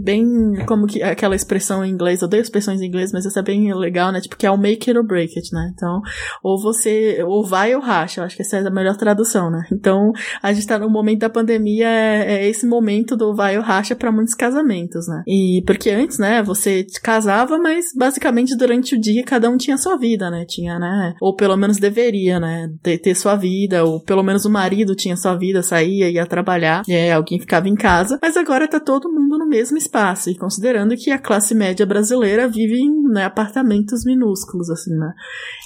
bem, 0.01 0.25
como 0.67 0.87
que, 0.87 1.03
aquela 1.03 1.35
expressão 1.35 1.83
em 1.83 1.91
inglês, 1.91 2.21
eu 2.21 2.27
odeio 2.27 2.41
expressões 2.41 2.81
em 2.81 2.87
inglês, 2.87 3.11
mas 3.11 3.25
essa 3.25 3.39
é 3.39 3.43
bem 3.43 3.73
legal, 3.73 4.11
né? 4.11 4.21
Tipo, 4.21 4.37
que 4.45 4.47
é 4.47 4.51
o 4.51 4.57
make 4.57 4.87
it 4.87 4.95
or 4.95 5.03
break 5.03 5.33
it, 5.35 5.51
né? 5.51 5.71
Então, 5.73 6.01
ou 6.43 6.61
você, 6.61 7.23
ou 7.23 7.43
vai 7.43 7.73
ou 7.73 7.81
racha, 7.81 8.21
eu 8.21 8.25
acho 8.25 8.35
que 8.35 8.43
essa 8.43 8.57
é 8.57 8.67
a 8.67 8.69
melhor 8.69 8.95
tradução, 8.95 9.49
né? 9.49 9.65
Então, 9.71 10.11
a 10.41 10.53
gente 10.53 10.67
tá 10.67 10.77
no 10.77 10.87
momento 10.87 11.21
da 11.21 11.29
pandemia, 11.31 11.87
é, 11.87 12.35
é 12.35 12.47
esse 12.47 12.67
momento 12.67 13.17
do 13.17 13.33
vai 13.33 13.57
ou 13.57 13.63
racha 13.63 13.95
para 13.95 14.11
muitos 14.11 14.35
casamentos, 14.35 15.07
né? 15.07 15.23
E 15.25 15.63
porque 15.65 15.89
antes, 15.89 16.19
né, 16.19 16.43
você 16.43 16.85
casava, 17.01 17.57
mas 17.57 17.85
basicamente 17.95 18.55
durante 18.55 18.93
o 18.93 19.01
dia 19.01 19.23
cada 19.23 19.49
um 19.49 19.57
tinha 19.57 19.77
sua 19.77 19.97
vida, 19.97 20.29
né? 20.29 20.45
Tinha, 20.47 20.77
né? 20.77 21.15
Ou 21.19 21.35
pelo 21.35 21.57
menos 21.57 21.77
deveria, 21.77 22.39
né? 22.39 22.69
Ter, 22.83 22.99
ter 22.99 23.15
sua 23.15 23.35
vida, 23.35 23.83
ou 23.83 23.99
pelo 23.99 24.21
menos 24.21 24.45
o 24.45 24.49
marido 24.49 24.93
tinha 24.93 25.17
sua 25.17 25.35
vida, 25.35 25.63
saía, 25.63 26.07
ia 26.07 26.27
trabalhar, 26.27 26.83
e 26.87 27.11
alguém 27.11 27.39
ficava 27.39 27.67
em 27.67 27.75
casa. 27.75 28.19
Mas 28.21 28.37
agora 28.37 28.67
tá 28.67 28.79
todo 28.79 29.11
mundo 29.11 29.39
no 29.39 29.47
mesmo 29.47 29.75
espaço, 29.75 30.29
e 30.29 30.35
considerando 30.35 30.95
que 30.95 31.09
a 31.09 31.17
classe 31.17 31.55
média 31.55 31.85
brasileira 31.85 32.47
vive 32.47 32.77
em 32.77 33.11
né, 33.11 33.25
apartamentos 33.25 34.05
minúsculos 34.05 34.34
minúsculos, 34.35 34.69
assim, 34.69 34.95
né? 34.95 35.13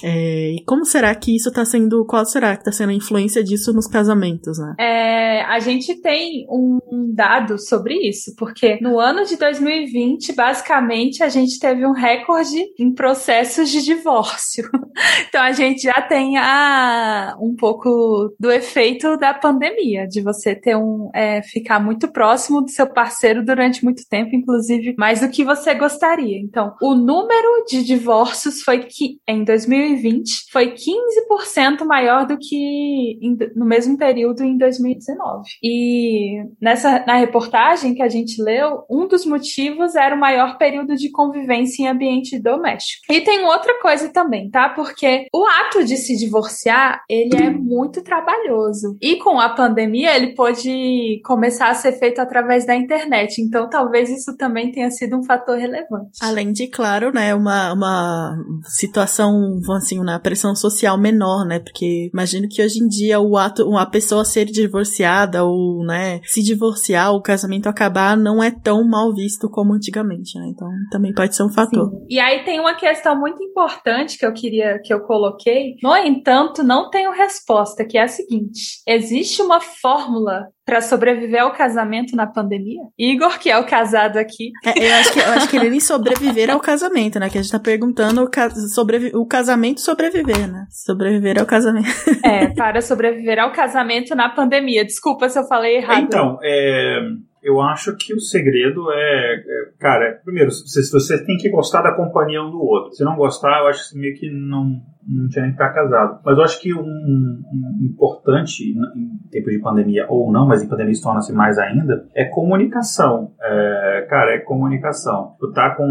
É, 0.04 0.52
e 0.52 0.64
como 0.66 0.86
será 0.86 1.14
que 1.16 1.36
isso 1.36 1.52
tá 1.52 1.66
sendo, 1.66 2.06
qual 2.06 2.26
será 2.26 2.56
que 2.56 2.64
tá 2.64 2.72
sendo 2.72 2.92
a 2.92 2.94
influência 2.94 3.44
disso 3.44 3.74
nos 3.74 3.88
casamentos, 3.88 4.60
né? 4.60 4.76
É, 4.80 5.42
a 5.44 5.60
gente 5.60 5.96
tem 5.96 6.46
um 6.50 6.80
dado 7.14 7.58
sobre 7.58 7.96
isso, 8.08 8.34
porque 8.38 8.80
no 8.82 9.00
ano 9.00 9.26
de 9.26 9.36
2020, 9.36 10.34
basicamente, 10.34 11.24
a 11.24 11.30
gente 11.30 11.60
teve 11.60 11.86
um 11.86 11.92
recorde 11.92 12.64
em 12.78 12.94
processos 12.94 13.70
de 13.70 13.84
divórcio. 13.84 14.70
então 15.28 15.42
a 15.42 15.52
gente 15.52 15.82
já 15.82 16.02
tem 16.02 16.38
a, 16.38 17.36
um 17.42 17.56
pouco 17.56 18.34
do 18.40 18.52
efeito 18.52 19.18
da 19.18 19.34
pandemia, 19.34 20.08
de 20.08 20.22
você 20.22 20.56
ter 20.56 20.76
um, 20.76 21.10
é, 21.14 21.42
ficar 21.42 21.80
muito 21.80 22.12
próximo 22.12 22.62
do 22.62 22.70
seu 22.70 22.88
parceiro 22.88 23.44
durante 23.44 23.84
muito 23.84 24.04
tempo, 24.08 24.36
inclusive 24.36 24.96
mais 24.98 25.22
do 25.22 25.30
que 25.30 25.44
você 25.44 25.74
gostaria. 25.74 26.40
Então, 26.40 26.76
o 26.82 26.96
número 26.96 27.66
de 27.68 27.84
divórcios 27.84 28.59
foi 28.64 28.80
que 28.80 29.20
em 29.28 29.44
2020 29.44 30.52
foi 30.52 30.74
15% 30.74 31.86
maior 31.86 32.26
do 32.26 32.38
que 32.38 33.20
em, 33.22 33.38
no 33.56 33.66
mesmo 33.66 33.98
período 33.98 34.44
em 34.44 34.58
2019. 34.58 35.44
E 35.64 36.44
nessa 36.62 37.04
na 37.06 37.16
reportagem 37.16 37.94
que 37.94 38.02
a 38.02 38.10
gente 38.10 38.42
leu, 38.42 38.84
um 38.90 39.08
dos 39.08 39.26
motivos 39.26 39.96
era 39.96 40.16
o 40.16 40.20
maior 40.20 40.58
período 40.58 40.96
de 40.96 41.12
convivência 41.12 41.84
em 41.84 41.88
ambiente 41.88 42.40
doméstico. 42.40 43.12
E 43.12 43.22
tem 43.22 43.44
outra 43.46 43.80
coisa 43.82 44.10
também, 44.10 44.50
tá? 44.50 44.70
Porque 44.70 45.28
o 45.34 45.46
ato 45.46 45.84
de 45.84 45.98
se 45.98 46.18
divorciar, 46.18 47.04
ele 47.10 47.36
é 47.36 47.50
muito 47.50 48.04
trabalhoso. 48.04 48.98
E 49.02 49.18
com 49.18 49.40
a 49.40 49.50
pandemia, 49.50 50.16
ele 50.16 50.34
pode 50.36 51.22
começar 51.24 51.70
a 51.70 51.76
ser 51.76 51.94
feito 51.94 52.20
através 52.20 52.66
da 52.66 52.76
internet. 52.76 53.42
Então, 53.42 53.70
talvez 53.70 54.10
isso 54.10 54.36
também 54.38 54.72
tenha 54.72 54.92
sido 54.92 55.18
um 55.18 55.24
fator 55.24 55.58
relevante. 55.58 56.20
Além 56.22 56.52
de, 56.52 56.68
claro, 56.68 57.12
né, 57.12 57.34
uma, 57.36 57.74
uma 57.74 58.38
situação, 58.64 59.60
assim, 59.76 60.00
na 60.04 60.20
pressão 60.20 60.56
social 60.56 60.98
menor, 60.98 61.46
né? 61.46 61.60
Porque 61.60 62.10
imagino 62.14 62.48
que 62.50 62.62
hoje 62.62 62.80
em 62.80 62.88
dia 62.88 63.20
o 63.20 63.38
ato, 63.38 63.68
uma 63.68 63.86
pessoa 63.86 64.26
ser 64.26 64.46
divorciada 64.46 65.44
ou, 65.44 65.84
né, 65.86 66.20
se 66.24 66.42
divorciar, 66.42 67.14
o 67.14 67.22
casamento 67.22 67.68
acabar, 67.68 68.18
não 68.18 68.42
é 68.42 68.52
tão 68.52 68.88
mal 68.88 69.14
visto 69.14 69.50
como 69.50 69.74
antigamente, 69.74 70.38
né? 70.38 70.48
Então 70.50 70.68
também 70.92 71.14
pode 71.14 71.36
ser 71.36 71.44
um 71.44 71.52
fator. 71.52 71.90
Sim. 71.90 72.06
E 72.10 72.20
aí 72.20 72.44
tem 72.44 72.60
uma 72.60 72.76
questão 72.76 73.20
muito 73.20 73.44
importante 73.44 74.18
que 74.18 74.26
eu 74.26 74.34
queria 74.34 74.80
que 74.84 74.94
eu 74.94 75.02
coloquei. 75.02 75.76
No 75.82 75.96
entanto, 75.96 76.64
não 76.64 76.90
tenho 76.90 77.12
resposta, 77.12 77.86
que 77.86 77.98
é 77.98 78.04
a 78.04 78.08
seguinte: 78.08 78.82
existe 78.88 79.42
uma 79.42 79.60
fórmula 79.60 80.48
para 80.70 80.82
sobreviver 80.82 81.42
ao 81.42 81.52
casamento 81.52 82.16
na 82.16 82.28
pandemia? 82.28 82.82
Igor, 82.98 83.40
que 83.40 83.50
é 83.50 83.58
o 83.58 83.66
casado 83.66 84.18
aqui. 84.18 84.52
É, 84.64 84.88
eu, 84.88 84.96
acho 84.96 85.14
que, 85.14 85.20
eu 85.20 85.30
acho 85.32 85.50
que 85.50 85.58
ele 85.58 85.70
nem 85.72 85.80
sobreviver 85.80 86.52
ao 86.52 86.60
casamento, 86.60 87.20
né? 87.20 87.28
Que 87.28 87.40
a 87.40 87.42
gente 87.42 87.52
tá 87.52 87.60
perguntando 87.60 88.24
o, 88.24 88.30
ca 88.30 88.52
sobre, 88.52 89.12
o 89.16 89.26
casamento 89.26 89.82
sobreviver, 89.82 90.48
né? 90.48 90.66
Sobreviver 90.70 91.40
ao 91.40 91.46
casamento. 91.48 91.90
É, 92.24 92.48
para 92.54 92.82
sobreviver 92.82 93.40
ao 93.40 93.52
casamento 93.52 94.16
na 94.16 94.30
pandemia. 94.30 94.86
Desculpa 94.86 95.28
se 95.28 95.40
eu 95.40 95.48
falei 95.48 95.78
errado. 95.78 96.04
Então, 96.04 96.38
é, 96.44 97.00
eu 97.42 97.60
acho 97.62 97.96
que 97.98 98.14
o 98.14 98.20
segredo 98.20 98.92
é, 98.92 99.36
é 99.36 99.72
cara, 99.80 100.22
primeiro, 100.24 100.52
você, 100.52 100.82
você 100.92 101.26
tem 101.26 101.38
que 101.38 101.50
gostar 101.50 101.82
da 101.82 101.96
companhia 101.96 102.44
um 102.44 102.52
do 102.52 102.62
outro. 102.62 102.94
Se 102.94 103.04
não 103.04 103.16
gostar, 103.16 103.62
eu 103.62 103.68
acho 103.68 103.90
que 103.90 103.98
meio 103.98 104.16
que 104.16 104.30
não 104.30 104.80
não 105.10 105.28
tinha 105.28 105.44
nem 105.44 105.52
que 105.52 105.62
estar 105.62 105.74
casado. 105.74 106.20
Mas 106.24 106.38
eu 106.38 106.44
acho 106.44 106.62
que 106.62 106.74
um, 106.74 106.82
um 106.82 107.80
importante, 107.84 108.64
em 108.64 109.30
tempo 109.30 109.50
de 109.50 109.60
pandemia 109.60 110.06
ou 110.10 110.32
não, 110.32 110.48
mas 110.48 110.64
em 110.64 110.68
pandemia 110.68 110.92
isso 110.92 111.04
torna-se 111.04 111.34
mais 111.34 111.58
ainda, 111.58 112.06
é 112.14 112.26
comunicação. 112.26 113.32
É, 113.42 114.08
cara, 114.10 114.36
é 114.36 114.40
comunicação. 114.40 115.36
Tu 115.40 115.52
tá 115.52 115.76
com, 115.76 115.86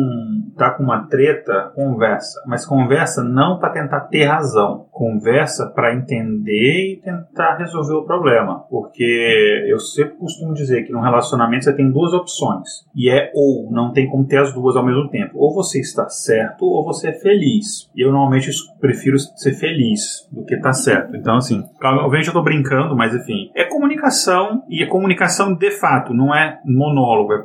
tá 0.57 0.71
com 0.71 0.83
uma 0.83 1.07
treta, 1.07 1.73
conversa. 1.75 2.41
Mas 2.47 2.65
conversa 2.67 3.23
não 3.23 3.59
para 3.59 3.73
tentar 3.73 4.01
ter 4.03 4.25
razão. 4.25 4.88
Conversa 4.99 5.71
para 5.73 5.95
entender 5.95 6.95
e 6.95 7.01
tentar 7.01 7.57
resolver 7.57 7.95
o 7.95 8.05
problema. 8.05 8.65
Porque 8.69 9.65
eu 9.69 9.79
sempre 9.79 10.17
costumo 10.17 10.53
dizer 10.55 10.83
que 10.83 10.93
num 10.93 11.01
relacionamento 11.01 11.65
você 11.65 11.73
tem 11.73 11.89
duas 11.89 12.13
opções. 12.13 12.69
E 12.97 13.09
é 13.09 13.31
ou, 13.33 13.71
não 13.71 13.93
tem 13.93 14.09
como 14.09 14.27
ter 14.27 14.39
as 14.39 14.53
duas 14.53 14.75
ao 14.75 14.85
mesmo 14.85 15.09
tempo. 15.09 15.39
Ou 15.39 15.55
você 15.55 15.79
está 15.79 16.09
certo 16.09 16.65
ou 16.65 16.85
você 16.85 17.11
é 17.11 17.13
feliz. 17.13 17.89
E 17.95 18.05
eu 18.05 18.11
normalmente 18.11 18.51
prefiro 18.81 19.17
ser 19.21 19.53
feliz 19.53 20.29
do 20.33 20.45
que 20.45 20.57
estar 20.57 20.71
tá 20.71 20.73
certo. 20.73 21.15
Então, 21.15 21.37
assim, 21.37 21.63
obviamente 21.81 22.27
eu 22.27 22.35
tô 22.35 22.43
brincando, 22.43 22.97
mas 22.97 23.15
enfim. 23.15 23.53
É 23.55 23.68
comunicação 23.99 24.63
e 24.69 24.83
é 24.83 24.87
comunicação 24.87 25.55
de 25.55 25.71
fato, 25.73 26.15
não 26.15 26.35
é 26.35 26.61
monólogo. 26.65 27.33
É 27.33 27.45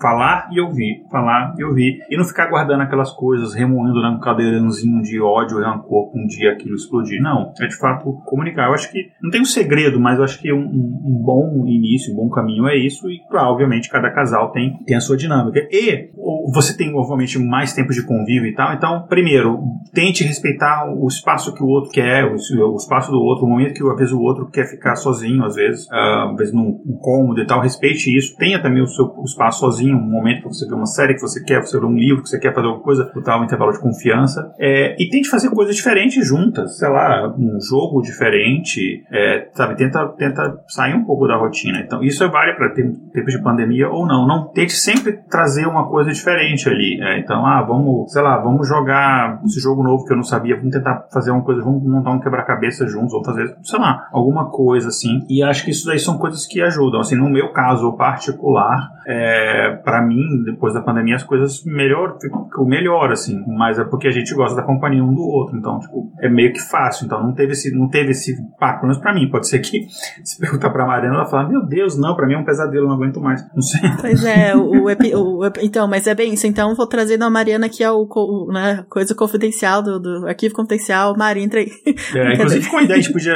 falar 0.00 0.48
e 0.52 0.60
ouvir, 0.60 1.04
falar 1.10 1.54
e 1.58 1.64
ouvir. 1.64 1.98
E 2.10 2.16
não 2.16 2.24
ficar 2.24 2.48
guardando 2.48 2.82
aquelas 2.82 3.12
coisas, 3.12 3.54
remoendo 3.54 4.00
num 4.02 4.18
cadeirãozinho 4.18 5.02
de 5.02 5.20
ódio 5.20 5.60
rancor 5.60 6.10
um 6.14 6.26
dia 6.26 6.52
aquilo 6.52 6.74
explodir. 6.74 7.20
Não. 7.20 7.52
É 7.60 7.66
de 7.66 7.76
fato 7.76 8.12
comunicar. 8.24 8.68
Eu 8.68 8.74
acho 8.74 8.90
que 8.90 9.10
não 9.22 9.30
tem 9.30 9.40
um 9.40 9.46
segredo, 9.46 10.00
mas 10.00 10.18
eu 10.18 10.24
acho 10.24 10.40
que 10.40 10.52
um, 10.52 10.62
um 10.62 11.22
bom 11.24 11.64
início, 11.66 12.12
um 12.12 12.16
bom 12.16 12.28
caminho 12.28 12.66
é 12.66 12.76
isso. 12.76 13.08
E, 13.08 13.20
obviamente, 13.32 13.88
cada 13.88 14.10
casal 14.10 14.50
tem, 14.50 14.78
tem 14.84 14.96
a 14.96 15.00
sua 15.00 15.16
dinâmica. 15.16 15.60
E 15.70 16.10
você 16.52 16.76
tem, 16.76 16.94
obviamente, 16.94 17.38
mais 17.38 17.72
tempo 17.72 17.92
de 17.92 18.04
convívio 18.04 18.46
e 18.46 18.54
tal. 18.54 18.74
Então, 18.74 19.06
primeiro, 19.08 19.62
tente 19.92 20.24
respeitar 20.24 20.86
o 20.86 21.06
espaço 21.06 21.54
que 21.54 21.62
o 21.62 21.66
outro 21.66 21.90
quer, 21.90 22.24
o, 22.24 22.34
o 22.34 22.76
espaço 22.76 23.10
do 23.10 23.20
outro, 23.20 23.46
o 23.46 23.48
momento 23.48 23.74
que 23.74 23.82
às 23.82 23.96
vezes 23.96 24.12
o 24.12 24.20
outro 24.20 24.48
quer 24.50 24.66
ficar 24.66 24.96
sozinho, 24.96 25.44
às 25.44 25.54
vezes, 25.54 25.83
às 25.90 26.36
vezes 26.36 26.54
num 26.54 26.80
um 26.86 26.98
cômodo 27.00 27.40
e 27.40 27.46
tal. 27.46 27.60
Respeite 27.60 28.16
isso. 28.16 28.36
Tenha 28.36 28.60
também 28.60 28.82
o 28.82 28.86
seu 28.86 29.14
espaço 29.24 29.60
sozinho, 29.60 29.96
um 29.96 30.10
momento 30.10 30.42
que 30.42 30.48
você 30.48 30.66
vê 30.66 30.74
uma 30.74 30.86
série 30.86 31.14
que 31.14 31.20
você 31.20 31.42
quer, 31.42 31.60
você 31.60 31.78
lê 31.78 31.86
um 31.86 31.96
livro 31.96 32.22
que 32.22 32.28
você 32.28 32.38
quer 32.38 32.54
fazer 32.54 32.66
alguma 32.66 32.84
coisa, 32.84 33.10
botar 33.14 33.40
um 33.40 33.44
intervalo 33.44 33.72
de 33.72 33.80
confiança. 33.80 34.52
É, 34.58 34.96
e 34.98 35.08
tente 35.08 35.28
fazer 35.28 35.50
coisas 35.50 35.76
diferentes 35.76 36.26
juntas. 36.26 36.78
Sei 36.78 36.88
lá, 36.88 37.34
um 37.36 37.58
jogo 37.60 38.02
diferente, 38.02 39.04
é, 39.10 39.48
sabe? 39.52 39.76
Tenta, 39.76 40.06
tenta 40.18 40.58
sair 40.68 40.94
um 40.94 41.04
pouco 41.04 41.26
da 41.26 41.36
rotina. 41.36 41.80
Então, 41.80 42.02
isso 42.02 42.28
vale 42.30 42.54
para 42.54 42.70
tempos 42.70 43.32
de 43.32 43.42
pandemia 43.42 43.88
ou 43.88 44.06
não. 44.06 44.26
Não 44.26 44.48
tente 44.48 44.72
sempre 44.72 45.12
trazer 45.30 45.66
uma 45.66 45.88
coisa 45.88 46.12
diferente 46.12 46.68
ali. 46.68 47.00
É, 47.00 47.18
então, 47.18 47.44
ah, 47.46 47.62
vamos, 47.62 48.12
sei 48.12 48.22
lá, 48.22 48.38
vamos 48.38 48.66
jogar 48.68 49.40
esse 49.44 49.60
jogo 49.60 49.82
novo 49.82 50.04
que 50.04 50.12
eu 50.12 50.16
não 50.16 50.24
sabia, 50.24 50.56
vamos 50.56 50.72
tentar 50.72 51.06
fazer 51.12 51.30
uma 51.30 51.42
coisa, 51.42 51.62
vamos 51.62 51.82
montar 51.82 52.10
um 52.10 52.20
quebra-cabeça 52.20 52.86
juntos, 52.86 53.12
vamos 53.12 53.26
fazer, 53.26 53.56
sei 53.62 53.78
lá, 53.78 54.08
alguma 54.12 54.50
coisa 54.50 54.88
assim. 54.88 55.24
E 55.28 55.42
acho 55.42 55.64
que 55.64 55.70
isso 55.74 55.86
daí 55.86 55.98
são 55.98 56.18
coisas 56.18 56.46
que 56.46 56.60
ajudam. 56.60 57.00
Assim, 57.00 57.16
no 57.16 57.28
meu 57.28 57.52
caso 57.52 57.96
particular, 57.96 58.90
é, 59.06 59.76
para 59.84 60.02
mim, 60.02 60.42
depois 60.44 60.74
da 60.74 60.80
pandemia, 60.80 61.16
as 61.16 61.22
coisas 61.22 61.64
melhor, 61.64 62.16
ficou 62.20 62.66
melhor, 62.66 63.12
assim. 63.12 63.42
Mas 63.46 63.78
é 63.78 63.84
porque 63.84 64.08
a 64.08 64.10
gente 64.10 64.34
gosta 64.34 64.56
da 64.56 64.62
companhia 64.62 65.04
um 65.04 65.14
do 65.14 65.22
outro. 65.22 65.56
Então, 65.56 65.78
tipo, 65.78 66.10
é 66.20 66.28
meio 66.28 66.52
que 66.52 66.60
fácil. 66.60 67.06
Então, 67.06 67.22
não 67.22 67.34
teve 67.34 67.52
esse, 67.52 67.74
não 67.74 67.88
teve 67.88 68.10
esse 68.10 68.32
impacto, 68.32 68.80
pelo 68.80 68.88
menos 68.88 68.98
pra 68.98 69.14
mim. 69.14 69.30
Pode 69.30 69.48
ser 69.48 69.58
que, 69.60 69.86
se 70.24 70.38
perguntar 70.38 70.70
pra 70.70 70.86
Mariana, 70.86 71.16
ela 71.16 71.26
fala, 71.26 71.48
meu 71.48 71.64
Deus, 71.64 71.98
não, 71.98 72.16
pra 72.16 72.26
mim 72.26 72.34
é 72.34 72.38
um 72.38 72.44
pesadelo, 72.44 72.88
não 72.88 72.94
aguento 72.94 73.20
mais. 73.20 73.44
Não 73.54 73.62
sei. 73.62 73.80
Pois 74.00 74.24
é, 74.24 74.56
o, 74.56 74.88
o, 74.88 75.40
o 75.40 75.52
então, 75.62 75.86
mas 75.86 76.06
é 76.06 76.14
bem 76.14 76.34
isso. 76.34 76.46
Então, 76.46 76.74
vou 76.74 76.86
trazendo 76.86 77.24
a 77.24 77.30
Mariana 77.30 77.68
que 77.68 77.82
é 77.82 77.90
o, 77.90 78.06
o 78.08 78.52
né, 78.52 78.84
coisa 78.88 79.14
confidencial 79.14 79.82
do, 79.82 80.00
do 80.00 80.26
arquivo 80.26 80.54
confidencial. 80.54 81.16
Mari, 81.16 81.42
entra 81.42 81.60
aí. 81.60 81.68
É, 82.14 82.34
inclusive, 82.34 82.68
com 82.68 82.78
a 82.78 82.82
ideia, 82.82 83.04
gente 83.04 83.12
podia. 83.12 83.34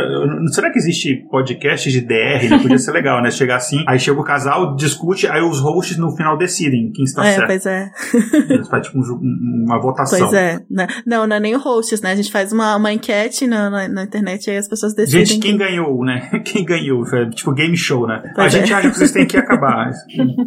Será 0.53 0.71
que 0.71 0.79
existe 0.79 1.27
podcast 1.31 1.91
de 1.91 2.01
DR? 2.01 2.28
Não 2.49 2.61
podia 2.61 2.79
ser 2.79 2.93
legal, 2.93 3.23
né? 3.23 3.31
Chegar 3.31 3.57
assim, 3.57 3.85
aí 3.87 3.99
chega 3.99 4.21
o 4.21 4.25
casal, 4.25 4.75
discute, 4.75 5.27
aí 5.27 5.43
os 5.43 5.61
hosts 5.61 5.97
no 5.97 6.15
final 6.17 6.37
decidem 6.37 6.91
quem 6.93 7.05
está 7.05 7.27
é, 7.27 7.35
certo. 7.35 7.47
Pois 7.47 7.67
é. 7.67 7.91
Eles 8.49 8.69
fazem 8.69 8.91
tipo 8.91 8.99
um, 8.99 9.65
uma 9.67 9.81
votação. 9.81 10.19
Pois 10.19 10.33
é. 10.33 10.61
Né? 10.71 10.87
Não, 11.07 11.27
não 11.27 11.37
é 11.37 11.41
nem 11.41 11.55
o 11.55 11.59
hosts, 11.59 12.01
né? 12.01 12.13
A 12.13 12.17
gente 12.17 12.31
faz 12.31 12.53
uma, 12.53 12.77
uma 12.77 12.93
enquete 12.93 13.47
na, 13.47 13.71
na, 13.71 13.89
na 13.89 14.03
internet 14.05 14.47
e 14.47 14.51
aí 14.51 14.57
as 14.57 14.69
pessoas 14.69 14.95
decidem. 14.95 15.25
Gente, 15.25 15.41
quem, 15.41 15.57
quem... 15.57 15.59
ganhou, 15.59 16.05
né? 16.05 16.29
Quem 16.45 16.65
ganhou? 16.65 17.05
Tipo 17.31 17.53
game 17.53 17.77
show, 17.77 18.07
né? 18.07 18.23
Pois 18.35 18.55
a 18.55 18.59
é. 18.59 18.61
gente 18.61 18.73
acha 18.73 18.91
que 18.91 18.97
vocês 18.97 19.13
têm 19.13 19.27
que 19.27 19.37
acabar. 19.37 19.91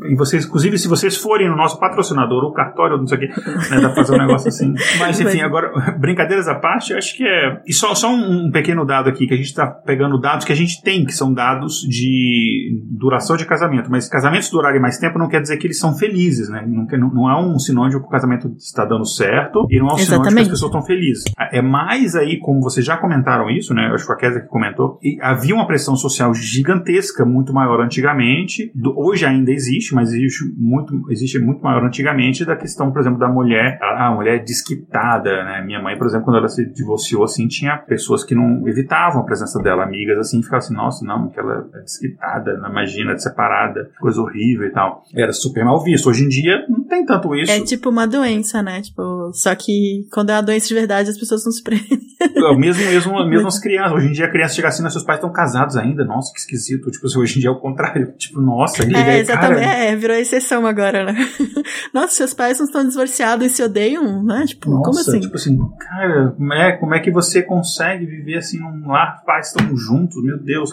e 0.10 0.16
vocês, 0.16 0.46
inclusive, 0.46 0.78
se 0.78 0.88
vocês 0.88 1.16
forem 1.16 1.50
no 1.50 1.56
nosso 1.56 1.80
patrocinador, 1.80 2.44
o 2.44 2.54
cartório, 2.54 2.98
não 2.98 3.06
sei 3.06 3.18
o 3.18 3.22
que, 3.22 3.28
né? 3.28 3.82
Dá 3.82 3.90
pra 3.90 3.96
fazer 3.96 4.16
um 4.16 4.18
negócio 4.18 4.48
assim. 4.48 4.74
Mas 5.00 5.20
enfim, 5.20 5.42
agora, 5.42 5.72
brincadeiras 6.00 6.48
à 6.48 6.56
parte, 6.56 6.94
acho 6.94 7.16
que 7.16 7.24
é. 7.24 7.62
E 7.66 7.74
só, 7.74 7.94
só 7.94 8.10
um, 8.10 8.48
um 8.48 8.52
pequeno 8.52 8.86
dado 8.86 9.10
aqui, 9.10 9.28
que 9.28 9.34
a 9.34 9.38
gente 9.38 9.54
tá 9.54 9.68
pegando 9.68 10.20
dados 10.20 10.46
que 10.46 10.52
a 10.52 10.56
gente 10.56 10.82
tem, 10.82 11.06
que 11.06 11.14
são 11.14 11.34
dados 11.34 11.71
de 11.80 12.82
duração 12.90 13.36
de 13.36 13.46
casamento. 13.46 13.90
Mas 13.90 14.08
casamentos 14.08 14.50
durarem 14.50 14.82
mais 14.82 14.98
tempo 14.98 15.18
não 15.18 15.28
quer 15.28 15.42
dizer 15.42 15.58
que 15.58 15.68
eles 15.68 15.80
são 15.80 15.94
felizes, 15.94 16.50
né? 16.50 16.66
Não, 16.68 16.86
não, 16.86 17.14
não 17.14 17.30
é 17.30 17.40
um 17.40 17.58
sinônimo 17.60 18.02
que 18.02 18.08
o 18.08 18.10
casamento 18.10 18.54
está 18.58 18.86
dando 18.86 19.06
certo 19.06 19.66
e 19.70 19.80
não 19.80 19.90
é 19.90 19.94
um 19.94 19.98
sinônimo 19.98 20.36
que 20.36 20.42
as 20.42 20.48
pessoas 20.48 20.70
estão 20.70 20.82
felizes. 20.82 21.24
É 21.52 21.62
mais 21.62 22.16
aí, 22.16 22.40
como 22.40 22.62
vocês 22.62 22.86
já 22.86 22.98
comentaram 22.98 23.50
isso, 23.50 23.74
né? 23.74 23.92
Acho 23.94 24.06
que 24.06 24.14
a 24.14 24.16
Kézia 24.16 24.42
que 24.42 24.48
comentou, 24.48 25.00
e 25.02 25.18
havia 25.22 25.56
uma 25.56 25.68
pressão 25.68 25.96
social 25.96 26.34
gigantesca, 26.34 27.26
muito 27.26 27.54
maior 27.54 27.82
antigamente. 27.82 28.72
Do, 28.76 28.98
hoje 28.98 29.26
ainda 29.26 29.52
existe, 29.52 29.94
mas 29.94 30.14
existe 30.14 30.44
muito, 30.58 30.94
existe 31.10 31.40
muito 31.40 31.62
maior 31.64 31.84
antigamente 31.84 32.46
da 32.46 32.56
questão, 32.56 32.92
por 32.92 33.00
exemplo, 33.00 33.20
da 33.20 33.28
mulher, 33.28 33.80
a, 33.82 34.08
a 34.08 34.16
mulher 34.16 34.44
desquitada, 34.44 35.44
né? 35.44 35.64
Minha 35.66 35.82
mãe, 35.82 35.98
por 35.98 36.08
exemplo, 36.08 36.26
quando 36.26 36.38
ela 36.38 36.48
se 36.48 36.66
divorciou, 36.72 37.24
assim, 37.24 37.48
tinha 37.48 37.78
pessoas 37.78 38.24
que 38.24 38.36
não 38.36 38.68
evitavam 38.68 39.22
a 39.22 39.26
presença 39.26 39.62
dela, 39.62 39.84
amigas, 39.84 40.18
assim, 40.18 40.42
ficavam 40.42 40.60
assim, 40.60 40.74
nossa, 40.74 41.06
não, 41.06 41.30
que 41.30 41.40
ela 41.40 41.61
é 41.74 41.82
desquitada, 41.82 42.52
imagina, 42.70 43.18
separada, 43.18 43.92
coisa 44.00 44.22
horrível 44.22 44.68
e 44.68 44.72
tal. 44.72 45.04
Era 45.16 45.32
super 45.34 45.64
mal 45.64 45.84
visto. 45.84 46.10
Hoje 46.10 46.26
em 46.26 46.30
dia 46.30 46.66
não 46.70 46.84
tem 46.84 47.06
tanto 47.06 47.34
isso. 47.36 47.52
É 47.52 47.62
tipo 47.62 47.90
uma 47.90 48.08
doença, 48.08 48.62
né? 48.62 48.82
Tipo, 48.82 49.32
só 49.34 49.54
que 49.56 50.08
quando 50.12 50.30
é 50.30 50.34
uma 50.34 50.44
doença 50.44 50.68
de 50.68 50.74
verdade, 50.74 51.10
as 51.10 51.18
pessoas 51.18 51.44
não 51.46 51.52
se 51.52 51.64
prendem. 51.64 52.00
É, 52.22 52.56
mesmo, 52.56 52.84
mesmo, 52.84 53.26
mesmo 53.26 53.48
as 53.48 53.60
crianças. 53.60 53.94
Hoje 53.94 54.08
em 54.08 54.12
dia 54.12 54.26
a 54.26 54.32
criança 54.32 54.56
chega 54.56 54.68
assim, 54.68 54.88
seus 54.90 55.04
pais 55.04 55.18
estão 55.18 55.32
casados 55.32 55.76
ainda. 55.76 56.04
Nossa, 56.04 56.32
que 56.34 56.40
esquisito. 56.40 56.90
Tipo, 56.92 57.08
hoje 57.20 57.38
em 57.38 57.42
dia 57.42 57.50
é 57.50 57.54
o 57.54 57.60
contrário. 57.60 58.14
Tipo, 58.22 58.40
nossa, 58.40 58.84
ele 58.84 58.96
é, 58.96 59.20
exatamente. 59.20 59.62
Cara... 59.62 59.78
É, 59.78 59.96
virou 59.96 60.16
exceção 60.16 60.66
agora, 60.66 61.06
né? 61.06 61.16
Nossa, 61.94 62.14
seus 62.14 62.34
pais 62.34 62.60
não 62.60 62.66
estão 62.66 62.88
divorciados 62.88 63.46
e 63.46 63.50
se 63.50 63.64
odeiam, 63.64 64.24
né? 64.24 64.46
Tipo, 64.46 64.70
nossa, 64.70 64.84
como 64.84 65.00
assim? 65.00 65.20
Tipo 65.20 65.36
assim, 65.36 65.58
cara, 65.80 66.32
como 66.38 66.54
é, 66.54 66.72
como 66.74 66.96
é 66.96 67.00
que 67.00 67.12
você 67.12 67.42
consegue 67.42 68.06
viver 68.06 68.38
assim 68.38 68.60
num 68.60 68.88
lar, 68.88 69.24
pais 69.26 69.52
tão 69.52 69.76
juntos, 69.76 70.24
meu 70.24 70.38
Deus. 70.38 70.72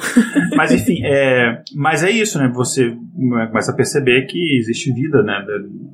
mas 0.56 0.72
enfim, 0.80 1.04
é, 1.04 1.62
mas 1.74 2.02
é 2.02 2.10
isso, 2.10 2.38
né? 2.38 2.50
Você 2.54 2.96
começa 3.48 3.72
a 3.72 3.74
perceber 3.74 4.26
que 4.26 4.58
existe 4.58 4.92
vida, 4.92 5.22
né? 5.22 5.44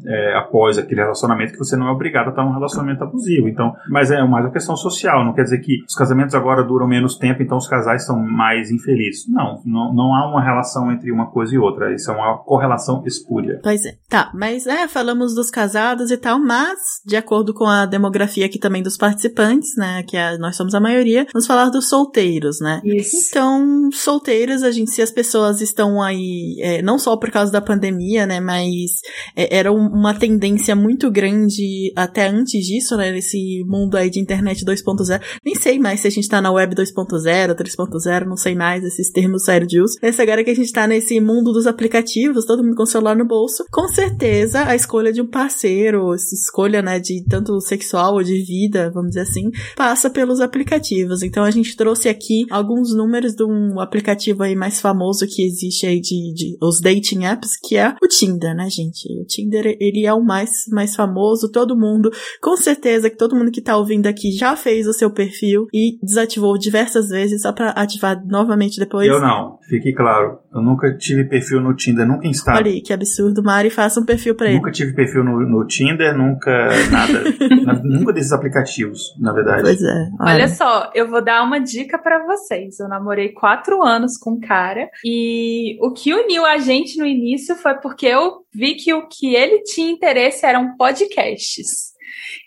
É, 0.06 0.36
após 0.36 0.76
aquele 0.76 1.00
relacionamento 1.00 1.52
que 1.52 1.58
você 1.58 1.76
não 1.76 1.88
é 1.88 1.90
obrigado 1.90 2.26
a 2.26 2.30
estar 2.30 2.44
num 2.44 2.52
relacionamento 2.52 3.02
abusivo. 3.02 3.48
Então, 3.48 3.72
mas 3.88 4.10
é 4.10 4.22
mais 4.22 4.44
uma 4.44 4.52
questão 4.52 4.76
social. 4.76 5.24
Não 5.24 5.32
quer 5.32 5.44
dizer 5.44 5.58
que 5.60 5.82
os 5.88 5.94
casamentos 5.94 6.34
agora 6.34 6.62
duram 6.62 6.86
menos 6.86 7.16
tempo, 7.16 7.42
então 7.42 7.56
os 7.56 7.66
casais 7.66 8.04
são 8.04 8.18
mais 8.18 8.70
infelizes. 8.70 9.24
Não, 9.28 9.62
não, 9.64 9.94
não 9.94 10.14
há 10.14 10.28
uma 10.28 10.42
relação 10.42 10.92
entre 10.92 11.10
uma 11.10 11.30
coisa 11.30 11.54
e 11.54 11.58
outra. 11.58 11.94
Isso 11.94 12.10
é 12.10 12.14
uma 12.14 12.38
correlação 12.38 13.02
espúria. 13.06 13.60
Pois 13.62 13.84
é. 13.86 13.94
Tá, 14.08 14.30
mas 14.34 14.66
é, 14.66 14.86
falamos 14.86 15.34
dos 15.34 15.50
casados 15.50 16.10
e 16.10 16.16
tal, 16.16 16.38
mas 16.38 16.78
de 17.06 17.16
acordo 17.16 17.54
com 17.54 17.64
a 17.64 17.86
demografia 17.86 18.46
aqui 18.46 18.58
também 18.58 18.82
dos 18.82 18.96
participantes, 18.96 19.76
né? 19.76 20.02
Que 20.02 20.16
é, 20.16 20.36
nós 20.36 20.56
somos 20.56 20.74
a 20.74 20.80
maioria, 20.80 21.26
vamos 21.32 21.46
falar 21.46 21.70
dos 21.70 21.88
solteiros, 21.88 22.60
né? 22.60 22.80
Isso. 22.84 23.28
Então, 23.30 23.88
solteiros, 23.92 24.62
a 24.62 24.70
gente, 24.74 24.90
se 24.90 25.02
as 25.02 25.10
pessoas 25.10 25.60
estão 25.60 26.02
aí, 26.02 26.56
é, 26.60 26.82
não 26.82 26.98
só 26.98 27.16
por 27.16 27.30
causa 27.30 27.50
da 27.50 27.60
pandemia, 27.60 28.26
né? 28.26 28.40
Mas 28.40 29.00
é, 29.36 29.58
era 29.58 29.72
uma 29.72 30.14
tendência 30.14 30.74
muito 30.76 31.10
grande 31.10 31.92
até 31.96 32.28
antes 32.28 32.66
disso, 32.66 32.96
né? 32.96 33.12
Nesse 33.12 33.64
mundo 33.66 33.96
aí 33.96 34.10
de 34.10 34.20
internet 34.20 34.64
2.0. 34.64 35.20
Nem 35.44 35.54
sei 35.54 35.78
mais 35.78 36.00
se 36.00 36.08
a 36.08 36.10
gente 36.10 36.28
tá 36.28 36.40
na 36.40 36.52
web 36.52 36.74
2.0, 36.74 37.54
3.0, 37.54 38.26
não 38.26 38.36
sei 38.36 38.54
mais 38.54 38.84
esses 38.84 39.10
termos 39.10 39.44
sérios 39.44 39.68
de 39.68 39.80
uso. 39.80 39.96
Essa 40.02 40.22
agora 40.22 40.44
que 40.44 40.50
a 40.50 40.54
gente 40.54 40.72
tá 40.72 40.86
nesse 40.86 41.20
mundo 41.20 41.52
dos 41.52 41.66
aplicativos, 41.66 42.44
todo 42.44 42.62
mundo 42.62 42.76
com 42.76 42.82
o 42.82 42.86
celular 42.86 43.16
no 43.16 43.26
bolso, 43.26 43.64
com 43.70 43.88
certeza 43.88 44.64
a 44.66 44.74
escolha 44.74 45.12
de 45.12 45.20
um 45.20 45.26
parceiro, 45.26 46.14
escolha, 46.14 46.82
né, 46.82 46.98
de 46.98 47.22
tanto 47.24 47.60
sexual 47.60 48.14
ou 48.14 48.22
de 48.22 48.42
vida, 48.42 48.90
vamos 48.90 49.10
dizer 49.10 49.22
assim, 49.22 49.50
passa 49.76 50.10
pelos 50.10 50.40
aplicativos. 50.40 51.22
Então 51.22 51.44
a 51.44 51.50
gente 51.50 51.76
trouxe 51.76 52.08
aqui 52.08 52.44
alguns 52.50 52.94
números 52.94 53.34
de 53.34 53.44
um 53.44 53.80
aplicativo 53.80 54.42
aí 54.42 54.53
mais 54.56 54.80
famoso 54.80 55.26
que 55.26 55.44
existe 55.44 55.86
aí 55.86 56.00
de, 56.00 56.32
de 56.34 56.56
os 56.62 56.80
dating 56.80 57.24
apps, 57.24 57.58
que 57.62 57.76
é 57.76 57.94
o 58.02 58.08
Tinder, 58.08 58.54
né, 58.54 58.68
gente? 58.68 59.06
O 59.20 59.24
Tinder, 59.26 59.76
ele 59.80 60.06
é 60.06 60.12
o 60.12 60.22
mais, 60.22 60.64
mais 60.70 60.94
famoso, 60.94 61.50
todo 61.50 61.76
mundo, 61.76 62.10
com 62.40 62.56
certeza 62.56 63.10
que 63.10 63.16
todo 63.16 63.36
mundo 63.36 63.50
que 63.50 63.62
tá 63.62 63.76
ouvindo 63.76 64.06
aqui 64.06 64.32
já 64.32 64.56
fez 64.56 64.86
o 64.86 64.92
seu 64.92 65.10
perfil 65.10 65.66
e 65.72 65.98
desativou 66.02 66.56
diversas 66.58 67.08
vezes 67.08 67.42
só 67.42 67.52
pra 67.52 67.70
ativar 67.70 68.22
novamente 68.26 68.78
depois. 68.78 69.08
Eu 69.08 69.20
não, 69.20 69.58
fique 69.68 69.92
claro. 69.92 70.38
Eu 70.54 70.62
nunca 70.62 70.96
tive 70.96 71.24
perfil 71.24 71.60
no 71.60 71.74
Tinder, 71.74 72.06
nunca 72.06 72.28
instalei. 72.28 72.62
Olha 72.62 72.70
aí, 72.72 72.80
que 72.80 72.92
absurdo. 72.92 73.42
Mari, 73.42 73.70
faça 73.70 74.00
um 74.00 74.04
perfil 74.04 74.36
pra 74.36 74.46
ele. 74.46 74.56
Nunca 74.56 74.70
tive 74.70 74.94
perfil 74.94 75.24
no, 75.24 75.40
no 75.40 75.66
Tinder, 75.66 76.16
nunca 76.16 76.68
nada. 76.92 77.24
nunca 77.82 78.12
desses 78.12 78.32
aplicativos, 78.32 79.14
na 79.18 79.32
verdade. 79.32 79.62
Pois 79.62 79.82
é. 79.82 80.08
Olha 80.20 80.48
só, 80.48 80.90
eu 80.94 81.10
vou 81.10 81.22
dar 81.24 81.42
uma 81.42 81.58
dica 81.58 81.98
para 81.98 82.24
vocês. 82.24 82.78
Eu 82.78 82.88
namorei 82.88 83.32
quatro 83.32 83.82
anos 83.82 84.16
com 84.16 84.34
um 84.34 84.40
cara 84.46 84.90
e 85.04 85.78
o 85.80 85.92
que 85.92 86.12
uniu 86.12 86.44
a 86.44 86.58
gente 86.58 86.98
no 86.98 87.06
início 87.06 87.56
foi 87.56 87.74
porque 87.74 88.06
eu 88.06 88.44
vi 88.52 88.74
que 88.74 88.92
o 88.92 89.08
que 89.08 89.34
ele 89.34 89.62
tinha 89.62 89.90
interesse 89.90 90.44
eram 90.46 90.76
podcasts. 90.76 91.93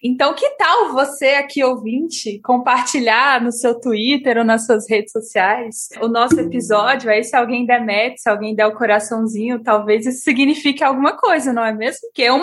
Então, 0.08 0.34
que 0.34 0.50
tal 0.52 0.94
você 0.94 1.28
aqui, 1.32 1.62
ouvinte, 1.62 2.40
compartilhar 2.42 3.44
no 3.44 3.52
seu 3.52 3.78
Twitter 3.78 4.38
ou 4.38 4.46
nas 4.46 4.66
suas 4.66 4.90
redes 4.90 5.12
sociais 5.12 5.90
o 6.02 6.08
nosso 6.08 6.40
episódio? 6.40 7.10
Aí, 7.10 7.24
se 7.24 7.36
alguém 7.36 7.66
der 7.66 7.86
match, 7.86 8.18
se 8.18 8.30
alguém 8.30 8.56
der 8.56 8.68
o 8.68 8.74
coraçãozinho, 8.74 9.62
talvez 9.62 10.06
isso 10.06 10.24
signifique 10.24 10.82
alguma 10.82 11.18
coisa, 11.18 11.52
não 11.52 11.64
é 11.64 11.74
mesmo? 11.74 12.00
Porque 12.04 12.32
um 12.32 12.42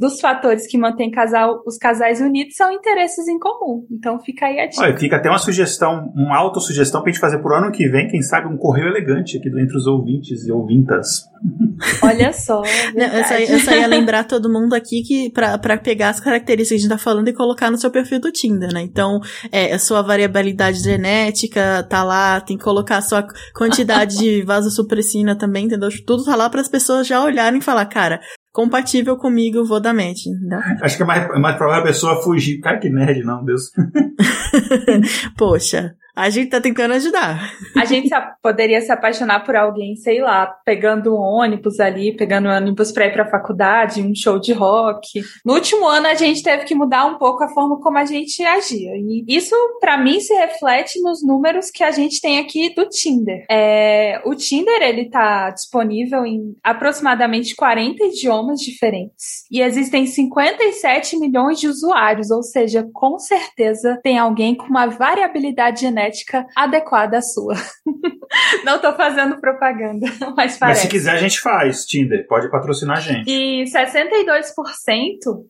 dos 0.00 0.18
fatores 0.18 0.66
que 0.66 0.78
mantém 0.78 1.10
casal, 1.10 1.62
os 1.66 1.76
casais 1.76 2.22
unidos 2.22 2.56
são 2.56 2.72
interesses 2.72 3.28
em 3.28 3.38
comum. 3.38 3.86
Então, 3.90 4.18
fica 4.20 4.46
aí 4.46 4.58
a 4.58 4.66
dica. 4.66 4.82
Olha, 4.82 4.96
fica 4.96 5.16
até 5.16 5.28
uma 5.28 5.38
sugestão, 5.38 6.10
uma 6.16 6.38
autossugestão 6.38 7.02
pra 7.02 7.12
gente 7.12 7.20
fazer 7.20 7.38
por 7.38 7.52
ano 7.52 7.70
que 7.70 7.86
vem, 7.86 8.08
quem 8.08 8.22
sabe 8.22 8.48
um 8.48 8.56
correio 8.56 8.88
elegante 8.88 9.36
aqui 9.36 9.48
entre 9.48 9.76
os 9.76 9.86
ouvintes 9.86 10.46
e 10.46 10.52
ouvintas. 10.52 11.24
Olha 12.02 12.32
só. 12.32 12.62
Não, 12.94 13.06
eu, 13.06 13.24
só, 13.24 13.34
eu, 13.34 13.58
só, 13.60 13.70
ia 13.72 13.86
lembrar 13.86 14.24
todo 14.24 14.50
mundo 14.50 14.74
aqui 14.74 15.02
que 15.02 15.30
pra, 15.30 15.58
pra 15.58 15.76
pegar 15.76 16.10
as 16.10 16.20
características 16.20 16.90
a 16.90 16.93
tá 16.96 16.98
falando 16.98 17.28
e 17.28 17.32
colocar 17.32 17.70
no 17.70 17.78
seu 17.78 17.90
perfil 17.90 18.20
do 18.20 18.32
Tinder, 18.32 18.72
né? 18.72 18.82
Então, 18.82 19.20
é, 19.50 19.72
a 19.72 19.78
sua 19.78 20.02
variabilidade 20.02 20.78
genética 20.78 21.82
tá 21.88 22.02
lá, 22.02 22.40
tem 22.40 22.56
que 22.56 22.64
colocar 22.64 22.98
a 22.98 23.02
sua 23.02 23.26
quantidade 23.54 24.16
de 24.16 24.42
vasosupressina 24.46 25.36
também, 25.36 25.66
entendeu? 25.66 25.88
Tudo 26.06 26.24
tá 26.24 26.36
lá 26.36 26.48
para 26.48 26.60
as 26.60 26.68
pessoas 26.68 27.06
já 27.06 27.22
olharem 27.22 27.58
e 27.58 27.62
falar, 27.62 27.86
cara, 27.86 28.20
compatível 28.52 29.16
comigo, 29.16 29.64
vou 29.64 29.80
dar 29.80 29.92
match. 29.92 30.26
Entendeu? 30.26 30.60
Acho 30.80 30.96
que 30.96 31.02
é 31.02 31.06
mais, 31.06 31.28
é 31.28 31.38
mais 31.38 31.56
provável 31.56 31.82
a 31.82 31.86
pessoa 31.86 32.22
fugir. 32.22 32.60
Cara, 32.60 32.78
que 32.78 32.88
nerd, 32.88 33.24
não, 33.24 33.44
Deus. 33.44 33.70
Poxa, 35.36 35.94
a 36.14 36.30
gente 36.30 36.50
tá 36.50 36.60
tentando 36.60 36.94
ajudar. 36.94 37.52
A 37.76 37.84
gente 37.84 38.08
poderia 38.40 38.80
se 38.80 38.92
apaixonar 38.92 39.44
por 39.44 39.56
alguém, 39.56 39.96
sei 39.96 40.20
lá, 40.20 40.46
pegando 40.64 41.12
um 41.14 41.20
ônibus 41.20 41.80
ali, 41.80 42.16
pegando 42.16 42.48
um 42.48 42.52
ônibus 42.52 42.92
pra 42.92 43.06
ir 43.06 43.12
pra 43.12 43.28
faculdade, 43.28 44.00
um 44.00 44.14
show 44.14 44.38
de 44.38 44.52
rock. 44.52 45.20
No 45.44 45.54
último 45.54 45.86
ano, 45.88 46.06
a 46.06 46.14
gente 46.14 46.42
teve 46.42 46.64
que 46.64 46.74
mudar 46.74 47.04
um 47.06 47.18
pouco 47.18 47.42
a 47.42 47.48
forma 47.48 47.80
como 47.80 47.98
a 47.98 48.04
gente 48.04 48.42
agia. 48.44 48.92
E 48.96 49.24
isso, 49.26 49.56
para 49.80 49.98
mim, 49.98 50.20
se 50.20 50.32
reflete 50.34 51.00
nos 51.00 51.22
números 51.22 51.70
que 51.70 51.82
a 51.82 51.90
gente 51.90 52.20
tem 52.20 52.38
aqui 52.38 52.72
do 52.74 52.88
Tinder. 52.88 53.44
É, 53.50 54.22
o 54.24 54.36
Tinder, 54.36 54.82
ele 54.82 55.10
tá 55.10 55.50
disponível 55.50 56.24
em 56.24 56.54
aproximadamente 56.62 57.56
40 57.56 58.04
idiomas 58.04 58.60
diferentes. 58.60 59.44
E 59.50 59.60
existem 59.60 60.06
57 60.06 61.18
milhões 61.18 61.58
de 61.58 61.66
usuários, 61.66 62.30
ou 62.30 62.42
seja, 62.42 62.88
com 62.92 63.18
certeza 63.18 63.98
tem 64.02 64.16
alguém 64.16 64.54
com 64.54 64.66
uma 64.66 64.86
variabilidade 64.86 65.80
genética 65.80 66.03
genética 66.04 66.46
adequada 66.54 67.18
à 67.18 67.22
sua. 67.22 67.54
Não 68.64 68.78
tô 68.80 68.92
fazendo 68.94 69.40
propaganda, 69.40 70.06
mas 70.36 70.56
parece. 70.58 70.60
Mas 70.60 70.78
se 70.78 70.88
quiser 70.88 71.12
a 71.12 71.18
gente 71.18 71.40
faz, 71.40 71.84
Tinder, 71.84 72.26
pode 72.26 72.50
patrocinar 72.50 72.98
a 72.98 73.00
gente. 73.00 73.30
E 73.30 73.64
62%, 73.64 74.52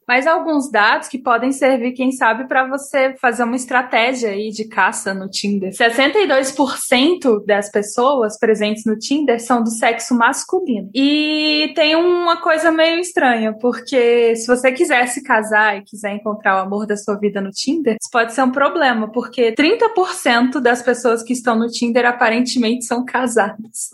mais 0.06 0.26
alguns 0.26 0.70
dados 0.70 1.08
que 1.08 1.18
podem 1.18 1.52
servir, 1.52 1.92
quem 1.92 2.12
sabe, 2.12 2.46
para 2.46 2.66
você 2.68 3.14
fazer 3.20 3.44
uma 3.44 3.56
estratégia 3.56 4.30
aí 4.30 4.50
de 4.50 4.68
caça 4.68 5.14
no 5.14 5.28
Tinder. 5.28 5.70
62% 5.70 7.44
das 7.46 7.70
pessoas 7.70 8.38
presentes 8.38 8.84
no 8.84 8.98
Tinder 8.98 9.40
são 9.40 9.62
do 9.62 9.70
sexo 9.70 10.14
masculino. 10.14 10.90
E 10.94 11.72
tem 11.74 11.96
uma 11.96 12.40
coisa 12.40 12.70
meio 12.70 12.98
estranha, 12.98 13.54
porque 13.58 14.36
se 14.36 14.46
você 14.46 14.72
quiser 14.72 15.06
se 15.08 15.22
casar 15.22 15.78
e 15.78 15.82
quiser 15.82 16.14
encontrar 16.14 16.56
o 16.56 16.66
amor 16.66 16.86
da 16.86 16.96
sua 16.96 17.18
vida 17.18 17.40
no 17.40 17.50
Tinder, 17.50 17.96
isso 18.00 18.10
pode 18.10 18.32
ser 18.34 18.42
um 18.42 18.50
problema, 18.50 19.10
porque 19.10 19.54
30% 19.54 20.43
das 20.60 20.82
pessoas 20.82 21.22
que 21.22 21.32
estão 21.32 21.56
no 21.56 21.68
Tinder 21.68 22.06
aparentemente 22.06 22.84
são 22.84 23.04
casadas. 23.04 23.90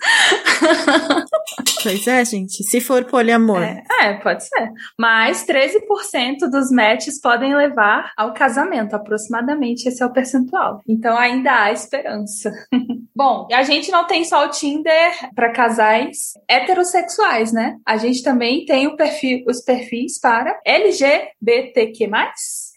Pois 1.82 2.06
é, 2.06 2.24
gente. 2.24 2.62
Se 2.64 2.80
for 2.80 3.04
poliamor. 3.04 3.62
É, 3.62 3.82
é, 4.02 4.14
pode 4.14 4.44
ser. 4.44 4.70
Mas 4.98 5.46
13% 5.46 6.50
dos 6.50 6.70
matches 6.70 7.20
podem 7.20 7.54
levar 7.54 8.12
ao 8.16 8.34
casamento, 8.34 8.94
aproximadamente. 8.94 9.88
Esse 9.88 10.02
é 10.02 10.06
o 10.06 10.12
percentual. 10.12 10.82
Então 10.86 11.16
ainda 11.16 11.62
há 11.62 11.72
esperança. 11.72 12.52
Bom, 13.16 13.48
a 13.52 13.62
gente 13.62 13.90
não 13.90 14.06
tem 14.06 14.24
só 14.24 14.44
o 14.44 14.50
Tinder 14.50 15.12
para 15.34 15.52
casais 15.52 16.34
heterossexuais, 16.48 17.52
né? 17.52 17.76
A 17.86 17.96
gente 17.96 18.22
também 18.22 18.64
tem 18.64 18.88
perfil, 18.96 19.44
os 19.46 19.62
perfis 19.62 20.18
para 20.18 20.58
LGBTQ+. 20.64 22.10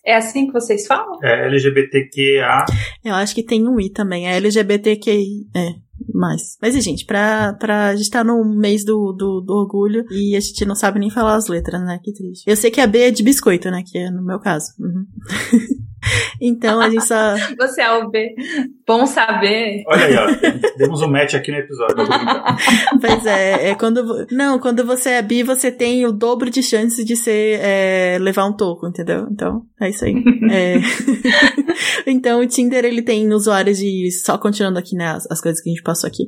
É 0.05 0.15
assim 0.15 0.47
que 0.47 0.53
vocês 0.53 0.85
falam? 0.85 1.17
É 1.23 1.45
LGBTQA. 1.47 2.65
Eu 3.03 3.15
acho 3.15 3.33
que 3.33 3.43
tem 3.43 3.67
um 3.67 3.79
I 3.79 3.89
também. 3.89 4.27
É 4.27 4.35
LGBTQI. 4.35 5.47
É. 5.55 5.83
Mais. 6.13 6.57
Mas, 6.61 6.83
gente, 6.83 7.05
pra, 7.05 7.53
pra 7.53 7.87
a 7.87 7.95
gente 7.95 8.09
tá 8.09 8.23
no 8.23 8.43
mês 8.43 8.83
do, 8.83 9.13
do, 9.13 9.39
do, 9.39 9.53
orgulho 9.53 10.05
e 10.11 10.35
a 10.35 10.39
gente 10.39 10.65
não 10.65 10.75
sabe 10.75 10.99
nem 10.99 11.09
falar 11.09 11.35
as 11.35 11.47
letras, 11.47 11.81
né? 11.81 11.99
Que 12.03 12.11
triste. 12.11 12.43
Eu 12.45 12.57
sei 12.57 12.69
que 12.69 12.81
a 12.81 12.87
B 12.87 12.99
é 12.99 13.11
de 13.11 13.23
biscoito, 13.23 13.71
né? 13.71 13.83
Que 13.85 13.99
é 13.99 14.11
no 14.11 14.23
meu 14.23 14.39
caso. 14.39 14.73
Uhum. 14.79 15.05
Então 16.41 16.81
a 16.81 16.89
gente 16.89 17.05
só. 17.05 17.35
Você 17.57 17.81
é 17.81 17.91
o 17.93 18.09
B. 18.09 18.35
Bom 18.85 19.05
saber. 19.05 19.83
Olha 19.87 20.05
aí, 20.05 20.15
ó. 20.15 20.77
Demos 20.77 21.01
um 21.01 21.07
match 21.07 21.35
aqui 21.35 21.51
no 21.51 21.57
episódio. 21.57 21.95
pois 22.99 23.25
é, 23.25 23.69
é 23.69 23.75
quando. 23.75 24.27
Não, 24.29 24.59
quando 24.59 24.85
você 24.85 25.11
é 25.11 25.21
bi, 25.21 25.41
você 25.41 25.71
tem 25.71 26.05
o 26.05 26.11
dobro 26.11 26.49
de 26.49 26.61
chance 26.61 27.03
de 27.03 27.15
ser. 27.15 27.59
É, 27.61 28.17
levar 28.19 28.45
um 28.45 28.53
toco, 28.55 28.85
entendeu? 28.87 29.27
Então, 29.31 29.61
é 29.79 29.89
isso 29.89 30.03
aí. 30.03 30.15
é... 30.51 30.75
então, 32.05 32.41
o 32.41 32.47
Tinder, 32.47 32.83
ele 32.83 33.01
tem 33.01 33.31
usuários 33.31 33.77
de. 33.77 34.09
Só 34.11 34.37
continuando 34.37 34.79
aqui, 34.79 34.95
né, 34.95 35.11
as, 35.11 35.31
as 35.31 35.39
coisas 35.39 35.61
que 35.61 35.69
a 35.69 35.73
gente 35.73 35.83
passou 35.83 36.07
aqui. 36.07 36.25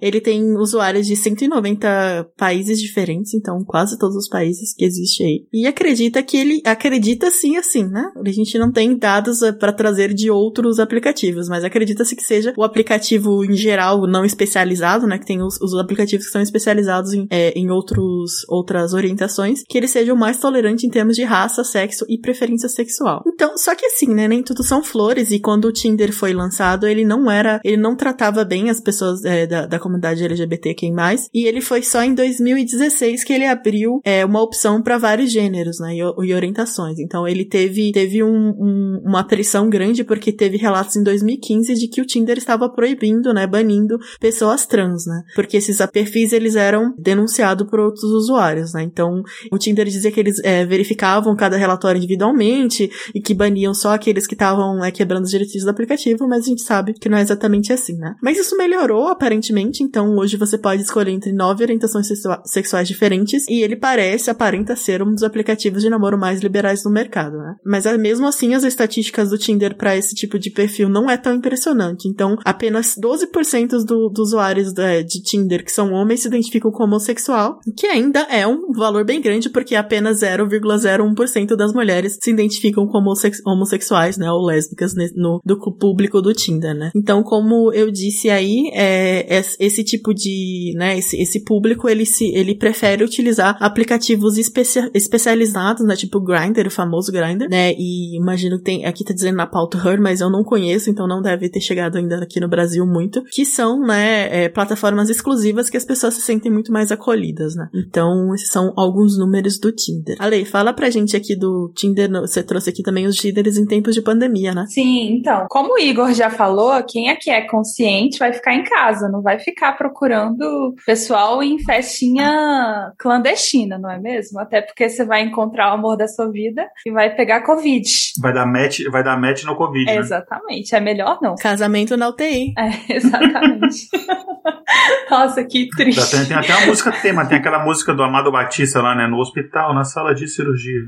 Ele 0.00 0.20
tem 0.20 0.56
usuários 0.56 1.06
de 1.06 1.14
190 1.14 2.30
países 2.38 2.80
diferentes, 2.80 3.34
então 3.34 3.62
quase 3.64 3.98
todos 3.98 4.16
os 4.16 4.28
países 4.28 4.74
que 4.74 4.84
existem 4.84 5.26
aí. 5.26 5.46
E 5.52 5.66
acredita 5.66 6.22
que 6.22 6.38
ele. 6.38 6.62
Acredita 6.64 7.30
sim, 7.30 7.58
assim, 7.58 7.86
né? 7.86 8.10
A 8.16 8.30
gente 8.30 8.58
não 8.58 8.72
tem 8.72 8.96
dados 8.96 9.42
eh, 9.42 9.52
para 9.52 9.72
trazer 9.72 10.14
de 10.14 10.30
outros 10.30 10.78
aplicativos, 10.78 11.48
mas 11.48 11.64
acredita-se 11.98 12.16
que 12.16 12.22
seja 12.22 12.52
o 12.56 12.62
aplicativo 12.62 13.44
em 13.44 13.54
geral 13.54 14.06
não 14.06 14.24
especializado, 14.24 15.06
né, 15.06 15.18
que 15.18 15.26
tem 15.26 15.42
os, 15.42 15.60
os 15.60 15.74
aplicativos 15.74 16.26
que 16.26 16.32
são 16.32 16.40
especializados 16.40 17.12
em, 17.12 17.26
é, 17.30 17.52
em 17.58 17.70
outros, 17.70 18.44
outras 18.48 18.92
orientações, 18.92 19.62
que 19.68 19.76
ele 19.76 19.88
seja 19.88 20.12
o 20.12 20.16
mais 20.16 20.38
tolerante 20.38 20.86
em 20.86 20.90
termos 20.90 21.16
de 21.16 21.24
raça, 21.24 21.64
sexo 21.64 22.04
e 22.08 22.18
preferência 22.18 22.68
sexual. 22.68 23.22
Então, 23.26 23.56
só 23.56 23.74
que 23.74 23.86
assim, 23.86 24.14
né, 24.14 24.28
nem 24.28 24.42
tudo 24.42 24.62
são 24.62 24.82
flores, 24.82 25.30
e 25.30 25.40
quando 25.40 25.66
o 25.66 25.72
Tinder 25.72 26.12
foi 26.12 26.32
lançado, 26.32 26.86
ele 26.86 27.04
não 27.04 27.30
era, 27.30 27.60
ele 27.64 27.76
não 27.76 27.96
tratava 27.96 28.44
bem 28.44 28.70
as 28.70 28.80
pessoas 28.80 29.24
é, 29.24 29.46
da, 29.46 29.66
da 29.66 29.78
comunidade 29.78 30.24
LGBT 30.24 30.74
quem 30.74 30.92
mais, 30.92 31.28
e 31.34 31.46
ele 31.46 31.60
foi 31.60 31.82
só 31.82 32.02
em 32.02 32.14
2016 32.14 33.24
que 33.24 33.32
ele 33.32 33.46
abriu 33.46 34.00
é, 34.04 34.24
uma 34.24 34.42
opção 34.42 34.82
para 34.82 34.98
vários 34.98 35.32
gêneros, 35.32 35.78
né, 35.80 35.94
e, 35.94 35.98
e, 35.98 36.34
orientações. 36.34 36.98
Então, 36.98 37.26
ele 37.26 37.44
teve, 37.44 37.92
teve 37.92 38.22
um, 38.22 38.50
um 38.58 39.02
uma 39.04 39.20
apreensão 39.20 39.68
grande 39.68 40.04
porque 40.04 40.32
teve 40.32 40.56
relatos 40.56 40.96
em 40.96 41.02
2015 41.02 41.74
de 41.74 41.87
que 41.88 42.00
o 42.00 42.06
Tinder 42.06 42.38
estava 42.38 42.68
proibindo, 42.68 43.32
né, 43.32 43.46
banindo 43.46 43.98
pessoas 44.20 44.66
trans, 44.66 45.06
né? 45.06 45.22
Porque 45.34 45.56
esses 45.56 45.78
perfis 45.92 46.32
eles 46.32 46.56
eram 46.56 46.94
denunciados 46.98 47.68
por 47.68 47.80
outros 47.80 48.04
usuários, 48.04 48.72
né? 48.74 48.82
Então, 48.82 49.22
o 49.50 49.58
Tinder 49.58 49.86
dizia 49.86 50.10
que 50.10 50.20
eles 50.20 50.38
é, 50.44 50.64
verificavam 50.64 51.34
cada 51.36 51.56
relatório 51.56 51.98
individualmente 51.98 52.90
e 53.14 53.20
que 53.20 53.34
baniam 53.34 53.74
só 53.74 53.94
aqueles 53.94 54.26
que 54.26 54.34
estavam 54.34 54.84
é, 54.84 54.90
quebrando 54.90 55.24
os 55.24 55.30
direitos 55.30 55.62
do 55.62 55.70
aplicativo, 55.70 56.28
mas 56.28 56.44
a 56.44 56.48
gente 56.48 56.62
sabe 56.62 56.94
que 56.94 57.08
não 57.08 57.18
é 57.18 57.22
exatamente 57.22 57.72
assim, 57.72 57.96
né? 57.96 58.14
Mas 58.22 58.38
isso 58.38 58.56
melhorou 58.56 59.08
aparentemente, 59.08 59.82
então 59.82 60.16
hoje 60.16 60.36
você 60.36 60.58
pode 60.58 60.82
escolher 60.82 61.12
entre 61.12 61.32
nove 61.32 61.64
orientações 61.64 62.08
sexuais 62.44 62.88
diferentes 62.88 63.46
e 63.48 63.62
ele 63.62 63.76
parece, 63.76 64.30
aparenta 64.30 64.76
ser 64.76 65.02
um 65.02 65.12
dos 65.12 65.22
aplicativos 65.22 65.82
de 65.82 65.90
namoro 65.90 66.18
mais 66.18 66.40
liberais 66.40 66.82
do 66.82 66.90
mercado, 66.90 67.38
né? 67.38 67.54
Mas 67.64 67.86
é, 67.86 67.96
mesmo 67.96 68.26
assim 68.26 68.54
as 68.54 68.64
estatísticas 68.64 69.30
do 69.30 69.38
Tinder 69.38 69.76
para 69.76 69.96
esse 69.96 70.14
tipo 70.14 70.38
de 70.38 70.50
perfil 70.50 70.88
não 70.88 71.10
é 71.10 71.16
tão 71.16 71.34
impressionante. 71.34 71.77
Então, 72.08 72.36
apenas 72.44 72.94
12% 72.96 73.84
do, 73.84 74.08
dos 74.08 74.28
usuários 74.28 74.72
de, 74.72 75.02
de 75.04 75.22
Tinder 75.22 75.64
que 75.64 75.72
são 75.72 75.92
homens 75.92 76.20
se 76.20 76.28
identificam 76.28 76.70
como 76.70 76.88
homossexual, 76.88 77.58
que 77.76 77.86
ainda 77.86 78.20
é 78.30 78.46
um 78.46 78.72
valor 78.72 79.04
bem 79.04 79.20
grande, 79.20 79.48
porque 79.48 79.74
apenas 79.74 80.20
0,01% 80.20 81.56
das 81.56 81.72
mulheres 81.72 82.18
se 82.20 82.30
identificam 82.30 82.86
como 82.86 83.12
homossexuais, 83.46 84.16
né, 84.16 84.30
ou 84.30 84.44
lésbicas 84.44 84.94
no, 85.14 85.40
do 85.44 85.58
público 85.78 86.20
do 86.20 86.32
Tinder, 86.32 86.74
né? 86.74 86.90
Então, 86.94 87.22
como 87.22 87.72
eu 87.72 87.90
disse 87.90 88.30
aí, 88.30 88.70
é, 88.74 89.42
esse 89.58 89.84
tipo 89.84 90.12
de, 90.12 90.72
né, 90.76 90.98
esse, 90.98 91.20
esse 91.20 91.44
público, 91.44 91.88
ele 91.88 92.04
se, 92.04 92.26
ele 92.34 92.54
prefere 92.54 93.04
utilizar 93.04 93.56
aplicativos 93.60 94.36
especia, 94.36 94.90
especializados, 94.94 95.86
né, 95.86 95.96
tipo 95.96 96.20
Grindr, 96.20 96.66
o 96.66 96.70
famoso 96.70 97.12
Grindr, 97.12 97.48
né, 97.48 97.72
e 97.76 98.16
imagino 98.16 98.58
que 98.58 98.64
tem, 98.64 98.84
aqui 98.84 99.04
tá 99.04 99.14
dizendo 99.14 99.36
na 99.36 99.46
pauta 99.46 99.78
Her, 99.78 100.00
mas 100.00 100.20
eu 100.20 100.30
não 100.30 100.42
conheço, 100.42 100.90
então 100.90 101.06
não 101.06 101.22
deve 101.22 101.48
ter 101.48 101.60
chegado 101.68 101.96
ainda 101.96 102.22
aqui 102.22 102.40
no 102.40 102.48
Brasil 102.48 102.86
muito, 102.86 103.22
que 103.24 103.44
são, 103.44 103.80
né, 103.80 104.44
é, 104.44 104.48
plataformas 104.48 105.08
exclusivas 105.10 105.70
que 105.70 105.76
as 105.76 105.84
pessoas 105.84 106.14
se 106.14 106.22
sentem 106.22 106.50
muito 106.50 106.72
mais 106.72 106.90
acolhidas, 106.90 107.54
né. 107.54 107.68
Então, 107.74 108.34
esses 108.34 108.50
são 108.50 108.72
alguns 108.76 109.18
números 109.18 109.58
do 109.58 109.70
Tinder. 109.72 110.16
Ale, 110.18 110.44
fala 110.44 110.72
pra 110.72 110.90
gente 110.90 111.16
aqui 111.16 111.36
do 111.36 111.72
Tinder, 111.76 112.10
você 112.10 112.42
trouxe 112.42 112.70
aqui 112.70 112.82
também 112.82 113.06
os 113.06 113.16
Tinders 113.16 113.56
em 113.56 113.66
tempos 113.66 113.94
de 113.94 114.02
pandemia, 114.02 114.54
né? 114.54 114.64
Sim, 114.68 115.16
então, 115.18 115.46
como 115.48 115.74
o 115.74 115.78
Igor 115.78 116.12
já 116.12 116.30
falou, 116.30 116.82
quem 116.84 117.10
aqui 117.10 117.30
é 117.30 117.42
consciente 117.42 118.18
vai 118.18 118.32
ficar 118.32 118.54
em 118.54 118.64
casa, 118.64 119.08
não 119.08 119.22
vai 119.22 119.38
ficar 119.38 119.72
procurando 119.76 120.74
pessoal 120.86 121.42
em 121.42 121.58
festinha 121.62 122.92
clandestina, 122.98 123.78
não 123.78 123.90
é 123.90 123.98
mesmo? 123.98 124.40
Até 124.40 124.62
porque 124.62 124.88
você 124.88 125.04
vai 125.04 125.22
encontrar 125.22 125.70
o 125.70 125.74
amor 125.74 125.96
da 125.96 126.08
sua 126.08 126.30
vida 126.30 126.66
e 126.86 126.90
vai 126.90 127.14
pegar 127.14 127.42
Covid. 127.42 127.88
Vai 128.20 128.32
dar 128.32 128.46
match, 128.46 128.80
vai 128.90 129.04
dar 129.04 129.20
match 129.20 129.44
no 129.44 129.56
Covid, 129.56 129.90
é, 129.90 129.94
né? 129.94 130.00
Exatamente, 130.00 130.74
é 130.74 130.80
melhor 130.80 131.18
não. 131.20 131.36
Casamento 131.58 131.96
na 131.96 132.08
UTI. 132.08 132.54
É, 132.56 132.70
exatamente. 132.94 133.88
Nossa, 135.10 135.44
que 135.44 135.68
triste. 135.70 136.10
Tem, 136.10 136.26
tem 136.26 136.36
até 136.36 136.54
uma 136.56 136.66
música 136.66 136.92
tema, 136.92 137.26
tem 137.26 137.38
aquela 137.38 137.64
música 137.64 137.94
do 137.94 138.02
Amado 138.02 138.30
Batista 138.30 138.80
lá, 138.80 138.94
né? 138.94 139.06
No 139.06 139.18
hospital, 139.18 139.74
na 139.74 139.84
sala 139.84 140.14
de 140.14 140.28
cirurgia. 140.28 140.82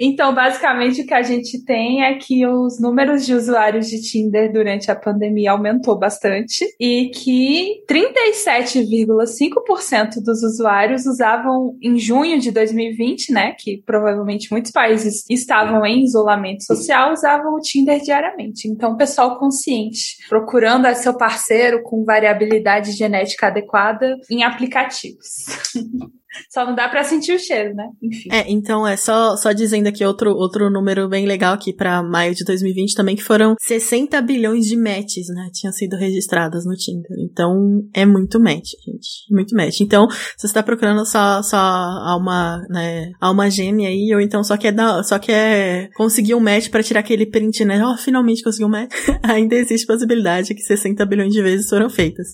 então, 0.00 0.34
basicamente, 0.34 1.02
o 1.02 1.06
que 1.06 1.14
a 1.14 1.22
gente 1.22 1.64
tem 1.64 2.02
é 2.04 2.14
que 2.14 2.44
os 2.46 2.80
números 2.80 3.24
de 3.24 3.34
usuários 3.34 3.86
de 3.88 4.02
Tinder 4.02 4.52
durante 4.52 4.90
a 4.90 4.96
pandemia 4.96 5.52
aumentou 5.52 5.96
bastante 5.98 6.66
e 6.78 7.10
que 7.14 7.82
37,5% 7.88 10.22
dos 10.24 10.42
usuários 10.42 11.06
usavam 11.06 11.78
em 11.82 11.98
junho 11.98 12.38
de 12.40 12.50
2020, 12.50 13.32
né? 13.32 13.54
Que 13.58 13.82
provavelmente 13.84 14.50
muitos 14.50 14.72
países 14.72 15.24
estavam 15.28 15.84
em 15.86 16.04
isolamento 16.04 16.64
social, 16.64 17.12
usavam 17.12 17.54
o 17.54 17.60
Tinder 17.60 18.00
diariamente. 18.00 18.66
Então, 18.68 18.96
pessoal 18.96 19.38
consciente, 19.38 20.16
procurando 20.28 20.86
seu 20.94 21.16
parceiro 21.16 21.79
com 21.80 22.04
variabilidade 22.04 22.92
genética 22.92 23.48
adequada 23.48 24.16
em 24.30 24.42
aplicativos. 24.42 25.46
Só 26.48 26.64
não 26.64 26.74
dá 26.74 26.88
para 26.88 27.02
sentir 27.04 27.34
o 27.34 27.38
cheiro, 27.38 27.74
né? 27.74 27.88
Enfim. 28.02 28.28
É, 28.32 28.50
então 28.50 28.86
é 28.86 28.96
só, 28.96 29.36
só 29.36 29.52
dizendo 29.52 29.88
aqui 29.88 30.04
outro, 30.04 30.30
outro 30.30 30.70
número 30.70 31.08
bem 31.08 31.26
legal 31.26 31.54
aqui 31.54 31.72
para 31.72 32.02
maio 32.02 32.34
de 32.34 32.44
2020 32.44 32.94
também, 32.94 33.16
que 33.16 33.22
foram 33.22 33.54
60 33.60 34.20
bilhões 34.22 34.66
de 34.66 34.76
matches, 34.76 35.26
né? 35.28 35.48
Tinham 35.52 35.72
sido 35.72 35.96
registradas 35.96 36.64
no 36.64 36.74
Tinder. 36.74 37.10
Então 37.30 37.82
é 37.92 38.06
muito 38.06 38.40
match, 38.40 38.70
gente. 38.86 39.26
Muito 39.30 39.56
match. 39.56 39.80
Então, 39.80 40.08
se 40.10 40.46
você 40.46 40.54
tá 40.54 40.62
procurando 40.62 41.04
só, 41.04 41.42
só 41.42 41.56
alma, 41.56 42.62
né, 42.70 43.10
alma 43.20 43.50
gêmea 43.50 43.88
aí, 43.88 44.14
ou 44.14 44.20
então 44.20 44.44
só 44.44 44.56
quer 44.56 44.72
dar, 44.72 45.02
só 45.02 45.18
quer 45.18 45.90
conseguir 45.96 46.34
um 46.34 46.40
match 46.40 46.68
para 46.68 46.82
tirar 46.82 47.00
aquele 47.00 47.26
print, 47.26 47.64
né? 47.64 47.84
Oh, 47.84 47.96
finalmente 47.96 48.42
conseguiu 48.42 48.68
um 48.68 48.70
match. 48.70 48.92
Ainda 49.22 49.56
existe 49.56 49.86
possibilidade 49.86 50.54
que 50.54 50.62
60 50.62 51.04
bilhões 51.06 51.32
de 51.32 51.42
vezes 51.42 51.68
foram 51.68 51.90
feitas. 51.90 52.28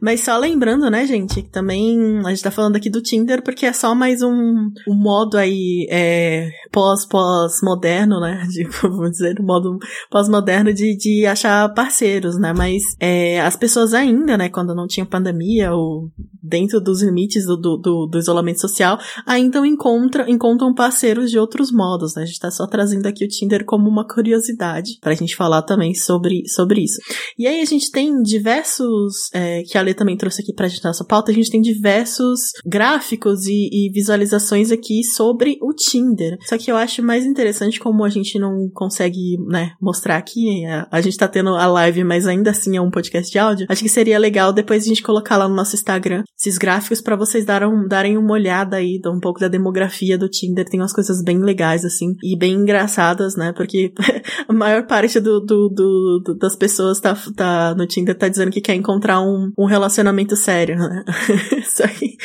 Mas 0.00 0.20
só 0.20 0.38
lembrando, 0.38 0.90
né, 0.90 1.06
gente, 1.06 1.42
que 1.42 1.50
também 1.50 2.20
a 2.24 2.30
gente 2.30 2.42
tá 2.42 2.50
falando 2.50 2.76
aqui 2.76 2.88
do 2.88 3.02
Tinder 3.02 3.25
Tinder 3.26 3.42
porque 3.42 3.66
é 3.66 3.72
só 3.72 3.94
mais 3.94 4.22
um, 4.22 4.70
um 4.88 4.94
modo 4.94 5.36
aí 5.36 5.86
é, 5.90 6.48
pós-pós-moderno, 6.70 8.20
né? 8.20 8.46
De, 8.48 8.64
vamos 8.82 9.10
dizer, 9.10 9.40
um 9.40 9.44
modo 9.44 9.78
pós-moderno 10.10 10.72
de, 10.72 10.96
de 10.96 11.26
achar 11.26 11.68
parceiros, 11.74 12.38
né? 12.38 12.54
Mas 12.56 12.82
é, 13.00 13.40
as 13.40 13.56
pessoas 13.56 13.92
ainda, 13.92 14.36
né, 14.36 14.48
quando 14.48 14.74
não 14.74 14.86
tinha 14.86 15.04
pandemia 15.04 15.72
ou 15.72 16.10
dentro 16.40 16.80
dos 16.80 17.02
limites 17.02 17.44
do, 17.44 17.56
do, 17.56 18.06
do 18.06 18.18
isolamento 18.18 18.60
social, 18.60 18.98
ainda 19.26 19.66
encontra, 19.66 20.30
encontram 20.30 20.72
parceiros 20.72 21.30
de 21.30 21.38
outros 21.38 21.72
modos, 21.72 22.14
né? 22.14 22.22
A 22.22 22.26
gente 22.26 22.38
tá 22.38 22.50
só 22.50 22.66
trazendo 22.66 23.06
aqui 23.06 23.24
o 23.24 23.28
Tinder 23.28 23.64
como 23.64 23.88
uma 23.88 24.06
curiosidade 24.06 24.98
pra 25.00 25.14
gente 25.14 25.34
falar 25.34 25.62
também 25.62 25.94
sobre, 25.94 26.46
sobre 26.48 26.84
isso. 26.84 27.00
E 27.36 27.46
aí 27.46 27.60
a 27.60 27.64
gente 27.64 27.90
tem 27.90 28.22
diversos, 28.22 29.28
é, 29.32 29.62
que 29.64 29.76
a 29.76 29.82
Lê 29.82 29.94
também 29.94 30.16
trouxe 30.16 30.42
aqui 30.42 30.52
pra 30.52 30.68
gente 30.68 30.84
na 30.84 30.90
nossa 30.90 31.04
pauta, 31.04 31.32
a 31.32 31.34
gente 31.34 31.50
tem 31.50 31.60
diversos 31.60 32.52
gráficos 32.64 33.15
e, 33.46 33.68
e 33.72 33.90
visualizações 33.92 34.70
aqui 34.70 35.02
sobre 35.04 35.58
o 35.60 35.72
Tinder. 35.72 36.38
Só 36.42 36.56
que 36.58 36.70
eu 36.70 36.76
acho 36.76 37.02
mais 37.02 37.24
interessante 37.24 37.80
como 37.80 38.04
a 38.04 38.08
gente 38.08 38.38
não 38.38 38.68
consegue, 38.72 39.36
né, 39.48 39.72
mostrar 39.80 40.16
aqui, 40.16 40.64
a, 40.66 40.88
a 40.90 41.00
gente 41.00 41.16
tá 41.16 41.28
tendo 41.28 41.50
a 41.50 41.66
live, 41.66 42.04
mas 42.04 42.26
ainda 42.26 42.50
assim 42.50 42.76
é 42.76 42.80
um 42.80 42.90
podcast 42.90 43.30
de 43.30 43.38
áudio, 43.38 43.66
acho 43.68 43.82
que 43.82 43.88
seria 43.88 44.18
legal 44.18 44.52
depois 44.52 44.84
a 44.84 44.88
gente 44.88 45.02
colocar 45.02 45.36
lá 45.36 45.48
no 45.48 45.54
nosso 45.54 45.74
Instagram 45.74 46.24
esses 46.38 46.58
gráficos 46.58 47.00
para 47.00 47.16
vocês 47.16 47.44
darem, 47.44 47.88
darem 47.88 48.18
uma 48.18 48.32
olhada 48.32 48.76
aí, 48.76 49.00
um 49.06 49.20
pouco 49.20 49.40
da 49.40 49.48
demografia 49.48 50.18
do 50.18 50.28
Tinder. 50.28 50.64
Tem 50.68 50.80
umas 50.80 50.92
coisas 50.92 51.22
bem 51.22 51.38
legais, 51.38 51.84
assim, 51.84 52.14
e 52.22 52.36
bem 52.36 52.52
engraçadas, 52.52 53.36
né? 53.36 53.52
Porque 53.52 53.92
a 54.48 54.52
maior 54.52 54.86
parte 54.86 55.18
do, 55.20 55.40
do, 55.40 55.68
do, 55.68 56.22
do, 56.24 56.34
das 56.34 56.56
pessoas 56.56 57.00
tá, 57.00 57.16
tá 57.34 57.74
no 57.74 57.86
Tinder 57.86 58.16
tá 58.16 58.28
dizendo 58.28 58.50
que 58.50 58.60
quer 58.60 58.74
encontrar 58.74 59.20
um, 59.20 59.52
um 59.58 59.64
relacionamento 59.64 60.36
sério, 60.36 60.76
né? 60.76 61.04
Isso 61.58 61.82
aí, 61.82 62.16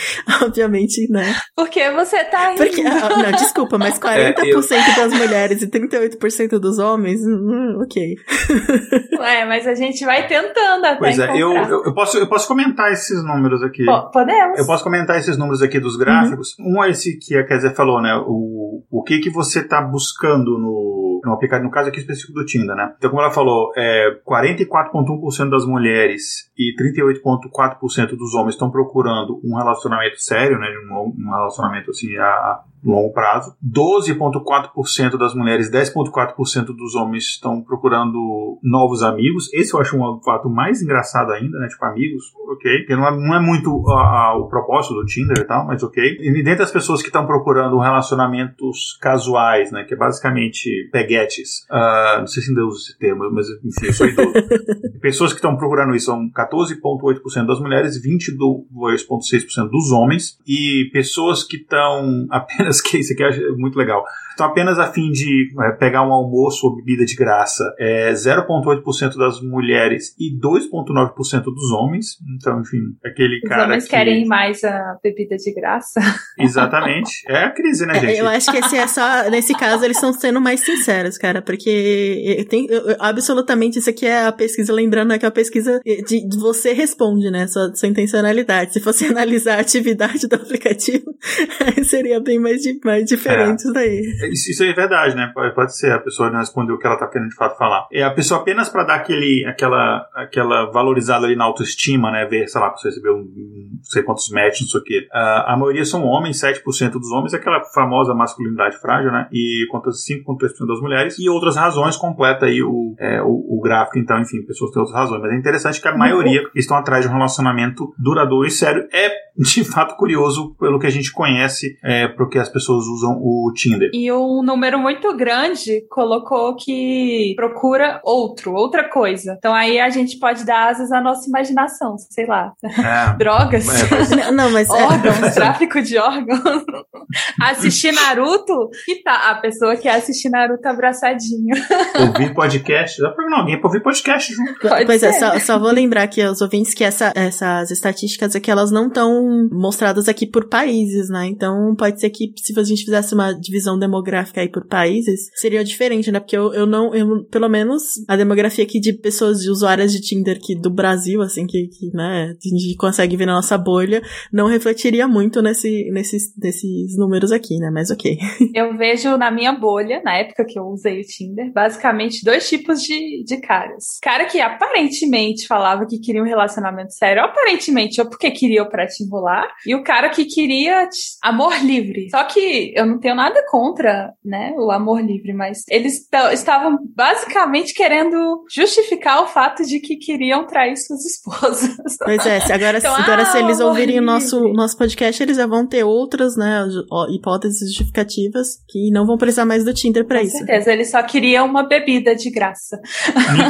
obviamente, 0.42 0.81
né? 1.10 1.36
Porque 1.56 1.90
você 1.92 2.24
tá 2.26 2.50
rindo. 2.50 2.58
Porque, 2.58 2.82
ah, 2.82 3.10
não, 3.10 3.32
desculpa, 3.32 3.78
mas 3.78 4.00
40% 4.00 4.38
é, 4.40 4.50
eu... 4.50 4.62
das 4.96 5.14
mulheres 5.14 5.62
e 5.62 5.68
38% 5.68 6.60
dos 6.60 6.80
homens, 6.80 7.22
hum, 7.22 7.80
ok. 7.82 8.16
Ué, 9.20 9.46
mas 9.46 9.68
a 9.68 9.76
gente 9.76 10.06
vai 10.06 10.28
tentando 10.28 10.86
até 10.86 10.98
Pois 10.98 11.20
é, 11.20 11.32
eu, 11.32 11.52
eu, 11.54 11.86
eu, 11.86 11.94
posso, 11.94 12.18
eu 12.18 12.28
posso 12.28 12.48
comentar 12.48 12.92
esses 12.92 13.24
números 13.24 13.64
aqui. 13.64 13.86
Pô, 13.86 14.10
podemos. 14.12 14.60
Eu 14.60 14.66
posso 14.66 14.84
comentar 14.84 15.18
esses 15.18 15.38
números 15.38 15.62
aqui 15.62 15.80
dos 15.80 15.98
gráficos. 15.98 16.56
Uhum. 16.60 16.78
Um 16.78 16.84
é 16.84 16.90
esse 16.90 17.18
que 17.18 17.36
a 17.36 17.46
Kézia 17.46 17.72
falou, 17.72 18.02
né? 18.02 18.14
O, 18.26 18.84
o 18.90 19.04
que 19.04 19.20
que 19.20 19.30
você 19.30 19.60
está 19.60 19.82
buscando 19.82 20.58
no, 20.58 21.11
no 21.24 21.34
aplicativo, 21.34 21.68
no 21.68 21.72
caso 21.72 21.90
aqui 21.90 22.00
específico 22.00 22.34
do 22.34 22.46
Tinder, 22.46 22.76
né? 22.76 22.94
Então, 22.98 23.10
como 23.10 23.22
ela 23.22 23.32
falou, 23.32 23.72
é, 23.76 24.20
44,1% 24.28 25.50
das 25.50 25.66
mulheres 25.66 26.52
e 26.58 26.74
38,4% 26.76 28.16
dos 28.18 28.34
homens 28.36 28.56
estão 28.56 28.70
procurando 28.72 29.40
um 29.44 29.56
relacionamento 29.56 30.20
sério, 30.20 30.58
né? 30.60 30.68
Um, 30.92 31.14
um 31.18 31.32
relacionamento 31.32 31.92
assim 31.92 32.16
a, 32.18 32.64
longo 32.84 33.14
prazo. 33.14 33.56
12,4% 33.64 35.18
das 35.18 35.34
mulheres, 35.34 35.72
10,4% 35.72 36.66
dos 36.66 36.96
homens 36.96 37.26
estão 37.26 37.62
procurando 37.62 38.60
novos 38.64 39.04
amigos. 39.04 39.52
Esse 39.54 39.74
eu 39.74 39.80
acho 39.80 39.98
um 39.98 40.22
fato 40.22 40.50
mais 40.50 40.82
engraçado 40.82 41.32
ainda, 41.32 41.60
né? 41.60 41.68
Tipo, 41.68 41.86
amigos, 41.86 42.24
ok. 42.52 42.80
Porque 42.80 42.96
não 42.96 43.08
é, 43.08 43.12
não 43.12 43.36
é 43.36 43.40
muito 43.40 43.70
uh, 43.70 44.38
o 44.40 44.48
propósito 44.48 44.96
do 44.96 45.06
Tinder 45.06 45.38
e 45.38 45.46
tal, 45.46 45.68
mas 45.68 45.84
ok. 45.84 46.18
E 46.20 46.44
dentre 46.44 46.64
as 46.64 46.72
pessoas 46.72 47.02
que 47.02 47.08
estão 47.08 47.26
procurando 47.26 47.78
relacionamentos 47.80 48.98
casuais, 49.00 49.72
né? 49.72 49.84
Que 49.84 49.94
é 49.94 49.98
basicamente 49.98 50.90
peguetes. 50.92 51.66
Uh, 51.70 52.20
não 52.20 52.28
sei 52.28 52.42
se 52.44 52.50
ainda 52.50 52.66
uso 52.66 52.78
esse 52.78 52.98
termo, 52.98 53.30
mas 53.32 53.48
enfim, 53.64 53.88
eu 53.88 53.94
sou 53.94 54.08
idoso. 54.08 54.32
pessoas 55.02 55.32
que 55.32 55.38
estão 55.38 55.58
procurando 55.58 55.96
isso 55.96 56.06
são 56.06 56.30
14,8% 56.30 57.46
das 57.46 57.60
mulheres, 57.60 58.02
22,6% 58.02 59.70
dos 59.70 59.92
homens. 59.92 60.38
E 60.48 60.90
pessoas 60.92 61.44
que 61.44 61.58
estão 61.58 62.28
apenas 62.30 62.71
que 62.80 63.00
isso 63.00 63.14
aqui 63.14 63.24
é 63.24 63.52
muito 63.58 63.76
legal. 63.76 64.04
Estão 64.30 64.46
apenas 64.46 64.80
a 64.80 64.92
fim 64.92 65.12
de 65.12 65.50
é, 65.60 65.72
pegar 65.72 66.08
um 66.08 66.14
almoço 66.14 66.68
ou 66.68 66.76
bebida 66.76 67.04
de 67.06 67.16
graça. 67.16 67.64
É 67.80 68.12
0,8% 68.14 69.18
das 69.18 69.42
mulheres 69.42 70.16
e 70.20 70.32
2,9% 70.40 71.44
dos 71.44 71.72
homens. 71.72 72.18
Então, 72.38 72.62
enfim, 72.62 72.96
aquele 73.04 73.40
Os 73.44 73.50
cara. 73.50 73.62
Os 73.62 73.68
homens 73.68 73.84
que... 73.86 73.90
querem 73.90 74.26
mais 74.26 74.64
a 74.64 74.98
bebida 75.04 75.36
de 75.36 75.54
graça. 75.54 76.00
Exatamente. 76.40 77.12
É 77.28 77.46
a 77.46 77.52
crise, 77.52 77.86
né, 77.86 77.96
gente? 77.96 78.14
É, 78.14 78.22
eu 78.22 78.28
acho 78.28 78.52
que 78.52 78.58
esse 78.58 78.78
é 78.78 78.88
só. 78.88 79.30
Nesse 79.30 79.54
caso, 79.54 79.84
eles 79.84 79.98
estão 79.98 80.14
sendo 80.14 80.40
mais 80.40 80.62
sinceros, 80.62 81.18
cara, 81.18 81.42
porque 81.42 82.46
tem, 82.50 82.68
absolutamente 83.00 83.80
isso 83.80 83.90
aqui 83.90 84.06
é 84.06 84.26
a 84.26 84.32
pesquisa, 84.32 84.74
lembrando 84.74 85.14
é 85.14 85.20
que 85.20 85.26
é 85.26 85.28
a 85.28 85.32
pesquisa 85.32 85.82
de, 85.84 86.28
de 86.28 86.38
você 86.38 86.74
responde, 86.74 87.30
né? 87.30 87.48
Sua, 87.48 87.74
sua 87.76 87.88
intencionalidade. 87.88 88.74
Se 88.74 88.80
fosse 88.80 89.06
analisar 89.12 89.58
a 89.58 89.62
atividade 89.62 90.28
do 90.28 90.36
aplicativo, 90.36 91.16
seria 91.84 92.20
bem 92.20 92.40
mais 92.40 92.61
mais, 92.66 92.80
mais 92.84 93.06
diferentes 93.06 93.66
é. 93.66 93.74
daí. 93.74 94.02
Isso, 94.32 94.52
isso 94.52 94.64
é 94.64 94.74
verdade, 94.74 95.16
né? 95.16 95.32
Pode, 95.34 95.76
ser, 95.76 95.92
a 95.92 96.00
pessoa 96.00 96.30
não 96.30 96.40
respondeu 96.40 96.76
o 96.76 96.80
que 96.80 96.88
ela 96.88 96.98
tá 96.98 97.08
querendo 97.08 97.30
de 97.30 97.36
fato 97.36 97.58
falar. 97.58 97.88
É 97.92 98.04
a 98.04 98.12
pessoa 98.12 98.42
apenas 98.42 98.70
para 98.70 98.84
dar 98.84 98.96
aquele, 98.96 99.46
aquela, 99.46 100.08
aquela 100.16 100.72
valorizada 100.72 101.26
ali 101.26 101.36
na 101.36 101.46
autoestima, 101.46 102.12
né? 102.12 102.26
Ver, 102.26 102.48
sei 102.48 102.60
lá, 102.60 102.68
a 102.68 102.72
pessoa 102.72 102.92
recebeu 102.92 103.16
um, 103.16 103.72
não 103.82 103.84
sei 103.84 104.04
quantos 104.04 104.30
matches, 104.30 104.62
não 104.62 104.68
sei 104.70 104.80
o 104.80 104.84
quê. 104.84 105.08
A 105.12 105.56
maioria 105.58 105.86
são 105.86 106.04
homens, 106.04 106.42
7% 106.42 106.92
dos 106.92 107.12
homens, 107.12 107.34
aquela 107.34 107.64
famosa 107.74 108.14
masculinidade 108.14 108.78
frágil, 108.80 109.12
né? 109.12 109.28
E 109.32 109.66
contra 109.72 109.92
5,3% 109.92 110.68
das 110.68 110.82
mulheres. 110.82 111.20
E 111.20 111.30
outras 111.30 111.56
razões 111.56 111.96
completa 111.96 112.46
aí 112.46 112.62
o, 112.62 112.96
é, 113.00 113.22
o, 113.22 113.58
o, 113.58 113.62
gráfico, 113.62 113.98
então, 114.00 114.20
enfim, 114.20 114.42
pessoas 114.46 114.72
têm 114.72 114.82
outras 114.82 114.98
razões. 114.98 115.22
Mas 115.22 115.32
é 115.32 115.36
interessante 115.36 115.82
que 115.82 115.88
a 115.88 115.98
maioria 115.98 116.44
estão 116.56 116.78
atrás 116.78 117.04
de 117.04 117.10
um 117.10 117.14
relacionamento 117.14 117.94
duradouro 117.98 118.48
e 118.48 118.52
sério. 118.52 118.88
É 118.94 119.32
de 119.38 119.64
fato 119.64 119.96
curioso 119.96 120.56
pelo 120.60 120.80
que 120.80 120.88
a 120.88 120.92
gente 120.92 121.12
conhece, 121.12 121.78
é, 121.84 122.08
porque 122.08 122.38
as 122.38 122.50
pessoas 122.52 122.86
usam 122.86 123.18
o 123.22 123.52
Tinder. 123.56 123.90
E 123.94 124.12
um 124.12 124.42
número 124.44 124.80
muito 124.80 125.16
grande 125.16 125.86
colocou 125.90 126.56
que 126.56 127.34
procura 127.36 128.02
outro, 128.04 128.54
outra 128.54 128.90
coisa. 128.90 129.36
Então 129.38 129.54
aí 129.54 129.80
a 129.80 129.90
gente 129.90 130.18
pode 130.20 130.46
dar 130.46 130.70
asas 130.70 130.92
à 130.92 131.02
nossa 131.02 131.28
imaginação, 131.28 131.98
sei 131.98 132.26
lá. 132.26 132.54
É. 132.64 133.16
Drogas. 133.18 133.68
É, 134.12 134.32
não, 134.32 134.50
mas 134.52 134.70
órgãos, 134.70 135.24
é. 135.24 135.32
tráfico 135.32 135.82
de 135.82 135.98
órgãos. 135.98 136.42
assistir 137.42 137.92
Naruto, 137.92 138.70
que 138.86 139.02
tá 139.04 139.32
a 139.32 139.36
pessoa 139.36 139.76
que 139.76 139.88
assistir 139.88 140.30
Naruto 140.30 140.68
abraçadinho. 140.68 141.56
Ouvir 142.00 142.34
podcast, 142.34 143.02
dá 143.02 143.10
pra 143.12 143.26
não, 143.30 143.40
alguém 143.40 143.60
pra 143.60 143.68
ouvir 143.68 143.82
podcast 143.82 144.34
junto. 144.34 144.60
Pode 144.60 144.86
pois 144.86 145.04
é, 145.04 145.12
ser. 145.12 145.26
é, 145.26 145.40
só, 145.40 145.40
só, 145.40 145.60
vou 145.60 145.72
lembrar 145.72 146.04
aqui 146.04 146.22
aos 146.22 146.42
ouvintes 146.42 146.74
que 146.74 146.84
essa, 146.84 147.12
essas 147.16 147.72
estatísticas 147.72 148.36
aqui, 148.36 148.50
elas 148.50 148.72
não 148.72 148.88
estão 148.88 149.50
mostradas 149.52 150.08
aqui 150.08 150.26
por 150.26 150.48
países, 150.48 151.10
né? 151.10 151.28
Então 151.28 151.76
pode 151.76 152.00
ser 152.00 152.10
que 152.10 152.34
se 152.42 152.60
a 152.60 152.64
gente 152.64 152.84
fizesse 152.84 153.14
uma 153.14 153.32
divisão 153.34 153.78
demográfica 153.78 154.42
aí 154.42 154.50
por 154.50 154.68
países, 154.68 155.30
seria 155.36 155.64
diferente, 155.64 156.12
né? 156.12 156.20
Porque 156.20 156.38
eu, 156.38 156.54
eu 156.54 156.66
não, 156.66 156.94
eu, 156.94 157.24
pelo 157.26 157.50
menos 157.50 157.84
a 158.08 158.16
demografia 158.16 158.64
aqui 158.64 158.80
de 158.80 158.94
pessoas, 158.94 159.40
de 159.40 159.50
usuárias 159.50 159.92
de 159.92 160.02
Tinder 160.02 160.38
aqui 160.38 160.56
do 160.56 160.70
Brasil, 160.70 161.22
assim, 161.22 161.46
que, 161.46 161.68
que 161.68 161.92
né, 161.94 162.34
a 162.36 162.48
gente 162.48 162.76
consegue 162.76 163.16
ver 163.16 163.26
na 163.26 163.34
nossa 163.34 163.58
bolha, 163.58 164.02
não 164.32 164.48
refletiria 164.48 165.08
muito 165.08 165.42
nesse, 165.42 165.90
nesses, 165.92 166.34
nesses 166.38 166.98
números 166.98 167.32
aqui, 167.32 167.58
né? 167.58 167.70
Mas 167.72 167.90
ok. 167.92 168.18
Eu 168.54 168.78
vejo 168.78 169.18
na 169.18 169.32
minha 169.32 169.54
bolha, 169.54 170.02
na 170.04 170.18
época 170.18 170.46
que 170.46 170.60
eu 170.60 170.64
usei 170.66 171.00
o 171.00 171.04
Tinder, 171.04 171.52
basicamente 171.54 172.24
dois 172.24 172.48
tipos 172.48 172.82
de, 172.82 173.24
de 173.24 173.40
caras. 173.40 173.98
Cara 174.02 174.26
que 174.26 174.40
aparentemente 174.40 175.48
falava 175.48 175.86
que 175.86 176.00
queria 176.00 176.22
um 176.22 176.26
relacionamento 176.26 176.94
sério, 176.94 177.24
aparentemente, 177.24 178.02
ou 178.02 178.10
porque 178.10 178.32
queria 178.32 178.66
pra 178.66 178.88
te 178.88 179.04
enrolar, 179.04 179.48
e 179.66 179.76
o 179.76 179.84
cara 179.84 180.10
que 180.10 180.26
queria 180.26 180.88
amor 181.22 181.54
livre. 181.64 182.10
Só 182.10 182.24
que 182.34 182.74
eu 182.76 182.86
não 182.86 183.00
tenho 183.00 183.16
nada 183.16 183.44
contra, 183.50 184.14
né, 184.24 184.54
o 184.58 184.72
amor 184.72 185.02
livre, 185.02 185.34
mas 185.34 185.64
eles 185.70 186.08
estavam 186.32 186.78
basicamente 186.96 187.74
querendo 187.74 188.44
justificar 188.54 189.24
o 189.24 189.28
fato 189.28 189.64
de 189.64 189.80
que 189.80 189.98
queriam 189.98 190.46
trair 190.46 190.76
suas 190.78 191.04
esposas. 191.06 191.98
Pois 192.04 192.26
é, 192.26 192.40
agora, 192.54 192.78
então, 192.78 192.96
agora 192.96 193.24
ah, 193.24 193.26
se 193.26 193.38
eles 193.38 193.60
ouvirem 193.60 194.00
o 194.00 194.02
nosso, 194.02 194.40
nosso 194.54 194.78
podcast, 194.78 195.22
eles 195.22 195.38
já 195.38 195.48
vão 195.48 195.66
ter 195.66 195.84
outras, 195.84 196.36
né, 196.36 196.66
hipóteses 197.14 197.74
justificativas 197.74 198.58
que 198.68 198.90
não 198.92 199.06
vão 199.06 199.18
precisar 199.18 199.46
mais 199.46 199.64
do 199.64 199.74
Tinder 199.74 200.06
pra 200.06 200.20
Com 200.20 200.26
isso. 200.26 200.40
Com 200.40 200.46
certeza, 200.46 200.74
eles 200.74 200.92
só 200.92 201.04
queriam 201.04 201.46
uma 201.46 201.64
bebida 201.64 202.16
de 202.16 202.30
graça. 202.30 202.80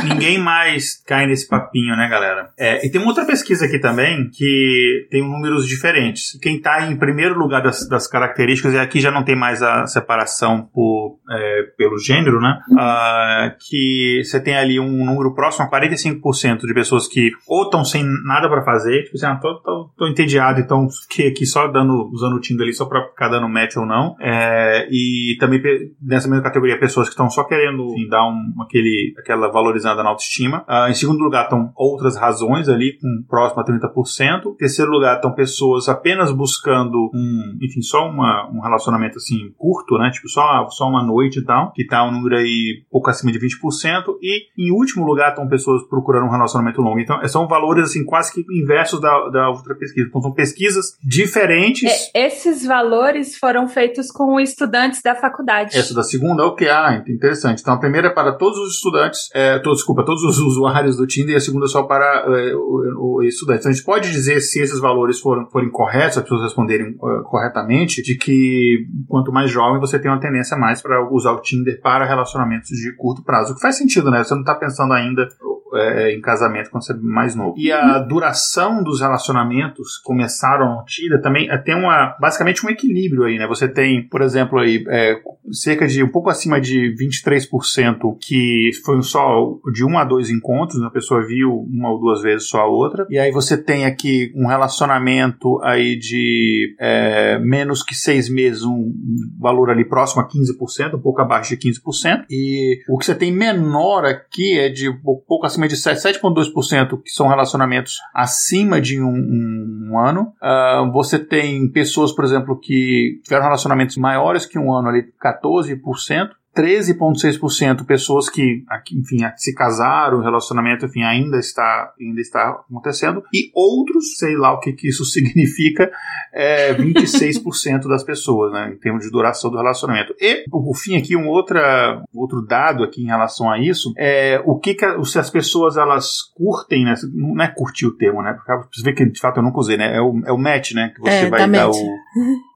Ninguém 0.03 0.38
mais 0.38 1.02
cai 1.06 1.28
nesse 1.28 1.48
papinho, 1.48 1.95
né, 1.95 2.08
galera? 2.10 2.52
É, 2.58 2.86
e 2.86 2.90
tem 2.90 2.99
uma 2.99 3.10
outra 3.10 3.26
pesquisa 3.26 3.66
aqui 3.66 3.80
também 3.80 4.30
que 4.30 5.08
tem 5.10 5.22
números 5.22 5.68
diferentes. 5.68 6.38
Quem 6.41 6.60
tá 6.60 6.90
em 6.90 6.98
primeiro 6.98 7.38
lugar 7.38 7.62
das, 7.62 7.88
das 7.88 8.08
características, 8.08 8.70
e 8.73 8.80
aqui 8.80 8.99
já 8.99 9.11
não 9.11 9.23
tem 9.23 9.35
mais 9.35 9.61
a 9.61 9.85
separação 9.88 10.61
por, 10.73 11.19
é, 11.32 11.64
pelo 11.78 11.98
gênero, 11.98 12.40
né? 12.41 12.60
Uh, 12.72 13.58
que 13.68 14.22
você 14.24 14.40
tem 14.41 14.56
ali 14.56 14.80
um 14.80 15.06
número 15.06 15.34
próximo 15.34 15.66
a 15.66 15.72
45% 15.72 16.66
de 16.66 16.74
pessoas 16.74 17.08
que 17.08 17.32
ou 17.48 17.64
estão 17.64 17.86
sem 17.86 18.03
nada 18.26 18.49
para 18.49 18.64
fazer, 18.64 19.03
tipo 19.03 19.16
assim, 19.16 19.26
ah, 19.26 19.36
tô, 19.36 19.56
tô, 19.62 19.90
tô 19.98 20.08
entediado, 20.08 20.60
então 20.60 20.88
fiquei 21.10 21.30
aqui 21.30 21.45
só 21.45 21.68
dando, 21.68 22.10
usando 22.12 22.36
o 22.36 22.40
Tinder 22.40 22.64
ali 22.64 22.74
só 22.74 22.86
pra 22.86 23.08
ficar 23.08 23.30
dando 23.30 23.48
match 23.48 23.78
ou 23.78 23.86
não. 23.86 24.16
É, 24.20 24.88
e 24.91 25.38
também 25.40 25.62
nessa 26.02 26.28
mesma 26.28 26.44
categoria, 26.44 26.80
pessoas 26.80 27.08
que 27.08 27.14
estão 27.14 27.30
só 27.30 27.44
querendo 27.44 27.94
enfim, 27.94 28.10
dar 28.10 28.28
um, 28.28 28.62
aquele, 28.62 29.14
aquela 29.18 29.49
valorizada 29.49 30.03
na 30.03 30.10
autoestima. 30.10 30.66
Uh, 30.68 30.90
em 30.90 30.94
segundo 30.94 31.20
lugar 31.20 31.44
estão 31.44 31.72
outras 31.76 32.18
razões 32.18 32.68
ali, 32.68 32.98
com 32.99 33.24
próximo 33.28 33.62
a 33.62 33.66
30%. 33.66 34.53
Em 34.53 34.56
terceiro 34.56 34.91
lugar 34.91 35.16
estão 35.16 35.34
pessoas 35.34 35.88
apenas 35.88 36.32
buscando 36.32 37.10
um, 37.14 37.58
enfim, 37.62 37.82
só 37.82 38.08
uma, 38.08 38.49
um 38.52 38.60
relacionamento 38.62 39.18
assim 39.18 39.53
curto, 39.58 39.98
né? 39.98 40.10
Tipo, 40.12 40.28
só, 40.28 40.68
só 40.70 40.88
uma 40.88 41.03
noite 41.03 41.20
e 41.23 41.43
tal, 41.43 41.72
que 41.73 41.85
tá 41.85 42.03
um 42.03 42.11
número 42.11 42.38
aí 42.38 42.84
pouco 42.89 43.10
acima 43.10 43.31
de 43.31 43.39
20%. 43.39 44.18
E 44.22 44.48
em 44.57 44.72
último 44.72 45.06
lugar 45.06 45.30
estão 45.30 45.48
pessoas 45.48 45.84
procurando 45.88 46.26
um 46.26 46.31
relacionamento 46.31 46.81
longo. 46.81 46.99
Então, 46.99 47.19
são 47.27 47.48
valores 47.48 47.85
assim 47.85 48.06
quase 48.06 48.34
que 48.34 48.43
inversos 48.52 48.99
da, 48.99 49.30
da 49.30 49.49
outra 49.49 49.76
pesquisa. 49.76 50.07
Então, 50.07 50.22
são 50.22 50.31
pesquisas 50.31 50.98
diferentes. 51.03 51.89
É, 52.14 52.26
esses 52.27 52.65
valores 52.65 53.38
foram 53.38 53.68
feitos 53.68 54.11
com 54.11 54.39
estudantes 54.39 55.02
da 55.02 55.15
faculdade. 55.15 55.77
Essa 55.77 55.93
da 55.93 56.03
segunda, 56.03 56.45
ok, 56.45 56.68
ah, 56.69 57.03
interessante. 57.07 57.61
Então, 57.61 57.73
a 57.73 57.80
primeira 57.80 58.07
é 58.07 58.11
para 58.11 58.34
todos 58.34 58.57
os 58.60 58.76
estudantes, 58.76 59.30
é, 59.34 59.60
todo, 59.60 59.76
desculpa, 59.76 60.06
todos 60.06 60.23
os 60.23 60.38
usuários 60.39 60.98
do 60.98 61.07
Tinder 61.07 61.34
e 61.34 61.38
a 61.38 61.39
segunda 61.39 61.68
só 61.68 61.84
para 61.84 62.26
é, 62.27 62.56
o, 62.56 63.18
o 63.18 63.23
estudantes. 63.23 63.61
Então, 63.61 63.72
a 63.72 63.73
gente 63.73 63.85
pode 63.85 64.11
dizer 64.11 64.39
se 64.41 64.61
esses 64.61 64.80
valores 64.80 65.19
foram, 65.19 65.49
forem 65.49 65.69
corretos, 65.69 66.18
as 66.18 66.23
pessoas 66.23 66.43
responderem 66.43 66.95
uh, 66.95 67.23
corretamente, 67.23 68.02
de 68.02 68.15
que 68.15 68.88
quanto 69.07 69.31
mais 69.31 69.49
jovem 69.49 69.80
você 69.80 69.99
tem 69.99 70.10
uma 70.10 70.19
tendência 70.19 70.57
mais 70.57 70.81
para 70.81 71.02
usar 71.16 71.32
o 71.32 71.42
Tinder 71.42 71.80
para 71.82 72.06
relacionamentos 72.06 72.70
de 72.70 72.96
curto 72.96 73.24
prazo. 73.24 73.52
O 73.52 73.56
que 73.56 73.62
faz 73.62 73.78
sentido, 73.78 74.10
né? 74.10 74.24
Você 74.24 74.34
não 74.34 74.42
está 74.42 74.56
pensando 74.56 74.94
ainda 74.94 75.28
é, 75.73 76.15
em 76.15 76.22
casamento 76.22 76.69
quando 76.69 76.85
você 76.85 76.93
é 76.93 76.98
mais 76.98 77.35
novo. 77.35 77.56
E 77.57 77.72
a 77.72 77.99
duração 77.99 78.84
dos 78.84 79.02
relacionamentos 79.02 79.98
começaram 80.03 80.76
no 80.76 80.85
Tinder 80.85 81.22
também 81.22 81.49
é, 81.49 81.57
tem 81.57 81.76
uma 81.76 82.15
basicamente 82.19 82.65
um 82.65 82.69
equilíbrio 82.69 83.23
aí, 83.23 83.38
né? 83.38 83.48
Você 83.48 83.68
tem, 83.68 84.07
por 84.07 84.22
exemplo, 84.22 84.60
aí 84.60 84.84
é, 84.88 85.19
cerca 85.52 85.88
de 85.88 86.03
um 86.03 86.10
pouco 86.10 86.30
acima 86.30 86.60
de 86.60 86.95
23% 86.95 88.18
que 88.19 88.72
foi 88.84 89.02
só 89.02 89.57
de 89.73 89.84
um 89.85 89.98
a 89.98 90.03
dois 90.03 90.30
encontros, 90.30 90.80
né? 90.80 90.88
a 90.88 90.91
pessoa 90.91 91.26
viu 91.26 91.52
uma 91.52 91.91
ou 91.91 91.99
duas 91.99 92.22
vezes 92.22 92.48
só 92.48 92.61
a 92.61 92.68
outra. 92.68 93.06
E 93.10 93.18
aí 93.18 93.31
você 93.31 93.57
tem 93.57 93.85
aqui 93.85 94.31
um 94.35 94.48
relacionamento 94.48 95.60
aí 95.64 95.98
de 95.98 96.76
é, 96.80 97.39
menos 97.39 97.84
que 97.84 97.95
seis 97.95 98.30
meses, 98.30 98.64
um 98.64 98.91
valor 99.39 99.69
ali 99.69 99.85
próximo 99.85 100.22
a 100.22 100.27
15%, 100.27 100.95
um 100.95 101.02
pouco 101.02 101.22
abaixo 101.22 101.56
de 101.56 101.69
15%. 101.69 102.26
E 102.30 102.80
o 102.89 102.98
que 102.98 103.06
você 103.06 103.15
tem 103.15 103.31
menor 103.31 104.06
aqui 104.06 104.60
é 104.60 104.69
de 104.69 104.89
um 104.89 104.98
pouco 105.26 105.45
acima 105.45 105.61
de 105.68 105.76
7,2% 105.76 107.02
que 107.04 107.10
são 107.12 107.28
relacionamentos 107.28 107.98
acima 108.14 108.80
de 108.80 109.02
um, 109.02 109.10
um, 109.10 109.90
um 109.92 110.00
ano. 110.00 110.34
Uh, 110.42 110.92
você 110.92 111.20
tem 111.20 111.70
pessoas, 111.72 112.12
por 112.12 112.24
exemplo, 112.24 112.60
que 112.60 113.20
tiveram 113.24 113.44
relacionamentos 113.44 113.98
maiores 113.98 114.46
que 114.46 114.60
um 114.60 114.74
ano 114.74 114.90
ali, 114.90 115.04
14%. 115.24 116.30
13,6% 116.56 117.86
pessoas 117.86 118.30
que, 118.30 118.64
enfim, 118.94 119.19
se 119.38 119.53
casaram, 119.53 120.19
o 120.19 120.23
relacionamento, 120.23 120.86
enfim, 120.86 121.03
ainda 121.03 121.38
está, 121.38 121.94
ainda 121.99 122.19
está 122.19 122.49
acontecendo, 122.49 123.23
e 123.34 123.49
outros, 123.56 124.18
sei 124.18 124.36
lá 124.36 124.53
o 124.53 124.60
que, 124.60 124.73
que 124.73 124.90
isso 124.90 125.06
significa, 125.06 125.90
é 126.34 126.73
26% 126.73 127.88
das 127.88 128.03
pessoas, 128.03 128.52
né, 128.52 128.72
em 128.73 128.78
termos 128.78 129.03
de 129.03 129.11
duração 129.11 129.49
do 129.49 129.57
relacionamento. 129.57 130.14
E, 130.19 130.45
por 130.49 130.76
fim, 130.76 130.98
aqui 130.98 131.15
um 131.15 131.28
outra, 131.28 132.03
outro 132.14 132.41
dado 132.41 132.84
aqui 132.84 133.02
em 133.02 133.07
relação 133.07 133.49
a 133.49 133.60
isso, 133.60 133.94
é 133.98 134.41
o 134.45 134.60
que, 134.60 134.73
que 134.73 135.06
se 135.06 135.19
as 135.19 135.30
pessoas 135.30 135.78
elas 135.78 136.22
curtem, 136.36 136.84
né, 136.84 136.95
não 137.14 137.44
é 137.44 137.48
curtir 137.48 137.86
o 137.86 137.95
termo, 137.95 138.22
né, 138.22 138.34
porque 138.34 138.68
você 138.73 138.84
vê 138.84 138.94
que 138.94 139.06
de 139.06 139.19
fato 139.19 139.38
eu 139.38 139.44
nunca 139.44 139.60
usei, 139.60 139.78
né, 139.78 139.95
é 139.95 140.02
o, 140.02 140.22
é 140.26 140.32
o 140.32 140.38
match, 140.38 140.73
né, 140.73 140.91
que 140.94 140.99
você 140.99 141.26
é, 141.26 141.30
vai 141.30 141.49
dar 141.49 141.69
o, 141.69 141.73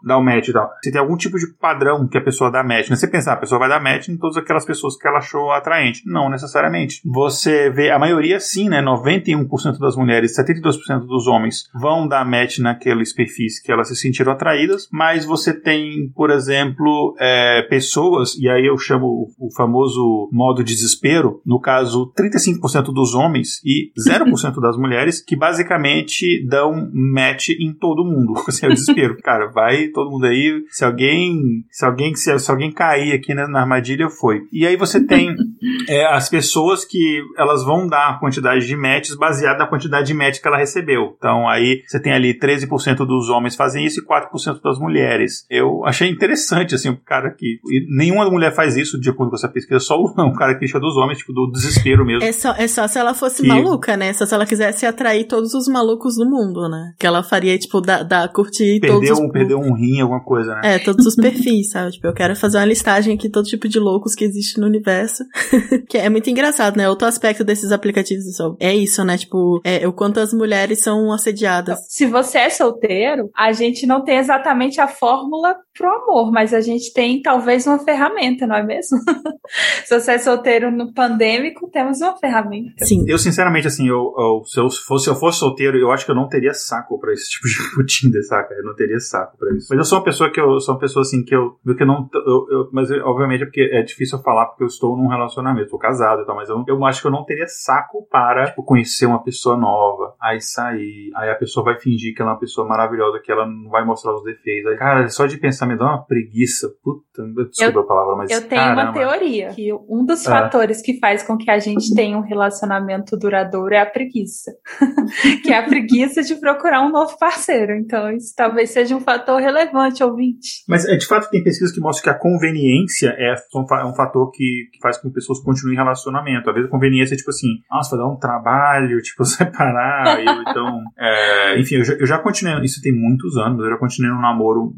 dar 0.03 0.17
o 0.17 0.23
match 0.23 0.49
e 0.49 0.53
tal. 0.53 0.69
Você 0.81 0.91
tem 0.91 0.99
algum 0.99 1.15
tipo 1.15 1.38
de 1.38 1.47
padrão 1.47 2.07
que 2.07 2.17
a 2.17 2.23
pessoa 2.23 2.51
dá 2.51 2.63
match, 2.63 2.89
né, 2.89 2.95
você 2.95 3.07
pensar, 3.07 3.34
a 3.34 3.38
pessoa 3.38 3.59
vai 3.59 3.69
dar 3.69 3.85
match 3.86 4.10
em 4.10 4.18
todas 4.18 4.38
aquelas 4.38 4.66
pessoas 4.66 4.98
que 4.98 5.07
ela 5.07 5.20
achou 5.20 5.52
atraente. 5.52 6.02
Não 6.06 6.30
necessariamente. 6.30 7.02
Você 7.06 7.70
vê, 7.70 7.91
a 7.91 7.99
maioria 7.99 8.40
sim, 8.40 8.68
né? 8.68 8.82
91% 8.82 9.78
das 9.80 9.95
mulheres, 9.95 10.36
72% 10.36 11.06
dos 11.06 11.28
homens 11.28 11.70
vão 11.74 12.07
dar 12.07 12.26
match 12.26 12.57
naqueles 12.60 13.14
perfis 13.14 13.62
que 13.62 13.72
elas 13.72 13.88
se 13.88 13.95
sentiram 13.95 14.32
atraídas, 14.32 14.88
mas 14.91 15.26
você 15.26 15.53
tem, 15.53 16.12
por 16.16 16.32
exemplo, 16.32 17.16
é, 17.20 17.62
pessoas, 17.64 18.36
e 18.38 18.49
aí 18.49 18.66
eu 18.66 18.78
chamo 18.78 19.28
o 19.40 19.53
famoso 19.56 20.30
modo 20.32 20.64
desespero, 20.64 21.41
no 21.45 21.60
caso, 21.60 22.12
35% 22.18 22.94
dos 22.94 23.14
homens 23.14 23.62
e 23.64 23.91
0% 23.99 24.60
das 24.60 24.78
mulheres, 24.78 25.22
que 25.22 25.36
basicamente 25.36 26.45
dão 26.48 26.90
match 26.94 27.49
em 27.49 27.74
todo 27.74 28.06
mundo. 28.06 28.34
Assim, 28.48 28.66
é 28.66 28.70
o 28.70 28.74
desespero. 28.74 29.18
Cara, 29.22 29.48
vai 29.52 29.88
todo 29.90 30.12
mundo 30.12 30.26
aí, 30.26 30.64
se 30.70 30.84
alguém, 30.84 31.66
se 31.70 31.86
alguém, 31.86 32.16
se 32.16 32.52
alguém 32.52 32.72
cair 32.72 33.14
aqui 33.14 33.34
né, 33.34 33.48
na 33.48 33.66
armadilha, 33.76 34.10
foi. 34.10 34.41
E 34.52 34.65
aí 34.65 34.76
você 34.76 35.06
tem 35.06 35.35
é, 35.88 36.06
as 36.06 36.30
pessoas 36.30 36.85
que 36.85 37.22
elas 37.38 37.64
vão 37.64 37.88
dar 37.88 38.10
a 38.10 38.19
quantidade 38.19 38.65
de 38.65 38.76
matches 38.76 39.15
baseada 39.15 39.60
na 39.60 39.68
quantidade 39.68 40.07
de 40.07 40.14
match 40.14 40.41
que 40.41 40.47
ela 40.47 40.57
recebeu. 40.57 41.15
Então 41.18 41.47
aí 41.47 41.81
você 41.88 41.99
tem 41.99 42.14
ali 42.14 42.38
13% 42.38 42.97
dos 43.06 43.30
homens 43.30 43.56
fazem 43.56 43.85
isso 43.85 43.99
e 43.99 44.06
4% 44.06 44.61
das 44.61 44.80
mulheres. 44.80 45.45
Eu 45.49 45.85
achei 45.85 46.10
interessante, 46.10 46.76
assim, 46.76 46.89
o 46.89 46.97
cara 46.97 47.31
que. 47.31 47.60
nenhuma 47.89 48.30
mulher 48.30 48.53
faz 48.53 48.76
isso 48.76 48.99
de 48.99 49.10
acordo 49.10 49.30
com 49.30 49.35
essa 49.35 49.49
pesquisa, 49.49 49.80
só 49.80 49.95
um 49.99 50.34
cara 50.34 50.56
que 50.57 50.65
dos 50.80 50.97
homens, 50.97 51.19
tipo, 51.19 51.31
do 51.31 51.49
desespero 51.52 52.06
mesmo. 52.06 52.23
É 52.23 52.31
só, 52.31 52.53
é 52.57 52.68
só 52.68 52.88
se 52.88 52.99
ela 52.99 53.14
fosse 53.14 53.41
que... 53.41 53.47
maluca, 53.47 53.95
né? 53.95 54.11
Só 54.14 54.26
se 54.26 54.34
ela 54.34 54.45
quisesse 54.45 54.85
atrair 54.85 55.26
todos 55.26 55.53
os 55.53 55.68
malucos 55.68 56.15
do 56.15 56.26
mundo, 56.26 56.68
né? 56.68 56.93
Que 56.99 57.07
ela 57.07 57.23
faria, 57.23 57.57
tipo, 57.57 57.80
da, 57.80 58.03
da 58.03 58.27
curtir 58.27 58.80
perdeu 58.80 58.99
todos 58.99 59.19
um, 59.19 59.26
os... 59.26 59.31
Perdeu 59.31 59.60
um 59.60 59.73
rim, 59.73 60.02
alguma 60.02 60.23
coisa, 60.23 60.56
né? 60.56 60.76
É, 60.76 60.80
todos 60.80 61.06
os 61.06 61.15
perfis, 61.15 61.72
sabe? 61.72 61.91
Tipo, 61.91 62.07
eu 62.07 62.14
quero 62.14 62.35
fazer 62.35 62.57
uma 62.57 62.65
listagem 62.65 63.15
aqui, 63.15 63.30
todo 63.30 63.45
tipo 63.45 63.64
de 63.67 63.79
louco 63.79 63.95
loucos 64.05 64.13
que 64.13 64.23
existe 64.23 64.59
no 64.59 64.67
universo. 64.67 65.23
que 65.89 65.97
é 65.97 66.09
muito 66.09 66.29
engraçado, 66.29 66.77
né? 66.77 66.87
Outro 66.89 67.07
aspecto 67.07 67.43
desses 67.43 67.71
aplicativos 67.71 68.25
é 68.59 68.73
isso, 68.73 69.03
né? 69.03 69.17
Tipo, 69.17 69.61
é 69.63 69.87
o 69.87 69.93
quanto 69.93 70.19
as 70.19 70.33
mulheres 70.33 70.79
são 70.79 71.11
assediadas. 71.11 71.79
Se 71.89 72.05
você 72.05 72.39
é 72.39 72.49
solteiro, 72.49 73.29
a 73.35 73.51
gente 73.51 73.85
não 73.85 74.03
tem 74.03 74.17
exatamente 74.17 74.79
a 74.79 74.87
fórmula 74.87 75.55
pro 75.77 75.89
amor, 75.89 76.31
mas 76.31 76.53
a 76.53 76.61
gente 76.61 76.93
tem 76.93 77.21
talvez 77.21 77.65
uma 77.67 77.79
ferramenta, 77.79 78.47
não 78.47 78.55
é 78.55 78.63
mesmo? 78.63 78.97
se 79.83 79.99
você 79.99 80.13
é 80.13 80.17
solteiro 80.17 80.71
no 80.71 80.93
pandêmico, 80.93 81.69
temos 81.69 81.99
uma 82.01 82.17
ferramenta. 82.17 82.85
Sim. 82.85 83.03
Eu, 83.07 83.17
sinceramente, 83.17 83.67
assim, 83.67 83.87
eu, 83.87 84.13
eu, 84.17 84.43
se, 84.45 84.59
eu 84.59 84.69
fosse, 84.69 85.05
se 85.05 85.09
eu 85.09 85.15
fosse 85.15 85.39
solteiro, 85.39 85.77
eu 85.77 85.91
acho 85.91 86.05
que 86.05 86.11
eu 86.11 86.15
não 86.15 86.29
teria 86.29 86.53
saco 86.53 86.99
pra 86.99 87.11
esse 87.13 87.29
tipo 87.31 87.47
de 87.47 87.85
Tinder, 87.85 88.25
saca? 88.25 88.53
Eu 88.53 88.63
não 88.63 88.75
teria 88.75 88.99
saco 88.99 89.37
pra 89.37 89.49
isso. 89.55 89.67
Mas 89.69 89.79
eu 89.79 89.85
sou 89.85 89.97
uma 89.99 90.05
pessoa 90.05 90.31
que 90.31 90.39
eu 90.39 90.59
sou 90.59 90.75
uma 90.75 90.79
pessoa 90.79 91.01
assim 91.01 91.23
que 91.23 91.35
eu, 91.35 91.57
que 91.75 91.83
eu 91.83 91.87
não. 91.87 92.09
Eu, 92.13 92.47
eu, 92.49 92.69
mas 92.71 92.89
obviamente 93.03 93.43
é 93.43 93.45
porque 93.45 93.55
é 93.61 93.82
difícil 93.82 94.18
eu 94.18 94.23
falar 94.23 94.48
porque 94.48 94.64
eu 94.64 94.68
estou 94.68 94.98
num 94.98 95.07
relacionamento, 95.07 95.65
estou 95.65 95.80
casado 95.80 96.22
e 96.22 96.26
tal, 96.26 96.36
mas 96.36 96.49
eu, 96.49 96.64
eu 96.68 96.86
acho 96.86 97.02
que 97.02 97.07
eu 97.07 97.11
não 97.11 97.23
teria 97.23 97.48
saco 97.48 98.07
para 98.10 98.45
tipo, 98.45 98.64
conhecer 98.64 99.06
uma 99.06 99.23
pessoa 99.23 99.57
nova, 99.57 100.15
aí 100.22 100.40
sair, 100.41 101.11
aí 101.15 101.30
a 101.30 101.36
pessoa 101.36 101.64
vai 101.64 101.80
fingir 101.80 102.14
que 102.15 102.22
ela 102.22 102.32
é 102.32 102.34
uma 102.34 102.40
pessoa 102.40 102.68
maravilhosa, 102.68 103.19
que 103.23 103.32
ela 103.32 103.45
não 103.45 103.69
vai 103.69 103.86
mostrar 103.86 104.14
os 104.14 104.23
defeitos. 104.23 104.72
Aí, 104.72 104.77
cara, 104.77 105.07
só 105.10 105.26
de 105.26 105.38
pensar 105.38 105.65
me 105.65 105.77
dá 105.77 105.86
uma 105.86 106.06
preguiça. 106.06 106.68
Puta, 106.84 107.23
desculpa 107.49 107.80
eu, 107.80 107.82
a 107.82 107.88
palavra, 107.88 108.15
mas. 108.15 108.32
Eu 108.32 108.41
tenho 108.48 108.61
caramba. 108.61 108.82
uma 108.82 108.94
teoria 108.94 109.49
que 109.49 109.73
um 109.90 110.06
dos 110.06 110.26
é. 110.26 110.30
fatores 110.30 110.82
que 110.82 110.99
faz 110.99 111.23
com 111.23 111.38
que 111.38 111.49
a 111.49 111.60
gente 111.60 111.94
tenha 111.94 112.18
um 112.18 112.22
relacionamento 112.22 113.18
duradouro 113.18 113.73
é 113.73 113.80
a 113.80 113.86
preguiça. 113.86 114.52
que 115.44 115.52
é 115.52 115.57
a 115.57 115.64
preguiça 115.64 116.22
de 116.22 116.36
procurar 116.36 116.82
um 116.82 116.90
novo 116.90 117.18
parceiro. 117.18 117.73
Então, 117.73 118.11
isso 118.11 118.34
talvez 118.36 118.72
seja 118.72 118.95
um 118.95 119.02
fator 119.02 119.40
relevante, 119.41 120.03
ouvinte. 120.03 120.64
Mas, 120.68 120.86
é, 120.86 120.95
de 120.95 121.06
fato, 121.06 121.30
tem 121.30 121.44
pesquisas 121.44 121.73
que 121.73 121.80
mostram 121.80 122.03
que 122.03 122.10
a 122.18 122.19
conveniência 122.19 123.15
é, 123.18 123.36
é 123.53 123.85
um 123.85 123.95
fator 123.95 124.31
que, 124.31 124.69
que 124.72 124.80
faz 124.81 124.97
com 124.97 125.09
que 125.09 125.15
pessoas 125.15 125.39
continuem 125.39 125.76
em 125.76 125.77
relacionamento. 125.77 126.49
Às 126.49 126.55
vezes, 126.55 126.69
a 126.69 126.72
conveniência 126.72 127.13
é 127.13 127.17
tipo 127.17 127.30
assim, 127.30 127.47
nossa, 127.69 127.95
vai 127.95 128.05
dar 128.05 128.11
um 128.11 128.17
trabalho, 128.17 129.01
tipo, 129.03 129.26
separar. 129.26 130.19
eu, 130.19 130.41
então, 130.41 130.84
é, 130.97 131.59
enfim, 131.59 131.76
eu 131.76 131.84
já, 131.84 131.93
eu 131.93 132.05
já 132.05 132.19
continuei, 132.19 132.63
isso 132.63 132.81
tem 132.81 132.93
muitos 132.93 133.38
anos, 133.38 133.63
eu 133.63 133.69
já 133.69 133.77
continuei 133.77 134.13
no 134.13 134.22
namoro 134.22 134.73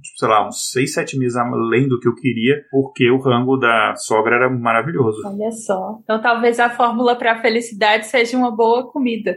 tipo, 0.00 0.18
sei 0.18 0.28
lá, 0.28 0.46
uns 0.46 0.70
6, 0.70 0.92
7 0.94 1.18
meses 1.18 1.36
além 1.36 1.88
do 1.88 1.98
que 1.98 2.08
eu 2.08 2.14
queria, 2.14 2.62
porque 2.70 3.10
o 3.10 3.18
rango 3.18 3.56
da 3.56 3.94
sogra 3.96 4.36
era 4.36 4.50
maravilhoso. 4.50 5.18
Olha 5.24 5.50
só. 5.50 5.98
Então 6.02 6.20
talvez 6.20 6.58
a 6.58 6.70
fórmula 6.70 7.16
para 7.16 7.32
a 7.32 7.40
felicidade 7.40 8.06
seja 8.06 8.36
uma 8.36 8.54
boa 8.54 8.90
comida. 8.90 9.36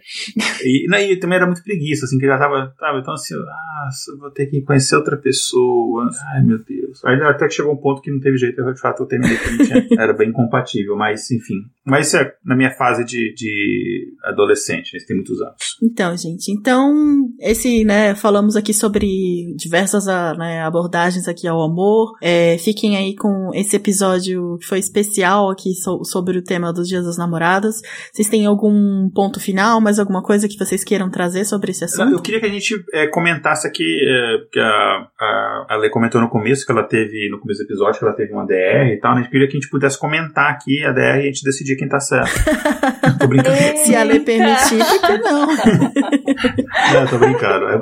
E, 0.63 0.87
né, 0.89 1.11
e 1.11 1.19
também 1.19 1.37
era 1.37 1.45
muito 1.45 1.63
preguiça, 1.63 2.05
assim, 2.05 2.17
que 2.17 2.25
já 2.25 2.37
tava, 2.37 2.73
tava 2.79 2.99
então 2.99 3.13
assim, 3.13 3.35
ah, 3.35 3.89
vou 4.19 4.31
ter 4.31 4.47
que 4.47 4.61
conhecer 4.61 4.95
outra 4.95 5.17
pessoa. 5.17 6.09
Ai, 6.33 6.43
meu 6.43 6.57
Deus. 6.63 7.03
Aí 7.05 7.21
até 7.23 7.47
que 7.47 7.53
chegou 7.53 7.73
um 7.73 7.77
ponto 7.77 8.01
que 8.01 8.11
não 8.11 8.19
teve 8.19 8.37
jeito, 8.37 8.59
eu, 8.59 8.73
de 8.73 8.79
fato 8.79 9.03
eu 9.03 9.07
terminei 9.07 9.37
que 9.37 9.93
era 9.99 10.13
bem 10.13 10.31
compatível, 10.31 10.95
mas 10.95 11.29
enfim. 11.31 11.61
Mas 11.85 12.07
isso 12.07 12.17
é 12.17 12.33
na 12.45 12.55
minha 12.55 12.71
fase 12.71 13.03
de, 13.03 13.33
de 13.33 14.13
adolescente, 14.23 14.95
isso 14.95 15.05
tem 15.05 15.17
muitos 15.17 15.41
anos. 15.41 15.77
Então, 15.81 16.15
gente, 16.15 16.51
então, 16.51 16.93
esse, 17.39 17.83
né, 17.83 18.15
falamos 18.15 18.55
aqui 18.55 18.73
sobre 18.73 19.53
diversas, 19.55 20.07
ah, 20.07 20.33
né, 20.53 20.61
abordagens 20.61 21.27
aqui 21.27 21.47
ao 21.47 21.61
amor. 21.61 22.13
É, 22.21 22.57
fiquem 22.57 22.95
aí 22.95 23.15
com 23.15 23.51
esse 23.53 23.75
episódio 23.75 24.57
que 24.59 24.65
foi 24.65 24.79
especial 24.79 25.49
aqui 25.49 25.73
so, 25.73 26.03
sobre 26.03 26.37
o 26.37 26.43
tema 26.43 26.71
dos 26.71 26.87
Dias 26.87 27.05
das 27.05 27.17
Namoradas. 27.17 27.81
Vocês 28.11 28.29
têm 28.29 28.45
algum 28.45 29.09
ponto 29.09 29.39
final, 29.39 29.81
mais 29.81 29.99
alguma 29.99 30.21
coisa 30.21 30.47
que 30.47 30.57
vocês 30.57 30.83
queiram 30.83 31.09
trazer 31.09 31.45
sobre 31.45 31.71
esse 31.71 31.83
assunto? 31.83 32.11
Eu 32.11 32.21
queria 32.21 32.39
que 32.39 32.45
a 32.45 32.49
gente 32.49 32.75
é, 32.93 33.07
comentasse 33.07 33.67
aqui, 33.67 33.83
é, 33.83 34.37
que 34.51 34.59
a, 34.59 35.07
a, 35.19 35.65
a 35.69 35.77
Lê 35.77 35.89
comentou 35.89 36.21
no 36.21 36.29
começo 36.29 36.65
que 36.65 36.71
ela 36.71 36.83
teve, 36.83 37.29
no 37.29 37.39
começo 37.39 37.59
do 37.59 37.65
episódio, 37.65 37.99
que 37.99 38.05
ela 38.05 38.15
teve 38.15 38.33
uma 38.33 38.45
DR 38.45 38.93
e 38.93 38.99
tal, 38.99 39.13
né? 39.13 39.21
A 39.21 39.23
gente 39.23 39.31
queria 39.31 39.47
que 39.47 39.57
a 39.57 39.59
gente 39.59 39.69
pudesse 39.69 39.97
comentar 39.97 40.51
aqui 40.51 40.83
a 40.83 40.91
DR 40.91 40.99
e 40.99 41.19
a 41.19 41.21
gente 41.21 41.43
decidir 41.43 41.75
quem 41.75 41.87
tá 41.87 41.99
certo. 41.99 42.31
tô 43.19 43.27
brincando. 43.27 43.57
Se 43.85 43.95
a 43.95 44.03
Lê 44.03 44.19
permitir, 44.19 44.79
por 44.85 45.01
que 45.01 45.17
não? 45.17 45.47
não, 46.93 47.07
tô 47.09 47.17
brincando. 47.17 47.65
É... 47.69 47.81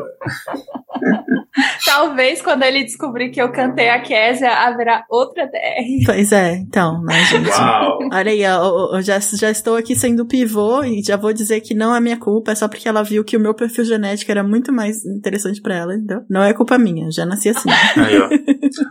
Talvez 1.85 2.41
quando 2.41 2.60
ele 2.67 2.83
descobrir 2.83 3.29
que 3.29 3.41
eu 3.41 3.51
cantei 3.51 3.89
a 3.89 4.01
Késia, 4.01 4.51
haverá 4.51 5.05
outra 5.09 5.45
DR. 5.45 6.05
Pois 6.05 6.31
é, 6.31 6.55
então, 6.55 7.01
né, 7.03 7.23
gente? 7.25 7.49
Uau. 7.49 7.99
Olha 8.11 8.31
aí, 8.31 8.43
eu, 8.43 8.95
eu 8.95 9.01
já, 9.01 9.19
já 9.19 9.49
estou 9.49 9.75
aqui 9.75 9.95
sendo 9.95 10.25
pivô 10.25 10.83
e 10.83 11.03
já 11.03 11.17
vou 11.17 11.33
dizer 11.33 11.61
que 11.61 11.73
não 11.73 11.95
é 11.95 11.99
minha 11.99 12.17
culpa, 12.17 12.51
é 12.51 12.55
só 12.55 12.67
porque 12.67 12.87
ela 12.87 13.03
viu 13.03 13.23
que 13.23 13.37
o 13.37 13.39
meu 13.39 13.53
perfil 13.53 13.85
genético 13.85 14.31
era 14.31 14.43
muito 14.43 14.71
mais 14.71 15.05
interessante 15.05 15.61
para 15.61 15.75
ela, 15.75 15.95
então 15.95 16.23
não 16.29 16.43
é 16.43 16.53
culpa 16.53 16.77
minha, 16.77 17.11
já 17.11 17.25
nasci 17.25 17.49
assim. 17.49 17.69
Aí, 17.97 18.17
ó. 18.19 18.29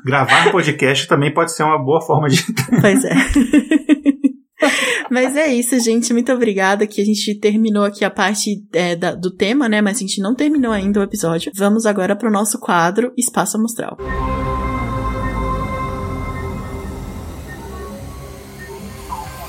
Gravar 0.05 0.51
podcast 0.51 1.09
também 1.09 1.33
pode 1.33 1.53
ser 1.53 1.63
uma 1.63 1.79
boa 1.79 2.01
forma 2.01 2.29
de. 2.29 2.45
Pois 2.81 3.05
é. 3.05 3.15
Mas 5.11 5.37
é 5.37 5.49
isso, 5.49 5.79
gente. 5.81 6.13
Muito 6.13 6.33
obrigada 6.33 6.87
que 6.87 7.01
a 7.01 7.05
gente 7.05 7.35
terminou 7.39 7.85
aqui 7.85 8.05
a 8.05 8.11
parte 8.11 8.63
é, 8.73 8.95
da, 8.97 9.15
do 9.15 9.31
tema, 9.31 9.69
né? 9.69 9.81
Mas 9.81 9.99
a 9.99 10.01
gente 10.01 10.21
não 10.21 10.35
terminou 10.35 10.73
ainda 10.73 11.01
o 11.01 11.03
episódio. 11.03 11.51
Vamos 11.55 11.87
agora 11.87 12.17
para 12.17 12.29
o 12.29 12.33
nosso 12.33 12.59
quadro 12.59 13.13
Espaço 13.17 13.57
Amostral. 13.57 13.97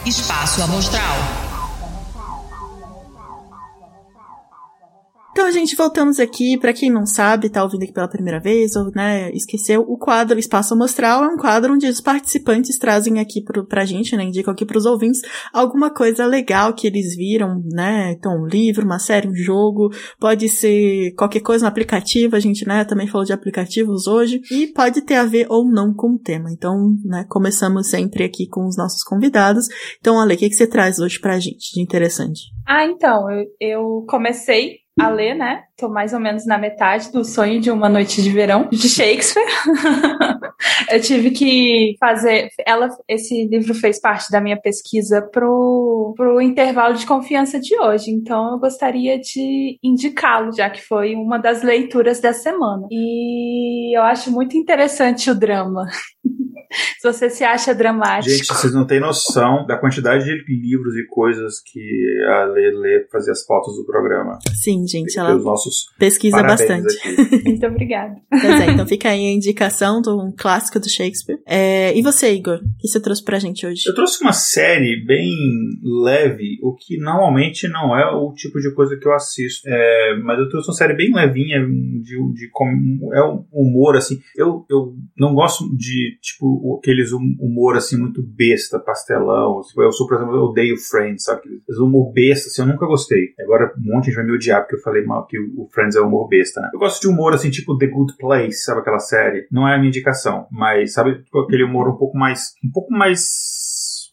Espaço 0.05 0.63
Amostral. 0.63 1.50
Então, 5.31 5.49
gente, 5.49 5.77
voltamos 5.77 6.19
aqui. 6.19 6.57
Para 6.57 6.73
quem 6.73 6.91
não 6.91 7.05
sabe, 7.05 7.49
tá 7.49 7.63
ouvindo 7.63 7.83
aqui 7.83 7.93
pela 7.93 8.07
primeira 8.07 8.37
vez, 8.37 8.75
ou, 8.75 8.91
né, 8.93 9.31
esqueceu, 9.31 9.81
o 9.81 9.97
quadro 9.97 10.37
Espaço 10.37 10.73
Amostral 10.73 11.23
é 11.23 11.27
um 11.27 11.37
quadro 11.37 11.73
onde 11.73 11.87
os 11.87 12.01
participantes 12.01 12.77
trazem 12.77 13.17
aqui 13.17 13.41
pro, 13.41 13.65
pra 13.65 13.85
gente, 13.85 14.15
né, 14.17 14.23
indicam 14.23 14.53
aqui 14.53 14.65
pros 14.65 14.85
ouvintes 14.85 15.21
alguma 15.53 15.89
coisa 15.89 16.25
legal 16.25 16.73
que 16.73 16.85
eles 16.85 17.15
viram, 17.15 17.63
né, 17.71 18.11
então 18.11 18.43
um 18.43 18.45
livro, 18.45 18.83
uma 18.83 18.99
série, 18.99 19.29
um 19.29 19.33
jogo, 19.33 19.89
pode 20.19 20.49
ser 20.49 21.13
qualquer 21.15 21.39
coisa 21.39 21.63
no 21.63 21.69
aplicativo, 21.69 22.35
a 22.35 22.39
gente, 22.39 22.67
né, 22.67 22.83
também 22.83 23.07
falou 23.07 23.25
de 23.25 23.31
aplicativos 23.31 24.07
hoje, 24.07 24.41
e 24.51 24.67
pode 24.67 25.01
ter 25.01 25.15
a 25.15 25.25
ver 25.25 25.47
ou 25.49 25.65
não 25.65 25.93
com 25.93 26.15
o 26.15 26.19
tema. 26.19 26.51
Então, 26.51 26.75
né, 27.05 27.25
começamos 27.29 27.89
sempre 27.89 28.25
aqui 28.25 28.47
com 28.49 28.67
os 28.67 28.75
nossos 28.75 29.01
convidados. 29.03 29.67
Então, 29.99 30.19
Ale, 30.19 30.35
o 30.35 30.37
que, 30.37 30.49
que 30.49 30.55
você 30.55 30.67
traz 30.67 30.99
hoje 30.99 31.19
pra 31.19 31.39
gente 31.39 31.73
de 31.73 31.81
interessante? 31.81 32.51
Ah, 32.67 32.85
então, 32.85 33.29
eu, 33.31 33.45
eu 33.59 34.05
comecei 34.07 34.81
a 34.99 35.09
ler, 35.09 35.33
né? 35.35 35.63
Tô 35.77 35.89
mais 35.89 36.13
ou 36.13 36.19
menos 36.19 36.45
na 36.45 36.57
metade 36.57 37.11
do 37.11 37.23
Sonho 37.23 37.59
de 37.59 37.71
uma 37.71 37.87
Noite 37.87 38.21
de 38.21 38.29
Verão, 38.29 38.67
de 38.71 38.89
Shakespeare. 38.89 39.45
eu 40.91 41.01
tive 41.01 41.31
que 41.31 41.95
fazer. 41.99 42.49
Ela, 42.65 42.89
esse 43.07 43.45
livro 43.45 43.73
fez 43.73 43.99
parte 43.99 44.31
da 44.31 44.41
minha 44.41 44.59
pesquisa 44.59 45.21
pro, 45.21 46.13
pro 46.15 46.41
intervalo 46.41 46.95
de 46.95 47.05
confiança 47.05 47.59
de 47.59 47.77
hoje. 47.79 48.11
Então 48.11 48.51
eu 48.51 48.59
gostaria 48.59 49.19
de 49.19 49.79
indicá-lo, 49.81 50.51
já 50.51 50.69
que 50.69 50.81
foi 50.81 51.15
uma 51.15 51.37
das 51.37 51.63
leituras 51.63 52.19
da 52.19 52.33
semana. 52.33 52.87
E 52.91 53.97
eu 53.97 54.03
acho 54.03 54.31
muito 54.31 54.57
interessante 54.57 55.29
o 55.29 55.35
drama. 55.35 55.87
se 56.99 57.11
você 57.11 57.29
se 57.29 57.43
acha 57.43 57.73
dramático. 57.73 58.35
Gente, 58.35 58.47
vocês 58.47 58.73
não 58.73 58.85
têm 58.85 58.99
noção 58.99 59.65
da 59.65 59.77
quantidade 59.77 60.25
de 60.25 60.31
livros 60.47 60.95
e 60.95 61.05
coisas 61.07 61.59
que 61.59 61.81
a 62.27 62.45
Lê 62.45 62.71
lê 62.71 63.07
fazer 63.11 63.31
as 63.31 63.43
fotos 63.45 63.75
do 63.75 63.85
programa. 63.85 64.39
Sim, 64.53 64.87
gente, 64.87 65.17
ela 65.17 65.39
pesquisa 65.97 66.41
bastante. 66.41 66.95
Muito 67.45 67.65
obrigada. 67.65 68.15
Pois 68.29 68.61
é, 68.61 68.71
então 68.71 68.85
fica 68.87 69.09
aí 69.09 69.27
a 69.27 69.31
indicação 69.31 70.01
de 70.01 70.09
um 70.09 70.33
clássico 70.35 70.79
do 70.79 70.89
Shakespeare. 70.89 71.39
É, 71.45 71.95
e 71.97 72.01
você, 72.01 72.33
Igor, 72.33 72.57
o 72.57 72.77
que 72.79 72.87
você 72.87 72.99
trouxe 72.99 73.23
pra 73.23 73.39
gente 73.39 73.65
hoje? 73.65 73.83
Eu 73.87 73.95
trouxe 73.95 74.21
uma 74.21 74.33
série 74.33 75.03
bem 75.05 75.31
leve, 76.03 76.57
o 76.61 76.75
que 76.75 76.97
normalmente 76.97 77.67
não 77.67 77.97
é 77.97 78.09
o 78.11 78.33
tipo 78.33 78.59
de 78.59 78.73
coisa 78.73 78.97
que 78.97 79.07
eu 79.07 79.13
assisto. 79.13 79.67
É, 79.67 80.17
mas 80.23 80.39
eu 80.39 80.49
trouxe 80.49 80.69
uma 80.69 80.75
série 80.75 80.95
bem 80.95 81.13
levinha, 81.13 81.59
de, 81.65 82.01
de, 82.01 82.33
de 82.33 82.51
é 83.13 83.23
um 83.23 83.45
humor, 83.51 83.95
assim. 83.95 84.19
Eu, 84.35 84.65
eu 84.69 84.93
não 85.17 85.33
gosto 85.33 85.65
de, 85.75 86.17
tipo, 86.21 86.60
aqueles 86.77 87.11
hum, 87.11 87.35
humor 87.39 87.75
assim 87.75 87.97
muito 87.97 88.21
besta, 88.23 88.79
pastelão. 88.79 89.61
Tipo, 89.61 89.83
eu 89.83 89.91
sou, 89.91 90.07
por 90.07 90.17
exemplo, 90.17 90.35
eu 90.35 90.43
odeio 90.43 90.77
Friends, 90.77 91.23
sabe? 91.23 91.39
Aqueles 91.39 91.79
humor 91.79 92.11
besta, 92.13 92.47
assim, 92.47 92.61
eu 92.61 92.67
nunca 92.67 92.85
gostei. 92.85 93.33
Agora 93.39 93.73
um 93.77 93.93
monte 93.93 94.05
de 94.05 94.11
gente 94.11 94.15
vai 94.15 94.25
me 94.25 94.33
odiar 94.33 94.61
porque 94.61 94.75
eu 94.75 94.81
falei 94.81 95.03
mal 95.03 95.25
que 95.25 95.37
o 95.39 95.67
Friends 95.71 95.95
é 95.95 96.01
humor 96.01 96.27
besta, 96.27 96.61
né? 96.61 96.69
Eu 96.73 96.79
gosto 96.79 97.01
de 97.01 97.07
humor 97.07 97.33
assim, 97.33 97.49
tipo 97.49 97.77
The 97.77 97.87
Good 97.87 98.17
Place, 98.17 98.63
sabe 98.63 98.81
aquela 98.81 98.99
série? 98.99 99.47
Não 99.51 99.67
é 99.67 99.75
a 99.75 99.77
minha 99.77 99.89
indicação, 99.89 100.47
mas 100.51 100.93
sabe 100.93 101.23
tipo, 101.23 101.39
aquele 101.39 101.63
humor 101.63 101.89
um 101.89 101.97
pouco 101.97 102.17
mais, 102.17 102.53
um 102.63 102.71
pouco 102.71 102.93
mais 102.93 103.70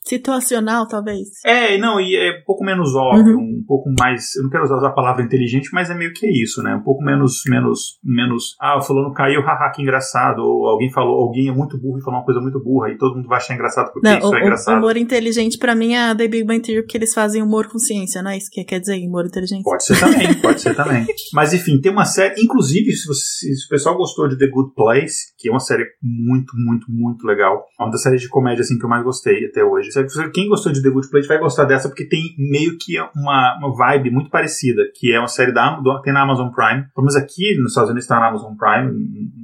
situacional, 0.09 0.89
talvez. 0.89 1.28
É, 1.44 1.76
não, 1.78 2.01
e 2.01 2.16
é 2.16 2.40
um 2.40 2.44
pouco 2.44 2.64
menos 2.64 2.94
óbvio, 2.94 3.36
uhum. 3.36 3.60
um 3.60 3.64
pouco 3.66 3.90
mais. 3.98 4.35
Eu 4.36 4.44
não 4.44 4.51
quero 4.51 4.64
usar 4.64 4.86
a 4.86 4.93
palavra 4.93 5.22
inteligente, 5.22 5.68
mas 5.72 5.90
é 5.90 5.94
meio 5.94 6.12
que 6.12 6.26
isso, 6.26 6.62
né? 6.62 6.74
Um 6.74 6.82
pouco 6.82 7.05
menos, 7.05 7.43
menos, 7.47 7.98
menos. 8.02 8.56
Ah, 8.60 8.78
o 8.78 8.82
fulano 8.82 9.12
caiu, 9.12 9.43
haha, 9.43 9.70
que 9.70 9.82
engraçado. 9.82 10.39
Ou 10.40 10.66
alguém 10.66 10.90
falou, 10.90 11.20
alguém 11.20 11.48
é 11.48 11.52
muito 11.52 11.78
burro 11.78 11.98
e 11.98 12.02
falou 12.02 12.20
uma 12.20 12.24
coisa 12.24 12.40
muito 12.40 12.62
burra, 12.62 12.90
e 12.90 12.97
todo 12.97 13.16
mundo 13.16 13.28
vai 13.28 13.39
achar 13.39 13.55
engraçado 13.55 13.93
porque 13.93 14.09
não, 14.09 14.18
isso 14.18 14.28
o, 14.28 14.36
é 14.36 14.40
engraçado. 14.40 14.74
O 14.74 14.78
humor 14.78 14.97
inteligente, 14.97 15.59
para 15.59 15.74
mim, 15.74 15.94
é 15.94 16.14
The 16.14 16.28
Big 16.28 16.44
Bang 16.44 16.60
Theory, 16.60 16.82
porque 16.82 16.97
eles 16.97 17.12
fazem 17.12 17.43
humor 17.43 17.68
com 17.68 17.78
ciência, 17.78 18.22
não 18.22 18.30
é 18.30 18.39
isso 18.39 18.48
que 18.51 18.64
quer 18.64 18.80
dizer, 18.80 18.97
humor 19.06 19.26
inteligente? 19.26 19.62
Pode 19.62 19.85
ser 19.85 19.98
também, 19.98 20.35
pode 20.40 20.60
ser 20.60 20.74
também. 20.74 21.06
Mas 21.35 21.52
enfim, 21.52 21.80
tem 21.80 21.93
uma 21.93 22.05
série, 22.05 22.40
inclusive, 22.40 22.93
se, 22.93 23.06
você, 23.06 23.55
se 23.55 23.66
o 23.66 23.68
pessoal 23.68 23.97
gostou 23.97 24.28
de 24.28 24.39
The 24.39 24.47
Good 24.47 24.74
Place, 24.74 25.35
que 25.39 25.48
é 25.48 25.52
uma 25.52 25.60
série 25.60 25.85
muito, 26.02 26.52
muito, 26.56 26.86
muito 26.90 27.26
legal, 27.26 27.64
é 27.78 27.82
uma 27.82 27.90
das 27.90 28.02
séries 28.02 28.22
de 28.22 28.28
comédia 28.28 28.62
assim 28.62 28.78
que 28.78 28.85
eu 28.85 28.89
mais 28.89 29.05
gostei 29.05 29.47
até 29.47 29.64
hoje 29.64 29.90
Quem 30.33 30.49
gostou 30.49 30.73
de 30.73 30.83
The 30.83 30.91
Good 30.91 31.11
Place 31.11 31.29
vai 31.29 31.39
gostar 31.39 31.65
dessa 31.65 31.89
porque 31.89 32.09
tem 32.09 32.35
meio 32.39 32.77
que 32.79 32.99
uma, 33.16 33.57
uma 33.59 33.77
vibe 33.77 34.11
muito 34.11 34.31
parecida, 34.31 34.83
que 34.95 35.12
é 35.12 35.19
uma 35.19 35.29
série 35.29 35.53
da, 35.53 35.81
tem 36.03 36.12
na 36.12 36.23
Amazon 36.23 36.51
Prime. 36.51 36.85
Pelo 36.95 37.05
menos 37.05 37.16
aqui 37.16 37.57
nos 37.59 37.70
Estados 37.70 37.91
Unidos 37.91 38.05
está 38.05 38.19
na 38.20 38.29
Amazon 38.29 38.55
Prime. 38.55 38.93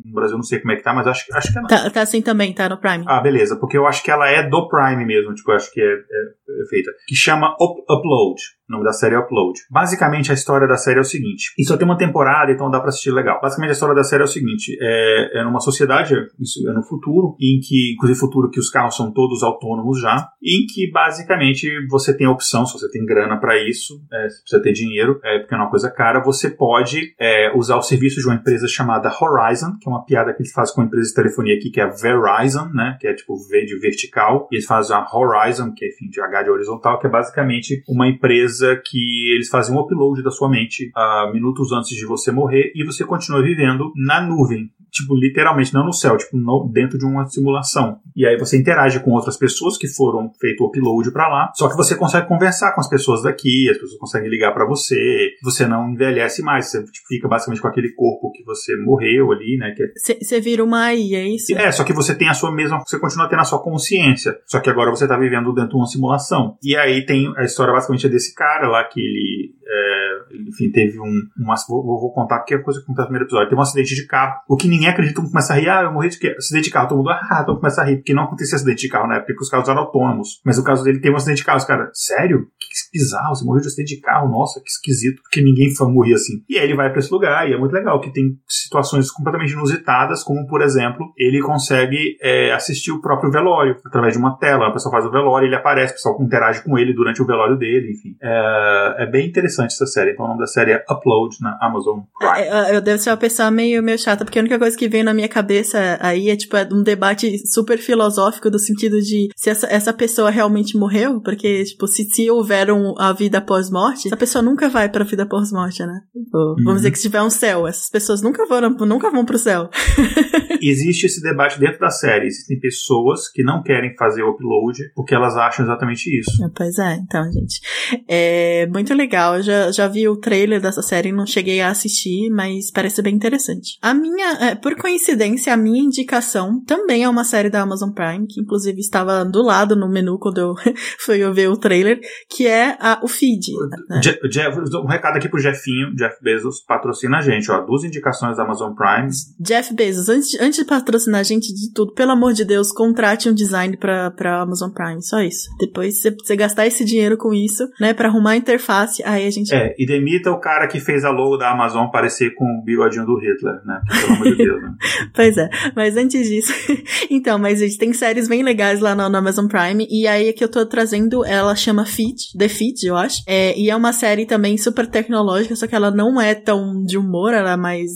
No 0.05 0.15
Brasil 0.15 0.37
não 0.37 0.45
sei 0.45 0.61
como 0.61 0.73
é 0.73 0.77
que 0.77 0.83
tá, 0.83 0.93
mas 0.93 1.07
acho, 1.07 1.25
acho 1.33 1.53
que 1.53 1.59
é 1.59 1.61
não. 1.61 1.69
Tá, 1.69 1.91
tá 1.91 2.03
assim 2.03 2.23
também, 2.23 2.53
tá 2.53 2.69
no 2.69 2.79
Prime. 2.79 3.05
Ah, 3.07 3.21
beleza, 3.21 3.57
porque 3.57 3.77
eu 3.77 3.87
acho 3.87 4.03
que 4.03 4.11
ela 4.11 4.29
é 4.29 4.49
do 4.49 4.69
Prime 4.69 5.05
mesmo, 5.05 5.35
tipo, 5.35 5.51
eu 5.51 5.57
acho 5.57 5.73
que 5.73 5.81
é, 5.81 5.85
é, 5.85 6.63
é 6.63 6.69
feita. 6.69 6.91
Que 7.07 7.15
chama 7.15 7.55
Up 7.61 7.81
Upload. 7.91 8.41
O 8.69 8.73
nome 8.73 8.85
da 8.85 8.93
série 8.93 9.15
é 9.15 9.19
Upload. 9.19 9.61
Basicamente, 9.71 10.31
a 10.31 10.35
história 10.35 10.67
da 10.67 10.77
série 10.77 10.99
é 10.99 11.03
o 11.03 11.05
seguinte. 11.05 11.53
E 11.59 11.65
só 11.65 11.77
tem 11.77 11.87
uma 11.87 11.99
temporada, 11.99 12.51
então 12.51 12.71
dá 12.71 12.81
pra 12.81 12.89
assistir 12.89 13.11
legal. 13.11 13.39
Basicamente, 13.41 13.71
a 13.71 13.73
história 13.75 13.95
da 13.95 14.03
série 14.03 14.23
é 14.23 14.25
o 14.25 14.29
seguinte. 14.29 14.77
É, 14.81 15.41
é 15.41 15.45
numa 15.45 15.61
sociedade, 15.61 16.15
isso 16.41 16.67
é 16.69 16.73
no 16.73 16.83
futuro, 16.83 17.37
em 17.39 17.61
que, 17.61 17.93
inclusive 17.95 18.19
futuro 18.19 18.51
que 18.51 18.59
os 18.59 18.71
carros 18.71 18.97
são 18.97 19.13
todos 19.13 19.43
autônomos 19.43 20.01
já, 20.01 20.29
em 20.43 20.65
que 20.67 20.91
basicamente 20.91 21.69
você 21.91 22.17
tem 22.17 22.27
a 22.27 22.31
opção, 22.31 22.65
se 22.65 22.73
você 22.73 22.91
tem 22.91 23.05
grana 23.05 23.39
para 23.39 23.57
isso, 23.63 23.95
é, 24.11 24.29
se 24.31 24.41
precisa 24.43 24.63
ter 24.63 24.73
dinheiro, 24.73 25.21
é, 25.23 25.41
porque 25.41 25.55
é 25.55 25.59
uma 25.59 25.71
coisa 25.71 25.91
cara, 25.91 26.23
você 26.23 26.49
pode 26.49 27.15
é, 27.21 27.53
usar 27.55 27.77
o 27.77 27.83
serviço 27.83 28.21
de 28.21 28.27
uma 28.27 28.37
empresa 28.37 28.67
chamada 28.67 29.13
Horizon, 29.21 29.77
que 29.79 29.89
é 29.89 29.93
uma 29.93 30.05
piada 30.05 30.33
que 30.33 30.41
eles 30.41 30.53
fazem 30.53 30.75
com 30.75 30.81
a 30.81 30.85
empresa 30.85 31.09
de 31.09 31.15
telefonia 31.15 31.55
aqui, 31.55 31.71
que 31.71 31.81
é 31.81 31.85
a 31.85 31.89
Verizon, 31.89 32.71
né? 32.73 32.97
Que 32.99 33.09
é 33.09 33.15
tipo 33.15 33.37
V 33.37 33.65
de 33.67 33.79
vertical. 33.79 34.49
E 34.51 34.57
eles 34.57 34.67
fazem 34.67 34.97
a 34.97 35.07
Horizon, 35.13 35.73
que 35.75 35.85
é 35.85 35.89
enfim, 35.89 36.09
de 36.09 36.21
H 36.21 36.45
de 36.45 36.51
horizontal, 36.51 36.99
que 36.99 37.07
é 37.07 37.11
basicamente 37.11 37.83
uma 37.89 38.09
empresa 38.09 38.54
que 38.85 39.35
eles 39.35 39.49
fazem 39.49 39.75
um 39.75 39.81
upload 39.81 40.23
da 40.23 40.31
sua 40.31 40.49
mente 40.49 40.91
uh, 40.97 41.33
minutos 41.33 41.73
antes 41.73 41.97
de 41.97 42.07
você 42.07 42.31
morrer 42.31 42.73
e 42.75 42.85
você 42.85 43.05
continua 43.05 43.43
vivendo 43.43 43.93
na 43.97 44.21
nuvem 44.21 44.71
tipo, 44.95 45.15
literalmente, 45.15 45.75
não 45.75 45.85
no 45.85 45.93
céu, 45.93 46.17
tipo, 46.17 46.37
no, 46.37 46.71
dentro 46.73 46.97
de 46.97 47.05
uma 47.05 47.27
simulação. 47.27 47.99
E 48.15 48.25
aí 48.25 48.39
você 48.39 48.57
interage 48.57 49.01
com 49.01 49.11
outras 49.11 49.37
pessoas 49.37 49.77
que 49.77 49.89
foram 49.89 50.31
feito 50.41 50.63
o 50.63 50.69
upload 50.69 51.13
para 51.13 51.29
lá, 51.29 51.53
só 51.55 51.69
que 51.69 51.77
você 51.77 51.97
consegue 51.97 52.29
conversar 52.29 52.73
com 52.73 52.81
as 52.81 52.89
pessoas 52.89 53.23
daqui, 53.23 53.69
as 53.69 53.77
pessoas 53.77 53.99
conseguem 53.99 54.31
ligar 54.31 54.53
para 54.53 54.65
você, 54.65 55.33
você 55.43 55.67
não 55.67 55.91
envelhece 55.91 56.43
mais, 56.43 56.71
você 56.71 56.85
tipo, 56.85 57.09
fica 57.09 57.29
basicamente 57.29 57.61
com 57.61 57.69
aquele 57.69 57.93
corpo 57.93 58.31
que 58.31 58.45
você 58.45 58.77
morreu 58.77 59.33
ali, 59.33 59.57
né? 59.59 59.75
Você 59.97 60.37
é... 60.37 60.41
vira 60.41 60.63
uma 60.63 60.85
AI, 60.85 61.15
é 61.15 61.29
isso? 61.29 61.57
É, 61.57 61.73
só 61.73 61.83
que 61.83 61.93
você 61.93 62.15
tem 62.15 62.29
a 62.29 62.35
sua 62.35 62.53
mesma, 62.53 62.81
você 62.87 62.99
continua 62.99 63.29
tendo 63.29 63.41
a 63.41 63.45
sua 63.45 63.63
consciência, 63.63 64.39
só 64.47 64.61
que 64.61 64.71
agora 64.71 64.91
você 64.91 65.09
tá 65.09 65.19
vivendo 65.19 65.53
dentro 65.53 65.71
de 65.71 65.77
uma 65.77 65.87
simulação. 65.87 66.57
E 66.63 66.77
aí 66.77 67.05
tem 67.05 67.33
a 67.37 67.43
história 67.43 67.73
basicamente 67.73 68.07
é 68.07 68.11
desse 68.11 68.33
cara 68.35 68.69
lá 68.69 68.85
que 68.85 69.01
ele 69.01 69.55
é, 69.67 70.19
enfim, 70.49 70.71
teve 70.71 71.01
um. 71.01 71.23
Uma, 71.39 71.55
vou, 71.69 71.83
vou, 71.83 72.13
contar 72.13 72.39
porque 72.39 72.55
é 72.55 72.59
coisa 72.59 72.79
que 72.79 72.85
acontece 72.85 73.05
no 73.05 73.09
primeiro 73.09 73.27
episódio. 73.27 73.49
Teve 73.49 73.59
um 73.59 73.63
acidente 73.63 73.95
de 73.95 74.07
carro. 74.07 74.41
O 74.49 74.57
que 74.57 74.69
ninguém 74.69 74.84
acredita, 74.91 75.17
todo 75.17 75.25
mundo 75.25 75.33
começa 75.33 75.53
a 75.53 75.57
rir. 75.57 75.69
Ah, 75.69 75.83
eu 75.83 75.93
morri 75.93 76.09
de 76.09 76.19
quê? 76.19 76.35
Acidente 76.37 76.65
de 76.65 76.71
carro. 76.71 76.89
Todo 76.89 76.99
mundo, 76.99 77.11
ah, 77.11 77.45
mundo 77.47 77.61
começa 77.61 77.83
a 77.83 77.85
rir. 77.85 77.97
Porque 77.97 78.15
não 78.15 78.25
acontecia 78.25 78.57
acidente 78.57 78.83
de 78.83 78.89
carro 78.89 79.09
na 79.09 79.17
época, 79.17 79.33
porque 79.33 79.45
os 79.45 79.51
carros 79.51 79.69
eram 79.69 79.81
autônomos. 79.81 80.41
Mas 80.45 80.59
o 80.59 80.65
caso 80.65 80.83
dele 80.85 81.01
tem 81.01 81.13
um 81.13 81.17
acidente 81.17 81.39
de 81.39 81.45
carro. 81.45 81.59
Os 81.59 81.65
caras, 81.65 81.91
sério? 81.95 82.47
Que 82.59 82.99
bizarro, 82.99 83.35
você 83.35 83.45
morreu 83.45 83.63
de 83.63 83.69
acidente 83.69 83.97
de 83.97 84.01
carro. 84.01 84.29
Nossa, 84.29 84.61
que 84.61 84.69
esquisito. 84.69 85.23
Porque 85.23 85.43
ninguém 85.43 85.73
morria 85.93 86.15
assim. 86.15 86.43
E 86.49 86.59
aí 86.59 86.65
ele 86.65 86.75
vai 86.75 86.91
para 86.91 86.99
esse 86.99 87.13
lugar 87.13 87.49
e 87.49 87.53
é 87.53 87.59
muito 87.59 87.73
legal, 87.73 88.01
que 88.01 88.13
tem 88.13 88.37
situações 88.49 89.11
completamente 89.11 89.53
inusitadas, 89.53 90.23
como 90.23 90.47
por 90.47 90.63
exemplo, 90.63 91.13
ele 91.19 91.41
consegue 91.41 92.17
é, 92.23 92.53
assistir 92.53 92.93
o 92.93 93.01
próprio 93.01 93.31
velório 93.31 93.77
através 93.85 94.15
de 94.15 94.19
uma 94.19 94.39
tela. 94.39 94.69
A 94.69 94.73
pessoa 94.73 94.93
faz 94.93 95.05
o 95.05 95.11
velório, 95.11 95.47
ele 95.47 95.57
aparece, 95.57 95.93
o 95.93 95.97
pessoal 95.97 96.23
interage 96.23 96.63
com 96.63 96.79
ele 96.79 96.95
durante 96.95 97.23
o 97.23 97.27
velório 97.27 97.57
dele, 97.57 97.93
enfim. 97.93 98.17
É, 98.23 99.05
é 99.05 99.07
bem 99.07 99.29
interessante 99.29 99.73
essa 99.73 99.87
série. 99.87 100.13
Então, 100.13 100.27
nome 100.27 100.41
da 100.41 100.47
série 100.47 100.73
é 100.73 100.85
Upload 100.91 101.37
na 101.41 101.59
Amazon 101.61 102.01
Prime. 102.19 102.49
É, 102.49 102.77
eu 102.77 102.81
devo 102.81 102.99
ser 102.99 103.11
uma 103.11 103.17
pessoa 103.17 103.51
meio, 103.51 103.83
meio 103.83 103.99
chata, 103.99 104.25
porque 104.25 104.39
a 104.39 104.43
única 104.43 104.59
coisa 104.59 104.74
que 104.77 104.89
vem 104.89 105.03
na 105.03 105.15
minha 105.15 105.29
cabeça 105.29 105.99
aí 106.01 106.29
é 106.29 106.37
tipo 106.37 106.57
é 106.57 106.69
um 106.73 106.83
debate 106.83 107.39
super 107.47 107.79
filosófico 107.79 108.51
do 108.51 108.59
sentido 108.59 109.01
de 109.01 109.29
se 109.37 109.51
essa, 109.51 109.67
essa 109.67 109.93
pessoa 109.93 110.31
realmente 110.31 110.77
morreu, 110.77 111.21
porque 111.21 111.65
tipo, 111.65 111.87
se, 111.87 112.05
se 112.05 112.31
houver 112.31 112.71
um, 112.71 112.95
a 112.99 113.13
vida 113.13 113.41
pós-morte, 113.41 114.09
essa 114.09 114.17
pessoa 114.17 114.43
nunca 114.43 114.69
vai 114.69 114.89
pra 114.89 115.05
vida 115.05 115.27
pós-morte, 115.27 115.85
né? 115.85 116.01
Tipo, 116.13 116.39
uhum. 116.39 116.65
Vamos 116.65 116.81
dizer 116.81 116.91
que 116.91 116.99
se 116.99 117.03
tiver 117.03 117.23
um 117.23 117.31
céu, 117.31 117.67
essas 117.67 117.89
pessoas 117.91 118.23
nunca 118.23 118.47
vão, 118.47 118.71
nunca 118.87 119.11
vão 119.11 119.25
pro 119.25 119.39
céu. 119.39 119.69
Existe 120.63 121.07
esse 121.07 121.23
debate 121.23 121.61
dentro 121.61 121.79
da 121.79 121.91
série. 121.91 122.27
Existem 122.27 122.59
pessoas 122.59 123.31
que 123.31 123.43
não 123.43 123.63
querem 123.63 123.95
fazer 123.97 124.23
o 124.23 124.31
upload 124.31 124.79
porque 124.95 125.15
elas 125.15 125.37
acham 125.37 125.65
exatamente 125.65 126.09
isso. 126.19 126.31
Pois 126.57 126.79
é, 126.79 126.95
então, 126.95 127.23
gente. 127.31 127.61
É 128.09 128.67
muito 128.69 128.95
legal. 128.95 129.37
Eu 129.37 129.43
já, 129.43 129.71
já 129.71 129.89
vi 129.89 130.09
o 130.09 130.17
trailer 130.17 130.61
dessa 130.61 130.83
série, 130.83 131.13
não 131.13 131.27
cheguei 131.27 131.61
a 131.61 131.71
assistir, 131.71 132.31
mas 132.31 132.71
parece 132.71 133.03
bem 133.03 133.15
interessante. 133.15 133.79
A 133.83 133.93
minha, 133.93 134.33
é, 134.41 134.55
por 134.65 134.75
coincidência, 134.77 135.53
a 135.53 135.59
minha 135.59 135.85
indicação 135.85 136.59
também 136.65 137.05
é 137.05 137.09
uma 137.09 137.23
série 137.23 137.51
da 137.51 137.61
Amazon 137.61 137.91
Prime, 137.91 138.27
que 138.27 138.41
inclusive 138.41 138.81
estava 138.81 139.23
do 139.23 139.43
lado 139.43 139.77
no 139.77 139.87
menu 139.87 140.19
quando 140.19 140.39
eu 140.39 140.55
fui 141.05 141.19
ver 141.35 141.51
o 141.51 141.57
trailer, 141.59 142.01
que 142.31 142.47
é 142.47 142.75
a, 142.81 142.99
o 143.03 143.07
feed. 143.07 143.53
Né? 143.91 144.01
Jeff, 144.01 144.59
um 144.83 144.87
recado 144.87 145.19
aqui 145.19 145.29
pro 145.29 145.39
Jeffinho, 145.39 145.95
Jeff 145.95 146.17
Bezos 146.23 146.65
patrocina 146.67 147.19
a 147.19 147.21
gente, 147.21 147.51
ó, 147.51 147.61
duas 147.61 147.85
indicações 147.85 148.39
da 148.39 148.45
Amazon 148.45 148.73
Prime. 148.73 149.11
Jeff 149.39 149.75
Bezos, 149.75 150.09
antes, 150.09 150.41
antes 150.41 150.61
de 150.61 150.65
patrocinar 150.65 151.21
a 151.21 151.25
gente 151.25 151.53
de 151.53 151.71
tudo, 151.75 151.93
pelo 151.93 152.13
amor 152.13 152.33
de 152.33 152.47
Deus, 152.47 152.73
contrate 152.73 153.29
um 153.29 153.35
design 153.35 153.77
pra, 153.77 154.13
pra 154.13 154.41
Amazon 154.41 154.71
Prime, 154.71 155.03
só 155.03 155.21
isso. 155.21 155.51
Depois 155.59 156.01
você 156.01 156.37
gastar 156.37 156.67
esse 156.67 156.87
dinheiro 156.87 157.19
com 157.19 157.35
isso, 157.35 157.69
né, 157.79 157.93
pra 157.93 158.09
arrumar 158.09 158.31
a 158.31 158.37
interface, 158.37 159.03
aí 159.05 159.27
a 159.27 159.31
gente... 159.31 159.55
É, 159.55 159.75
e 159.79 159.85
demita 159.85 160.31
o 160.31 160.41
cara 160.41 160.67
que 160.67 160.81
fez 160.81 161.05
a 161.05 161.11
logo 161.11 161.37
da 161.37 161.51
Amazon 161.51 161.89
parecer 161.91 162.35
com 162.35 162.47
o 162.47 162.65
bigodinho 162.65 163.05
do 163.05 163.19
Hitler, 163.19 163.63
né? 163.67 163.83
Pelo 164.01 164.15
amor 164.15 164.25
de 164.25 164.37
Deus, 164.37 164.54
né? 164.61 164.75
pois 165.15 165.37
é, 165.37 165.49
mas 165.75 165.97
antes 165.97 166.29
disso. 166.29 166.53
então, 167.11 167.39
mas 167.39 167.59
gente, 167.59 167.79
tem 167.79 167.93
séries 167.93 168.29
bem 168.29 168.43
legais 168.43 168.81
lá 168.81 168.95
no, 168.95 169.09
no, 169.09 169.17
Amazon 169.17 169.47
Prime. 169.47 169.87
E 169.91 170.07
aí 170.07 170.33
que 170.33 170.45
eu 170.45 170.49
tô 170.49 170.65
trazendo, 170.67 171.25
ela 171.25 171.55
chama 171.55 171.85
Feed, 171.85 172.37
The 172.39 172.49
Feed, 172.49 172.85
eu 172.85 172.97
acho. 172.97 173.23
É, 173.27 173.59
e 173.59 173.71
é 173.71 173.77
uma 173.77 173.93
série 173.93 174.27
também 174.27 174.57
super 174.57 174.87
tecnológica, 174.87 175.57
só 175.57 175.67
que 175.67 175.75
ela 175.75 175.91
não 175.91 176.21
é 176.21 176.35
tão 176.35 176.83
de 176.85 176.99
humor, 176.99 177.33
ela 177.33 177.53
é 177.53 177.57
mais 177.57 177.91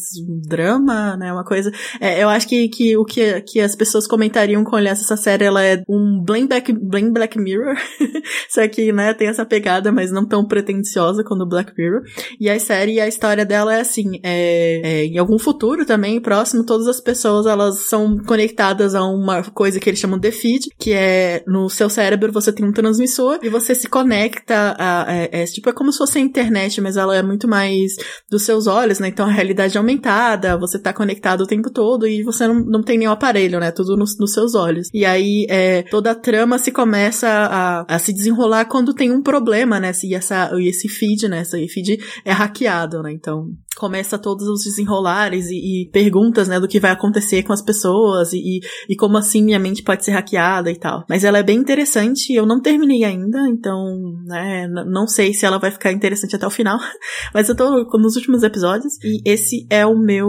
drama, 0.47 1.16
né? 1.16 1.32
Uma 1.32 1.44
coisa. 1.44 1.70
É, 2.01 2.22
eu 2.22 2.28
acho 2.28 2.48
que, 2.48 2.68
que 2.68 2.97
o 2.97 3.05
que, 3.05 3.40
que 3.43 3.60
as 3.60 3.74
pessoas 3.74 4.06
comentariam 4.06 4.64
com 4.64 4.76
olhar 4.76 4.93
essa 4.93 5.16
série, 5.16 5.44
ela 5.44 5.62
é 5.62 5.82
um 5.89 6.22
Blame 6.24 6.47
Black, 6.47 6.72
Blame 6.72 7.10
Black 7.10 7.39
Mirror. 7.39 7.76
só 8.48 8.66
que, 8.68 8.93
né, 8.93 9.14
tem 9.14 9.28
essa 9.28 9.44
pegada, 9.44 9.93
mas 9.93 10.10
não 10.10 10.26
tão 10.26 10.47
pretensiosa 10.47 11.24
quanto 11.24 11.43
o 11.43 11.48
Black 11.48 11.72
Mirror. 11.76 12.02
E 12.40 12.48
a 12.48 12.59
série, 12.59 13.01
a 13.01 13.09
história 13.09 13.44
dela 13.44 13.74
é 13.74 13.80
assim, 13.80 14.20
é, 14.22 14.80
é, 14.82 15.05
em 15.05 15.18
algum 15.18 15.39
futuro 15.39 15.85
também, 15.85 16.20
próximo, 16.20 16.38
todas 16.65 16.86
as 16.86 17.01
pessoas, 17.01 17.47
elas 17.47 17.86
são 17.89 18.19
conectadas 18.19 18.94
a 18.94 19.05
uma 19.05 19.43
coisa 19.43 19.81
que 19.81 19.89
eles 19.89 20.01
chamam 20.01 20.19
de 20.19 20.31
feed, 20.31 20.69
que 20.78 20.93
é 20.93 21.43
no 21.47 21.69
seu 21.69 21.89
cérebro 21.89 22.32
você 22.32 22.52
tem 22.52 22.66
um 22.66 22.73
transmissor 22.73 23.39
e 23.43 23.48
você 23.48 23.74
se 23.74 23.89
conecta 23.89 24.74
a, 24.78 25.10
a, 25.10 25.15
é, 25.15 25.44
tipo, 25.44 25.69
é 25.69 25.73
como 25.73 25.93
se 25.93 25.98
fosse 25.98 26.19
a 26.19 26.20
internet, 26.20 26.81
mas 26.81 26.97
ela 26.97 27.16
é 27.16 27.23
muito 27.23 27.48
mais 27.48 27.93
dos 28.31 28.43
seus 28.43 28.66
olhos, 28.66 28.98
né? 28.98 29.09
Então 29.09 29.27
a 29.27 29.31
realidade 29.31 29.77
é 29.77 29.78
aumentada, 29.78 30.59
você 30.59 30.78
tá 30.78 30.93
conectado 30.93 31.43
o 31.43 31.47
tempo 31.47 31.70
todo 31.70 32.06
e 32.06 32.23
você 32.23 32.47
não, 32.47 32.60
não 32.60 32.82
tem 32.82 32.98
nenhum 32.98 33.12
aparelho, 33.12 33.60
né? 33.60 33.70
Tudo 33.70 33.97
nos, 33.97 34.19
nos 34.19 34.32
seus 34.32 34.55
olhos. 34.55 34.89
E 34.93 35.05
aí, 35.05 35.47
é, 35.48 35.82
toda 35.82 36.10
a 36.10 36.15
trama 36.15 36.59
se 36.59 36.70
começa 36.70 37.28
a, 37.28 37.94
a 37.94 37.98
se 37.98 38.12
desenrolar 38.12 38.66
quando 38.66 38.94
tem 38.94 39.12
um 39.12 39.23
problema, 39.23 39.81
né? 39.81 39.93
E, 40.05 40.15
essa, 40.15 40.51
e 40.59 40.69
esse 40.69 40.89
feed, 40.89 41.28
né? 41.28 41.43
Esse 41.43 41.66
feed 41.69 41.98
é 42.24 42.32
hackeado, 42.32 43.02
né? 43.02 43.12
Então, 43.12 43.48
começa 43.78 44.18
todos 44.18 44.46
os 44.48 44.64
desenrolares 44.64 45.46
e, 45.50 45.82
e, 45.82 45.90
perguntas, 45.90 46.48
né, 46.48 46.59
do 46.59 46.68
que 46.68 46.80
vai 46.80 46.90
acontecer 46.90 47.42
com 47.42 47.52
as 47.52 47.62
pessoas 47.62 48.32
e, 48.32 48.60
e 48.88 48.96
como 48.96 49.16
assim 49.16 49.42
minha 49.42 49.59
mente 49.59 49.82
pode 49.82 50.05
ser 50.05 50.12
hackeada 50.12 50.70
e 50.70 50.76
tal. 50.76 51.05
Mas 51.09 51.24
ela 51.24 51.38
é 51.38 51.42
bem 51.42 51.59
interessante, 51.59 52.32
eu 52.32 52.44
não 52.44 52.60
terminei 52.60 53.05
ainda, 53.05 53.48
então, 53.48 53.84
né, 54.24 54.66
não 54.86 55.06
sei 55.06 55.32
se 55.32 55.46
ela 55.46 55.59
vai 55.59 55.70
ficar 55.70 55.92
interessante 55.92 56.34
até 56.34 56.46
o 56.46 56.50
final, 56.50 56.78
mas 57.32 57.48
eu 57.48 57.56
tô 57.56 57.84
nos 57.98 58.16
últimos 58.16 58.42
episódios 58.42 58.94
e 59.02 59.22
esse 59.24 59.66
é 59.70 59.86
o 59.86 59.96
meu, 59.96 60.28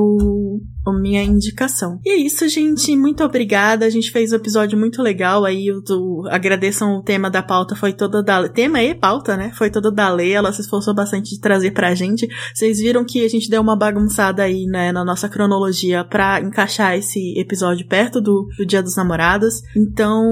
a 0.85 0.93
minha 0.93 1.23
indicação. 1.23 1.99
E 2.05 2.11
é 2.11 2.15
isso, 2.17 2.47
gente, 2.47 2.95
muito 2.95 3.23
obrigada, 3.23 3.85
a 3.85 3.89
gente 3.89 4.11
fez 4.11 4.31
um 4.31 4.35
episódio 4.35 4.77
muito 4.77 5.01
legal 5.01 5.43
aí, 5.43 5.67
eu 5.67 5.81
do, 5.81 6.27
agradeçam 6.30 6.97
o 6.97 7.03
tema 7.03 7.30
da 7.30 7.41
pauta, 7.41 7.76
foi 7.76 7.93
toda 7.93 8.21
da, 8.21 8.47
tema 8.47 8.81
e 8.81 8.93
pauta, 8.93 9.35
né, 9.35 9.51
foi 9.57 9.69
toda 9.69 9.91
da 9.91 10.11
lei, 10.11 10.34
ela 10.34 10.53
se 10.53 10.61
esforçou 10.61 10.93
bastante 10.93 11.31
de 11.31 11.39
trazer 11.39 11.71
pra 11.71 11.95
gente, 11.95 12.27
vocês 12.53 12.80
viram 12.80 13.03
que 13.03 13.23
a 13.23 13.27
gente 13.27 13.38
gente 13.39 13.49
deu 13.49 13.61
uma 13.61 13.75
bagunçada 13.75 14.43
aí, 14.43 14.65
né, 14.65 14.91
na 14.91 15.03
nossa 15.03 15.29
cronologia 15.29 16.03
para 16.03 16.41
encaixar 16.41 16.95
esse 16.95 17.39
episódio 17.39 17.87
perto 17.87 18.21
do, 18.21 18.47
do 18.57 18.65
Dia 18.65 18.83
dos 18.83 18.95
Namorados. 18.95 19.61
Então, 19.75 20.23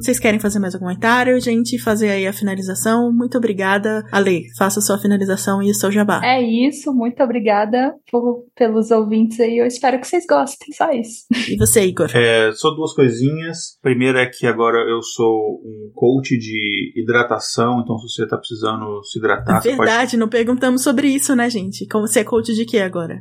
vocês 0.00 0.18
querem 0.18 0.40
fazer 0.40 0.58
mais 0.58 0.74
um 0.74 0.78
comentário, 0.78 1.40
gente? 1.40 1.78
Fazer 1.78 2.10
aí 2.10 2.26
a 2.26 2.32
finalização? 2.32 3.12
Muito 3.12 3.38
obrigada. 3.38 4.04
Ale, 4.10 4.44
faça 4.58 4.80
a 4.80 4.82
sua 4.82 4.98
finalização 4.98 5.62
e 5.62 5.70
o 5.70 5.74
seu 5.74 5.90
jabá. 5.90 6.20
É 6.24 6.42
isso, 6.42 6.92
muito 6.92 7.22
obrigada 7.22 7.94
por, 8.10 8.44
pelos 8.56 8.90
ouvintes 8.90 9.38
aí. 9.40 9.58
Eu 9.58 9.66
espero 9.66 10.00
que 10.00 10.06
vocês 10.06 10.24
gostem, 10.28 10.74
só 10.74 10.90
isso. 10.90 11.24
E 11.46 11.56
você, 11.56 11.84
Igor? 11.84 12.10
É, 12.12 12.50
só 12.52 12.70
duas 12.70 12.92
coisinhas. 12.92 13.78
Primeiro 13.80 14.18
é 14.18 14.26
que 14.26 14.46
agora 14.46 14.78
eu 14.78 15.00
sou 15.00 15.60
um 15.64 15.92
coach 15.94 16.36
de 16.36 16.92
hidratação, 16.96 17.80
então 17.80 17.96
se 17.98 18.08
você 18.08 18.24
está 18.24 18.36
precisando 18.36 19.02
se 19.04 19.18
hidratar, 19.20 19.58
é 19.58 19.60
verdade, 19.60 20.10
pode... 20.10 20.16
não 20.16 20.28
perguntamos 20.28 20.82
sobre 20.82 21.06
isso, 21.06 21.36
né, 21.36 21.48
gente? 21.48 21.86
Como 21.86 22.06
você 22.06 22.20
é 22.20 22.24
coach 22.24 22.52
de 22.56 22.64
quê 22.64 22.78
agora? 22.78 23.20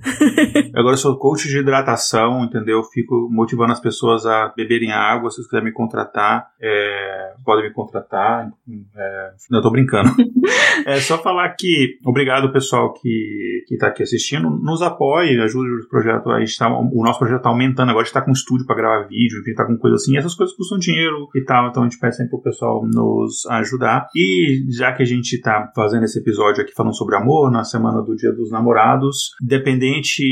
agora 0.74 0.94
eu 0.94 0.98
sou 0.98 1.18
coach 1.18 1.48
de 1.48 1.60
hidratação, 1.60 2.44
entendeu? 2.44 2.84
Fico 2.84 3.30
motivando 3.32 3.72
as 3.72 3.80
pessoas 3.80 4.26
a 4.26 4.53
beberem 4.56 4.91
água. 4.91 5.30
Se 5.30 5.38
vocês 5.38 5.48
quiserem 5.48 5.66
me 5.66 5.74
contratar, 5.74 6.48
é, 6.62 7.34
podem 7.44 7.66
me 7.66 7.74
contratar. 7.74 8.49
É, 8.95 9.32
não, 9.49 9.60
eu 9.60 9.64
tô 9.64 9.72
brincando. 9.72 10.10
é 10.86 10.99
só 10.99 11.18
falar 11.18 11.49
que 11.49 11.99
obrigado 12.06 12.52
pessoal 12.52 12.94
que, 12.94 13.64
que 13.68 13.78
tá 13.78 13.88
aqui 13.88 14.03
assistindo. 14.03 14.49
Nos 14.49 14.82
apoie, 14.82 15.40
ajude 15.41 15.86
o 15.86 15.90
projeto. 15.90 16.32
A 16.32 16.40
gente 16.40 16.57
tá, 16.57 16.68
o 16.70 17.03
nosso 17.03 17.20
projeto 17.20 17.41
tá 17.41 17.49
aumentando 17.49 17.90
agora. 17.90 18.03
A 18.03 18.06
gente 18.06 18.14
tá 18.14 18.22
com 18.22 18.32
estúdio 18.32 18.66
para 18.66 18.76
gravar 18.76 19.07
vídeo, 19.07 19.40
enfim, 19.41 19.53
tá 19.53 19.66
com 19.66 19.78
coisa 19.78 19.95
assim. 19.95 20.18
Essas 20.18 20.36
coisas 20.36 20.56
custam 20.56 20.78
dinheiro 20.78 21.28
e 21.36 21.44
tal. 21.44 21.70
Então 21.70 21.84
a 21.84 21.86
gente 21.86 21.99
pede 21.99 22.16
sempre 22.16 22.32
pro 22.32 22.41
pessoal 22.41 22.86
nos 22.86 23.45
ajudar. 23.48 24.07
E 24.16 24.66
já 24.70 24.94
que 24.94 25.03
a 25.03 25.06
gente 25.06 25.40
tá 25.41 25.72
fazendo 25.76 26.03
esse 26.03 26.20
episódio 26.20 26.64
aqui 26.64 26.74
falando 26.74 26.95
sobre 26.95 27.16
amor, 27.16 27.52
na 27.52 27.64
semana 27.64 28.02
do 28.02 28.16
Dia 28.16 28.32
dos 28.32 28.52
Namorados, 28.52 29.24
independente 29.41 30.23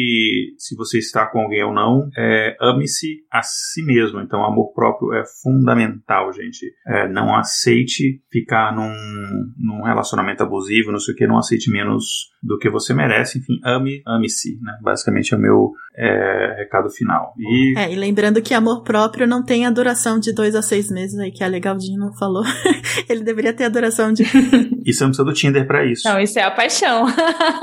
se 0.58 0.76
você 0.76 0.98
está 0.98 1.26
com 1.28 1.42
alguém 1.42 1.64
ou 1.64 1.74
não, 1.74 2.10
é, 2.18 2.56
ame-se 2.62 3.24
a 3.32 3.42
si 3.42 3.84
mesmo. 3.84 4.20
Então, 4.20 4.44
amor 4.44 4.74
próprio 4.74 5.14
é 5.14 5.24
fundamental, 5.42 6.32
gente. 6.34 6.66
É, 6.88 7.08
não 7.10 7.36
aceite 7.36 8.22
ficar 8.32 8.76
num, 8.76 8.94
num 9.58 9.84
relacionamento 9.84 10.44
abusivo, 10.44 10.92
não 10.92 11.00
sei 11.00 11.14
o 11.14 11.18
que, 11.18 11.28
não 11.28 11.38
aceite 11.38 11.72
menos 11.72 12.32
do 12.42 12.58
que 12.58 12.70
você 12.70 12.94
merece. 12.94 13.40
Enfim, 13.40 13.60
ame, 13.64 14.02
ame-se, 14.06 14.60
né? 14.62 14.74
Basicamente 14.82 15.34
é 15.34 15.38
o 15.38 15.40
meu 15.40 15.72
é, 15.96 16.56
recado 16.58 16.90
final. 16.90 17.34
E... 17.38 17.78
É, 17.78 17.92
e 17.92 17.96
lembrando 17.96 18.42
que 18.42 18.54
amor 18.54 18.84
próprio 18.84 19.28
não 19.28 19.44
tem 19.44 19.66
a 19.66 19.72
duração 19.72 20.20
de 20.20 20.34
dois 20.34 20.56
a 20.56 20.62
seis 20.62 20.90
meses 20.90 21.18
aí, 21.20 21.32
que 21.32 21.44
a 21.44 21.48
Legaldino 21.48 22.12
falou. 22.18 22.44
Ele 23.08 23.24
deveria 23.24 23.54
ter 23.54 23.66
a 23.66 23.70
duração 23.70 24.12
de. 24.12 24.24
E 24.86 24.94
você 24.94 25.04
não 25.04 25.12
precisa 25.12 25.24
do 25.24 25.34
Tinder 25.34 25.66
pra 25.66 25.86
isso. 25.86 26.08
Não, 26.08 26.20
isso 26.20 26.38
é 26.40 26.44
a 26.44 26.52
paixão. 26.52 27.06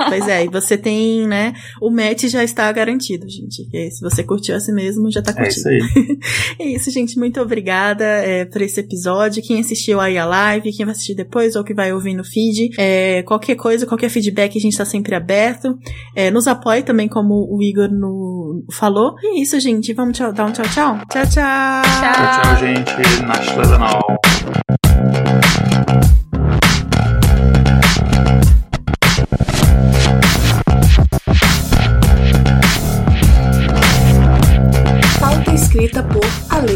pois 0.09 0.27
é, 0.27 0.45
e 0.45 0.47
você 0.47 0.77
tem, 0.77 1.20
né? 1.27 1.53
O 1.81 1.89
match 1.89 2.25
já 2.25 2.43
está 2.43 2.71
garantido, 2.71 3.27
gente. 3.29 3.67
E 3.73 3.91
se 3.91 4.01
você 4.01 4.23
curtiu 4.23 4.55
assim 4.55 4.73
mesmo, 4.73 5.11
já 5.11 5.21
tá 5.21 5.33
curtindo. 5.33 5.69
É 5.69 5.77
isso 5.77 5.87
aí. 5.87 6.17
é 6.59 6.65
isso, 6.75 6.91
gente. 6.91 7.17
Muito 7.17 7.39
obrigada 7.41 8.03
é, 8.03 8.45
por 8.45 8.61
esse 8.61 8.79
episódio. 8.79 9.43
Quem 9.43 9.59
assistiu 9.59 9.99
aí 9.99 10.17
a 10.17 10.25
live, 10.25 10.71
quem 10.71 10.85
vai 10.85 10.93
assistir 10.93 11.15
depois 11.15 11.55
ou 11.55 11.63
que 11.63 11.73
vai 11.73 11.93
ouvir 11.93 12.13
no 12.13 12.23
feed, 12.23 12.71
é, 12.77 13.23
qualquer 13.23 13.55
coisa, 13.55 13.85
qualquer 13.85 14.09
feedback, 14.09 14.57
a 14.57 14.61
gente 14.61 14.77
tá 14.77 14.85
sempre 14.85 15.15
aberto. 15.15 15.77
É, 16.15 16.31
nos 16.31 16.47
apoie 16.47 16.83
também, 16.83 17.07
como 17.07 17.47
o 17.49 17.61
Igor 17.61 17.89
no, 17.89 18.63
falou. 18.71 19.15
E 19.21 19.39
é 19.39 19.41
isso, 19.41 19.59
gente. 19.59 19.93
Vamos 19.93 20.17
tchau, 20.17 20.31
dar 20.33 20.45
um 20.45 20.51
tchau, 20.51 20.65
tchau. 20.65 20.97
Tchau, 21.09 21.23
tchau. 21.27 21.81
Tchau, 21.83 22.41
tchau, 22.41 22.57
gente. 22.59 22.91
Na 23.25 23.33
escrita 23.33 23.61